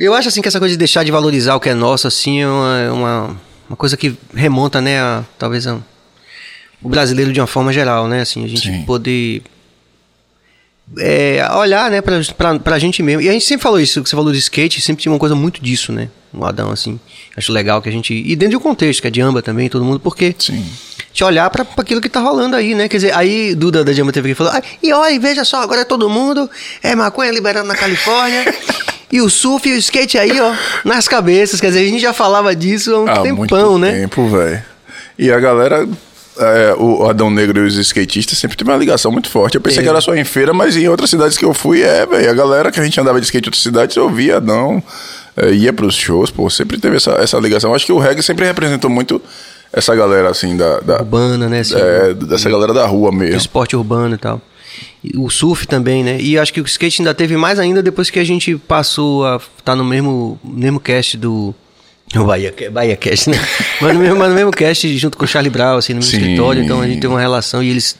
Eu 0.00 0.14
acho 0.14 0.28
assim 0.28 0.40
que 0.40 0.48
essa 0.48 0.58
coisa 0.58 0.72
de 0.72 0.78
deixar 0.78 1.04
de 1.04 1.12
valorizar 1.12 1.54
o 1.54 1.60
que 1.60 1.68
é 1.68 1.74
nosso, 1.74 2.08
assim, 2.08 2.40
é 2.40 2.48
uma, 2.48 2.78
é 2.78 2.90
uma, 2.90 3.36
uma 3.68 3.76
coisa 3.76 3.98
que 3.98 4.16
remonta, 4.34 4.80
né, 4.80 4.98
a, 4.98 5.22
talvez 5.38 5.66
a, 5.66 5.78
o 6.82 6.88
brasileiro 6.88 7.30
de 7.34 7.38
uma 7.38 7.46
forma 7.46 7.70
geral, 7.70 8.08
né, 8.08 8.22
assim, 8.22 8.42
a 8.42 8.48
gente 8.48 8.62
Sim. 8.62 8.82
poder 8.84 9.42
é, 10.98 11.46
olhar, 11.54 11.90
né, 11.90 12.00
pra, 12.00 12.18
pra, 12.34 12.58
pra 12.58 12.78
gente 12.78 13.02
mesmo. 13.02 13.20
E 13.20 13.28
a 13.28 13.32
gente 13.32 13.44
sempre 13.44 13.62
falou 13.62 13.78
isso, 13.78 14.02
que 14.02 14.08
você 14.08 14.16
falou 14.16 14.32
do 14.32 14.38
skate, 14.38 14.80
sempre 14.80 15.02
tinha 15.02 15.12
uma 15.12 15.18
coisa 15.18 15.34
muito 15.34 15.62
disso, 15.62 15.92
né, 15.92 16.08
o 16.32 16.46
Adão, 16.46 16.70
assim. 16.70 16.98
Acho 17.36 17.52
legal 17.52 17.82
que 17.82 17.88
a 17.90 17.92
gente. 17.92 18.14
E 18.14 18.34
dentro 18.34 18.58
do 18.58 18.62
contexto, 18.62 19.02
que 19.02 19.08
é 19.08 19.10
de 19.10 19.20
amba 19.20 19.42
também, 19.42 19.68
todo 19.68 19.84
mundo, 19.84 20.00
porque. 20.00 20.34
Sim. 20.38 20.64
De 21.12 21.24
olhar 21.24 21.50
pra, 21.50 21.64
pra 21.64 21.82
aquilo 21.82 22.00
que 22.00 22.08
tá 22.08 22.20
rolando 22.20 22.54
aí, 22.54 22.72
né? 22.72 22.88
Quer 22.88 22.98
dizer, 22.98 23.16
aí 23.16 23.52
Duda 23.54 23.82
da 23.82 23.92
Jamba 23.92 24.12
TV 24.12 24.28
que 24.28 24.34
falou, 24.36 24.52
"Ai, 24.52 24.62
e 24.80 24.92
olha, 24.92 25.18
veja 25.18 25.44
só, 25.44 25.60
agora 25.60 25.80
é 25.80 25.84
todo 25.84 26.08
mundo, 26.08 26.48
é 26.82 26.94
maconha 26.94 27.32
liberando 27.32 27.66
na 27.66 27.74
Califórnia, 27.74 28.44
e 29.12 29.20
o 29.20 29.28
surf 29.28 29.68
e 29.68 29.72
o 29.72 29.76
skate 29.76 30.18
aí, 30.18 30.40
ó, 30.40 30.52
nas 30.84 31.08
cabeças. 31.08 31.60
Quer 31.60 31.68
dizer, 31.68 31.80
a 31.80 31.88
gente 31.88 32.00
já 32.00 32.12
falava 32.12 32.54
disso 32.54 32.94
há 32.94 33.00
um 33.00 33.08
Há 33.08 33.22
tempão, 33.22 33.36
muito 33.36 33.78
né? 33.78 33.92
tempo, 34.00 34.28
velho. 34.28 34.62
E 35.18 35.30
a 35.30 35.38
galera, 35.38 35.86
é, 36.38 36.74
o 36.78 37.06
Adão 37.08 37.30
Negro 37.30 37.60
e 37.60 37.66
os 37.66 37.76
skatistas 37.76 38.38
sempre 38.38 38.56
teve 38.56 38.70
uma 38.70 38.76
ligação 38.76 39.10
muito 39.12 39.28
forte. 39.28 39.56
Eu 39.56 39.60
pensei 39.60 39.76
Teve. 39.76 39.86
que 39.86 39.90
era 39.90 40.00
só 40.00 40.14
em 40.14 40.24
feira, 40.24 40.52
mas 40.54 40.76
em 40.76 40.88
outras 40.88 41.10
cidades 41.10 41.36
que 41.36 41.44
eu 41.44 41.52
fui, 41.52 41.82
é, 41.82 42.06
velho. 42.06 42.30
A 42.30 42.34
galera 42.34 42.70
que 42.70 42.80
a 42.80 42.84
gente 42.84 42.98
andava 43.00 43.20
de 43.20 43.26
skate 43.26 43.46
em 43.46 43.48
outras 43.48 43.62
cidades, 43.62 43.96
eu 43.96 44.08
via 44.08 44.36
Adão, 44.38 44.82
é, 45.36 45.50
ia 45.50 45.72
pros 45.72 45.94
shows, 45.94 46.30
pô, 46.30 46.48
sempre 46.48 46.78
teve 46.78 46.96
essa, 46.96 47.12
essa 47.12 47.38
ligação. 47.38 47.74
Acho 47.74 47.84
que 47.86 47.92
o 47.92 47.98
reggae 47.98 48.22
sempre 48.22 48.46
representou 48.46 48.88
muito 48.88 49.20
essa 49.72 49.94
galera, 49.94 50.30
assim, 50.30 50.56
da... 50.56 50.80
da 50.80 50.96
Urbana, 50.98 51.48
né? 51.48 51.60
Assim, 51.60 51.74
é, 51.76 52.14
dessa 52.14 52.48
galera 52.50 52.72
da 52.72 52.86
rua 52.86 53.10
do 53.10 53.16
mesmo. 53.16 53.36
esporte 53.36 53.76
urbano 53.76 54.14
e 54.14 54.18
tal. 54.18 54.40
E 55.02 55.16
o 55.16 55.30
surf 55.30 55.66
também, 55.66 56.04
né? 56.04 56.18
E 56.20 56.38
acho 56.38 56.52
que 56.52 56.60
o 56.60 56.64
skate 56.64 57.00
ainda 57.00 57.14
teve 57.14 57.36
mais 57.36 57.58
ainda 57.58 57.82
depois 57.82 58.10
que 58.10 58.18
a 58.18 58.24
gente 58.24 58.56
passou 58.56 59.26
a 59.26 59.40
estar 59.58 59.74
no 59.74 59.84
mesmo, 59.84 60.38
mesmo 60.44 60.78
cast 60.78 61.16
do. 61.16 61.54
O 62.14 62.24
Bahia, 62.26 62.54
Bahia 62.70 62.96
Cast, 62.96 63.30
né? 63.30 63.38
mas, 63.80 63.94
no 63.94 64.00
mesmo, 64.00 64.18
mas 64.18 64.28
no 64.28 64.34
mesmo 64.34 64.50
cast 64.50 64.98
junto 64.98 65.16
com 65.16 65.24
o 65.24 65.28
Charlie 65.28 65.50
Brown, 65.50 65.76
assim, 65.76 65.94
no 65.94 66.00
mesmo 66.00 66.10
Sim. 66.10 66.18
escritório. 66.18 66.62
Então 66.62 66.80
a 66.80 66.86
gente 66.86 67.00
teve 67.00 67.12
uma 67.12 67.20
relação 67.20 67.62
e 67.62 67.70
eles. 67.70 67.96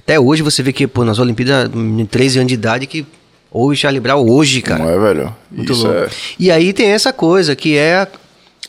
Até 0.00 0.18
hoje 0.18 0.42
você 0.42 0.62
vê 0.62 0.72
que, 0.72 0.86
pô, 0.86 1.04
nas 1.04 1.18
Olimpíadas, 1.18 1.70
em 1.74 2.04
13 2.04 2.40
anos 2.40 2.48
de 2.48 2.54
idade, 2.54 2.86
que 2.86 3.06
ouve 3.50 3.76
Charlie 3.76 4.00
Brown 4.00 4.28
hoje, 4.28 4.60
cara. 4.60 4.82
Não 4.84 4.90
é, 4.90 4.98
velho? 4.98 5.34
Muito 5.50 5.72
Isso 5.72 5.86
louco. 5.86 6.00
é... 6.00 6.08
E 6.38 6.50
aí 6.50 6.72
tem 6.72 6.88
essa 6.88 7.12
coisa 7.12 7.54
que 7.54 7.76
é. 7.76 8.06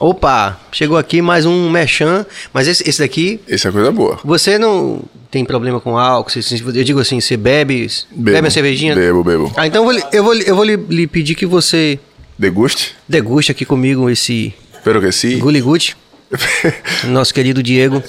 Opa, 0.04 0.60
chegou 0.70 0.98
aqui 0.98 1.22
mais 1.22 1.46
um 1.46 1.70
mechan, 1.70 2.26
mas 2.54 2.68
esse, 2.68 2.84
esse 2.90 3.00
daqui 3.00 3.40
Isso 3.48 3.70
é 3.70 3.72
coisa 3.72 3.90
boa. 3.90 4.20
você 4.22 4.60
não 4.60 5.02
tem 5.32 5.46
problema 5.46 5.80
com 5.80 5.98
álcool? 5.98 6.30
Você- 6.30 6.62
eu 6.62 6.84
digo 6.84 7.00
assim, 7.00 7.22
você 7.22 7.38
bebe, 7.38 7.88
bebe 8.12 8.38
uma 8.42 8.50
cervejinha? 8.50 8.94
Bebo, 8.96 9.24
bebo. 9.24 9.54
Ah, 9.56 9.66
então 9.66 9.80
eu 9.82 9.86
vou, 9.86 9.94
lhe- 9.94 10.04
eu 10.12 10.22
vou, 10.26 10.34
eu 10.36 10.56
vou 10.58 10.66
lhe, 10.66 10.76
lhe 10.76 11.08
pedir 11.08 11.36
que 11.36 11.46
você 11.46 11.98
Deguste? 12.38 12.94
deguste 13.08 13.54
aqui 13.54 13.64
comigo 13.64 14.10
esse 14.10 14.54
Espero 14.74 15.00
que 15.00 15.10
sim. 15.14 15.40
Guliguti, 15.40 15.96
nosso 17.08 17.34
querido 17.34 17.64
Diego, 17.64 18.04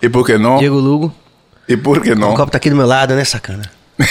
e 0.00 0.08
por 0.08 0.24
que 0.24 0.38
não? 0.38 0.56
Diego 0.58 0.76
Lugo. 0.78 1.12
E 1.68 1.76
por 1.76 2.00
que 2.00 2.14
não? 2.14 2.32
O 2.32 2.36
copo 2.36 2.52
tá 2.52 2.58
aqui 2.58 2.70
do 2.70 2.76
meu 2.76 2.86
lado, 2.86 3.12
né, 3.16 3.24
sacana? 3.24 3.68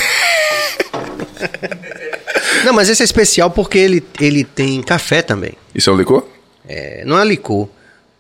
não, 2.66 2.74
mas 2.74 2.90
esse 2.90 3.02
é 3.02 3.06
especial 3.06 3.50
porque 3.50 3.78
ele, 3.78 4.04
ele 4.20 4.44
tem 4.44 4.82
café 4.84 5.22
também. 5.22 5.54
Isso 5.74 5.90
é 5.90 5.94
um 5.94 5.96
licor? 5.96 6.26
É, 6.72 7.04
não 7.04 7.18
é 7.20 7.26
licor, 7.26 7.68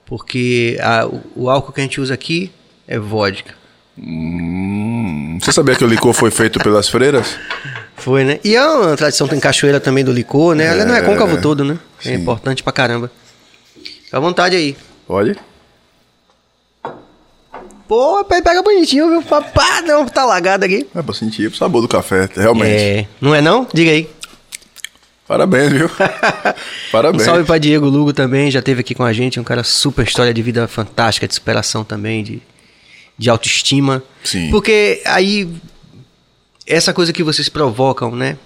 porque 0.07 0.75
a- 0.81 1.07
o, 1.35 1.49
álcool 1.51 1.71
que 1.71 1.79
a 1.81 1.83
gente 1.83 2.01
usa 2.01 2.15
aqui 2.15 2.51
é 2.87 2.97
vodka. 2.97 3.53
Hum, 3.97 5.37
você 5.39 5.51
sabia 5.51 5.75
que 5.75 5.83
o 5.83 5.87
licor 5.87 6.13
foi 6.13 6.31
feito 6.31 6.57
pelas 6.59 6.89
freiras? 6.89 7.37
Foi, 7.99 8.23
né? 8.23 8.39
E 8.45 8.55
é 8.55 8.65
uma 8.65 8.95
tradição, 8.95 9.27
tem 9.27 9.41
cachoeira 9.41 9.77
também 9.77 10.05
do 10.05 10.11
licor, 10.13 10.55
né? 10.55 10.67
Ela 10.67 10.85
não 10.85 10.95
é 10.95 11.01
côncavo 11.01 11.41
todo, 11.41 11.65
né? 11.65 11.77
É 12.05 12.13
importante 12.13 12.63
pra 12.63 12.71
caramba. 12.71 13.11
Fica 14.05 14.15
à 14.15 14.19
vontade 14.21 14.55
aí. 14.55 14.77
Olha. 15.05 15.35
Pô, 17.87 18.23
pe- 18.23 18.41
pega 18.41 18.61
bonitinho, 18.61 19.09
viu? 19.09 19.21
Papá, 19.23 19.81
não, 19.81 20.05
tá 20.07 20.23
lagado 20.25 20.63
aqui. 20.63 20.87
É 20.95 21.01
pra 21.01 21.13
sentir 21.13 21.47
o 21.47 21.55
sabor 21.55 21.81
do 21.81 21.87
café, 21.89 22.29
realmente. 22.35 22.71
É, 22.71 23.07
não 23.19 23.35
é 23.35 23.41
não? 23.41 23.67
Diga 23.73 23.91
aí. 23.91 24.09
Parabéns, 25.29 25.71
viu? 25.71 25.85
Um 26.89 26.91
Parabéns. 26.91 27.23
salve 27.23 27.43
pra 27.43 27.59
Diego 27.59 27.87
Lugo 27.87 28.11
também, 28.11 28.49
já 28.49 28.63
teve 28.63 28.81
aqui 28.81 28.95
com 28.95 29.03
a 29.03 29.13
gente, 29.13 29.39
um 29.39 29.43
cara 29.43 29.63
super 29.63 30.07
história 30.07 30.33
de 30.33 30.41
vida 30.41 30.67
fantástica, 30.67 31.27
de 31.27 31.35
superação 31.35 31.83
também, 31.83 32.23
de, 32.23 32.41
de 33.15 33.29
autoestima. 33.29 34.01
Sim. 34.23 34.49
Porque 34.49 35.03
aí, 35.05 35.47
essa 36.65 36.91
coisa 36.91 37.13
que 37.13 37.23
vocês 37.23 37.47
provocam, 37.47 38.15
né? 38.15 38.37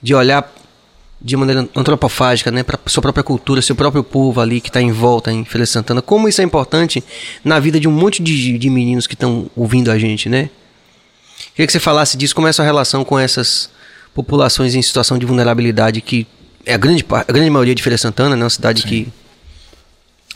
De 0.00 0.14
olhar 0.14 0.48
de 1.20 1.36
maneira 1.36 1.68
antropofágica, 1.74 2.52
né? 2.52 2.62
Pra 2.62 2.78
sua 2.86 3.02
própria 3.02 3.24
cultura, 3.24 3.60
seu 3.60 3.74
próprio 3.74 4.04
povo 4.04 4.40
ali 4.40 4.60
que 4.60 4.70
tá 4.70 4.80
em 4.80 4.92
volta 4.92 5.32
em 5.32 5.44
Feira 5.44 5.66
Santana. 5.66 6.00
Como 6.00 6.28
isso 6.28 6.40
é 6.40 6.44
importante 6.44 7.02
na 7.42 7.58
vida 7.58 7.80
de 7.80 7.88
um 7.88 7.92
monte 7.92 8.22
de, 8.22 8.56
de 8.56 8.70
meninos 8.70 9.08
que 9.08 9.14
estão 9.14 9.50
ouvindo 9.56 9.90
a 9.90 9.98
gente, 9.98 10.28
né? 10.28 10.50
Queria 11.52 11.66
que 11.66 11.72
você 11.72 11.80
falasse 11.80 12.16
disso, 12.16 12.32
como 12.32 12.46
é 12.46 12.50
a 12.50 12.52
sua 12.52 12.64
relação 12.64 13.04
com 13.04 13.18
essas 13.18 13.68
populações 14.22 14.74
em 14.74 14.82
situação 14.82 15.16
de 15.16 15.24
vulnerabilidade 15.24 16.00
que 16.00 16.26
é 16.66 16.74
a 16.74 16.76
grande, 16.76 17.04
a 17.08 17.32
grande 17.32 17.50
maioria 17.50 17.72
de 17.74 17.80
Feira 17.82 17.96
Santana, 17.96 18.34
né? 18.34 18.42
Uma 18.42 18.50
cidade 18.50 18.82
que 18.82 19.06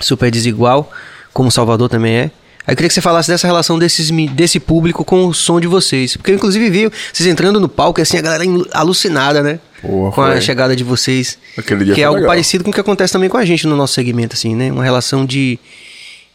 super 0.01 0.31
desigual, 0.31 0.91
como 1.33 1.51
Salvador 1.51 1.89
também 1.89 2.15
é. 2.15 2.31
Aí 2.65 2.75
eu 2.75 2.77
queria 2.77 2.89
que 2.89 2.95
você 2.95 3.01
falasse 3.01 3.29
dessa 3.29 3.45
relação 3.47 3.77
desses, 3.77 4.09
desse 4.31 4.61
público 4.61 5.05
com 5.05 5.27
o 5.27 5.35
som 5.35 5.61
de 5.61 5.67
vocês. 5.67 6.17
Porque 6.17 6.31
eu 6.31 6.37
inclusive 6.37 6.71
vi 6.71 6.89
vocês 7.13 7.27
entrando 7.29 7.59
no 7.59 7.69
palco 7.69 7.99
e 8.01 8.03
assim, 8.03 8.17
a 8.19 8.23
galera 8.23 8.45
in- 8.45 8.65
alucinada, 8.73 9.43
né? 9.43 9.59
Pô, 9.81 10.13
com 10.13 10.23
a 10.23 10.31
foi. 10.33 10.41
chegada 10.41 10.77
de 10.77 10.85
vocês. 10.85 11.37
Aquele 11.59 11.85
dia 11.87 11.95
que 11.95 12.01
é 12.01 12.05
algo 12.05 12.19
legal. 12.21 12.31
parecido 12.31 12.63
com 12.63 12.71
o 12.71 12.73
que 12.73 12.79
acontece 12.81 13.13
também 13.13 13.29
com 13.29 13.37
a 13.37 13.45
gente 13.45 13.67
no 13.67 13.75
nosso 13.77 13.95
segmento, 13.95 14.35
assim, 14.37 14.55
né? 14.55 14.71
Uma 14.71 14.85
relação 14.85 15.27
de. 15.27 15.59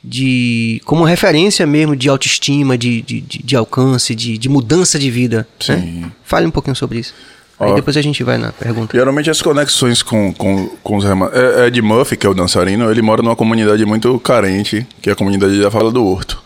de 0.04 0.82
como 0.84 1.06
referência 1.06 1.66
mesmo 1.66 1.96
de 1.96 2.10
autoestima, 2.10 2.78
de, 2.78 3.02
de, 3.02 3.22
de, 3.22 3.38
de 3.42 3.56
alcance, 3.56 4.14
de, 4.14 4.38
de 4.38 4.50
mudança 4.50 5.00
de 5.00 5.10
vida. 5.10 5.48
né? 5.70 5.76
Sim. 5.78 6.12
Fale 6.26 6.46
um 6.46 6.52
pouquinho 6.52 6.76
sobre 6.76 7.00
isso. 7.00 7.14
Aí 7.60 7.72
Ó. 7.72 7.76
depois 7.76 7.98
a 7.98 8.02
gente 8.02 8.24
vai 8.24 8.38
na 8.38 8.52
pergunta. 8.52 8.96
Geralmente 8.96 9.30
as 9.30 9.42
conexões 9.42 10.04
com, 10.04 10.32
com, 10.34 10.68
com 10.84 10.98
os 10.98 11.04
rema... 11.04 11.32
é, 11.34 11.68
Ed 11.68 11.82
Murphy, 11.82 12.16
que 12.16 12.28
é 12.28 12.30
o 12.30 12.34
dançarino, 12.34 12.90
ele 12.92 13.02
mora 13.02 13.24
numa 13.24 13.36
comunidade 13.36 13.84
muito 13.86 14.20
carente, 14.20 14.86
que 15.02 15.10
é 15.10 15.14
a 15.14 15.16
comunidade 15.16 15.60
da 15.60 15.72
Fala 15.72 15.92
do 15.92 16.06
Horto. 16.06 16.42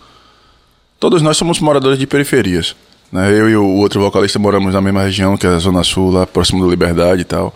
Todos 0.99 1.21
nós 1.21 1.35
somos 1.35 1.59
moradores 1.59 1.99
de 1.99 2.07
periferias. 2.07 2.75
Né? 3.11 3.29
Eu 3.31 3.49
e 3.49 3.55
o 3.57 3.65
outro 3.65 3.99
vocalista 3.99 4.39
moramos 4.39 4.73
na 4.73 4.79
mesma 4.79 5.03
região, 5.03 5.35
que 5.35 5.45
é 5.45 5.49
a 5.49 5.59
Zona 5.59 5.83
Sul, 5.83 6.11
lá 6.11 6.25
próximo 6.25 6.63
da 6.63 6.69
Liberdade 6.69 7.21
e 7.21 7.25
tal. 7.25 7.53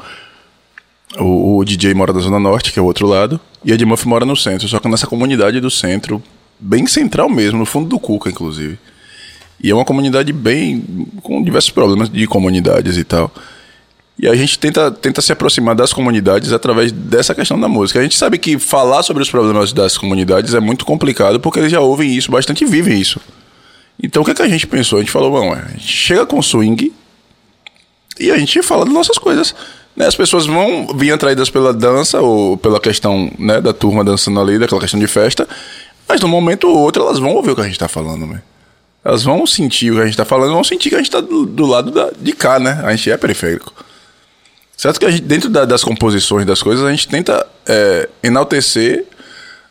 O, 1.18 1.60
o 1.60 1.64
DJ 1.64 1.94
mora 1.94 2.12
na 2.12 2.20
Zona 2.20 2.40
Norte, 2.40 2.74
que 2.74 2.80
é 2.80 2.82
o 2.82 2.86
outro 2.86 3.08
lado. 3.08 3.40
E 3.64 3.72
Ed 3.72 3.86
Murphy 3.86 4.08
mora 4.08 4.26
no 4.26 4.36
centro, 4.36 4.68
só 4.68 4.80
que 4.80 4.90
nessa 4.90 5.08
comunidade 5.08 5.62
do 5.62 5.72
centro, 5.72 6.22
bem 6.60 6.86
central 6.88 7.30
mesmo, 7.30 7.58
no 7.58 7.66
fundo 7.66 7.88
do 7.88 7.98
Cuca, 7.98 8.30
inclusive. 8.30 8.78
E 9.62 9.70
é 9.70 9.76
uma 9.76 9.86
comunidade 9.86 10.32
bem. 10.34 10.84
com 11.22 11.44
diversos 11.44 11.72
problemas 11.72 12.10
de 12.10 12.28
comunidades 12.28 12.98
e 12.98 13.04
tal. 13.04 13.32
E 14.18 14.28
a 14.30 14.36
gente 14.36 14.58
tenta, 14.58 14.90
tenta 14.90 15.22
se 15.22 15.32
aproximar 15.34 15.76
das 15.76 15.92
comunidades 15.92 16.54
através 16.54 16.92
dessa 16.92 17.36
questão 17.36 17.60
da 17.60 17.68
música. 17.68 18.00
A 18.00 18.04
gente 18.04 18.16
sabe 18.16 18.38
que 18.38 18.58
falar 18.58 19.04
sobre 19.04 19.22
os 19.22 19.30
problemas 19.30 19.74
das 19.74 19.98
comunidades 19.98 20.54
é 20.54 20.60
muito 20.60 20.86
complicado 20.86 21.40
porque 21.40 21.60
eles 21.60 21.72
já 21.72 21.82
ouvem 21.82 22.16
isso 22.16 22.32
bastante 22.32 22.64
e 22.64 22.68
vivem 22.68 23.00
isso. 23.00 23.20
Então 24.02 24.22
o 24.22 24.26
que, 24.26 24.32
é 24.32 24.34
que 24.36 24.42
a 24.42 24.48
gente 24.48 24.68
pensou? 24.68 25.00
A 25.00 25.02
gente 25.02 25.12
falou, 25.12 25.32
bom, 25.32 25.54
a 25.54 25.68
gente 25.72 25.88
chega 25.88 26.26
com 26.26 26.42
swing 26.42 26.94
e 28.18 28.32
a 28.32 28.38
gente 28.38 28.62
fala 28.64 28.86
das 28.86 28.94
nossas 28.94 29.18
coisas. 29.18 29.54
Né? 29.96 30.06
As 30.06 30.16
pessoas 30.16 30.46
vão 30.46 30.88
vir 30.96 31.12
atraídas 31.12 31.50
pela 31.50 31.74
dança 31.74 32.22
ou 32.22 32.56
pela 32.56 32.80
questão 32.80 33.30
né, 33.38 33.60
da 33.60 33.74
turma 33.74 34.04
dançando 34.04 34.40
ali, 34.40 34.58
daquela 34.58 34.80
questão 34.80 35.00
de 35.00 35.08
festa, 35.08 35.46
mas 36.08 36.22
num 36.22 36.30
momento 36.30 36.68
ou 36.68 36.78
outro 36.78 37.04
elas 37.04 37.20
vão 37.20 37.32
ouvir 37.32 37.52
o 37.52 37.56
que 37.56 37.62
a 37.62 37.66
gente 37.66 37.74
está 37.74 37.90
falando, 37.90 38.26
né? 38.26 38.42
Elas 39.06 39.24
vão 39.24 39.46
sentir 39.46 39.92
o 39.92 39.96
que 39.96 40.02
a 40.02 40.06
gente 40.06 40.14
está 40.14 40.26
falando, 40.26 40.54
vão 40.54 40.64
sentir 40.64 40.90
que 40.90 40.96
a 40.96 40.98
gente 40.98 41.08
está 41.08 41.22
do, 41.22 41.46
do, 41.46 41.68
lado 41.68 41.92
da, 41.92 42.10
de 42.20 42.34
cá, 42.34 42.60
né? 42.60 42.82
A 42.84 42.96
gente 42.96 43.12
é 43.12 43.16
periférico. 43.16 43.72
Certo 44.76 45.00
que 45.00 45.10
gente, 45.12 45.22
dentro 45.22 45.48
da, 45.48 45.64
das 45.64 45.84
composições 45.84 46.44
das 46.44 46.64
coisas, 46.64 46.84
a 46.84 46.90
gente 46.90 47.08
tenta 47.08 47.46
é, 47.68 48.10
enaltecer 48.24 49.06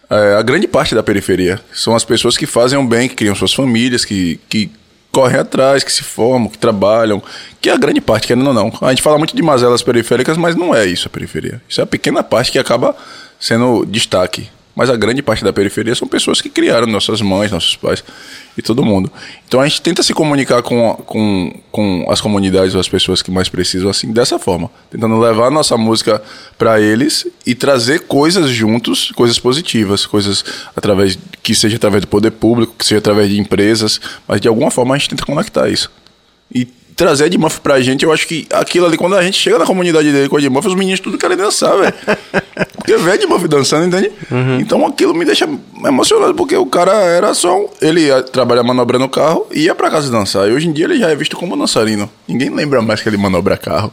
é, 0.08 0.36
a 0.38 0.42
grande 0.42 0.68
parte 0.68 0.94
da 0.94 1.02
periferia. 1.02 1.60
São 1.72 1.96
as 1.96 2.04
pessoas 2.04 2.36
que 2.36 2.46
fazem 2.46 2.78
o 2.78 2.84
bem, 2.84 3.08
que 3.08 3.16
criam 3.16 3.34
suas 3.34 3.52
famílias, 3.52 4.04
que, 4.04 4.38
que 4.48 4.70
correm 5.10 5.40
atrás, 5.40 5.82
que 5.82 5.92
se 5.92 6.04
formam, 6.04 6.48
que 6.48 6.58
trabalham, 6.58 7.20
que 7.60 7.68
é 7.68 7.72
a 7.72 7.76
grande 7.76 8.00
parte, 8.00 8.28
querendo 8.28 8.46
ou 8.46 8.54
não. 8.54 8.72
A 8.80 8.90
gente 8.90 9.02
fala 9.02 9.18
muito 9.18 9.34
de 9.34 9.42
mazelas 9.42 9.82
periféricas, 9.82 10.36
mas 10.36 10.54
não 10.54 10.72
é 10.72 10.86
isso 10.86 11.08
a 11.08 11.10
periferia. 11.10 11.60
Isso 11.68 11.80
é 11.80 11.84
a 11.84 11.86
pequena 11.86 12.22
parte 12.22 12.52
que 12.52 12.58
acaba 12.58 12.96
sendo 13.40 13.84
destaque. 13.84 14.48
Mas 14.74 14.90
a 14.90 14.96
grande 14.96 15.22
parte 15.22 15.44
da 15.44 15.52
periferia 15.52 15.94
são 15.94 16.08
pessoas 16.08 16.40
que 16.40 16.48
criaram 16.48 16.86
nossas 16.86 17.20
mães, 17.20 17.52
nossos 17.52 17.76
pais 17.76 18.02
e 18.56 18.62
todo 18.62 18.84
mundo. 18.84 19.10
Então 19.46 19.60
a 19.60 19.68
gente 19.68 19.80
tenta 19.80 20.02
se 20.02 20.12
comunicar 20.12 20.62
com, 20.62 20.94
com, 21.06 21.60
com 21.70 22.06
as 22.08 22.20
comunidades 22.20 22.74
ou 22.74 22.80
as 22.80 22.88
pessoas 22.88 23.22
que 23.22 23.30
mais 23.30 23.48
precisam 23.48 23.88
assim, 23.88 24.12
dessa 24.12 24.38
forma. 24.38 24.68
Tentando 24.90 25.16
levar 25.18 25.46
a 25.46 25.50
nossa 25.50 25.76
música 25.76 26.20
para 26.58 26.80
eles 26.80 27.26
e 27.46 27.54
trazer 27.54 28.00
coisas 28.00 28.50
juntos, 28.50 29.12
coisas 29.12 29.38
positivas, 29.38 30.06
coisas 30.06 30.44
através 30.74 31.16
que 31.42 31.54
seja 31.54 31.76
através 31.76 32.00
do 32.00 32.08
poder 32.08 32.32
público, 32.32 32.74
que 32.76 32.84
seja 32.84 32.98
através 32.98 33.30
de 33.30 33.38
empresas, 33.38 34.00
mas 34.26 34.40
de 34.40 34.48
alguma 34.48 34.70
forma 34.70 34.94
a 34.94 34.98
gente 34.98 35.10
tenta 35.10 35.24
conectar 35.24 35.68
isso. 35.68 35.90
E 36.52 36.68
trazer 36.96 37.26
Ed 37.26 37.36
Murphy 37.38 37.60
pra 37.60 37.80
gente, 37.80 38.04
eu 38.04 38.12
acho 38.12 38.26
que 38.26 38.46
aquilo 38.52 38.86
ali, 38.86 38.96
quando 38.96 39.16
a 39.16 39.22
gente 39.22 39.38
chega 39.38 39.58
na 39.58 39.66
comunidade 39.66 40.10
dele 40.12 40.28
com 40.28 40.38
Ed 40.38 40.48
Murphy, 40.48 40.68
os 40.68 40.74
meninos 40.74 41.00
tudo 41.00 41.18
querem 41.18 41.36
dançar, 41.36 41.76
velho. 41.76 41.94
Porque 42.76 42.96
vê 42.96 43.12
Ed 43.12 43.26
Murphy 43.26 43.48
dançando, 43.48 43.86
entende? 43.86 44.12
Uhum. 44.30 44.60
Então 44.60 44.86
aquilo 44.86 45.14
me 45.14 45.24
deixa 45.24 45.48
emocionado, 45.84 46.34
porque 46.34 46.56
o 46.56 46.66
cara 46.66 46.92
era 46.92 47.32
só. 47.32 47.58
Um, 47.58 47.68
ele 47.80 48.10
trabalha 48.24 48.62
manobrando 48.62 49.08
carro 49.08 49.46
e 49.50 49.62
ia 49.62 49.74
pra 49.74 49.90
casa 49.90 50.10
dançar. 50.10 50.48
E 50.48 50.52
hoje 50.52 50.68
em 50.68 50.72
dia 50.72 50.84
ele 50.84 50.98
já 50.98 51.08
é 51.08 51.16
visto 51.16 51.36
como 51.36 51.56
dançarino. 51.56 52.10
Ninguém 52.28 52.50
lembra 52.50 52.82
mais 52.82 53.00
que 53.00 53.08
ele 53.08 53.16
manobra 53.16 53.56
carro. 53.56 53.92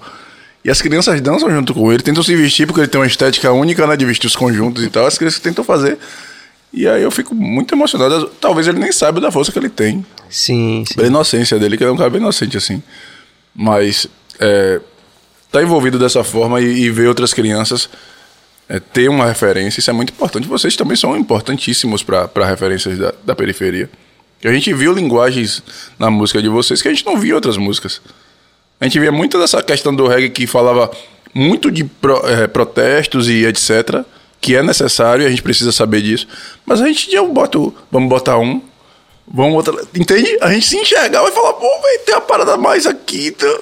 E 0.64 0.70
as 0.70 0.82
crianças 0.82 1.20
dançam 1.22 1.50
junto 1.50 1.74
com 1.74 1.92
ele, 1.92 2.04
tentam 2.04 2.22
se 2.22 2.36
vestir, 2.36 2.68
porque 2.68 2.82
ele 2.82 2.88
tem 2.88 3.02
uma 3.02 3.08
estética 3.08 3.52
única, 3.52 3.88
né, 3.88 3.98
de 3.98 4.06
vestir 4.06 4.28
os 4.28 4.36
conjuntos 4.36 4.84
e 4.84 4.90
tal. 4.90 5.06
As 5.06 5.18
crianças 5.18 5.40
tentam 5.40 5.64
fazer. 5.64 5.98
E 6.74 6.88
aí 6.88 7.04
eu 7.04 7.12
fico 7.12 7.36
muito 7.36 7.74
emocionado. 7.74 8.28
Talvez 8.40 8.68
ele 8.68 8.80
nem 8.80 8.92
saiba 8.92 9.20
da 9.20 9.32
força 9.32 9.52
que 9.52 9.60
ele 9.60 9.70
tem. 9.70 10.06
Sim, 10.30 10.84
sim. 10.88 10.96
Pela 10.96 11.08
inocência 11.08 11.60
dele, 11.60 11.76
que 11.76 11.84
ele 11.84 11.90
é 11.90 11.94
um 11.94 11.98
cara 11.98 12.10
bem 12.10 12.22
inocente, 12.22 12.56
assim. 12.56 12.82
Mas 13.54 14.08
é, 14.40 14.80
tá 15.52 15.62
envolvido 15.62 16.00
dessa 16.00 16.24
forma 16.24 16.62
e, 16.62 16.84
e 16.84 16.90
ver 16.90 17.08
outras 17.08 17.34
crianças 17.34 17.90
é, 18.70 18.80
ter 18.80 19.10
uma 19.10 19.26
referência, 19.26 19.82
isso 19.82 19.90
é 19.90 19.94
muito 19.94 20.14
importante. 20.14 20.48
Vocês 20.48 20.78
também 20.78 20.96
são 20.96 21.18
importantíssimos 21.18 22.04
para 22.04 22.46
referências 22.46 22.98
da, 22.98 23.14
da 23.26 23.36
periferia. 23.36 23.90
A 24.44 24.52
gente 24.52 24.74
viu 24.74 24.94
linguagens 24.94 25.62
na 26.00 26.10
música 26.10 26.42
de 26.42 26.48
vocês 26.48 26.82
que 26.82 26.88
a 26.88 26.92
gente 26.92 27.06
não 27.06 27.18
via 27.18 27.32
em 27.32 27.36
outras 27.36 27.58
músicas. 27.58 28.02
A 28.80 28.86
gente 28.86 28.98
via 28.98 29.12
muito 29.12 29.38
dessa 29.38 29.62
questão 29.62 29.94
do 29.94 30.08
reggae 30.08 30.30
que 30.30 30.48
falava 30.48 30.90
muito 31.34 31.70
de 31.70 31.84
pro, 31.84 32.26
é, 32.26 32.48
protestos 32.48 33.30
e 33.30 33.46
etc 33.46 34.06
que 34.42 34.56
é 34.56 34.64
necessário 34.64 35.24
e 35.24 35.28
a 35.28 35.30
gente 35.30 35.44
precisa 35.44 35.72
saber 35.72 36.02
disso. 36.02 36.28
Mas 36.66 36.82
a 36.82 36.88
gente 36.88 37.12
já 37.12 37.24
bota, 37.24 37.60
vamos 37.92 38.10
botar 38.10 38.40
um, 38.40 38.60
vamos 39.32 39.54
botar, 39.54 39.80
entende? 39.96 40.36
A 40.42 40.52
gente 40.52 40.68
se 40.68 40.78
enxergar 40.78 41.24
e 41.24 41.32
falar, 41.32 41.54
pô, 41.54 41.68
vai 41.82 41.98
ter 42.00 42.14
uma 42.14 42.22
parada 42.22 42.58
mais 42.58 42.88
aqui, 42.88 43.28
então... 43.28 43.60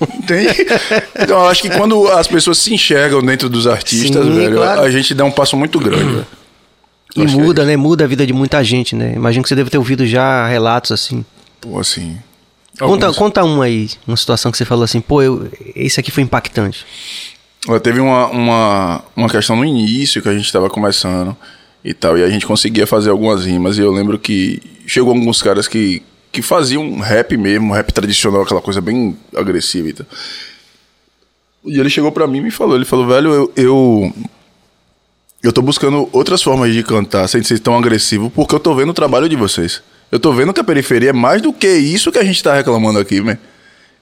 Entende? 0.00 0.66
Então, 1.20 1.40
eu 1.40 1.48
acho 1.48 1.62
que 1.62 1.70
quando 1.70 2.06
as 2.12 2.28
pessoas 2.28 2.58
se 2.58 2.72
enxergam 2.72 3.20
dentro 3.20 3.48
dos 3.48 3.66
artistas, 3.66 4.24
Sim, 4.24 4.32
velho, 4.32 4.56
claro. 4.56 4.82
a 4.82 4.90
gente 4.90 5.12
dá 5.12 5.24
um 5.24 5.30
passo 5.32 5.56
muito 5.56 5.80
grande, 5.80 6.04
velho. 6.04 6.26
E 7.16 7.26
muda, 7.26 7.62
é 7.62 7.66
né? 7.66 7.76
Muda 7.76 8.04
a 8.04 8.06
vida 8.06 8.24
de 8.24 8.32
muita 8.32 8.62
gente, 8.62 8.94
né? 8.94 9.14
Imagino 9.16 9.42
que 9.42 9.48
você 9.48 9.56
deve 9.56 9.70
ter 9.70 9.78
ouvido 9.78 10.06
já 10.06 10.46
relatos 10.46 10.92
assim. 10.92 11.24
Pô, 11.60 11.80
assim. 11.80 12.16
Conta, 12.78 13.12
conta 13.12 13.44
um 13.44 13.60
aí, 13.60 13.90
uma 14.06 14.16
situação 14.16 14.52
que 14.52 14.58
você 14.58 14.64
falou 14.64 14.84
assim, 14.84 15.00
pô, 15.00 15.20
eu, 15.20 15.50
esse 15.74 15.98
aqui 15.98 16.12
foi 16.12 16.22
impactante. 16.22 16.86
Teve 17.82 18.00
uma, 18.00 18.26
uma, 18.28 19.04
uma 19.16 19.28
questão 19.28 19.56
no 19.56 19.64
início 19.64 20.22
que 20.22 20.28
a 20.28 20.32
gente 20.32 20.46
estava 20.46 20.70
começando 20.70 21.36
e 21.84 21.92
tal, 21.92 22.16
e 22.16 22.22
a 22.22 22.30
gente 22.30 22.46
conseguia 22.46 22.86
fazer 22.86 23.10
algumas 23.10 23.44
rimas, 23.44 23.78
e 23.78 23.80
eu 23.80 23.92
lembro 23.92 24.18
que 24.18 24.60
chegou 24.86 25.12
alguns 25.12 25.42
caras 25.42 25.68
que, 25.68 26.02
que 26.30 26.42
faziam 26.42 26.98
rap 26.98 27.36
mesmo, 27.36 27.72
rap 27.72 27.92
tradicional, 27.92 28.42
aquela 28.42 28.60
coisa 28.60 28.80
bem 28.80 29.16
agressiva 29.34 29.88
e 29.88 29.92
tal. 29.92 30.06
E 31.64 31.78
ele 31.78 31.90
chegou 31.90 32.12
para 32.12 32.26
mim 32.26 32.38
e 32.38 32.42
me 32.42 32.50
falou, 32.50 32.76
ele 32.76 32.84
falou, 32.84 33.06
velho, 33.06 33.32
eu, 33.32 33.52
eu, 33.56 34.12
eu 35.42 35.52
tô 35.52 35.60
buscando 35.60 36.08
outras 36.12 36.42
formas 36.42 36.72
de 36.72 36.82
cantar 36.82 37.28
sem 37.28 37.42
ser 37.42 37.58
tão 37.58 37.76
agressivo, 37.76 38.30
porque 38.30 38.54
eu 38.54 38.60
tô 38.60 38.74
vendo 38.74 38.90
o 38.90 38.94
trabalho 38.94 39.28
de 39.28 39.36
vocês. 39.36 39.82
Eu 40.10 40.18
tô 40.18 40.32
vendo 40.32 40.54
que 40.54 40.60
a 40.60 40.64
periferia 40.64 41.10
é 41.10 41.12
mais 41.12 41.42
do 41.42 41.52
que 41.52 41.68
isso 41.68 42.10
que 42.10 42.18
a 42.18 42.24
gente 42.24 42.42
tá 42.42 42.54
reclamando 42.54 42.98
aqui, 42.98 43.20
né? 43.20 43.38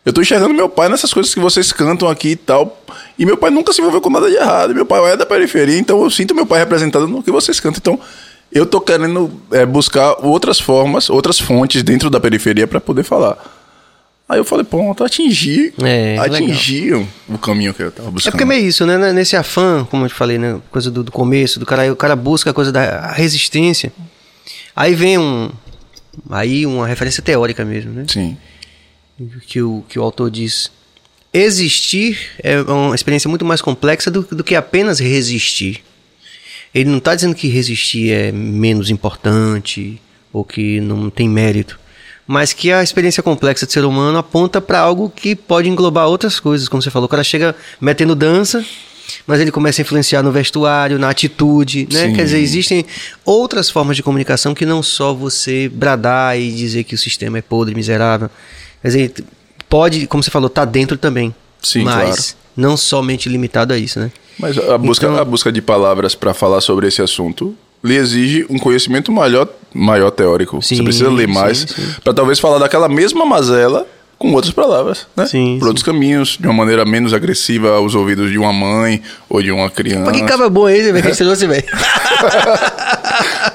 Eu 0.06 0.12
tô 0.12 0.20
enxergando 0.20 0.54
meu 0.54 0.68
pai 0.68 0.88
nessas 0.88 1.12
coisas 1.12 1.34
que 1.34 1.40
vocês 1.40 1.72
cantam 1.72 2.08
aqui 2.08 2.28
e 2.28 2.36
tal. 2.36 2.80
E 3.18 3.26
meu 3.26 3.36
pai 3.36 3.50
nunca 3.50 3.72
se 3.72 3.80
envolveu 3.80 4.00
com 4.00 4.08
nada 4.08 4.30
de 4.30 4.36
errado. 4.36 4.72
Meu 4.72 4.86
pai 4.86 5.04
é 5.12 5.16
da 5.16 5.26
periferia, 5.26 5.76
então 5.76 6.00
eu 6.00 6.08
sinto 6.08 6.32
meu 6.32 6.46
pai 6.46 6.60
representado 6.60 7.08
no 7.08 7.24
que 7.24 7.30
vocês 7.32 7.58
cantam. 7.58 7.78
Então 7.78 8.00
eu 8.52 8.64
tô 8.64 8.80
querendo 8.80 9.28
é, 9.50 9.66
buscar 9.66 10.24
outras 10.24 10.60
formas, 10.60 11.10
outras 11.10 11.40
fontes 11.40 11.82
dentro 11.82 12.08
da 12.08 12.20
periferia 12.20 12.68
para 12.68 12.80
poder 12.80 13.02
falar. 13.02 13.36
Aí 14.28 14.38
eu 14.38 14.44
falei, 14.44 14.64
pronto, 14.64 15.02
atingi, 15.02 15.74
é, 15.82 16.16
atingi 16.18 16.92
o 17.28 17.38
caminho 17.38 17.74
que 17.74 17.82
eu 17.82 17.90
tava 17.90 18.08
buscando. 18.08 18.28
É 18.28 18.30
porque 18.30 18.44
é 18.44 18.46
meio 18.46 18.64
isso, 18.64 18.86
né? 18.86 19.12
Nesse 19.12 19.34
afã, 19.34 19.84
como 19.90 20.04
eu 20.04 20.08
te 20.08 20.14
falei, 20.14 20.38
né? 20.38 20.60
Coisa 20.70 20.88
do, 20.88 21.02
do 21.02 21.10
começo, 21.10 21.58
do 21.58 21.66
cara, 21.66 21.92
o 21.92 21.96
cara 21.96 22.14
busca 22.14 22.50
a 22.50 22.54
coisa 22.54 22.70
da 22.70 23.10
resistência. 23.10 23.92
Aí 24.74 24.94
vem 24.94 25.18
um. 25.18 25.50
Aí 26.30 26.64
uma 26.64 26.86
referência 26.86 27.24
teórica 27.24 27.64
mesmo, 27.64 27.92
né? 27.92 28.04
Sim 28.06 28.36
que 29.46 29.62
o, 29.62 29.84
que 29.88 29.98
o 29.98 30.02
autor 30.02 30.30
diz. 30.30 30.70
Existir 31.32 32.18
é 32.42 32.60
uma 32.62 32.94
experiência 32.94 33.28
muito 33.28 33.44
mais 33.44 33.60
complexa 33.60 34.10
do, 34.10 34.22
do 34.22 34.42
que 34.42 34.54
apenas 34.54 34.98
resistir. 34.98 35.82
Ele 36.74 36.88
não 36.88 36.98
está 36.98 37.14
dizendo 37.14 37.34
que 37.34 37.48
resistir 37.48 38.10
é 38.10 38.32
menos 38.32 38.90
importante 38.90 40.00
ou 40.32 40.44
que 40.44 40.80
não 40.80 41.10
tem 41.10 41.28
mérito, 41.28 41.78
mas 42.26 42.52
que 42.52 42.72
a 42.72 42.82
experiência 42.82 43.22
complexa 43.22 43.66
do 43.66 43.72
ser 43.72 43.84
humano 43.84 44.18
aponta 44.18 44.60
para 44.60 44.80
algo 44.80 45.10
que 45.10 45.34
pode 45.34 45.68
englobar 45.68 46.06
outras 46.06 46.40
coisas, 46.40 46.68
como 46.68 46.82
você 46.82 46.90
falou. 46.90 47.06
O 47.06 47.10
cara 47.10 47.24
chega 47.24 47.54
metendo 47.80 48.14
dança, 48.14 48.64
mas 49.26 49.40
ele 49.40 49.50
começa 49.50 49.80
a 49.80 49.82
influenciar 49.82 50.22
no 50.22 50.32
vestuário, 50.32 50.98
na 50.98 51.08
atitude, 51.08 51.88
né? 51.90 52.08
Sim. 52.08 52.14
Quer 52.14 52.24
dizer, 52.24 52.38
existem 52.38 52.84
outras 53.24 53.70
formas 53.70 53.96
de 53.96 54.02
comunicação 54.02 54.54
que 54.54 54.66
não 54.66 54.82
só 54.82 55.14
você 55.14 55.68
bradar 55.68 56.38
e 56.38 56.50
dizer 56.50 56.84
que 56.84 56.94
o 56.94 56.98
sistema 56.98 57.38
é 57.38 57.42
podre, 57.42 57.74
miserável. 57.74 58.30
Quer 58.82 58.88
dizer, 58.88 59.14
pode, 59.68 60.06
como 60.06 60.22
você 60.22 60.30
falou, 60.30 60.48
tá 60.48 60.64
dentro 60.64 60.96
também. 60.96 61.34
Sim, 61.62 61.84
mas 61.84 62.32
claro. 62.32 62.38
não 62.56 62.76
somente 62.76 63.28
limitado 63.28 63.72
a 63.72 63.78
isso, 63.78 63.98
né? 63.98 64.12
Mas 64.38 64.58
a 64.58 64.76
busca, 64.76 65.06
então, 65.06 65.18
a 65.18 65.24
busca 65.24 65.50
de 65.50 65.62
palavras 65.62 66.14
para 66.14 66.34
falar 66.34 66.60
sobre 66.60 66.86
esse 66.86 67.00
assunto 67.00 67.56
lhe 67.82 67.96
exige 67.96 68.46
um 68.50 68.58
conhecimento 68.58 69.12
maior, 69.12 69.48
maior 69.72 70.10
teórico. 70.10 70.60
Sim, 70.62 70.76
Você 70.76 70.82
precisa 70.82 71.10
ler 71.10 71.28
mais 71.28 71.64
para 72.02 72.12
talvez 72.12 72.38
falar 72.38 72.58
daquela 72.58 72.88
mesma 72.88 73.24
mazela 73.24 73.86
com 74.18 74.32
outras 74.32 74.52
palavras, 74.52 75.06
né? 75.14 75.26
Sim, 75.26 75.58
Por 75.58 75.68
outros 75.68 75.84
caminhos, 75.84 76.38
de 76.40 76.46
uma 76.46 76.54
maneira 76.54 76.84
menos 76.86 77.12
agressiva 77.12 77.76
aos 77.76 77.94
ouvidos 77.94 78.30
de 78.30 78.38
uma 78.38 78.52
mãe 78.52 79.02
ou 79.28 79.42
de 79.42 79.52
uma 79.52 79.68
criança. 79.68 80.10
Pô, 80.10 80.12
que 80.12 80.24
caba 80.24 80.48
bom 80.48 80.68
esse, 80.68 80.90
velho, 80.90 81.04
que 81.04 81.14
você 81.14 81.24
trouxe, 81.24 81.46
velho. 81.46 81.64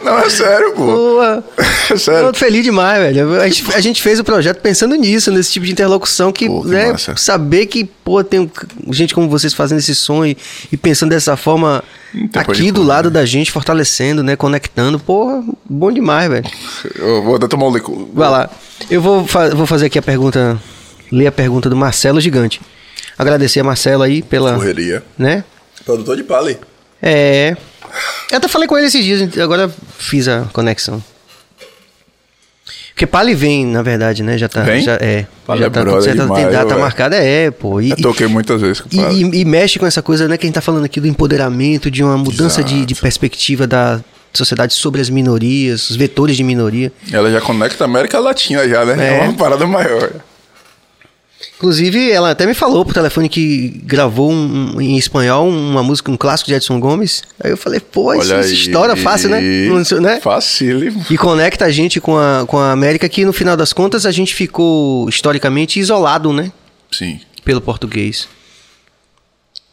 Não, 0.03 0.19
é 0.19 0.29
sério, 0.29 0.73
pô. 0.73 0.85
Boa. 0.85 1.43
É 1.89 1.97
sério. 1.97 2.27
Eu 2.27 2.33
tô 2.33 2.39
feliz 2.39 2.63
demais, 2.63 2.99
velho. 3.01 3.41
A 3.41 3.47
gente, 3.47 3.75
a 3.75 3.81
gente, 3.81 4.01
fez 4.01 4.19
o 4.19 4.23
projeto 4.23 4.59
pensando 4.61 4.95
nisso, 4.95 5.31
nesse 5.31 5.51
tipo 5.51 5.65
de 5.65 5.71
interlocução 5.71 6.31
que, 6.31 6.47
pô, 6.47 6.61
que 6.61 6.69
né, 6.69 6.91
massa. 6.91 7.15
saber 7.15 7.65
que, 7.65 7.83
pô, 7.83 8.23
tem 8.23 8.49
gente 8.91 9.13
como 9.13 9.27
vocês 9.27 9.53
fazendo 9.53 9.79
esse 9.79 9.95
som 9.95 10.23
e, 10.25 10.37
e 10.71 10.77
pensando 10.77 11.09
dessa 11.09 11.35
forma 11.35 11.83
aqui 12.33 12.71
do 12.71 12.83
lado 12.83 13.09
né? 13.09 13.13
da 13.13 13.25
gente, 13.25 13.51
fortalecendo, 13.51 14.23
né, 14.23 14.35
conectando, 14.35 14.99
pô, 14.99 15.43
bom 15.69 15.91
demais, 15.91 16.29
velho. 16.29 16.45
Eu 16.95 17.23
vou 17.23 17.35
até 17.35 17.47
tomar 17.47 17.67
um 17.67 17.73
licor. 17.73 18.07
Vai 18.13 18.29
lá. 18.29 18.49
Eu 18.89 19.01
vou, 19.01 19.27
fa 19.27 19.49
vou 19.49 19.65
fazer 19.65 19.87
aqui 19.87 19.99
a 19.99 20.01
pergunta, 20.01 20.59
ler 21.11 21.27
a 21.27 21.31
pergunta 21.31 21.69
do 21.69 21.75
Marcelo 21.75 22.21
Gigante. 22.21 22.61
Agradecer 23.17 23.59
a 23.59 23.63
Marcelo 23.63 24.03
aí 24.03 24.21
pela... 24.21 24.55
Correria. 24.55 25.03
Né? 25.17 25.43
Produtor 25.85 26.15
de 26.17 26.23
pali. 26.23 26.57
É... 27.01 27.55
Eu 28.31 28.37
até 28.37 28.47
falei 28.47 28.67
com 28.67 28.77
ele 28.77 28.87
esses 28.87 29.03
dias, 29.03 29.37
agora 29.37 29.69
fiz 29.97 30.27
a 30.27 30.47
conexão. 30.53 31.03
Porque 32.93 33.05
Pali 33.07 33.33
vem, 33.33 33.65
na 33.65 33.81
verdade, 33.81 34.21
né? 34.21 34.37
Já 34.37 34.47
tá. 34.47 34.61
Vem? 34.61 34.81
Já, 34.81 34.93
é. 34.95 35.25
Pali 35.45 35.61
já 35.61 35.67
é 35.67 35.69
tá 35.69 35.81
brother 35.81 36.03
certo, 36.03 36.21
demais, 36.21 36.43
tem 36.43 36.51
data 36.51 36.77
marcada, 36.77 37.15
é, 37.15 37.49
pô. 37.49 37.81
E, 37.81 37.91
Eu 37.91 37.97
toquei 37.97 38.27
muitas 38.27 38.61
vezes 38.61 38.81
com 38.81 38.89
e, 38.91 38.97
Pali. 38.97 39.23
e- 39.23 39.41
e 39.41 39.45
mexe 39.45 39.79
com 39.79 39.85
essa 39.85 40.01
coisa, 40.01 40.27
né, 40.27 40.37
que 40.37 40.45
a 40.45 40.47
gente 40.47 40.55
tá 40.55 40.61
falando 40.61 40.85
aqui 40.85 40.99
do 40.99 41.07
empoderamento, 41.07 41.89
de 41.89 42.03
uma 42.03 42.17
mudança 42.17 42.63
de, 42.63 42.85
de 42.85 42.95
perspectiva 42.95 43.65
da 43.65 43.99
sociedade 44.33 44.73
sobre 44.73 45.01
as 45.01 45.09
minorias, 45.09 45.89
os 45.89 45.95
vetores 45.95 46.37
de 46.37 46.43
minoria. 46.43 46.91
Ela 47.11 47.31
já 47.31 47.41
conecta 47.41 47.83
a 47.83 47.85
América 47.85 48.19
Latina 48.19 48.67
já, 48.67 48.85
né? 48.85 48.95
É. 48.99 49.17
É 49.19 49.21
uma 49.23 49.33
parada 49.33 49.65
maior. 49.65 50.11
Inclusive, 51.61 52.09
ela 52.11 52.31
até 52.31 52.47
me 52.47 52.55
falou 52.55 52.83
por 52.83 52.91
telefone 52.91 53.29
que 53.29 53.67
gravou 53.85 54.31
um- 54.31 54.77
um- 54.77 54.81
em 54.81 54.97
espanhol 54.97 55.47
uma 55.47 55.83
música, 55.83 56.09
um 56.09 56.17
clássico 56.17 56.49
de 56.49 56.55
Edson 56.55 56.79
Gomes. 56.79 57.21
Aí 57.39 57.51
eu 57.51 57.55
falei, 57.57 57.79
pô, 57.79 58.15
isso, 58.15 58.33
isso 58.39 58.53
estoura 58.53 58.95
fácil, 58.95 59.29
né? 59.29 59.39
Não- 59.39 60.01
né? 60.01 60.19
Facílimo. 60.19 61.05
E 61.07 61.15
conecta 61.19 61.65
a 61.65 61.69
gente 61.71 62.01
com 62.01 62.17
a, 62.17 62.45
com 62.47 62.57
a 62.57 62.71
América, 62.71 63.07
que 63.07 63.23
no 63.23 63.31
final 63.31 63.55
das 63.55 63.71
contas 63.73 64.07
a 64.07 64.11
gente 64.11 64.33
ficou 64.33 65.07
historicamente 65.07 65.79
isolado, 65.79 66.33
né? 66.33 66.51
Sim. 66.91 67.19
Pelo 67.45 67.61
português. 67.61 68.27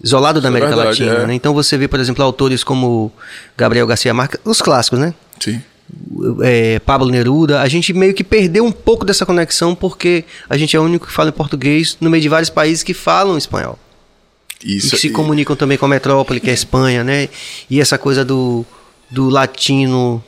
Isolado 0.04 0.42
da 0.42 0.48
Isso 0.50 0.56
é 0.56 0.60
América 0.60 0.76
verdade, 0.76 1.02
Latina, 1.02 1.22
é. 1.24 1.26
né? 1.28 1.34
Então 1.34 1.54
você 1.54 1.78
vê, 1.78 1.88
por 1.88 1.98
exemplo, 1.98 2.22
autores 2.22 2.62
como 2.62 3.10
Gabriel 3.56 3.86
Garcia 3.86 4.12
Marques, 4.12 4.38
os 4.44 4.60
clássicos, 4.60 4.98
né? 4.98 5.14
Sim. 5.40 5.62
É, 6.42 6.78
Pablo 6.80 7.08
Neruda, 7.08 7.60
a 7.60 7.68
gente 7.68 7.92
meio 7.92 8.12
que 8.14 8.24
perdeu 8.24 8.64
um 8.64 8.72
pouco 8.72 9.04
dessa 9.04 9.24
conexão 9.24 9.74
porque 9.74 10.24
a 10.48 10.56
gente 10.56 10.76
é 10.76 10.80
o 10.80 10.82
único 10.82 11.06
que 11.06 11.12
fala 11.12 11.30
em 11.30 11.32
português 11.32 11.96
no 12.00 12.10
meio 12.10 12.22
de 12.22 12.28
vários 12.28 12.50
países 12.50 12.82
que 12.82 12.92
falam 12.94 13.36
espanhol. 13.38 13.78
e 14.64 14.76
Isso. 14.76 14.90
que 14.90 14.96
se 14.98 15.06
e- 15.06 15.10
comunicam 15.10 15.54
também 15.56 15.78
com 15.78 15.86
a 15.86 15.88
metrópole, 15.88 16.40
que 16.40 16.48
é 16.48 16.50
a 16.50 16.54
Espanha, 16.54 17.04
né? 17.04 17.28
E 17.70 17.80
essa 17.80 17.96
coisa 17.96 18.24
do, 18.24 18.64
do 19.10 19.28
latino 19.28 20.22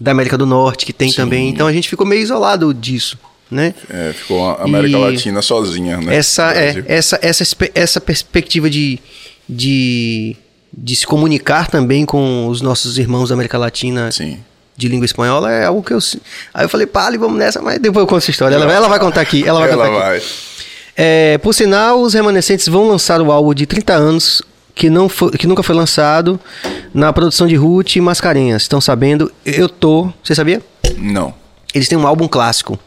da 0.00 0.10
América 0.12 0.36
do 0.38 0.46
Norte 0.46 0.86
que 0.86 0.92
tem 0.92 1.10
Sim. 1.10 1.16
também. 1.16 1.48
Então 1.48 1.66
a 1.66 1.72
gente 1.72 1.88
ficou 1.88 2.06
meio 2.06 2.22
isolado 2.22 2.72
disso, 2.72 3.18
né? 3.50 3.74
É, 3.90 4.12
ficou 4.12 4.48
a 4.48 4.62
América 4.62 4.96
E 4.96 5.00
Latina 5.00 5.42
sozinha, 5.42 5.98
né? 5.98 6.16
essa, 6.16 6.52
é, 6.56 6.84
essa, 6.86 7.18
essa, 7.22 7.44
essa 7.74 8.00
perspectiva 8.00 8.70
de, 8.70 8.98
de, 9.48 10.36
de 10.72 10.96
se 10.96 11.06
comunicar 11.06 11.68
também 11.68 12.04
com 12.06 12.46
os 12.48 12.60
nossos 12.60 12.96
irmãos 12.98 13.28
da 13.28 13.34
América 13.34 13.58
Latina 13.58 14.10
Sim. 14.10 14.38
De 14.76 14.88
língua 14.88 15.04
espanhola 15.06 15.50
é 15.50 15.64
algo 15.66 15.82
que 15.82 15.92
eu. 15.92 15.98
Aí 16.52 16.64
eu 16.64 16.68
falei, 16.68 16.86
Pali, 16.86 17.16
vamos 17.18 17.38
nessa, 17.38 17.62
mas 17.62 17.78
depois 17.78 18.02
eu 18.02 18.06
conto 18.06 18.18
essa 18.22 18.30
história. 18.30 18.54
Ela, 18.56 18.66
vai- 18.66 18.76
ela 18.76 18.88
vai 18.88 18.98
contar 18.98 19.20
aqui. 19.20 19.46
Ela 19.46 19.60
vai 19.60 19.70
Ela 19.70 19.86
contar 19.86 19.96
aqui. 19.98 20.06
vai. 20.08 20.22
É, 20.96 21.38
por 21.38 21.52
sinal, 21.54 22.00
os 22.02 22.14
remanescentes 22.14 22.68
vão 22.68 22.88
lançar 22.88 23.20
o 23.20 23.30
álbum 23.32 23.52
de 23.54 23.66
30 23.66 23.92
anos 23.94 24.42
que, 24.74 24.88
não 24.90 25.08
foi, 25.08 25.30
que 25.32 25.46
nunca 25.46 25.62
foi 25.62 25.74
lançado 25.74 26.38
na 26.92 27.12
produção 27.12 27.46
de 27.46 27.54
Ruth 27.56 27.96
e 27.96 28.00
Mascarenhas. 28.00 28.62
Estão 28.62 28.80
sabendo? 28.80 29.30
Eu 29.44 29.68
tô. 29.68 30.12
Você 30.22 30.34
sabia? 30.34 30.62
Não. 30.98 31.34
Eles 31.74 31.88
têm 31.88 31.98
um 31.98 32.06
álbum 32.06 32.28
clássico. 32.28 32.78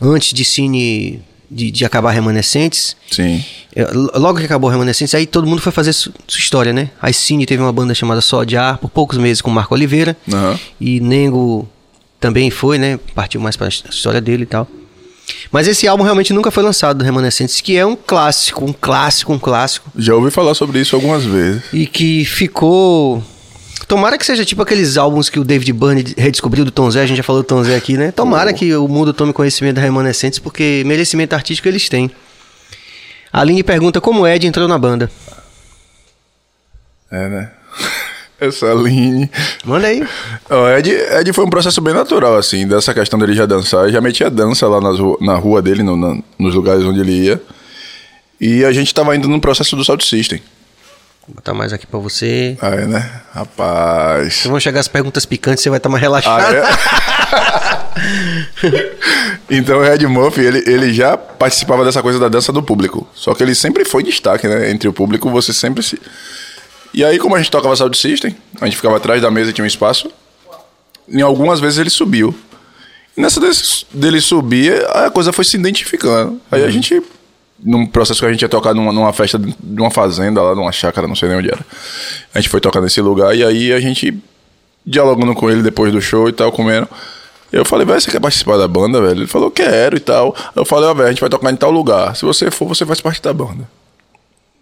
Antes 0.00 0.32
de 0.32 0.44
Cine. 0.44 1.22
De, 1.50 1.70
de 1.70 1.84
acabar 1.84 2.10
Remanescentes. 2.10 2.96
Sim. 3.10 3.44
É, 3.74 3.86
Logo 4.18 4.38
que 4.38 4.44
acabou 4.44 4.68
Remanescentes, 4.70 5.14
aí 5.14 5.26
todo 5.26 5.46
mundo 5.46 5.60
foi 5.62 5.70
fazer 5.70 5.92
su- 5.92 6.12
sua 6.26 6.38
história, 6.40 6.72
né? 6.72 6.90
A 7.00 7.12
Cine 7.12 7.46
teve 7.46 7.62
uma 7.62 7.72
banda 7.72 7.94
chamada 7.94 8.20
Só 8.20 8.42
de 8.42 8.56
Ar 8.56 8.78
por 8.78 8.88
poucos 8.90 9.16
meses 9.18 9.40
com 9.40 9.50
Marco 9.50 9.74
Oliveira. 9.74 10.16
Aham. 10.32 10.58
E 10.80 10.98
Nengo 11.00 11.68
também 12.18 12.50
foi, 12.50 12.78
né? 12.78 12.98
Partiu 13.14 13.40
mais 13.40 13.56
pra 13.56 13.68
história 13.68 14.20
dele 14.20 14.42
e 14.42 14.46
tal. 14.46 14.66
Mas 15.52 15.66
esse 15.68 15.86
álbum 15.88 16.02
realmente 16.04 16.32
nunca 16.32 16.50
foi 16.50 16.62
lançado 16.62 16.98
do 16.98 17.04
Remanescentes, 17.04 17.60
que 17.60 17.76
é 17.76 17.84
um 17.84 17.96
clássico, 17.96 18.64
um 18.64 18.72
clássico, 18.72 19.32
um 19.32 19.38
clássico. 19.38 19.90
Já 19.96 20.14
ouvi 20.14 20.30
falar 20.30 20.54
sobre 20.54 20.80
isso 20.80 20.94
algumas 20.96 21.24
vezes. 21.24 21.62
E 21.72 21.86
que 21.86 22.24
ficou. 22.24 23.22
Tomara 23.88 24.18
que 24.18 24.26
seja 24.26 24.44
tipo 24.44 24.62
aqueles 24.62 24.96
álbuns 24.96 25.28
que 25.30 25.38
o 25.38 25.44
David 25.44 25.72
Byrne 25.72 26.04
redescobriu 26.16 26.64
do 26.64 26.70
Tom 26.72 26.90
Zé, 26.90 27.02
a 27.02 27.06
gente 27.06 27.18
já 27.18 27.22
falou 27.22 27.42
do 27.42 27.46
Tom 27.46 27.62
Zé 27.62 27.76
aqui, 27.76 27.96
né? 27.96 28.10
Tomara 28.10 28.52
que 28.52 28.74
o 28.74 28.88
mundo 28.88 29.12
tome 29.14 29.32
conhecimento 29.32 29.76
da 29.76 29.82
Remanescentes, 29.82 30.40
porque 30.40 30.82
merecimento 30.84 31.34
artístico 31.36 31.68
eles 31.68 31.88
têm. 31.88 32.10
A 33.32 33.40
Aline 33.42 33.62
pergunta 33.62 34.00
como 34.00 34.22
o 34.22 34.26
Ed 34.26 34.44
entrou 34.46 34.66
na 34.66 34.76
banda. 34.76 35.08
É, 37.12 37.28
né? 37.28 37.50
Essa 38.40 38.72
Aline. 38.72 39.30
Manda 39.64 39.86
aí. 39.86 40.02
O 40.50 40.68
Ed, 40.76 40.90
Ed 40.90 41.32
foi 41.32 41.44
um 41.44 41.50
processo 41.50 41.80
bem 41.80 41.94
natural, 41.94 42.36
assim, 42.36 42.66
dessa 42.66 42.92
questão 42.92 43.18
dele 43.18 43.34
já 43.34 43.46
dançar. 43.46 43.84
Ele 43.84 43.92
já 43.92 44.00
metia 44.00 44.28
dança 44.28 44.66
lá 44.66 44.80
nas 44.80 44.98
na 45.20 45.36
rua 45.36 45.62
dele, 45.62 45.82
no- 45.84 45.96
na- 45.96 46.20
nos 46.38 46.54
lugares 46.54 46.82
onde 46.84 47.00
ele 47.00 47.12
ia. 47.12 47.40
E 48.40 48.64
a 48.64 48.72
gente 48.72 48.92
tava 48.92 49.14
indo 49.16 49.28
no 49.28 49.40
processo 49.40 49.76
do 49.76 49.84
Sound 49.84 50.04
System. 50.04 50.42
Vou 51.26 51.34
botar 51.34 51.52
mais 51.54 51.72
aqui 51.72 51.86
pra 51.86 51.98
você. 51.98 52.56
Aí, 52.60 52.86
né? 52.86 53.20
Rapaz. 53.32 54.44
Vão 54.46 54.60
chegar 54.60 54.78
as 54.80 54.88
perguntas 54.88 55.26
picantes, 55.26 55.62
você 55.62 55.68
vai 55.70 55.78
estar 55.78 55.88
mais 55.88 56.00
relaxado. 56.00 56.54
Ah, 56.54 56.54
é? 56.54 58.06
então 59.56 59.78
o 59.80 59.84
Ed 59.84 60.06
Murphy, 60.06 60.42
ele, 60.42 60.62
ele 60.66 60.92
já 60.92 61.16
participava 61.16 61.84
dessa 61.84 62.00
coisa 62.02 62.18
da 62.18 62.28
dança 62.28 62.52
do 62.52 62.62
público. 62.62 63.06
Só 63.14 63.34
que 63.34 63.42
ele 63.42 63.54
sempre 63.54 63.84
foi 63.84 64.02
destaque, 64.02 64.46
né? 64.46 64.70
Entre 64.70 64.88
o 64.88 64.92
público, 64.92 65.28
você 65.30 65.52
sempre 65.52 65.82
se. 65.82 66.00
E 66.94 67.04
aí, 67.04 67.18
como 67.18 67.34
a 67.34 67.38
gente 67.38 67.50
tocava 67.50 67.74
Sound 67.76 67.96
System, 67.96 68.36
a 68.60 68.64
gente 68.66 68.76
ficava 68.76 68.96
atrás 68.96 69.20
da 69.20 69.30
mesa 69.30 69.50
e 69.50 69.52
tinha 69.52 69.64
um 69.64 69.68
espaço. 69.68 70.10
Em 71.08 71.22
algumas 71.22 71.60
vezes 71.60 71.78
ele 71.78 71.90
subiu. 71.90 72.34
E 73.16 73.20
nessa 73.20 73.40
desse- 73.40 73.84
dele 73.92 74.20
subir, 74.20 74.74
a 74.90 75.10
coisa 75.10 75.32
foi 75.32 75.44
se 75.44 75.56
identificando. 75.56 76.40
Aí 76.50 76.64
a 76.64 76.70
gente, 76.70 77.02
num 77.58 77.86
processo 77.86 78.20
que 78.20 78.26
a 78.26 78.32
gente 78.32 78.42
ia 78.42 78.48
tocar 78.48 78.74
numa, 78.74 78.92
numa 78.92 79.12
festa 79.12 79.38
de 79.38 79.80
uma 79.80 79.90
fazenda 79.90 80.42
lá, 80.42 80.54
numa 80.54 80.72
chácara, 80.72 81.08
não 81.08 81.14
sei 81.14 81.28
nem 81.28 81.38
onde 81.38 81.48
era. 81.48 81.64
A 82.34 82.40
gente 82.40 82.50
foi 82.50 82.60
tocar 82.60 82.80
nesse 82.80 83.00
lugar 83.00 83.34
e 83.36 83.44
aí 83.44 83.72
a 83.72 83.80
gente 83.80 84.16
dialogando 84.84 85.34
com 85.34 85.50
ele 85.50 85.62
depois 85.62 85.92
do 85.92 86.00
show 86.00 86.28
e 86.28 86.32
tal, 86.32 86.52
comendo. 86.52 86.88
Eu 87.50 87.64
falei, 87.64 87.86
velho, 87.86 88.00
você 88.00 88.10
quer 88.10 88.20
participar 88.20 88.56
da 88.56 88.68
banda, 88.68 89.00
velho? 89.00 89.20
Ele 89.20 89.26
falou, 89.26 89.50
quero 89.50 89.96
e 89.96 90.00
tal. 90.00 90.34
Eu 90.54 90.64
falei, 90.64 90.88
ó, 90.88 90.94
velho, 90.94 91.06
a 91.06 91.10
gente 91.10 91.20
vai 91.20 91.30
tocar 91.30 91.50
em 91.50 91.56
tal 91.56 91.70
lugar. 91.70 92.14
Se 92.14 92.24
você 92.24 92.50
for, 92.50 92.66
você 92.66 92.84
faz 92.84 93.00
parte 93.00 93.22
da 93.22 93.32
banda. 93.32 93.68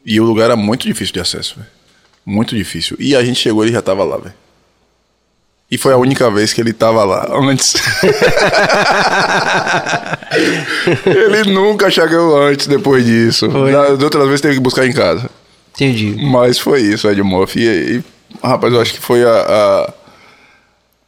E 0.04 0.20
o 0.20 0.24
lugar 0.24 0.44
era 0.44 0.56
muito 0.56 0.86
difícil 0.86 1.14
de 1.14 1.20
acesso, 1.20 1.56
velho. 1.56 1.68
Muito 2.24 2.54
difícil. 2.54 2.96
E 3.00 3.16
a 3.16 3.24
gente 3.24 3.40
chegou 3.40 3.64
ele 3.64 3.72
já 3.72 3.82
tava 3.82 4.04
lá, 4.04 4.16
velho. 4.16 4.34
E 5.74 5.78
foi 5.78 5.92
a 5.92 5.96
única 5.96 6.30
vez 6.30 6.52
que 6.52 6.60
ele 6.60 6.72
tava 6.72 7.02
lá. 7.02 7.26
Antes. 7.36 7.74
ele 11.04 11.52
nunca 11.52 11.90
chegou 11.90 12.40
antes 12.40 12.66
depois 12.68 13.04
disso. 13.04 13.50
Foi. 13.50 13.72
Das 13.72 14.00
outras 14.02 14.24
vezes 14.26 14.40
teve 14.40 14.54
que 14.54 14.60
buscar 14.60 14.86
em 14.86 14.92
casa. 14.92 15.28
Entendi. 15.74 16.16
Mas 16.30 16.58
foi 16.60 16.80
isso, 16.82 17.08
Ed 17.08 17.20
Murphy. 17.22 17.60
E, 17.62 17.96
e, 17.96 18.04
rapaz, 18.46 18.72
eu 18.72 18.80
acho 18.80 18.92
que 18.94 19.00
foi 19.00 19.24
a, 19.24 19.30
a- 19.32 19.92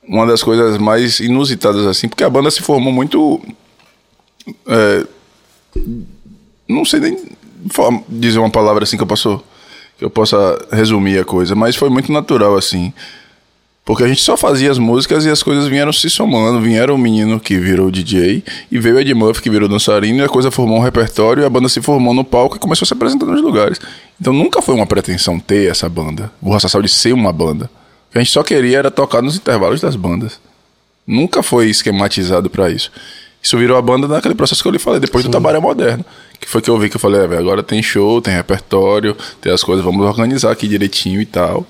uma 0.09 0.27
das 0.27 0.43
coisas 0.43 0.79
mais 0.79 1.21
inusitadas, 1.21 1.87
assim, 1.87 2.09
porque 2.09 2.25
a 2.25 2.31
banda 2.31 2.51
se 2.51 2.61
formou 2.61 2.93
muito. 2.93 3.41
é, 4.67 5.05
não 6.69 6.85
sei 6.85 6.99
nem 7.01 7.17
dizer 8.09 8.39
uma 8.41 8.51
palavra 8.51 8.83
assim 8.83 8.97
que 8.97 9.03
eu 9.03 9.07
posso. 9.07 9.41
que 9.97 10.05
eu 10.05 10.11
possa 10.11 10.59
resumir 10.73 11.21
a 11.21 11.25
coisa, 11.25 11.55
mas 11.55 11.77
foi 11.77 11.89
muito 11.89 12.11
natural, 12.11 12.57
assim. 12.57 12.93
Porque 13.87 14.03
a 14.03 14.09
gente 14.09 14.21
só 14.21 14.37
fazia 14.37 14.69
as 14.69 14.81
músicas 14.81 15.25
e 15.25 15.31
as 15.31 15.45
coisas 15.45 15.69
vieram 15.69 15.93
se 15.93 16.11
somando. 16.11 16.61
Vieram 16.61 16.97
o 16.97 16.99
menino 16.99 17.39
que 17.39 17.57
virou 17.57 17.89
DJ 17.89 18.43
e 18.69 18.81
veio 18.81 18.97
o 18.97 18.99
Ed 18.99 19.15
Murphy 19.15 19.41
que 19.41 19.49
virou 19.49 19.69
dançarino 19.69 20.19
e 20.19 20.23
a 20.23 20.29
coisa 20.29 20.51
formou 20.51 20.79
um 20.79 20.83
repertório 20.83 21.45
e 21.45 21.47
a 21.47 21.49
banda 21.49 21.69
se 21.69 21.81
formou 21.81 22.13
no 22.13 22.25
palco 22.25 22.57
e 22.57 22.59
começou 22.59 22.85
a 22.85 22.89
se 22.89 22.95
apresentar 22.95 23.27
nos 23.27 23.41
lugares. 23.41 23.81
Então 24.21 24.33
nunca 24.33 24.61
foi 24.61 24.75
uma 24.75 24.87
pretensão 24.87 25.39
ter 25.39 25.71
essa 25.71 25.89
banda. 25.89 26.33
O 26.43 26.51
Raça 26.51 26.83
de 26.83 26.89
ser 26.89 27.13
uma 27.13 27.33
banda. 27.33 27.71
O 28.09 28.13
que 28.13 28.19
a 28.19 28.21
gente 28.21 28.33
só 28.33 28.43
queria 28.43 28.79
era 28.79 28.91
tocar 28.91 29.23
nos 29.23 29.37
intervalos 29.37 29.81
das 29.81 29.95
bandas. 29.95 30.41
Nunca 31.07 31.41
foi 31.41 31.71
esquematizado 31.71 32.51
pra 32.51 32.69
isso. 32.69 32.91
Isso 33.41 33.57
virou 33.57 33.77
a 33.77 33.83
banda 33.83 34.09
naquele 34.09 34.35
processo 34.35 34.63
que 34.63 34.67
eu 34.67 34.73
lhe 34.73 34.81
falei, 34.81 34.99
depois 34.99 35.25
do 35.25 35.31
Tabaré 35.31 35.61
Moderno. 35.61 36.05
Que 36.41 36.49
foi 36.49 36.61
que 36.61 36.69
eu 36.69 36.77
vi 36.77 36.91
que 36.91 36.97
eu 36.97 37.01
falei, 37.01 37.21
é, 37.21 37.39
agora 37.39 37.63
tem 37.63 37.81
show, 37.81 38.21
tem 38.21 38.35
repertório, 38.35 39.17
tem 39.41 39.53
as 39.53 39.63
coisas, 39.63 39.85
vamos 39.85 40.05
organizar 40.05 40.51
aqui 40.51 40.67
direitinho 40.67 41.21
e 41.21 41.25
tal. 41.25 41.65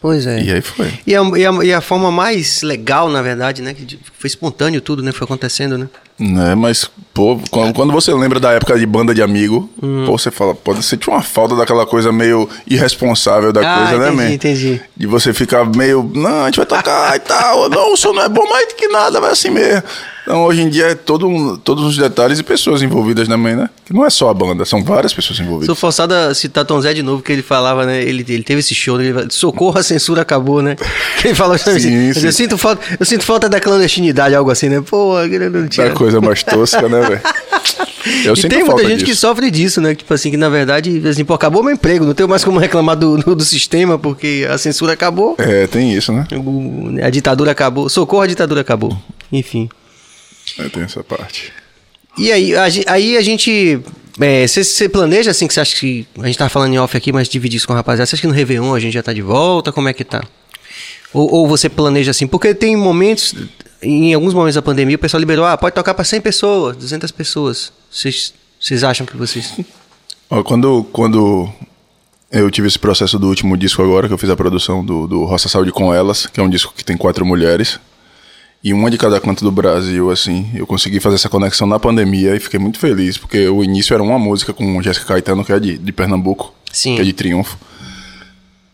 Pois 0.00 0.26
é. 0.26 0.42
E 0.42 0.52
aí 0.52 0.60
foi. 0.60 0.92
E 1.06 1.14
a, 1.14 1.22
e, 1.22 1.46
a, 1.46 1.64
e 1.64 1.72
a 1.72 1.80
forma 1.80 2.10
mais 2.10 2.62
legal, 2.62 3.08
na 3.08 3.22
verdade, 3.22 3.62
né? 3.62 3.74
Que 3.74 3.98
foi 4.18 4.28
espontâneo 4.28 4.80
tudo, 4.80 5.02
né? 5.02 5.12
Foi 5.12 5.24
acontecendo, 5.24 5.78
né? 5.78 5.88
Né, 6.18 6.54
mas, 6.54 6.88
pô, 7.12 7.38
quando, 7.50 7.74
quando 7.74 7.92
você 7.92 8.12
lembra 8.14 8.40
da 8.40 8.52
época 8.52 8.78
de 8.78 8.86
banda 8.86 9.14
de 9.14 9.20
amigo, 9.20 9.68
Hum. 9.82 10.04
pô, 10.06 10.16
você 10.16 10.30
fala, 10.30 10.54
pode 10.54 10.82
sentir 10.82 11.10
uma 11.10 11.20
falta 11.22 11.54
daquela 11.54 11.84
coisa 11.84 12.10
meio 12.10 12.48
irresponsável 12.66 13.52
da 13.52 13.60
Ah, 13.60 13.76
coisa, 13.88 13.98
né, 13.98 14.06
entendi, 14.08 14.16
man? 14.16 14.32
entendi. 14.34 14.80
De 14.96 15.06
você 15.06 15.34
ficar 15.34 15.64
meio, 15.66 16.10
não, 16.14 16.42
a 16.44 16.46
gente 16.46 16.56
vai 16.56 16.66
tocar 16.66 17.14
e 17.16 17.20
tal, 17.20 17.68
não, 17.70 17.92
o 17.92 17.96
som 17.98 18.12
não 18.14 18.22
é 18.22 18.28
bom, 18.30 18.44
mas 18.48 18.72
que 18.72 18.88
nada, 18.88 19.20
vai 19.20 19.30
assim 19.32 19.50
mesmo. 19.50 19.82
Então, 20.22 20.42
hoje 20.44 20.60
em 20.60 20.68
dia 20.68 20.86
é 20.86 20.94
todo, 20.96 21.56
todos 21.58 21.84
os 21.84 21.96
detalhes 21.96 22.40
e 22.40 22.42
pessoas 22.42 22.82
envolvidas 22.82 23.28
também, 23.28 23.54
né? 23.54 23.70
Que 23.84 23.92
não 23.92 24.04
é 24.04 24.10
só 24.10 24.28
a 24.28 24.34
banda, 24.34 24.64
são 24.64 24.82
várias 24.82 25.14
pessoas 25.14 25.38
envolvidas. 25.38 25.66
Sou 25.66 25.76
forçado 25.76 26.12
a 26.14 26.34
citar 26.34 26.64
Tom 26.64 26.80
Zé 26.80 26.92
de 26.92 27.00
novo, 27.00 27.22
que 27.22 27.30
ele 27.30 27.42
falava, 27.42 27.86
né? 27.86 28.02
Ele, 28.02 28.24
ele 28.28 28.42
teve 28.42 28.58
esse 28.58 28.74
show, 28.74 28.98
né, 28.98 29.04
ele 29.04 29.12
falava, 29.12 29.30
socorro, 29.30 29.78
a 29.78 29.84
censura 29.84 30.22
acabou, 30.22 30.60
né? 30.62 30.74
Que 31.22 31.28
ele 31.28 31.34
falou 31.36 31.54
assim, 31.54 31.78
Sim, 31.78 32.12
sim. 32.12 32.26
Eu, 32.26 32.32
sinto 32.32 32.58
falta, 32.58 32.82
eu 32.98 33.06
sinto 33.06 33.22
falta 33.24 33.48
da 33.48 33.60
clandestinidade, 33.60 34.34
algo 34.34 34.50
assim, 34.50 34.68
né? 34.68 34.82
Pô, 34.84 35.14
não 35.52 35.68
tinha. 35.68 35.90
Da 35.90 35.94
coisa 36.06 36.20
mais 36.20 36.42
tosca, 36.42 36.88
né, 36.88 37.00
velho? 37.00 37.20
Eu 38.24 38.34
e 38.34 38.48
tem 38.48 38.62
muita 38.62 38.88
gente 38.88 39.00
que 39.00 39.10
disso. 39.10 39.22
sofre 39.22 39.50
disso, 39.50 39.80
né? 39.80 39.94
Tipo 39.94 40.14
assim, 40.14 40.30
que 40.30 40.36
na 40.36 40.48
verdade, 40.48 41.02
assim, 41.08 41.24
pô, 41.24 41.34
acabou 41.34 41.62
meu 41.64 41.72
emprego, 41.72 42.04
não 42.04 42.14
tenho 42.14 42.28
mais 42.28 42.44
como 42.44 42.58
reclamar 42.60 42.96
do, 42.96 43.16
do, 43.18 43.44
sistema, 43.44 43.98
porque 43.98 44.46
a 44.48 44.56
censura 44.56 44.92
acabou, 44.92 45.34
É, 45.38 45.66
tem 45.66 45.92
isso, 45.92 46.12
né? 46.12 46.24
o- 46.32 47.04
a 47.04 47.10
ditadura 47.10 47.50
acabou, 47.50 47.88
socorro, 47.88 48.22
a 48.22 48.26
ditadura 48.28 48.60
acabou. 48.60 48.96
Enfim. 49.32 49.68
É, 50.58 50.68
tem 50.68 50.84
essa 50.84 51.02
parte. 51.02 51.52
E 52.16 52.30
aí, 52.30 52.54
a, 52.54 52.64
aí 52.86 53.16
a 53.16 53.22
gente. 53.22 53.80
Você 54.48 54.88
planeja 54.88 55.32
assim 55.32 55.46
que 55.48 55.52
você 55.52 55.60
acha 55.60 55.76
que. 55.76 56.06
A 56.20 56.26
gente 56.26 56.38
tava 56.38 56.48
falando 56.48 56.72
em 56.72 56.78
off 56.78 56.96
aqui, 56.96 57.12
mas 57.12 57.28
dividir 57.28 57.58
isso 57.58 57.66
com 57.66 57.72
a 57.72 57.76
rapaziada. 57.76 58.06
Você 58.06 58.14
acha 58.14 58.22
que 58.22 58.28
no 58.28 58.32
Réveillon 58.32 58.72
a 58.74 58.80
gente 58.80 58.94
já 58.94 59.02
tá 59.02 59.12
de 59.12 59.20
volta? 59.20 59.72
Como 59.72 59.88
é 59.88 59.92
que 59.92 60.04
tá? 60.04 60.24
Ou, 61.12 61.30
ou 61.34 61.48
você 61.48 61.68
planeja 61.68 62.12
assim? 62.12 62.26
Porque 62.26 62.54
tem 62.54 62.76
momentos. 62.76 63.34
Em 63.86 64.12
alguns 64.12 64.34
momentos 64.34 64.56
da 64.56 64.62
pandemia, 64.62 64.96
o 64.96 64.98
pessoal 64.98 65.20
liberou, 65.20 65.44
ah, 65.44 65.56
pode 65.56 65.74
tocar 65.74 65.94
pra 65.94 66.04
100 66.04 66.20
pessoas, 66.20 66.76
200 66.76 67.10
pessoas. 67.12 67.72
Vocês 67.90 68.32
acham 68.82 69.06
que 69.06 69.16
vocês. 69.16 69.54
Quando, 70.44 70.84
quando 70.92 71.48
eu 72.32 72.50
tive 72.50 72.66
esse 72.66 72.78
processo 72.78 73.16
do 73.16 73.28
último 73.28 73.56
disco 73.56 73.80
agora, 73.80 74.08
que 74.08 74.14
eu 74.14 74.18
fiz 74.18 74.28
a 74.28 74.36
produção 74.36 74.84
do, 74.84 75.06
do 75.06 75.24
Roça 75.24 75.48
Saúde 75.48 75.70
com 75.70 75.94
Elas, 75.94 76.26
que 76.26 76.40
é 76.40 76.42
um 76.42 76.50
disco 76.50 76.74
que 76.76 76.84
tem 76.84 76.96
quatro 76.96 77.24
mulheres, 77.24 77.78
e 78.62 78.72
uma 78.72 78.90
de 78.90 78.98
cada 78.98 79.20
canto 79.20 79.44
do 79.44 79.52
Brasil, 79.52 80.10
assim, 80.10 80.50
eu 80.52 80.66
consegui 80.66 80.98
fazer 80.98 81.14
essa 81.14 81.28
conexão 81.28 81.68
na 81.68 81.78
pandemia 81.78 82.34
e 82.34 82.40
fiquei 82.40 82.58
muito 82.58 82.80
feliz, 82.80 83.16
porque 83.16 83.46
o 83.48 83.62
início 83.62 83.94
era 83.94 84.02
uma 84.02 84.18
música 84.18 84.52
com 84.52 84.82
Jéssica 84.82 85.06
Caetano, 85.06 85.44
que 85.44 85.52
é 85.52 85.60
de, 85.60 85.78
de 85.78 85.92
Pernambuco, 85.92 86.52
Sim. 86.72 86.96
que 86.96 87.02
é 87.02 87.04
de 87.04 87.12
Triunfo. 87.12 87.56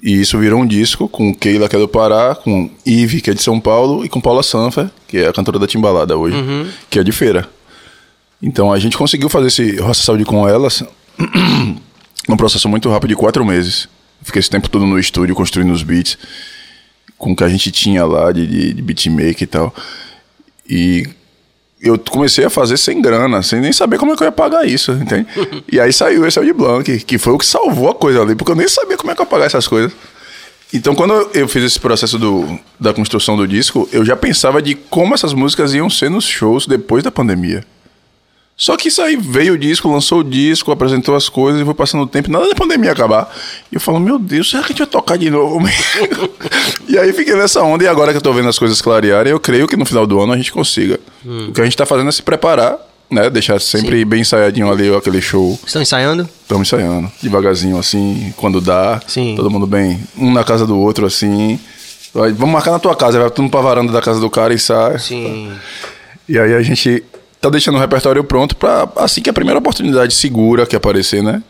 E 0.03 0.20
isso 0.20 0.37
virou 0.39 0.61
um 0.61 0.66
disco 0.66 1.09
com 1.09 1.33
Keila, 1.33 1.69
que 1.69 1.77
é 1.77 1.79
do 1.79 1.87
Pará, 1.87 2.35
com 2.35 2.69
Ive, 2.85 3.20
que 3.20 3.31
é 3.31 3.35
de 3.35 3.43
São 3.43 3.61
Paulo, 3.61 4.05
e 4.05 4.09
com 4.09 4.20
Paula 4.20 4.43
Sanfer, 4.43 4.91
que 5.07 5.19
é 5.19 5.29
a 5.29 5.33
cantora 5.33 5.61
da 5.61 5.66
Timbalada 5.66 6.16
hoje, 6.16 6.37
que 6.91 6.99
é 6.99 7.05
de 7.05 7.12
Feira. 7.12 7.49
Então 8.43 8.73
a 8.73 8.79
gente 8.81 8.99
conseguiu 8.99 9.29
fazer 9.29 9.47
esse 9.47 9.77
Roça 9.77 10.03
Saúde 10.03 10.24
com 10.24 10.49
elas 10.49 10.83
num 12.29 12.37
processo 12.37 12.69
muito 12.69 12.91
rápido 12.91 13.11
de 13.11 13.16
quatro 13.16 13.45
meses. 13.45 13.89
Fiquei 14.23 14.41
esse 14.41 14.51
tempo 14.51 14.69
todo 14.69 14.85
no 14.85 14.99
estúdio 14.99 15.37
construindo 15.37 15.73
os 15.73 15.85
beats 15.85 16.19
com 17.16 17.31
o 17.31 17.37
que 17.37 17.45
a 17.45 17.49
gente 17.49 17.70
tinha 17.70 18.05
lá 18.05 18.33
de, 18.33 18.45
de, 18.45 18.74
de 18.74 18.83
beatmaker 18.83 19.43
e 19.43 19.47
tal. 19.47 19.73
E 20.69 21.09
eu 21.83 21.99
comecei 21.99 22.45
a 22.45 22.51
fazer 22.51 22.77
sem 22.77 23.03
grana, 23.03 23.43
sem 23.43 23.61
nem 23.61 23.73
saber 23.73 23.99
como 23.99 24.13
é 24.13 24.17
que 24.17 24.23
eu 24.23 24.27
ia 24.27 24.33
pagar 24.33 24.65
isso, 24.65 24.93
entende? 24.93 25.27
e 25.71 25.81
aí 25.81 25.93
saiu 25.93 26.25
esse 26.25 26.41
de 26.41 26.53
Blanc, 26.53 27.01
que 27.01 27.19
foi 27.19 27.33
o 27.33 27.39
que 27.39 27.45
salvou 27.45 27.91
a 27.91 27.95
coisa 27.95 28.23
ali, 28.23 28.37
porque 28.37 28.53
eu 28.53 28.57
nem 28.57 28.69
sabia 28.69 28.97
como 28.97 29.11
é 29.11 29.15
que 29.17 29.21
eu 29.21 29.25
ia 29.25 29.31
pagar 29.31 29.47
essas 29.47 29.67
coisas. 29.67 29.93
Então, 30.73 30.95
quando 30.95 31.13
eu 31.35 31.47
fiz 31.49 31.65
esse 31.65 31.79
processo 31.79 32.19
do, 32.19 32.59
da 32.79 32.95
construção 32.95 33.37
do 33.37 33.47
disco, 33.47 33.87
eu 33.93 34.05
já 34.05 34.17
pensava 34.17 34.63
de 34.63 34.75
como 34.75 35.13
essas 35.13 35.35
músicas 35.35 35.75
iam 35.75 35.91
ser 35.91 36.09
nos 36.09 36.25
shows 36.25 36.67
depois 36.67 37.03
da 37.03 37.11
pandemia. 37.11 37.65
Só 38.57 38.77
que 38.77 38.89
isso 38.89 39.03
aí 39.03 39.16
veio 39.16 39.55
o 39.55 39.59
disco, 39.59 39.91
lançou 39.91 40.20
o 40.20 40.24
disco, 40.24 40.70
apresentou 40.70 41.16
as 41.16 41.29
coisas 41.29 41.61
e 41.61 41.65
foi 41.65 41.74
passando 41.74 42.03
o 42.03 42.07
tempo, 42.07 42.31
nada 42.31 42.49
da 42.49 42.55
pandemia 42.55 42.93
acabar. 42.93 43.35
E 43.70 43.74
eu 43.74 43.81
falo, 43.81 43.99
meu 43.99 44.19
Deus, 44.19 44.51
será 44.51 44.62
que 44.62 44.66
a 44.66 44.73
gente 44.73 44.79
vai 44.79 44.87
tocar 44.87 45.16
de 45.19 45.31
novo? 45.31 45.66
e 46.89 46.99
aí 46.99 47.12
fiquei 47.12 47.35
nessa 47.35 47.62
onda, 47.62 47.83
e 47.83 47.89
agora 47.89 48.12
que 48.12 48.19
eu 48.19 48.23
tô 48.23 48.33
vendo 48.33 48.49
as 48.49 48.59
coisas 48.59 48.81
clarearem, 48.81 49.33
eu 49.33 49.41
creio 49.41 49.66
que 49.66 49.77
no 49.77 49.85
final 49.85 50.07
do 50.07 50.20
ano 50.20 50.33
a 50.33 50.37
gente 50.37 50.53
consiga. 50.53 51.01
O 51.24 51.53
que 51.53 51.61
a 51.61 51.65
gente 51.65 51.77
tá 51.77 51.87
fazendo 51.87 52.09
é 52.09 52.12
se 52.12 52.23
preparar, 52.23 52.79
né? 53.11 53.29
Deixar 53.31 53.61
sempre 53.61 54.05
bem 54.05 54.20
ensaiadinho 54.20 54.70
ali 54.70 54.95
aquele 54.95 55.20
show. 55.20 55.59
Estão 55.66 55.83
ensaiando? 55.83 56.29
Estamos 56.43 56.69
ensaiando, 56.69 57.11
devagarzinho 57.23 57.79
assim, 57.79 58.33
quando 58.37 58.61
dá. 58.61 59.01
Sim. 59.07 59.35
Todo 59.35 59.51
mundo 59.51 59.66
bem, 59.66 60.01
um 60.16 60.33
na 60.33 60.45
casa 60.45 60.66
do 60.66 60.79
outro 60.79 61.07
assim. 61.07 61.59
Vamos 62.15 62.51
marcar 62.51 62.73
na 62.73 62.79
tua 62.79 62.95
casa, 62.95 63.19
vai 63.19 63.31
todo 63.31 63.43
mundo 63.43 63.51
pra 63.51 63.61
varanda 63.61 63.93
da 63.93 64.03
casa 64.03 64.20
do 64.20 64.31
cara 64.31 64.53
e 64.53 64.59
sai. 64.59 64.99
Sim. 64.99 65.51
E 66.29 66.39
aí 66.39 66.55
a 66.55 66.62
gente 66.62 67.03
tá 67.43 67.51
deixando 67.51 67.74
o 67.74 67.81
repertório 67.81 68.23
pronto 68.23 68.56
pra 68.56 68.89
assim 68.97 69.20
que 69.20 69.28
a 69.28 69.32
primeira 69.32 69.59
oportunidade 69.59 70.14
segura 70.14 70.64
que 70.64 70.77
aparecer, 70.77 71.23
né? 71.23 71.43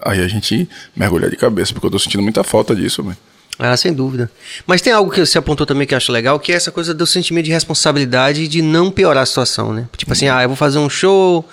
Aí 0.00 0.20
a 0.20 0.28
gente 0.28 0.68
mergulhar 0.94 1.28
de 1.28 1.36
cabeça, 1.36 1.72
porque 1.72 1.86
eu 1.86 1.90
tô 1.90 1.98
sentindo 1.98 2.22
muita 2.22 2.44
falta 2.44 2.74
disso, 2.74 3.02
velho. 3.02 3.16
Ah, 3.58 3.76
sem 3.76 3.92
dúvida. 3.92 4.30
Mas 4.66 4.80
tem 4.80 4.92
algo 4.92 5.10
que 5.10 5.24
você 5.24 5.38
apontou 5.38 5.66
também 5.66 5.86
que 5.86 5.94
eu 5.94 5.96
acho 5.96 6.10
legal, 6.10 6.38
que 6.40 6.52
é 6.52 6.54
essa 6.54 6.72
coisa 6.72 6.92
do 6.92 7.06
sentimento 7.06 7.44
de 7.44 7.52
responsabilidade 7.52 8.48
de 8.48 8.62
não 8.62 8.90
piorar 8.90 9.22
a 9.22 9.26
situação, 9.26 9.72
né? 9.72 9.88
Tipo 9.96 10.12
assim, 10.12 10.28
ah, 10.28 10.42
eu 10.42 10.48
vou 10.48 10.56
fazer 10.56 10.78
um 10.78 10.88
show. 10.88 11.44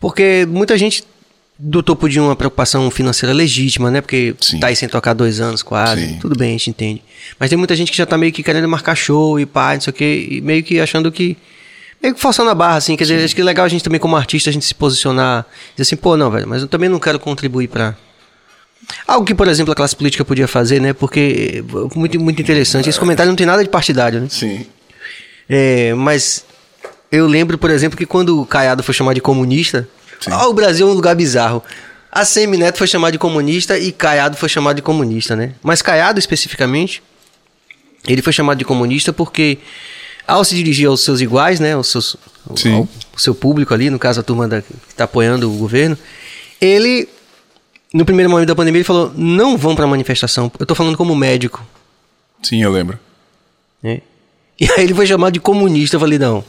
Porque 0.00 0.46
muita 0.48 0.76
gente 0.76 1.04
do 1.58 1.82
topo 1.82 2.08
de 2.08 2.18
uma 2.18 2.34
preocupação 2.34 2.90
financeira 2.90 3.32
legítima, 3.32 3.90
né? 3.90 4.00
Porque 4.00 4.34
Sim. 4.40 4.58
tá 4.58 4.68
aí 4.68 4.76
sem 4.76 4.88
tocar 4.88 5.12
dois 5.12 5.38
anos 5.38 5.62
quase. 5.62 6.06
Sim. 6.06 6.18
Tudo 6.18 6.36
bem, 6.36 6.48
a 6.48 6.52
gente 6.52 6.70
entende. 6.70 7.02
Mas 7.38 7.50
tem 7.50 7.58
muita 7.58 7.76
gente 7.76 7.90
que 7.90 7.96
já 7.96 8.06
tá 8.06 8.16
meio 8.18 8.32
que 8.32 8.42
querendo 8.42 8.68
marcar 8.68 8.94
show 8.94 9.38
e 9.38 9.46
pá, 9.46 9.74
não 9.74 9.80
sei 9.80 9.90
o 9.90 9.94
quê, 9.94 10.28
e 10.30 10.40
meio 10.40 10.62
que 10.62 10.80
achando 10.80 11.12
que. 11.12 11.36
Meio 12.02 12.14
que 12.14 12.20
forçando 12.20 12.50
a 12.50 12.54
barra, 12.54 12.76
assim. 12.76 12.96
Quer 12.96 13.04
dizer, 13.04 13.24
acho 13.24 13.34
que 13.34 13.40
é 13.40 13.44
legal 13.44 13.64
a 13.64 13.68
gente 13.68 13.84
também, 13.84 14.00
como 14.00 14.16
artista, 14.16 14.50
a 14.50 14.52
gente 14.52 14.64
se 14.64 14.74
posicionar. 14.74 15.46
Dizer 15.76 15.82
assim, 15.82 15.96
pô, 15.96 16.16
não, 16.16 16.30
velho, 16.30 16.48
mas 16.48 16.62
eu 16.62 16.68
também 16.68 16.88
não 16.88 16.98
quero 16.98 17.18
contribuir 17.18 17.68
pra. 17.68 17.94
Algo 19.06 19.24
que, 19.24 19.34
por 19.34 19.46
exemplo, 19.46 19.72
a 19.72 19.76
classe 19.76 19.94
política 19.94 20.24
podia 20.24 20.48
fazer, 20.48 20.80
né? 20.80 20.92
Porque 20.92 21.62
é 21.64 21.98
muito, 21.98 22.18
muito 22.18 22.42
interessante. 22.42 22.88
Esse 22.88 22.98
comentário 22.98 23.30
não 23.30 23.36
tem 23.36 23.46
nada 23.46 23.62
de 23.62 23.70
partidário, 23.70 24.20
né? 24.20 24.26
Sim. 24.28 24.66
É, 25.48 25.94
mas 25.94 26.44
eu 27.10 27.26
lembro, 27.26 27.56
por 27.58 27.70
exemplo, 27.70 27.96
que 27.96 28.06
quando 28.06 28.40
o 28.40 28.46
Caiado 28.46 28.82
foi 28.82 28.94
chamado 28.94 29.14
de 29.14 29.20
comunista, 29.20 29.88
ah, 30.30 30.48
o 30.48 30.52
Brasil 30.52 30.88
é 30.88 30.90
um 30.90 30.94
lugar 30.94 31.14
bizarro. 31.14 31.62
A 32.10 32.24
Semineto 32.24 32.78
foi 32.78 32.86
chamado 32.86 33.12
de 33.12 33.18
comunista 33.18 33.78
e 33.78 33.92
Caiado 33.92 34.36
foi 34.36 34.48
chamado 34.48 34.76
de 34.76 34.82
comunista, 34.82 35.36
né? 35.36 35.52
Mas 35.62 35.82
Caiado, 35.82 36.18
especificamente, 36.18 37.02
ele 38.06 38.22
foi 38.22 38.32
chamado 38.32 38.58
de 38.58 38.64
comunista 38.64 39.12
porque, 39.12 39.58
ao 40.32 40.44
se 40.44 40.54
dirigir 40.54 40.88
aos 40.88 41.00
seus 41.02 41.20
iguais, 41.20 41.60
né? 41.60 41.74
Aos 41.74 41.88
seus, 41.88 42.16
Sim. 42.56 42.74
ao 42.74 42.88
seu 43.16 43.34
público 43.34 43.72
ali, 43.74 43.90
no 43.90 43.98
caso 43.98 44.20
a 44.20 44.22
turma 44.22 44.48
da, 44.48 44.62
que 44.62 44.72
está 44.88 45.04
apoiando 45.04 45.48
o 45.50 45.56
governo, 45.56 45.96
ele, 46.60 47.08
no 47.92 48.04
primeiro 48.04 48.30
momento 48.30 48.48
da 48.48 48.54
pandemia, 48.54 48.78
ele 48.78 48.84
falou: 48.84 49.12
não 49.16 49.56
vão 49.56 49.74
para 49.74 49.86
manifestação. 49.86 50.50
Eu 50.58 50.66
tô 50.66 50.74
falando 50.74 50.96
como 50.96 51.14
médico. 51.14 51.64
Sim, 52.42 52.62
eu 52.62 52.70
lembro. 52.70 52.98
né? 53.82 54.00
E 54.60 54.64
aí 54.70 54.84
ele 54.84 54.94
foi 54.94 55.06
chamado 55.06 55.32
de 55.32 55.40
comunista. 55.40 55.96
Eu 55.96 56.00
falei, 56.00 56.18
não. 56.18 56.44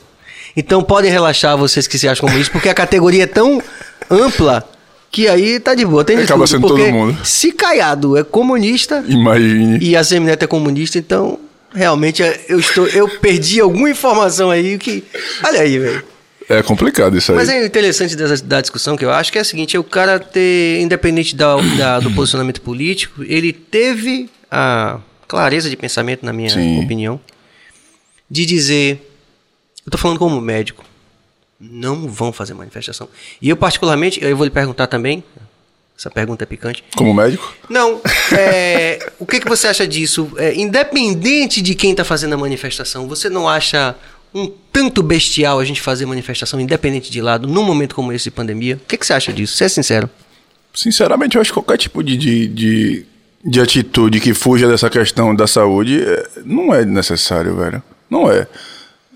Então 0.55 0.83
podem 0.83 1.09
relaxar 1.11 1.57
vocês 1.57 1.87
que 1.87 1.97
se 1.97 2.07
acham 2.07 2.27
comunistas, 2.27 2.51
porque 2.51 2.69
a 2.69 2.73
categoria 2.73 3.23
é 3.23 3.27
tão 3.27 3.61
ampla 4.09 4.67
que 5.11 5.27
aí 5.27 5.59
tá 5.59 5.73
de 5.73 5.85
boa. 5.85 6.03
Tem 6.03 6.17
de 6.17 6.23
Acaba 6.23 6.45
tudo, 6.45 6.51
sendo 6.51 6.67
todo 6.67 6.91
mundo. 6.91 7.17
Se 7.25 7.51
Caiado 7.51 8.17
é 8.17 8.23
comunista 8.23 9.03
Imagine. 9.07 9.79
e 9.81 9.95
a 9.95 10.03
Semineto 10.03 10.45
é 10.45 10.47
comunista, 10.47 10.97
então 10.97 11.39
realmente 11.73 12.21
eu 12.47 12.59
estou 12.59 12.87
eu 12.87 13.07
perdi 13.19 13.59
alguma 13.59 13.89
informação 13.89 14.49
aí 14.51 14.77
que. 14.77 15.03
Olha 15.45 15.61
aí, 15.61 15.77
velho. 15.79 16.03
É 16.49 16.61
complicado 16.61 17.17
isso 17.17 17.31
aí. 17.31 17.37
Mas 17.37 17.47
é 17.49 17.65
interessante 17.65 18.15
dessa, 18.15 18.43
da 18.43 18.59
discussão 18.59 18.97
que 18.97 19.05
eu 19.05 19.11
acho 19.11 19.31
que 19.31 19.37
é 19.37 19.41
o 19.41 19.45
seguinte: 19.45 19.75
é 19.75 19.79
o 19.79 19.83
cara 19.83 20.19
ter, 20.19 20.79
independente 20.81 21.35
da, 21.35 21.55
da- 21.77 21.99
do 21.99 22.11
posicionamento 22.11 22.61
político, 22.61 23.23
ele 23.23 23.53
teve 23.53 24.29
a 24.51 24.99
clareza 25.27 25.69
de 25.69 25.77
pensamento, 25.77 26.25
na 26.25 26.33
minha 26.33 26.49
Sim. 26.49 26.83
opinião, 26.83 27.19
de 28.29 28.45
dizer. 28.45 29.09
Eu 29.85 29.91
tô 29.91 29.97
falando 29.97 30.17
como 30.19 30.39
médico. 30.41 30.83
Não 31.59 32.09
vão 32.09 32.33
fazer 32.33 32.53
manifestação. 32.53 33.07
E 33.41 33.47
eu, 33.49 33.55
particularmente, 33.55 34.21
eu 34.21 34.35
vou 34.35 34.43
lhe 34.45 34.51
perguntar 34.51 34.87
também. 34.87 35.23
Essa 35.97 36.09
pergunta 36.09 36.43
é 36.43 36.47
picante. 36.47 36.83
Como 36.95 37.13
médico? 37.13 37.53
Não, 37.69 38.01
é, 38.37 39.11
o 39.19 39.25
que, 39.25 39.39
que 39.39 39.47
você 39.47 39.67
acha 39.67 39.87
disso? 39.87 40.31
É, 40.37 40.53
independente 40.55 41.61
de 41.61 41.75
quem 41.75 41.91
está 41.91 42.03
fazendo 42.03 42.33
a 42.33 42.37
manifestação, 42.37 43.07
você 43.07 43.29
não 43.29 43.47
acha 43.47 43.95
um 44.33 44.51
tanto 44.71 45.03
bestial 45.03 45.59
a 45.59 45.65
gente 45.65 45.79
fazer 45.79 46.05
manifestação 46.05 46.59
independente 46.59 47.11
de 47.11 47.21
lado 47.21 47.47
num 47.47 47.63
momento 47.63 47.93
como 47.93 48.11
esse 48.11 48.25
de 48.25 48.31
pandemia? 48.31 48.75
O 48.83 48.87
que, 48.87 48.97
que 48.97 49.05
você 49.05 49.13
acha 49.13 49.31
disso? 49.31 49.55
Você 49.55 49.65
é 49.65 49.69
sincero. 49.69 50.09
Sinceramente, 50.73 51.35
eu 51.35 51.41
acho 51.41 51.51
que 51.51 51.53
qualquer 51.53 51.77
tipo 51.77 52.03
de, 52.03 52.17
de, 52.17 52.47
de, 52.47 53.05
de 53.45 53.61
atitude 53.61 54.19
que 54.19 54.33
fuja 54.33 54.67
dessa 54.67 54.89
questão 54.89 55.35
da 55.35 55.45
saúde 55.45 56.01
é, 56.01 56.27
não 56.43 56.73
é 56.73 56.83
necessário, 56.83 57.55
velho. 57.55 57.83
Não 58.09 58.31
é. 58.31 58.47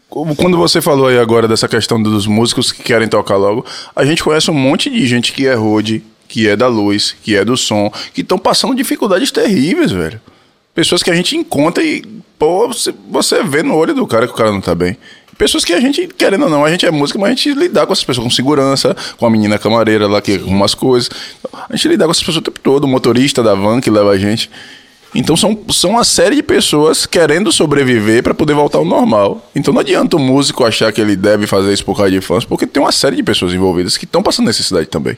Quando 0.10 0.58
você 0.58 0.82
falou 0.82 1.08
aí 1.08 1.20
agora 1.20 1.48
dessa 1.48 1.68
questão 1.68 2.02
dos 2.02 2.26
músicos 2.28 2.72
que 2.72 2.82
querem 2.82 3.10
tocar 3.10 3.36
logo, 3.36 3.66
a 3.96 4.06
gente 4.06 4.24
conhece 4.24 4.50
um 4.50 4.54
monte 4.54 4.90
de 4.90 5.06
gente 5.06 5.34
que 5.34 5.46
é 5.46 5.54
road, 5.54 6.02
que 6.28 6.48
é 6.48 6.56
da 6.56 6.68
luz, 6.68 7.16
que 7.24 7.36
é 7.36 7.46
do 7.46 7.56
som, 7.56 7.92
que 8.14 8.22
estão 8.22 8.38
passando 8.38 8.76
dificuldades 8.76 9.32
terríveis, 9.32 9.92
velho. 9.92 10.20
Pessoas 10.74 11.02
que 11.02 11.10
a 11.10 11.16
gente 11.16 11.36
encontra 11.36 11.84
e, 11.84 12.04
pô, 12.38 12.70
você, 13.10 13.44
vê 13.44 13.64
no 13.64 13.76
olho 13.76 13.94
do 13.94 14.06
cara 14.06 14.28
que 14.28 14.34
o 14.34 14.36
cara 14.36 14.52
não 14.52 14.62
tá 14.62 14.76
bem. 14.76 14.98
Pessoas 15.38 15.64
que 15.64 15.74
a 15.74 15.80
gente, 15.80 16.08
querendo 16.08 16.46
ou 16.46 16.50
não, 16.50 16.66
a 16.66 16.70
gente 16.70 16.86
é 16.86 16.92
música, 16.92 17.20
mas 17.20 17.32
a 17.32 17.36
gente 17.36 17.54
lidar 17.54 17.86
com 17.86 17.94
essas 17.94 18.04
pessoas 18.04 18.26
com 18.26 18.32
segurança, 18.32 18.96
com 19.18 19.26
a 19.26 19.30
menina 19.30 19.60
camareira 19.60 20.08
lá 20.08 20.20
que 20.20 20.36
arruma 20.36 20.66
as 20.66 20.74
coisas. 20.74 21.10
A 21.70 21.76
gente 21.76 21.88
lidar 21.90 22.06
com 22.06 22.12
essas 22.12 22.24
pessoas 22.24 22.38
o 22.38 22.42
tempo 22.42 22.60
todo, 22.60 22.86
o 22.86 22.88
motorista 22.88 23.44
da 23.44 23.54
van 23.54 23.80
que 23.80 23.90
leva 23.90 24.12
a 24.12 24.18
gente. 24.18 24.50
Então 25.14 25.36
são, 25.36 25.58
são 25.72 25.92
uma 25.92 26.04
série 26.04 26.36
de 26.36 26.44
pessoas 26.44 27.06
querendo 27.06 27.52
sobreviver 27.52 28.22
para 28.22 28.34
poder 28.34 28.54
voltar 28.54 28.78
ao 28.80 28.86
normal. 28.86 29.50
Então 29.56 29.74
não 29.74 29.82
adianta 29.82 30.18
o 30.18 30.20
músico 30.20 30.66
achar 30.66 30.92
que 30.92 31.00
ele 31.00 31.16
deve 31.16 31.48
fazer 31.48 31.74
isso 31.74 31.86
por 31.86 31.96
causa 31.96 32.12
de 32.12 32.22
fãs, 32.22 32.46
porque 32.46 32.68
tem 32.68 32.82
uma 32.82 32.92
série 32.92 33.16
de 33.16 33.24
pessoas 33.24 33.54
envolvidas 33.54 33.98
que 33.98 34.06
estão 34.06 34.22
passando 34.22 34.48
necessidade 34.48 34.88
também. 34.88 35.18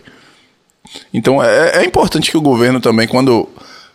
Então 1.13 1.43
é, 1.43 1.83
é 1.83 1.85
importante 1.85 2.31
que 2.31 2.37
o 2.37 2.41
governo 2.41 2.79
também, 2.79 3.07
quando, 3.07 3.47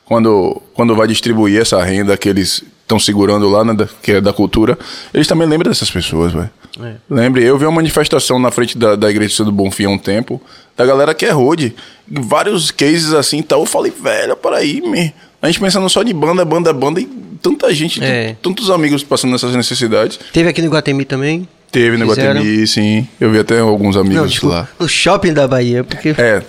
quando, 0.05 0.61
quando 0.75 0.95
vai 0.95 1.07
distribuir 1.07 1.61
essa 1.61 1.83
renda 1.83 2.17
que 2.17 2.29
eles 2.29 2.63
estão 2.83 2.99
segurando 2.99 3.49
lá, 3.49 3.65
né, 3.65 3.75
que 4.03 4.13
é 4.13 4.21
da 4.21 4.33
cultura, 4.33 4.79
eles 5.13 5.27
também 5.27 5.49
lembrem 5.49 5.71
dessas 5.71 5.91
pessoas, 5.91 6.33
velho. 6.33 6.51
É. 6.83 6.95
Lembre, 7.09 7.45
eu 7.45 7.57
vi 7.57 7.65
uma 7.65 7.73
manifestação 7.73 8.39
na 8.39 8.51
frente 8.51 8.77
da, 8.77 8.97
da 8.97 9.09
igreja 9.09 9.45
do 9.45 9.53
Bonfim 9.53 9.85
há 9.85 9.91
um 9.91 9.99
tempo, 9.99 10.41
da 10.77 10.85
galera 10.85 11.15
que 11.15 11.25
é 11.25 11.31
road, 11.31 11.75
vários 12.07 12.71
cases 12.71 13.13
assim 13.13 13.39
e 13.39 13.43
tal. 13.43 13.61
Eu 13.61 13.67
falei, 13.67 13.93
velho, 13.93 14.37
peraí, 14.37 14.81
me. 14.81 15.15
A 15.41 15.47
gente 15.47 15.61
pensando 15.61 15.89
só 15.89 16.03
de 16.03 16.13
banda, 16.13 16.45
banda, 16.45 16.73
banda 16.73 17.01
e 17.01 17.05
tanta 17.41 17.73
gente, 17.73 18.03
É. 18.03 18.35
tantos 18.43 18.71
amigos 18.71 19.05
passando 19.05 19.31
nessas 19.33 19.55
necessidades. 19.55 20.19
Teve 20.33 20.49
aqui 20.49 20.63
no 20.63 20.71
Guatemi 20.71 21.05
também. 21.05 21.47
Teve 21.71 21.97
no 21.97 22.09
Fizeram. 22.09 22.41
Guatemi, 22.41 22.67
sim. 22.67 23.09
Eu 23.21 23.31
vi 23.31 23.39
até 23.39 23.61
alguns 23.61 23.97
amigos 23.97 24.17
Não, 24.23 24.29
tipo, 24.29 24.49
lá. 24.49 24.69
no 24.79 24.89
shopping 24.89 25.33
da 25.33 25.47
Bahia, 25.47 25.85
porque... 25.85 26.15
É, 26.19 26.43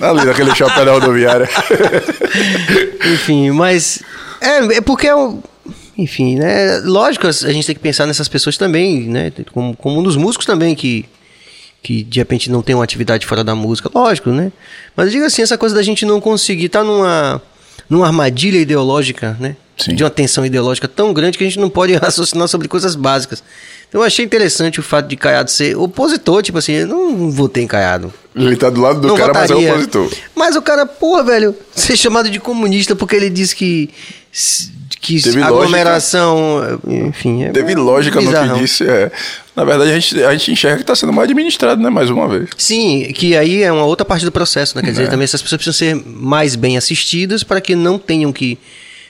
ali 0.00 0.24
naquele 0.24 0.54
shopping 0.54 0.84
da 0.84 0.92
rodoviária. 0.92 1.48
Enfim, 3.12 3.50
mas. 3.50 4.02
É, 4.40 4.76
é 4.76 4.80
porque 4.80 5.06
é 5.06 5.14
um. 5.14 5.42
Enfim, 5.96 6.36
né? 6.36 6.78
Lógico, 6.84 7.26
a 7.26 7.32
gente 7.32 7.66
tem 7.66 7.74
que 7.74 7.80
pensar 7.80 8.06
nessas 8.06 8.28
pessoas 8.28 8.56
também, 8.56 9.02
né? 9.02 9.32
Como, 9.52 9.76
como 9.76 10.00
um 10.00 10.02
dos 10.02 10.16
músicos 10.16 10.46
também 10.46 10.74
que. 10.74 11.04
Que 11.82 12.04
de 12.04 12.20
repente 12.20 12.48
não 12.48 12.62
tem 12.62 12.76
uma 12.76 12.84
atividade 12.84 13.26
fora 13.26 13.42
da 13.42 13.56
música, 13.56 13.90
lógico, 13.92 14.30
né? 14.30 14.52
Mas 14.96 15.06
eu 15.06 15.12
digo 15.14 15.24
assim, 15.24 15.42
essa 15.42 15.58
coisa 15.58 15.74
da 15.74 15.82
gente 15.82 16.06
não 16.06 16.20
conseguir 16.20 16.66
estar 16.66 16.84
numa, 16.84 17.42
numa 17.90 18.06
armadilha 18.06 18.58
ideológica, 18.58 19.36
né? 19.40 19.56
Sim. 19.78 19.94
De 19.94 20.04
uma 20.04 20.10
tensão 20.10 20.44
ideológica 20.46 20.86
tão 20.86 21.12
grande 21.12 21.36
que 21.38 21.44
a 21.44 21.46
gente 21.46 21.58
não 21.58 21.70
pode 21.70 21.94
raciocinar 21.96 22.46
sobre 22.48 22.68
coisas 22.68 22.94
básicas. 22.94 23.42
Então 23.88 24.00
eu 24.00 24.06
achei 24.06 24.24
interessante 24.24 24.80
o 24.80 24.82
fato 24.82 25.06
de 25.06 25.16
Caiado 25.16 25.50
ser 25.50 25.76
opositor, 25.76 26.42
tipo 26.42 26.56
assim, 26.58 26.72
eu 26.72 26.86
não 26.86 27.30
votei 27.30 27.62
em 27.62 27.66
Caiado. 27.66 28.12
Ele 28.34 28.56
tá 28.56 28.70
do 28.70 28.80
lado 28.80 29.00
do 29.00 29.08
Não 29.08 29.16
cara, 29.16 29.32
mas 29.34 29.50
é 29.50 29.54
votaria. 29.54 29.72
opositor. 29.72 30.08
Mas 30.34 30.56
o 30.56 30.62
cara, 30.62 30.86
porra, 30.86 31.24
velho, 31.24 31.54
ser 31.76 31.96
chamado 31.96 32.30
de 32.30 32.40
comunista 32.40 32.96
porque 32.96 33.14
ele 33.16 33.28
diz 33.28 33.52
que. 33.52 33.90
que 35.00 35.20
Teve 35.20 35.42
aglomeração. 35.42 36.80
Enfim. 36.86 37.44
É 37.44 37.50
Teve 37.50 37.74
lógica 37.74 38.20
no 38.20 38.26
bizarrão. 38.26 38.54
que 38.54 38.60
disse. 38.62 38.88
É. 38.88 39.10
Na 39.54 39.64
verdade, 39.64 39.90
a 39.90 39.94
gente, 39.94 40.22
a 40.24 40.32
gente 40.32 40.52
enxerga 40.52 40.78
que 40.78 40.84
tá 40.84 40.94
sendo 40.96 41.12
mal 41.12 41.24
administrado, 41.24 41.82
né? 41.82 41.90
Mais 41.90 42.08
uma 42.08 42.26
vez. 42.28 42.48
Sim, 42.56 43.12
que 43.14 43.36
aí 43.36 43.62
é 43.62 43.70
uma 43.70 43.84
outra 43.84 44.04
parte 44.06 44.24
do 44.24 44.32
processo, 44.32 44.74
né? 44.76 44.82
Quer 44.82 44.90
dizer, 44.92 45.02
É. 45.04 45.06
também 45.08 45.24
essas 45.24 45.42
pessoas 45.42 45.60
precisam 45.62 45.74
ser 45.96 46.02
mais 46.06 46.56
bem 46.56 46.78
assistidas 46.78 47.42
para 47.42 47.60
que 47.60 47.74
não 47.74 47.98
tenham 47.98 48.32
que 48.32 48.58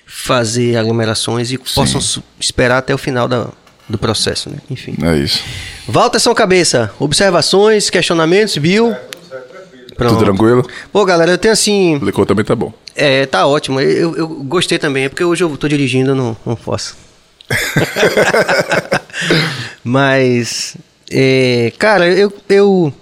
fazer 0.06 0.76
aglomerações 0.76 1.50
e 1.52 1.58
possam 1.58 2.00
su- 2.00 2.22
esperar 2.38 2.78
até 2.78 2.94
o 2.94 2.98
final 2.98 3.26
da, 3.28 3.48
do 3.88 3.98
processo, 3.98 4.50
né? 4.50 4.58
Enfim. 4.70 4.94
É 5.02 5.16
isso. 5.16 5.42
Walter 5.88 6.18
São 6.20 6.34
Cabeça, 6.34 6.92
observações, 6.98 7.90
questionamentos, 7.90 8.56
viu? 8.56 8.94
Pronto. 9.96 10.14
Tudo 10.14 10.24
tranquilo? 10.24 10.66
Pô, 10.90 11.04
galera, 11.04 11.30
eu 11.32 11.38
tenho 11.38 11.52
assim. 11.52 11.96
O 11.96 12.04
licor 12.04 12.26
também 12.26 12.44
tá 12.44 12.54
bom. 12.56 12.72
É, 12.94 13.26
tá 13.26 13.46
ótimo. 13.46 13.80
Eu, 13.80 14.16
eu 14.16 14.28
gostei 14.28 14.78
também, 14.78 15.04
é 15.04 15.08
porque 15.08 15.24
hoje 15.24 15.44
eu 15.44 15.56
tô 15.56 15.68
dirigindo, 15.68 16.14
não, 16.14 16.36
não 16.44 16.56
posso. 16.56 16.96
Mas, 19.84 20.76
é, 21.10 21.72
cara, 21.78 22.08
eu, 22.08 22.32
eu 22.48 22.92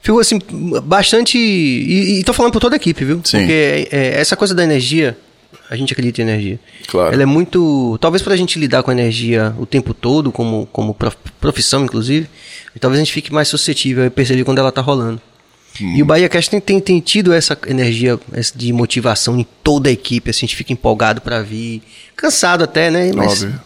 fico 0.00 0.18
assim, 0.18 0.38
bastante. 0.84 1.38
E, 1.38 2.20
e 2.20 2.24
tô 2.24 2.32
falando 2.32 2.52
por 2.52 2.60
toda 2.60 2.74
a 2.74 2.78
equipe, 2.78 3.04
viu? 3.04 3.20
Sim. 3.24 3.38
Porque 3.38 3.88
é, 3.90 4.20
essa 4.20 4.36
coisa 4.36 4.54
da 4.54 4.64
energia, 4.64 5.16
a 5.72 5.76
gente 5.76 5.92
acredita 5.92 6.20
em 6.20 6.24
energia. 6.24 6.60
Claro. 6.86 7.14
Ela 7.14 7.22
é 7.22 7.26
muito. 7.26 7.96
Talvez 8.00 8.22
pra 8.22 8.36
gente 8.36 8.58
lidar 8.58 8.82
com 8.82 8.90
a 8.90 8.94
energia 8.94 9.54
o 9.58 9.64
tempo 9.66 9.94
todo, 9.94 10.30
como, 10.30 10.68
como 10.72 10.92
prof- 10.94 11.16
profissão, 11.40 11.84
inclusive, 11.84 12.28
talvez 12.80 13.00
a 13.00 13.04
gente 13.04 13.12
fique 13.12 13.32
mais 13.32 13.48
suscetível 13.48 14.06
a 14.06 14.10
perceber 14.10 14.44
quando 14.44 14.58
ela 14.58 14.70
tá 14.70 14.80
rolando. 14.80 15.20
E 15.80 16.02
o 16.02 16.04
Bahia 16.04 16.28
Cast 16.28 16.50
tem, 16.50 16.60
tem, 16.60 16.78
tem 16.80 17.00
tido 17.00 17.32
essa 17.32 17.58
energia 17.66 18.20
essa 18.34 18.56
de 18.56 18.70
motivação 18.74 19.38
em 19.38 19.46
toda 19.64 19.88
a 19.88 19.92
equipe, 19.92 20.28
assim, 20.28 20.40
a 20.40 20.46
gente 20.46 20.54
fica 20.56 20.70
empolgado 20.70 21.22
pra 21.22 21.40
vir, 21.40 21.80
cansado 22.14 22.62
até, 22.62 22.90
né? 22.90 23.10
Mas 23.14 23.42
Óbvio. 23.42 23.58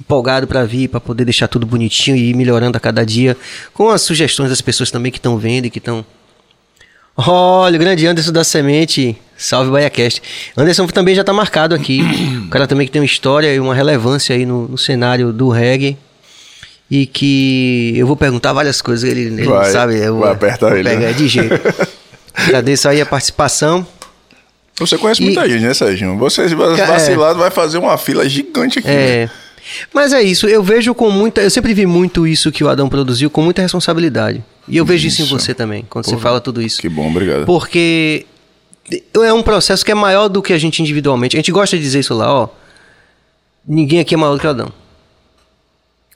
empolgado 0.00 0.46
pra 0.46 0.64
vir, 0.64 0.88
pra 0.88 1.00
poder 1.00 1.24
deixar 1.24 1.48
tudo 1.48 1.66
bonitinho 1.66 2.16
e 2.16 2.30
ir 2.30 2.36
melhorando 2.36 2.76
a 2.76 2.80
cada 2.80 3.04
dia, 3.04 3.36
com 3.74 3.90
as 3.90 4.02
sugestões 4.02 4.50
das 4.50 4.60
pessoas 4.60 4.92
também 4.92 5.10
que 5.10 5.18
estão 5.18 5.36
vendo 5.36 5.64
e 5.66 5.70
que 5.70 5.78
estão 5.78 6.06
Olha, 7.16 7.74
o 7.74 7.80
grande 7.80 8.06
Anderson 8.06 8.30
da 8.30 8.44
Semente. 8.44 9.16
Salve 9.38 9.70
BaiaCast. 9.70 10.20
Anderson 10.56 10.86
também 10.88 11.14
já 11.14 11.22
tá 11.24 11.32
marcado 11.32 11.74
aqui. 11.74 12.02
o 12.46 12.48
cara 12.48 12.66
também 12.66 12.86
que 12.86 12.92
tem 12.92 13.00
uma 13.00 13.06
história 13.06 13.54
e 13.54 13.60
uma 13.60 13.74
relevância 13.74 14.34
aí 14.34 14.44
no, 14.44 14.66
no 14.68 14.76
cenário 14.76 15.32
do 15.32 15.48
reggae. 15.48 15.96
E 16.90 17.06
que 17.06 17.94
eu 17.96 18.06
vou 18.06 18.16
perguntar 18.16 18.52
várias 18.52 18.80
coisas, 18.82 19.08
ele, 19.08 19.20
ele 19.20 19.44
não 19.44 19.52
Vai, 19.52 19.70
sabe. 19.70 19.96
Eu 19.98 20.18
vai 20.18 20.32
apertar 20.32 20.76
ele, 20.76 20.88
pegar 20.88 21.00
né? 21.08 21.12
de 21.12 21.28
jeito. 21.28 21.54
Agradeço 22.34 22.88
aí 22.88 23.00
a 23.00 23.06
participação. 23.06 23.86
Você 24.78 24.96
conhece 24.96 25.20
E- 25.22 25.24
muita 25.26 25.48
gente, 25.48 25.62
né, 25.64 25.74
Sérgio? 25.74 26.16
Você 26.16 26.48
Ca- 26.48 26.64
é. 26.82 26.86
vacilado 26.86 27.38
vai 27.38 27.50
fazer 27.50 27.78
uma 27.78 27.96
fila 27.98 28.28
gigante 28.28 28.78
aqui. 28.78 28.88
né? 28.88 28.94
É. 28.94 29.30
Mas 29.92 30.14
é 30.14 30.22
isso, 30.22 30.46
eu 30.46 30.62
vejo 30.62 30.94
com 30.94 31.10
muita. 31.10 31.42
Eu 31.42 31.50
sempre 31.50 31.74
vi 31.74 31.84
muito 31.84 32.26
isso 32.26 32.50
que 32.50 32.64
o 32.64 32.68
Adão 32.70 32.88
produziu 32.88 33.28
com 33.28 33.42
muita 33.42 33.60
responsabilidade. 33.60 34.42
E 34.66 34.76
eu 34.78 34.84
vejo 34.84 35.06
isso, 35.08 35.20
em 35.20 35.24
Isso. 35.26 35.38
você 35.38 35.52
também, 35.52 35.84
quando 35.90 36.06
você 36.06 36.12
Porra, 36.12 36.22
fala 36.22 36.40
tudo 36.40 36.62
isso. 36.62 36.80
Que 36.80 36.88
bom, 36.88 37.08
obrigado. 37.10 37.44
Porque 37.44 38.24
é 39.22 39.32
um 39.32 39.42
processo 39.42 39.84
que 39.84 39.90
é 39.92 39.94
maior 39.94 40.28
do 40.28 40.42
que 40.42 40.52
a 40.52 40.58
gente 40.58 40.80
individualmente. 40.80 41.36
A 41.36 41.38
gente 41.38 41.52
gosta 41.52 41.76
de 41.76 41.82
dizer 41.82 42.00
isso 42.00 42.14
lá, 42.14 42.32
ó. 42.32 42.48
Ninguém 43.66 44.00
aqui 44.00 44.14
é 44.14 44.16
maior 44.16 44.34
do 44.34 44.40
que 44.40 44.46
o 44.46 44.50
Adão. 44.50 44.72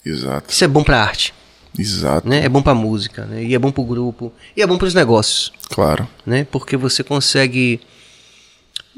Exato, 0.05 0.51
Isso 0.51 0.65
é 0.65 0.69
bom 0.69 0.82
pra 0.82 1.01
arte, 1.01 1.32
exato. 1.78 2.28
né? 2.28 2.44
É 2.44 2.49
bom 2.49 2.61
pra 2.61 2.74
música, 2.74 3.24
né? 3.24 3.44
E 3.44 3.55
é 3.55 3.59
bom 3.59 3.70
pro 3.70 3.85
grupo. 3.85 4.32
E 4.57 4.62
é 4.62 4.66
bom 4.66 4.77
pros 4.77 4.94
negócios, 4.94 5.53
Claro. 5.70 6.09
né? 6.27 6.44
Porque 6.51 6.77
você 6.77 7.05
consegue 7.05 7.81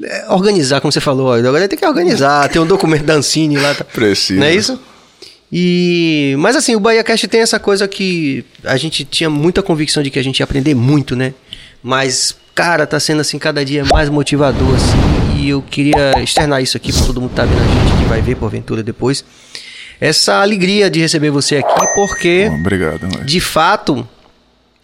é, 0.03 0.25
organizar, 0.31 0.81
como 0.81 0.91
você 0.91 0.99
falou. 0.99 1.31
Agora 1.33 1.67
tem 1.67 1.77
que 1.77 1.85
organizar. 1.85 2.49
Tem 2.49 2.59
um 2.61 2.65
documento 2.65 3.03
da 3.03 3.13
Ancine 3.13 3.57
lá. 3.57 3.75
Tá? 3.75 3.83
Precisa. 3.93 4.39
Não 4.39 4.47
é 4.47 4.55
isso? 4.55 4.79
E, 5.51 6.35
mas 6.39 6.55
assim, 6.55 6.75
o 6.75 6.79
Bahia 6.79 7.03
Cast 7.03 7.27
tem 7.27 7.41
essa 7.41 7.59
coisa 7.59 7.87
que 7.87 8.43
a 8.63 8.75
gente 8.75 9.05
tinha 9.05 9.29
muita 9.29 9.61
convicção 9.61 10.01
de 10.01 10.09
que 10.09 10.17
a 10.17 10.23
gente 10.23 10.39
ia 10.39 10.43
aprender 10.43 10.73
muito, 10.73 11.15
né? 11.15 11.35
Mas, 11.83 12.35
cara, 12.55 12.87
tá 12.87 12.99
sendo 12.99 13.19
assim 13.21 13.37
cada 13.37 13.63
dia 13.63 13.83
mais 13.85 14.09
motivador, 14.09 14.73
assim. 14.75 15.37
E 15.41 15.49
eu 15.49 15.61
queria 15.61 16.13
externar 16.23 16.61
isso 16.61 16.77
aqui 16.77 16.91
pra 16.93 17.05
todo 17.05 17.19
mundo 17.21 17.31
que 17.31 17.35
tá 17.35 17.43
vendo 17.45 17.61
a 17.61 17.65
gente, 17.67 17.97
que 18.01 18.05
vai 18.05 18.21
ver 18.21 18.35
porventura 18.35 18.81
depois. 18.81 19.23
Essa 19.99 20.41
alegria 20.41 20.89
de 20.89 20.99
receber 20.99 21.29
você 21.29 21.57
aqui, 21.57 21.87
porque, 21.95 22.49
obrigado. 22.59 23.07
mas- 23.13 23.25
de 23.25 23.39
fato, 23.39 24.07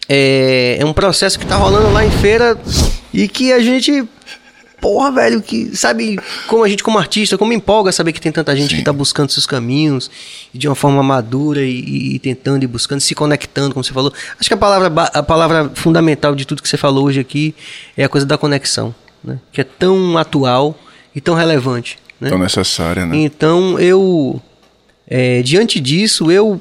é, 0.08 0.76
é 0.80 0.84
um 0.84 0.92
processo 0.92 1.38
que 1.38 1.46
tá 1.46 1.56
rolando 1.56 1.90
lá 1.92 2.04
em 2.04 2.10
feira 2.10 2.56
e 3.12 3.26
que 3.28 3.52
a 3.52 3.60
gente. 3.60 4.04
Porra, 4.82 5.12
velho, 5.12 5.40
que 5.40 5.76
sabe 5.76 6.18
como 6.48 6.64
a 6.64 6.68
gente, 6.68 6.82
como 6.82 6.98
artista, 6.98 7.38
como 7.38 7.52
empolga 7.52 7.92
saber 7.92 8.12
que 8.12 8.20
tem 8.20 8.32
tanta 8.32 8.54
gente 8.56 8.70
Sim. 8.70 8.78
que 8.78 8.82
tá 8.82 8.92
buscando 8.92 9.30
seus 9.30 9.46
caminhos 9.46 10.10
de 10.52 10.66
uma 10.66 10.74
forma 10.74 11.00
madura 11.04 11.62
e, 11.62 12.16
e 12.16 12.18
tentando 12.18 12.64
e 12.64 12.66
buscando, 12.66 13.00
se 13.00 13.14
conectando, 13.14 13.72
como 13.72 13.84
você 13.84 13.92
falou. 13.92 14.12
Acho 14.40 14.50
que 14.50 14.54
a 14.54 14.56
palavra, 14.56 14.88
a 15.04 15.22
palavra 15.22 15.70
fundamental 15.76 16.34
de 16.34 16.44
tudo 16.44 16.60
que 16.60 16.68
você 16.68 16.76
falou 16.76 17.04
hoje 17.04 17.20
aqui 17.20 17.54
é 17.96 18.02
a 18.02 18.08
coisa 18.08 18.26
da 18.26 18.36
conexão, 18.36 18.92
né? 19.22 19.38
Que 19.52 19.60
é 19.60 19.64
tão 19.64 20.18
atual 20.18 20.76
e 21.14 21.20
tão 21.20 21.36
relevante, 21.36 21.96
né? 22.20 22.28
Tão 22.28 22.38
necessária, 22.38 23.06
né? 23.06 23.16
Então 23.18 23.78
eu, 23.78 24.42
é, 25.06 25.42
diante 25.42 25.78
disso, 25.78 26.28
eu 26.28 26.60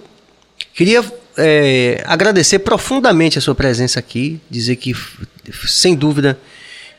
queria 0.76 1.04
é, 1.36 2.04
agradecer 2.06 2.60
profundamente 2.60 3.40
a 3.40 3.42
sua 3.42 3.56
presença 3.56 4.00
aqui, 4.00 4.40
dizer 4.48 4.76
que, 4.76 4.96
sem 5.66 5.96
dúvida, 5.96 6.38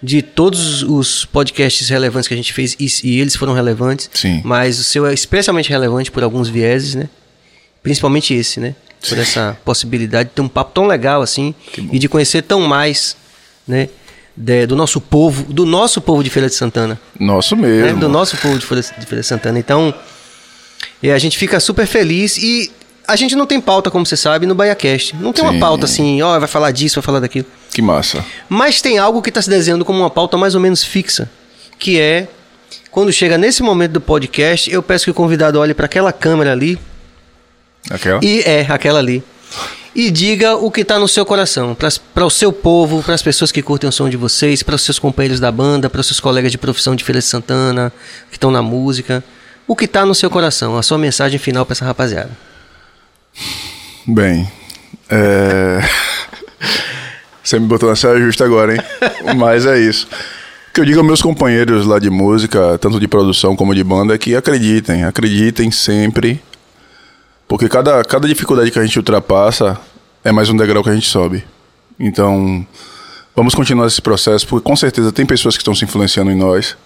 de 0.02 0.20
todos 0.20 0.82
os 0.82 1.24
podcasts 1.24 1.88
relevantes 1.88 2.26
que 2.26 2.34
a 2.34 2.36
gente 2.36 2.52
fez, 2.52 2.76
e, 2.80 2.88
e 3.04 3.20
eles 3.20 3.36
foram 3.36 3.52
relevantes, 3.54 4.10
Sim. 4.12 4.40
mas 4.44 4.78
o 4.80 4.84
seu 4.84 5.06
é 5.06 5.14
especialmente 5.14 5.70
relevante 5.70 6.10
por 6.10 6.22
alguns 6.24 6.48
vieses, 6.48 6.94
né? 6.96 7.08
Principalmente 7.82 8.34
esse, 8.34 8.58
né? 8.60 8.74
Por 9.08 9.18
essa 9.18 9.56
possibilidade 9.64 10.28
de 10.30 10.34
ter 10.34 10.42
um 10.42 10.48
papo 10.48 10.72
tão 10.72 10.86
legal 10.86 11.22
assim 11.22 11.54
e 11.92 11.98
de 11.98 12.08
conhecer 12.08 12.42
tão 12.42 12.60
mais, 12.62 13.16
né? 13.66 13.88
de- 14.36 14.66
do 14.66 14.74
nosso 14.74 15.00
povo, 15.00 15.52
do 15.52 15.66
nosso 15.66 16.00
povo 16.00 16.24
de 16.24 16.30
Feira 16.30 16.48
de 16.48 16.54
Santana 16.54 16.98
Nosso 17.20 17.54
né, 17.54 17.68
mesmo. 17.68 18.00
do 18.00 18.08
nosso 18.08 18.36
povo 18.38 18.58
de 18.58 18.64
Folha, 18.64 18.80
de 18.80 19.04
Folha 19.06 19.22
Santana. 19.22 19.58
Então, 19.58 19.92
e 21.02 21.10
a 21.10 21.18
gente 21.18 21.36
fica 21.36 21.60
super 21.60 21.86
feliz 21.86 22.38
e 22.38 22.72
a 23.06 23.16
gente 23.16 23.34
não 23.34 23.46
tem 23.46 23.60
pauta, 23.60 23.90
como 23.90 24.06
você 24.06 24.16
sabe, 24.16 24.46
no 24.46 24.54
BaiaCast. 24.54 25.16
Não 25.16 25.32
tem 25.32 25.44
uma 25.44 25.52
Sim. 25.52 25.60
pauta 25.60 25.84
assim, 25.84 26.22
ó, 26.22 26.38
vai 26.38 26.48
falar 26.48 26.70
disso, 26.70 26.96
vai 26.96 27.02
falar 27.02 27.20
daquilo. 27.20 27.46
Que 27.70 27.82
massa. 27.82 28.24
Mas 28.48 28.80
tem 28.80 28.98
algo 28.98 29.20
que 29.20 29.28
está 29.28 29.42
se 29.42 29.50
desenhando 29.50 29.84
como 29.84 29.98
uma 29.98 30.10
pauta 30.10 30.36
mais 30.36 30.54
ou 30.54 30.60
menos 30.60 30.84
fixa, 30.84 31.30
que 31.78 31.98
é 31.98 32.28
quando 32.90 33.12
chega 33.12 33.38
nesse 33.38 33.62
momento 33.62 33.92
do 33.92 34.00
podcast, 34.00 34.70
eu 34.70 34.82
peço 34.82 35.06
que 35.06 35.10
o 35.10 35.14
convidado 35.14 35.58
olhe 35.58 35.72
para 35.72 35.86
aquela 35.86 36.12
câmera 36.12 36.52
ali 36.52 36.78
Aquela? 37.90 38.20
e 38.22 38.40
é 38.42 38.66
aquela 38.68 38.98
ali. 38.98 39.22
E 39.94 40.10
diga 40.10 40.56
o 40.56 40.70
que 40.70 40.80
está 40.82 40.98
no 40.98 41.06
seu 41.06 41.24
coração, 41.26 41.76
para 42.14 42.24
o 42.24 42.30
seu 42.30 42.52
povo, 42.52 43.02
para 43.02 43.14
as 43.14 43.22
pessoas 43.22 43.52
que 43.52 43.60
curtem 43.62 43.88
o 43.88 43.92
som 43.92 44.08
de 44.08 44.16
vocês, 44.16 44.62
para 44.62 44.74
os 44.74 44.82
seus 44.82 44.98
companheiros 44.98 45.40
da 45.40 45.50
banda, 45.52 45.90
para 45.90 46.00
os 46.00 46.06
seus 46.06 46.20
colegas 46.20 46.50
de 46.50 46.56
profissão 46.56 46.96
de 46.96 47.04
Feira 47.04 47.18
de 47.18 47.26
Santana, 47.26 47.92
que 48.30 48.36
estão 48.36 48.50
na 48.50 48.62
música. 48.62 49.22
O 49.66 49.76
que 49.76 49.84
está 49.84 50.06
no 50.06 50.14
seu 50.14 50.30
coração, 50.30 50.78
a 50.78 50.82
sua 50.82 50.96
mensagem 50.96 51.38
final 51.38 51.66
para 51.66 51.72
essa 51.74 51.84
rapaziada. 51.84 52.30
Bem, 54.06 54.50
é... 55.08 55.80
Você 57.42 57.58
me 57.58 57.66
botou 57.66 57.88
na 57.88 57.96
saia 57.96 58.18
justa 58.18 58.44
agora, 58.44 58.74
hein? 58.74 58.80
Mas 59.36 59.66
é 59.66 59.78
isso. 59.78 60.06
O 60.68 60.72
que 60.72 60.80
eu 60.80 60.84
digo 60.84 60.98
aos 61.00 61.06
meus 61.06 61.20
companheiros 61.20 61.86
lá 61.86 61.98
de 61.98 62.08
música, 62.08 62.78
tanto 62.78 62.98
de 62.98 63.06
produção 63.06 63.54
como 63.54 63.74
de 63.74 63.84
banda, 63.84 64.14
é 64.14 64.18
que 64.18 64.34
acreditem, 64.34 65.04
acreditem 65.04 65.70
sempre. 65.70 66.42
Porque 67.46 67.68
cada, 67.68 68.02
cada 68.04 68.26
dificuldade 68.26 68.70
que 68.70 68.78
a 68.78 68.84
gente 68.84 68.98
ultrapassa 68.98 69.78
é 70.24 70.32
mais 70.32 70.48
um 70.48 70.56
degrau 70.56 70.82
que 70.82 70.88
a 70.88 70.94
gente 70.94 71.08
sobe. 71.08 71.44
Então, 71.98 72.66
vamos 73.36 73.54
continuar 73.54 73.86
esse 73.86 74.00
processo, 74.00 74.46
porque 74.46 74.64
com 74.64 74.74
certeza 74.74 75.12
tem 75.12 75.26
pessoas 75.26 75.56
que 75.56 75.60
estão 75.60 75.74
se 75.74 75.84
influenciando 75.84 76.30
em 76.30 76.36
nós. 76.36 76.76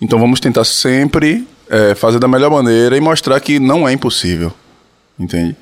Então 0.00 0.18
vamos 0.18 0.40
tentar 0.40 0.64
sempre 0.64 1.46
é, 1.68 1.94
fazer 1.94 2.18
da 2.18 2.28
melhor 2.28 2.50
maneira 2.50 2.96
e 2.96 3.00
mostrar 3.00 3.38
que 3.40 3.58
não 3.58 3.86
é 3.88 3.92
impossível. 3.92 4.52
Entende? 5.18 5.56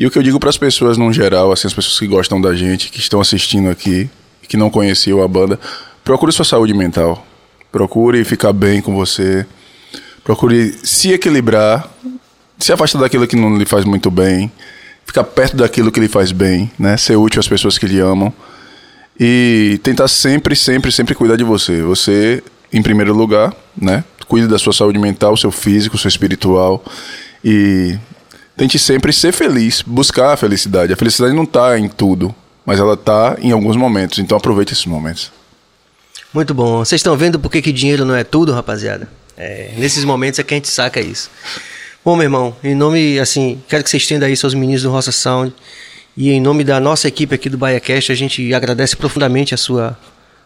E 0.00 0.06
o 0.06 0.10
que 0.10 0.18
eu 0.18 0.22
digo 0.22 0.40
para 0.40 0.48
as 0.48 0.56
pessoas 0.56 0.96
no 0.96 1.12
geral, 1.12 1.52
assim, 1.52 1.66
as 1.66 1.74
pessoas 1.74 1.98
que 1.98 2.06
gostam 2.06 2.40
da 2.40 2.54
gente, 2.54 2.90
que 2.90 2.98
estão 2.98 3.20
assistindo 3.20 3.68
aqui, 3.68 4.08
que 4.48 4.56
não 4.56 4.70
conheciam 4.70 5.22
a 5.22 5.28
banda, 5.28 5.60
procure 6.02 6.32
sua 6.32 6.46
saúde 6.46 6.72
mental. 6.72 7.22
Procure 7.70 8.24
ficar 8.24 8.54
bem 8.54 8.80
com 8.80 8.94
você. 8.94 9.44
Procure 10.24 10.74
se 10.82 11.12
equilibrar, 11.12 11.86
se 12.58 12.72
afastar 12.72 12.98
daquilo 12.98 13.26
que 13.26 13.36
não 13.36 13.58
lhe 13.58 13.66
faz 13.66 13.84
muito 13.84 14.10
bem, 14.10 14.50
ficar 15.04 15.22
perto 15.22 15.58
daquilo 15.58 15.92
que 15.92 16.00
lhe 16.00 16.08
faz 16.08 16.32
bem, 16.32 16.70
né? 16.78 16.96
Ser 16.96 17.16
útil 17.16 17.38
às 17.38 17.46
pessoas 17.46 17.76
que 17.76 17.86
lhe 17.86 18.00
amam 18.00 18.32
e 19.18 19.78
tentar 19.82 20.08
sempre, 20.08 20.56
sempre, 20.56 20.90
sempre 20.90 21.14
cuidar 21.14 21.36
de 21.36 21.44
você. 21.44 21.82
Você 21.82 22.42
em 22.72 22.80
primeiro 22.80 23.12
lugar, 23.12 23.54
né? 23.76 24.02
Cuide 24.26 24.46
da 24.46 24.58
sua 24.58 24.72
saúde 24.72 24.98
mental, 24.98 25.36
seu 25.36 25.50
físico, 25.50 25.98
seu 25.98 26.08
espiritual 26.08 26.82
e 27.44 27.98
tente 28.60 28.78
sempre 28.78 29.10
ser 29.10 29.32
feliz, 29.32 29.80
buscar 29.80 30.34
a 30.34 30.36
felicidade. 30.36 30.92
A 30.92 30.96
felicidade 30.96 31.34
não 31.34 31.44
está 31.44 31.78
em 31.78 31.88
tudo, 31.88 32.34
mas 32.66 32.78
ela 32.78 32.92
está 32.92 33.38
em 33.40 33.52
alguns 33.52 33.74
momentos. 33.74 34.18
Então 34.18 34.36
aproveite 34.36 34.74
esses 34.74 34.84
momentos. 34.84 35.32
Muito 36.30 36.52
bom. 36.52 36.84
Vocês 36.84 36.98
estão 36.98 37.16
vendo 37.16 37.40
por 37.40 37.50
que, 37.50 37.62
que 37.62 37.72
dinheiro 37.72 38.04
não 38.04 38.14
é 38.14 38.22
tudo, 38.22 38.52
rapaziada? 38.52 39.08
É, 39.34 39.72
nesses 39.78 40.04
momentos 40.04 40.38
é 40.38 40.42
que 40.42 40.52
a 40.52 40.58
gente 40.58 40.68
saca 40.68 41.00
isso. 41.00 41.30
Bom, 42.04 42.14
meu 42.16 42.24
irmão, 42.24 42.54
em 42.62 42.74
nome, 42.74 43.18
assim, 43.18 43.62
quero 43.66 43.82
que 43.82 43.88
você 43.88 43.96
estenda 43.96 44.26
aí 44.26 44.36
seus 44.36 44.52
meninos 44.52 44.82
do 44.82 44.90
Roça 44.90 45.10
Sound. 45.10 45.54
E 46.14 46.30
em 46.30 46.38
nome 46.38 46.62
da 46.62 46.78
nossa 46.78 47.08
equipe 47.08 47.34
aqui 47.34 47.48
do 47.48 47.56
BaiaCast, 47.56 48.12
a 48.12 48.14
gente 48.14 48.52
agradece 48.52 48.94
profundamente 48.94 49.54
a 49.54 49.56
sua, 49.56 49.98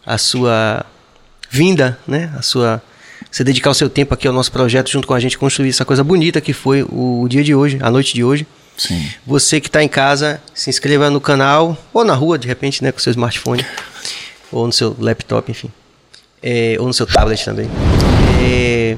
a 0.06 0.16
sua 0.18 0.86
vinda, 1.50 1.98
né? 2.06 2.32
A 2.38 2.42
sua 2.42 2.80
você 3.30 3.42
dedicar 3.42 3.70
o 3.70 3.74
seu 3.74 3.90
tempo 3.90 4.14
aqui 4.14 4.26
ao 4.26 4.34
nosso 4.34 4.50
projeto 4.52 4.90
junto 4.90 5.06
com 5.06 5.14
a 5.14 5.20
gente 5.20 5.38
construir 5.38 5.70
essa 5.70 5.84
coisa 5.84 6.04
bonita 6.04 6.40
que 6.40 6.52
foi 6.52 6.84
o 6.88 7.26
dia 7.28 7.42
de 7.42 7.54
hoje, 7.54 7.78
a 7.80 7.90
noite 7.90 8.14
de 8.14 8.24
hoje. 8.24 8.46
Sim. 8.76 9.08
Você 9.26 9.60
que 9.60 9.68
está 9.68 9.82
em 9.82 9.88
casa, 9.88 10.40
se 10.52 10.68
inscreva 10.68 11.08
no 11.10 11.20
canal 11.20 11.76
ou 11.92 12.04
na 12.04 12.14
rua, 12.14 12.38
de 12.38 12.48
repente, 12.48 12.82
né, 12.82 12.90
com 12.90 12.98
seu 12.98 13.10
smartphone 13.10 13.64
ou 14.50 14.66
no 14.66 14.72
seu 14.72 14.96
laptop, 14.98 15.50
enfim, 15.50 15.70
é, 16.42 16.76
ou 16.78 16.86
no 16.86 16.94
seu 16.94 17.06
tablet 17.06 17.44
também. 17.44 17.68
É, 18.42 18.96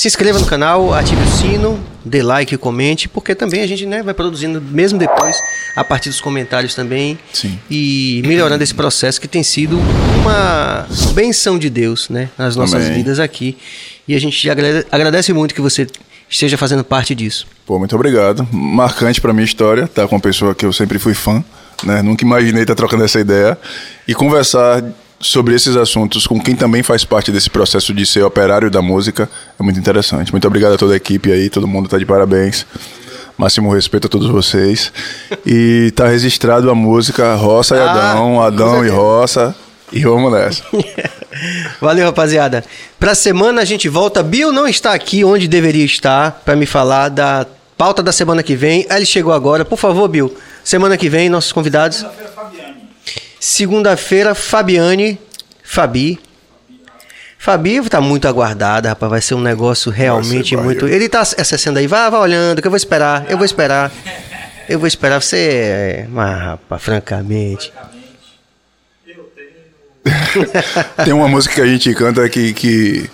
se 0.00 0.08
inscreva 0.08 0.38
no 0.38 0.46
canal, 0.46 0.94
ative 0.94 1.20
o 1.22 1.26
sino, 1.26 1.78
dê 2.02 2.22
like 2.22 2.54
e 2.54 2.56
comente, 2.56 3.06
porque 3.06 3.34
também 3.34 3.60
a 3.60 3.66
gente 3.66 3.84
né, 3.84 4.02
vai 4.02 4.14
produzindo, 4.14 4.58
mesmo 4.58 4.98
depois, 4.98 5.36
a 5.76 5.84
partir 5.84 6.08
dos 6.08 6.22
comentários 6.22 6.74
também. 6.74 7.18
Sim. 7.34 7.58
E 7.70 8.22
melhorando 8.24 8.64
esse 8.64 8.74
processo 8.74 9.20
que 9.20 9.28
tem 9.28 9.42
sido 9.42 9.78
uma 10.22 10.86
benção 11.12 11.58
de 11.58 11.68
Deus 11.68 12.08
né, 12.08 12.30
nas 12.38 12.56
nossas 12.56 12.86
Amém. 12.86 12.94
vidas 12.96 13.20
aqui. 13.20 13.58
E 14.08 14.14
a 14.14 14.18
gente 14.18 14.48
agrade- 14.48 14.86
agradece 14.90 15.34
muito 15.34 15.54
que 15.54 15.60
você 15.60 15.86
esteja 16.30 16.56
fazendo 16.56 16.82
parte 16.82 17.14
disso. 17.14 17.46
Pô, 17.66 17.78
muito 17.78 17.94
obrigado. 17.94 18.48
Marcante 18.50 19.20
pra 19.20 19.34
minha 19.34 19.44
história, 19.44 19.86
tá 19.86 20.08
com 20.08 20.14
uma 20.14 20.20
pessoa 20.22 20.54
que 20.54 20.64
eu 20.64 20.72
sempre 20.72 20.98
fui 20.98 21.12
fã, 21.12 21.44
né? 21.84 22.00
Nunca 22.00 22.24
imaginei 22.24 22.62
estar 22.62 22.74
trocando 22.74 23.04
essa 23.04 23.20
ideia 23.20 23.58
e 24.08 24.14
conversar 24.14 24.82
sobre 25.20 25.54
esses 25.54 25.76
assuntos 25.76 26.26
com 26.26 26.40
quem 26.40 26.56
também 26.56 26.82
faz 26.82 27.04
parte 27.04 27.30
desse 27.30 27.50
processo 27.50 27.92
de 27.92 28.06
ser 28.06 28.22
operário 28.24 28.70
da 28.70 28.80
música 28.80 29.28
é 29.58 29.62
muito 29.62 29.78
interessante. 29.78 30.32
Muito 30.32 30.46
obrigado 30.46 30.74
a 30.74 30.78
toda 30.78 30.94
a 30.94 30.96
equipe 30.96 31.30
aí, 31.30 31.50
todo 31.50 31.66
mundo 31.68 31.88
tá 31.88 31.98
de 31.98 32.06
parabéns. 32.06 32.66
Máximo 33.36 33.72
respeito 33.72 34.06
a 34.06 34.10
todos 34.10 34.28
vocês. 34.28 34.92
E 35.46 35.92
tá 35.96 36.06
registrado 36.06 36.70
a 36.70 36.74
música 36.74 37.34
Roça 37.34 37.74
e 37.74 37.78
Ah, 37.78 37.90
Adão, 37.90 38.34
com 38.34 38.42
Adão 38.42 38.84
e. 38.84 38.88
Roça. 38.90 39.54
E 39.92 40.00
vamos 40.02 40.30
nessa. 40.30 40.62
Valeu, 41.80 42.04
rapaziada. 42.04 42.64
Pra 42.98 43.14
semana 43.14 43.62
a 43.62 43.64
gente 43.64 43.88
volta. 43.88 44.22
Bill 44.22 44.52
não 44.52 44.68
está 44.68 44.92
aqui 44.92 45.24
onde 45.24 45.48
deveria 45.48 45.84
estar 45.84 46.42
pra 46.44 46.54
me 46.54 46.66
falar 46.66 47.08
da 47.08 47.46
pauta 47.78 48.02
da 48.02 48.12
semana 48.12 48.42
que 48.42 48.54
vem. 48.54 48.86
Ah, 48.90 48.96
ele 48.98 49.06
chegou 49.06 49.32
agora. 49.32 49.64
Por 49.64 49.78
favor, 49.78 50.06
Bill. 50.06 50.34
Semana 50.62 50.98
que 50.98 51.08
vem, 51.08 51.30
nossos 51.30 51.50
convidados. 51.50 52.04
Segunda-feira, 53.40 54.34
Fabiane. 54.34 55.18
Fabi. 55.64 56.20
Fabi 57.38 57.80
tá 57.88 57.98
muito 57.98 58.28
aguardada, 58.28 58.90
rapaz. 58.90 59.10
Vai 59.10 59.22
ser 59.22 59.34
um 59.34 59.40
negócio 59.40 59.90
realmente 59.90 60.54
muito. 60.58 60.86
Ele 60.86 61.08
tá 61.08 61.20
acessando 61.22 61.78
aí. 61.78 61.86
Vai, 61.86 62.10
vai 62.10 62.20
olhando, 62.20 62.60
que 62.60 62.66
eu 62.68 62.70
vou 62.70 62.76
esperar. 62.76 63.24
Eu 63.30 63.38
vou 63.38 63.46
esperar. 63.46 63.90
Eu 64.68 64.78
vou 64.78 64.86
esperar 64.86 65.22
você. 65.22 65.36
é, 65.38 66.06
Mas, 66.10 66.38
rapaz, 66.38 66.82
francamente. 66.82 67.72
Tem 71.02 71.12
uma 71.14 71.26
música 71.28 71.54
que 71.54 71.60
a 71.62 71.66
gente 71.66 71.94
canta 71.94 72.28
que, 72.28 72.52
que, 72.52 73.10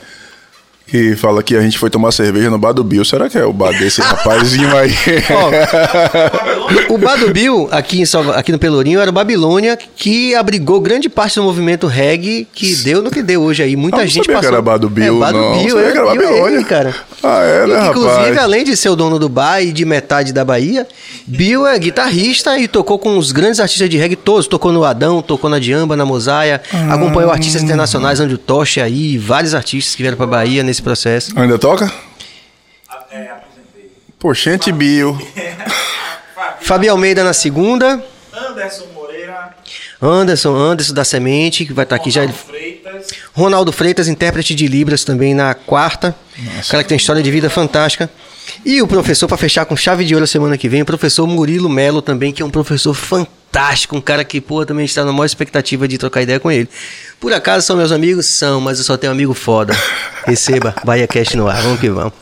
que 0.86 1.16
fala 1.16 1.42
que 1.42 1.56
a 1.56 1.60
gente 1.60 1.78
foi 1.78 1.90
tomar 1.90 2.12
cerveja 2.12 2.48
no 2.48 2.58
bar 2.58 2.72
do 2.72 2.84
Bill. 2.84 3.04
Será 3.04 3.28
que 3.28 3.36
é 3.36 3.44
o 3.44 3.52
bar 3.52 3.72
desse 3.78 4.00
rapazinho 4.00 4.76
aí? 4.76 4.92
Ó, 6.88 6.92
o 6.94 6.98
Bar 6.98 7.16
do 7.18 7.30
Bill, 7.32 7.68
aqui, 7.72 8.00
em 8.00 8.06
Salva- 8.06 8.36
aqui 8.36 8.52
no 8.52 8.58
Pelourinho, 8.58 9.00
era 9.00 9.10
o 9.10 9.12
Babilônia 9.12 9.76
que 9.96 10.34
abrigou 10.34 10.80
grande 10.80 11.08
parte 11.08 11.34
do 11.36 11.42
movimento 11.42 11.86
reggae 11.86 12.46
que 12.52 12.74
deu 12.76 13.02
no 13.02 13.10
que 13.10 13.22
deu 13.22 13.42
hoje 13.42 13.62
aí. 13.62 13.74
Muita 13.76 13.98
Ah, 13.98 14.06
gente 14.06 14.14
sabia 14.14 14.26
que 14.26 14.32
passou. 14.34 14.48
era 14.52 14.62
Bar 14.62 14.78
do 14.78 14.88
Bill, 14.88 15.16
é, 15.16 15.20
Bar 15.20 15.32
do 15.32 15.38
não. 15.40 15.58
Bill, 15.64 15.78
é, 15.80 15.90
que 15.92 15.98
era 15.98 16.10
Bill 16.12 16.22
é 16.22 16.24
Babilônia. 16.26 16.56
ele, 16.56 16.64
cara. 16.64 16.94
Ah, 17.22 17.42
é, 17.42 17.66
né, 17.66 17.88
Inclusive, 17.88 18.14
rapaz? 18.20 18.38
além 18.38 18.64
de 18.64 18.76
ser 18.76 18.88
o 18.88 18.96
dono 18.96 19.18
do 19.18 19.28
bar 19.28 19.60
e 19.62 19.72
de 19.72 19.84
metade 19.84 20.32
da 20.32 20.44
Bahia, 20.44 20.86
Bill 21.26 21.66
é 21.66 21.76
guitarrista 21.78 22.56
e 22.58 22.68
tocou 22.68 22.98
com 22.98 23.18
os 23.18 23.32
grandes 23.32 23.58
artistas 23.58 23.88
de 23.88 23.96
reggae 23.96 24.14
todos. 24.16 24.46
Tocou 24.46 24.70
no 24.72 24.84
Adão, 24.84 25.20
tocou 25.20 25.50
na 25.50 25.58
Diamba, 25.58 25.96
na 25.96 26.04
Mosaia, 26.04 26.60
Ah. 26.72 26.94
acompanhou 26.94 27.32
artistas 27.32 27.62
internacionais, 27.62 28.20
Andrew 28.20 28.38
Tocha 28.38 28.84
aí, 28.84 29.18
vários 29.18 29.54
artistas 29.54 29.94
que 29.96 30.02
vieram 30.02 30.16
pra 30.16 30.26
Bahia 30.26 30.62
nesse 30.62 30.75
processo. 30.82 31.38
Ainda 31.38 31.58
toca? 31.58 31.92
Poxente 34.18 34.72
Bill. 34.72 35.16
Fabi 36.60 36.88
Almeida 36.88 37.22
na 37.22 37.32
segunda. 37.32 38.02
Anderson 38.32 38.86
Moreira, 38.94 39.54
Anderson, 40.00 40.54
Anderson 40.54 40.94
da 40.94 41.04
Semente, 41.04 41.64
que 41.64 41.72
vai 41.72 41.84
estar 41.84 41.96
aqui 41.96 42.10
já. 42.10 42.22
Ronaldo 42.22 42.38
Freitas, 42.38 43.06
Ronaldo 43.32 43.72
Freitas, 43.72 44.08
intérprete 44.08 44.54
de 44.54 44.66
Libras 44.66 45.04
também 45.04 45.34
na 45.34 45.54
quarta. 45.54 46.14
cara 46.68 46.82
que 46.82 46.88
tem 46.88 46.96
história 46.96 47.22
de 47.22 47.30
vida 47.30 47.48
fantástica. 47.48 48.10
E 48.64 48.82
o 48.82 48.86
professor, 48.86 49.26
para 49.28 49.36
fechar 49.36 49.64
com 49.64 49.76
chave 49.76 50.04
de 50.04 50.14
ouro 50.14 50.24
a 50.24 50.26
semana 50.26 50.58
que 50.58 50.68
vem, 50.68 50.82
o 50.82 50.86
professor 50.86 51.26
Murilo 51.26 51.68
Melo 51.68 52.02
também, 52.02 52.32
que 52.32 52.42
é 52.42 52.44
um 52.44 52.50
professor 52.50 52.94
fantástico, 52.94 53.45
um 53.92 54.00
cara 54.00 54.24
que, 54.24 54.40
pô, 54.40 54.64
também 54.66 54.84
está 54.84 55.04
na 55.04 55.12
maior 55.12 55.24
expectativa 55.26 55.88
de 55.88 55.98
trocar 55.98 56.22
ideia 56.22 56.38
com 56.38 56.50
ele. 56.50 56.68
Por 57.18 57.32
acaso 57.32 57.66
são 57.66 57.76
meus 57.76 57.92
amigos? 57.92 58.26
São, 58.26 58.60
mas 58.60 58.78
eu 58.78 58.84
só 58.84 58.96
tenho 58.96 59.12
um 59.12 59.14
amigo 59.14 59.34
foda. 59.34 59.74
Receba, 60.24 60.74
Bahia 60.84 61.06
Cash 61.06 61.34
no 61.34 61.48
ar, 61.48 61.62
vamos 61.62 61.80
que 61.80 61.88
vamos. 61.88 62.12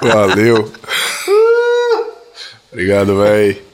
Valeu. 0.00 0.72
Obrigado, 2.72 3.18
véi. 3.18 3.69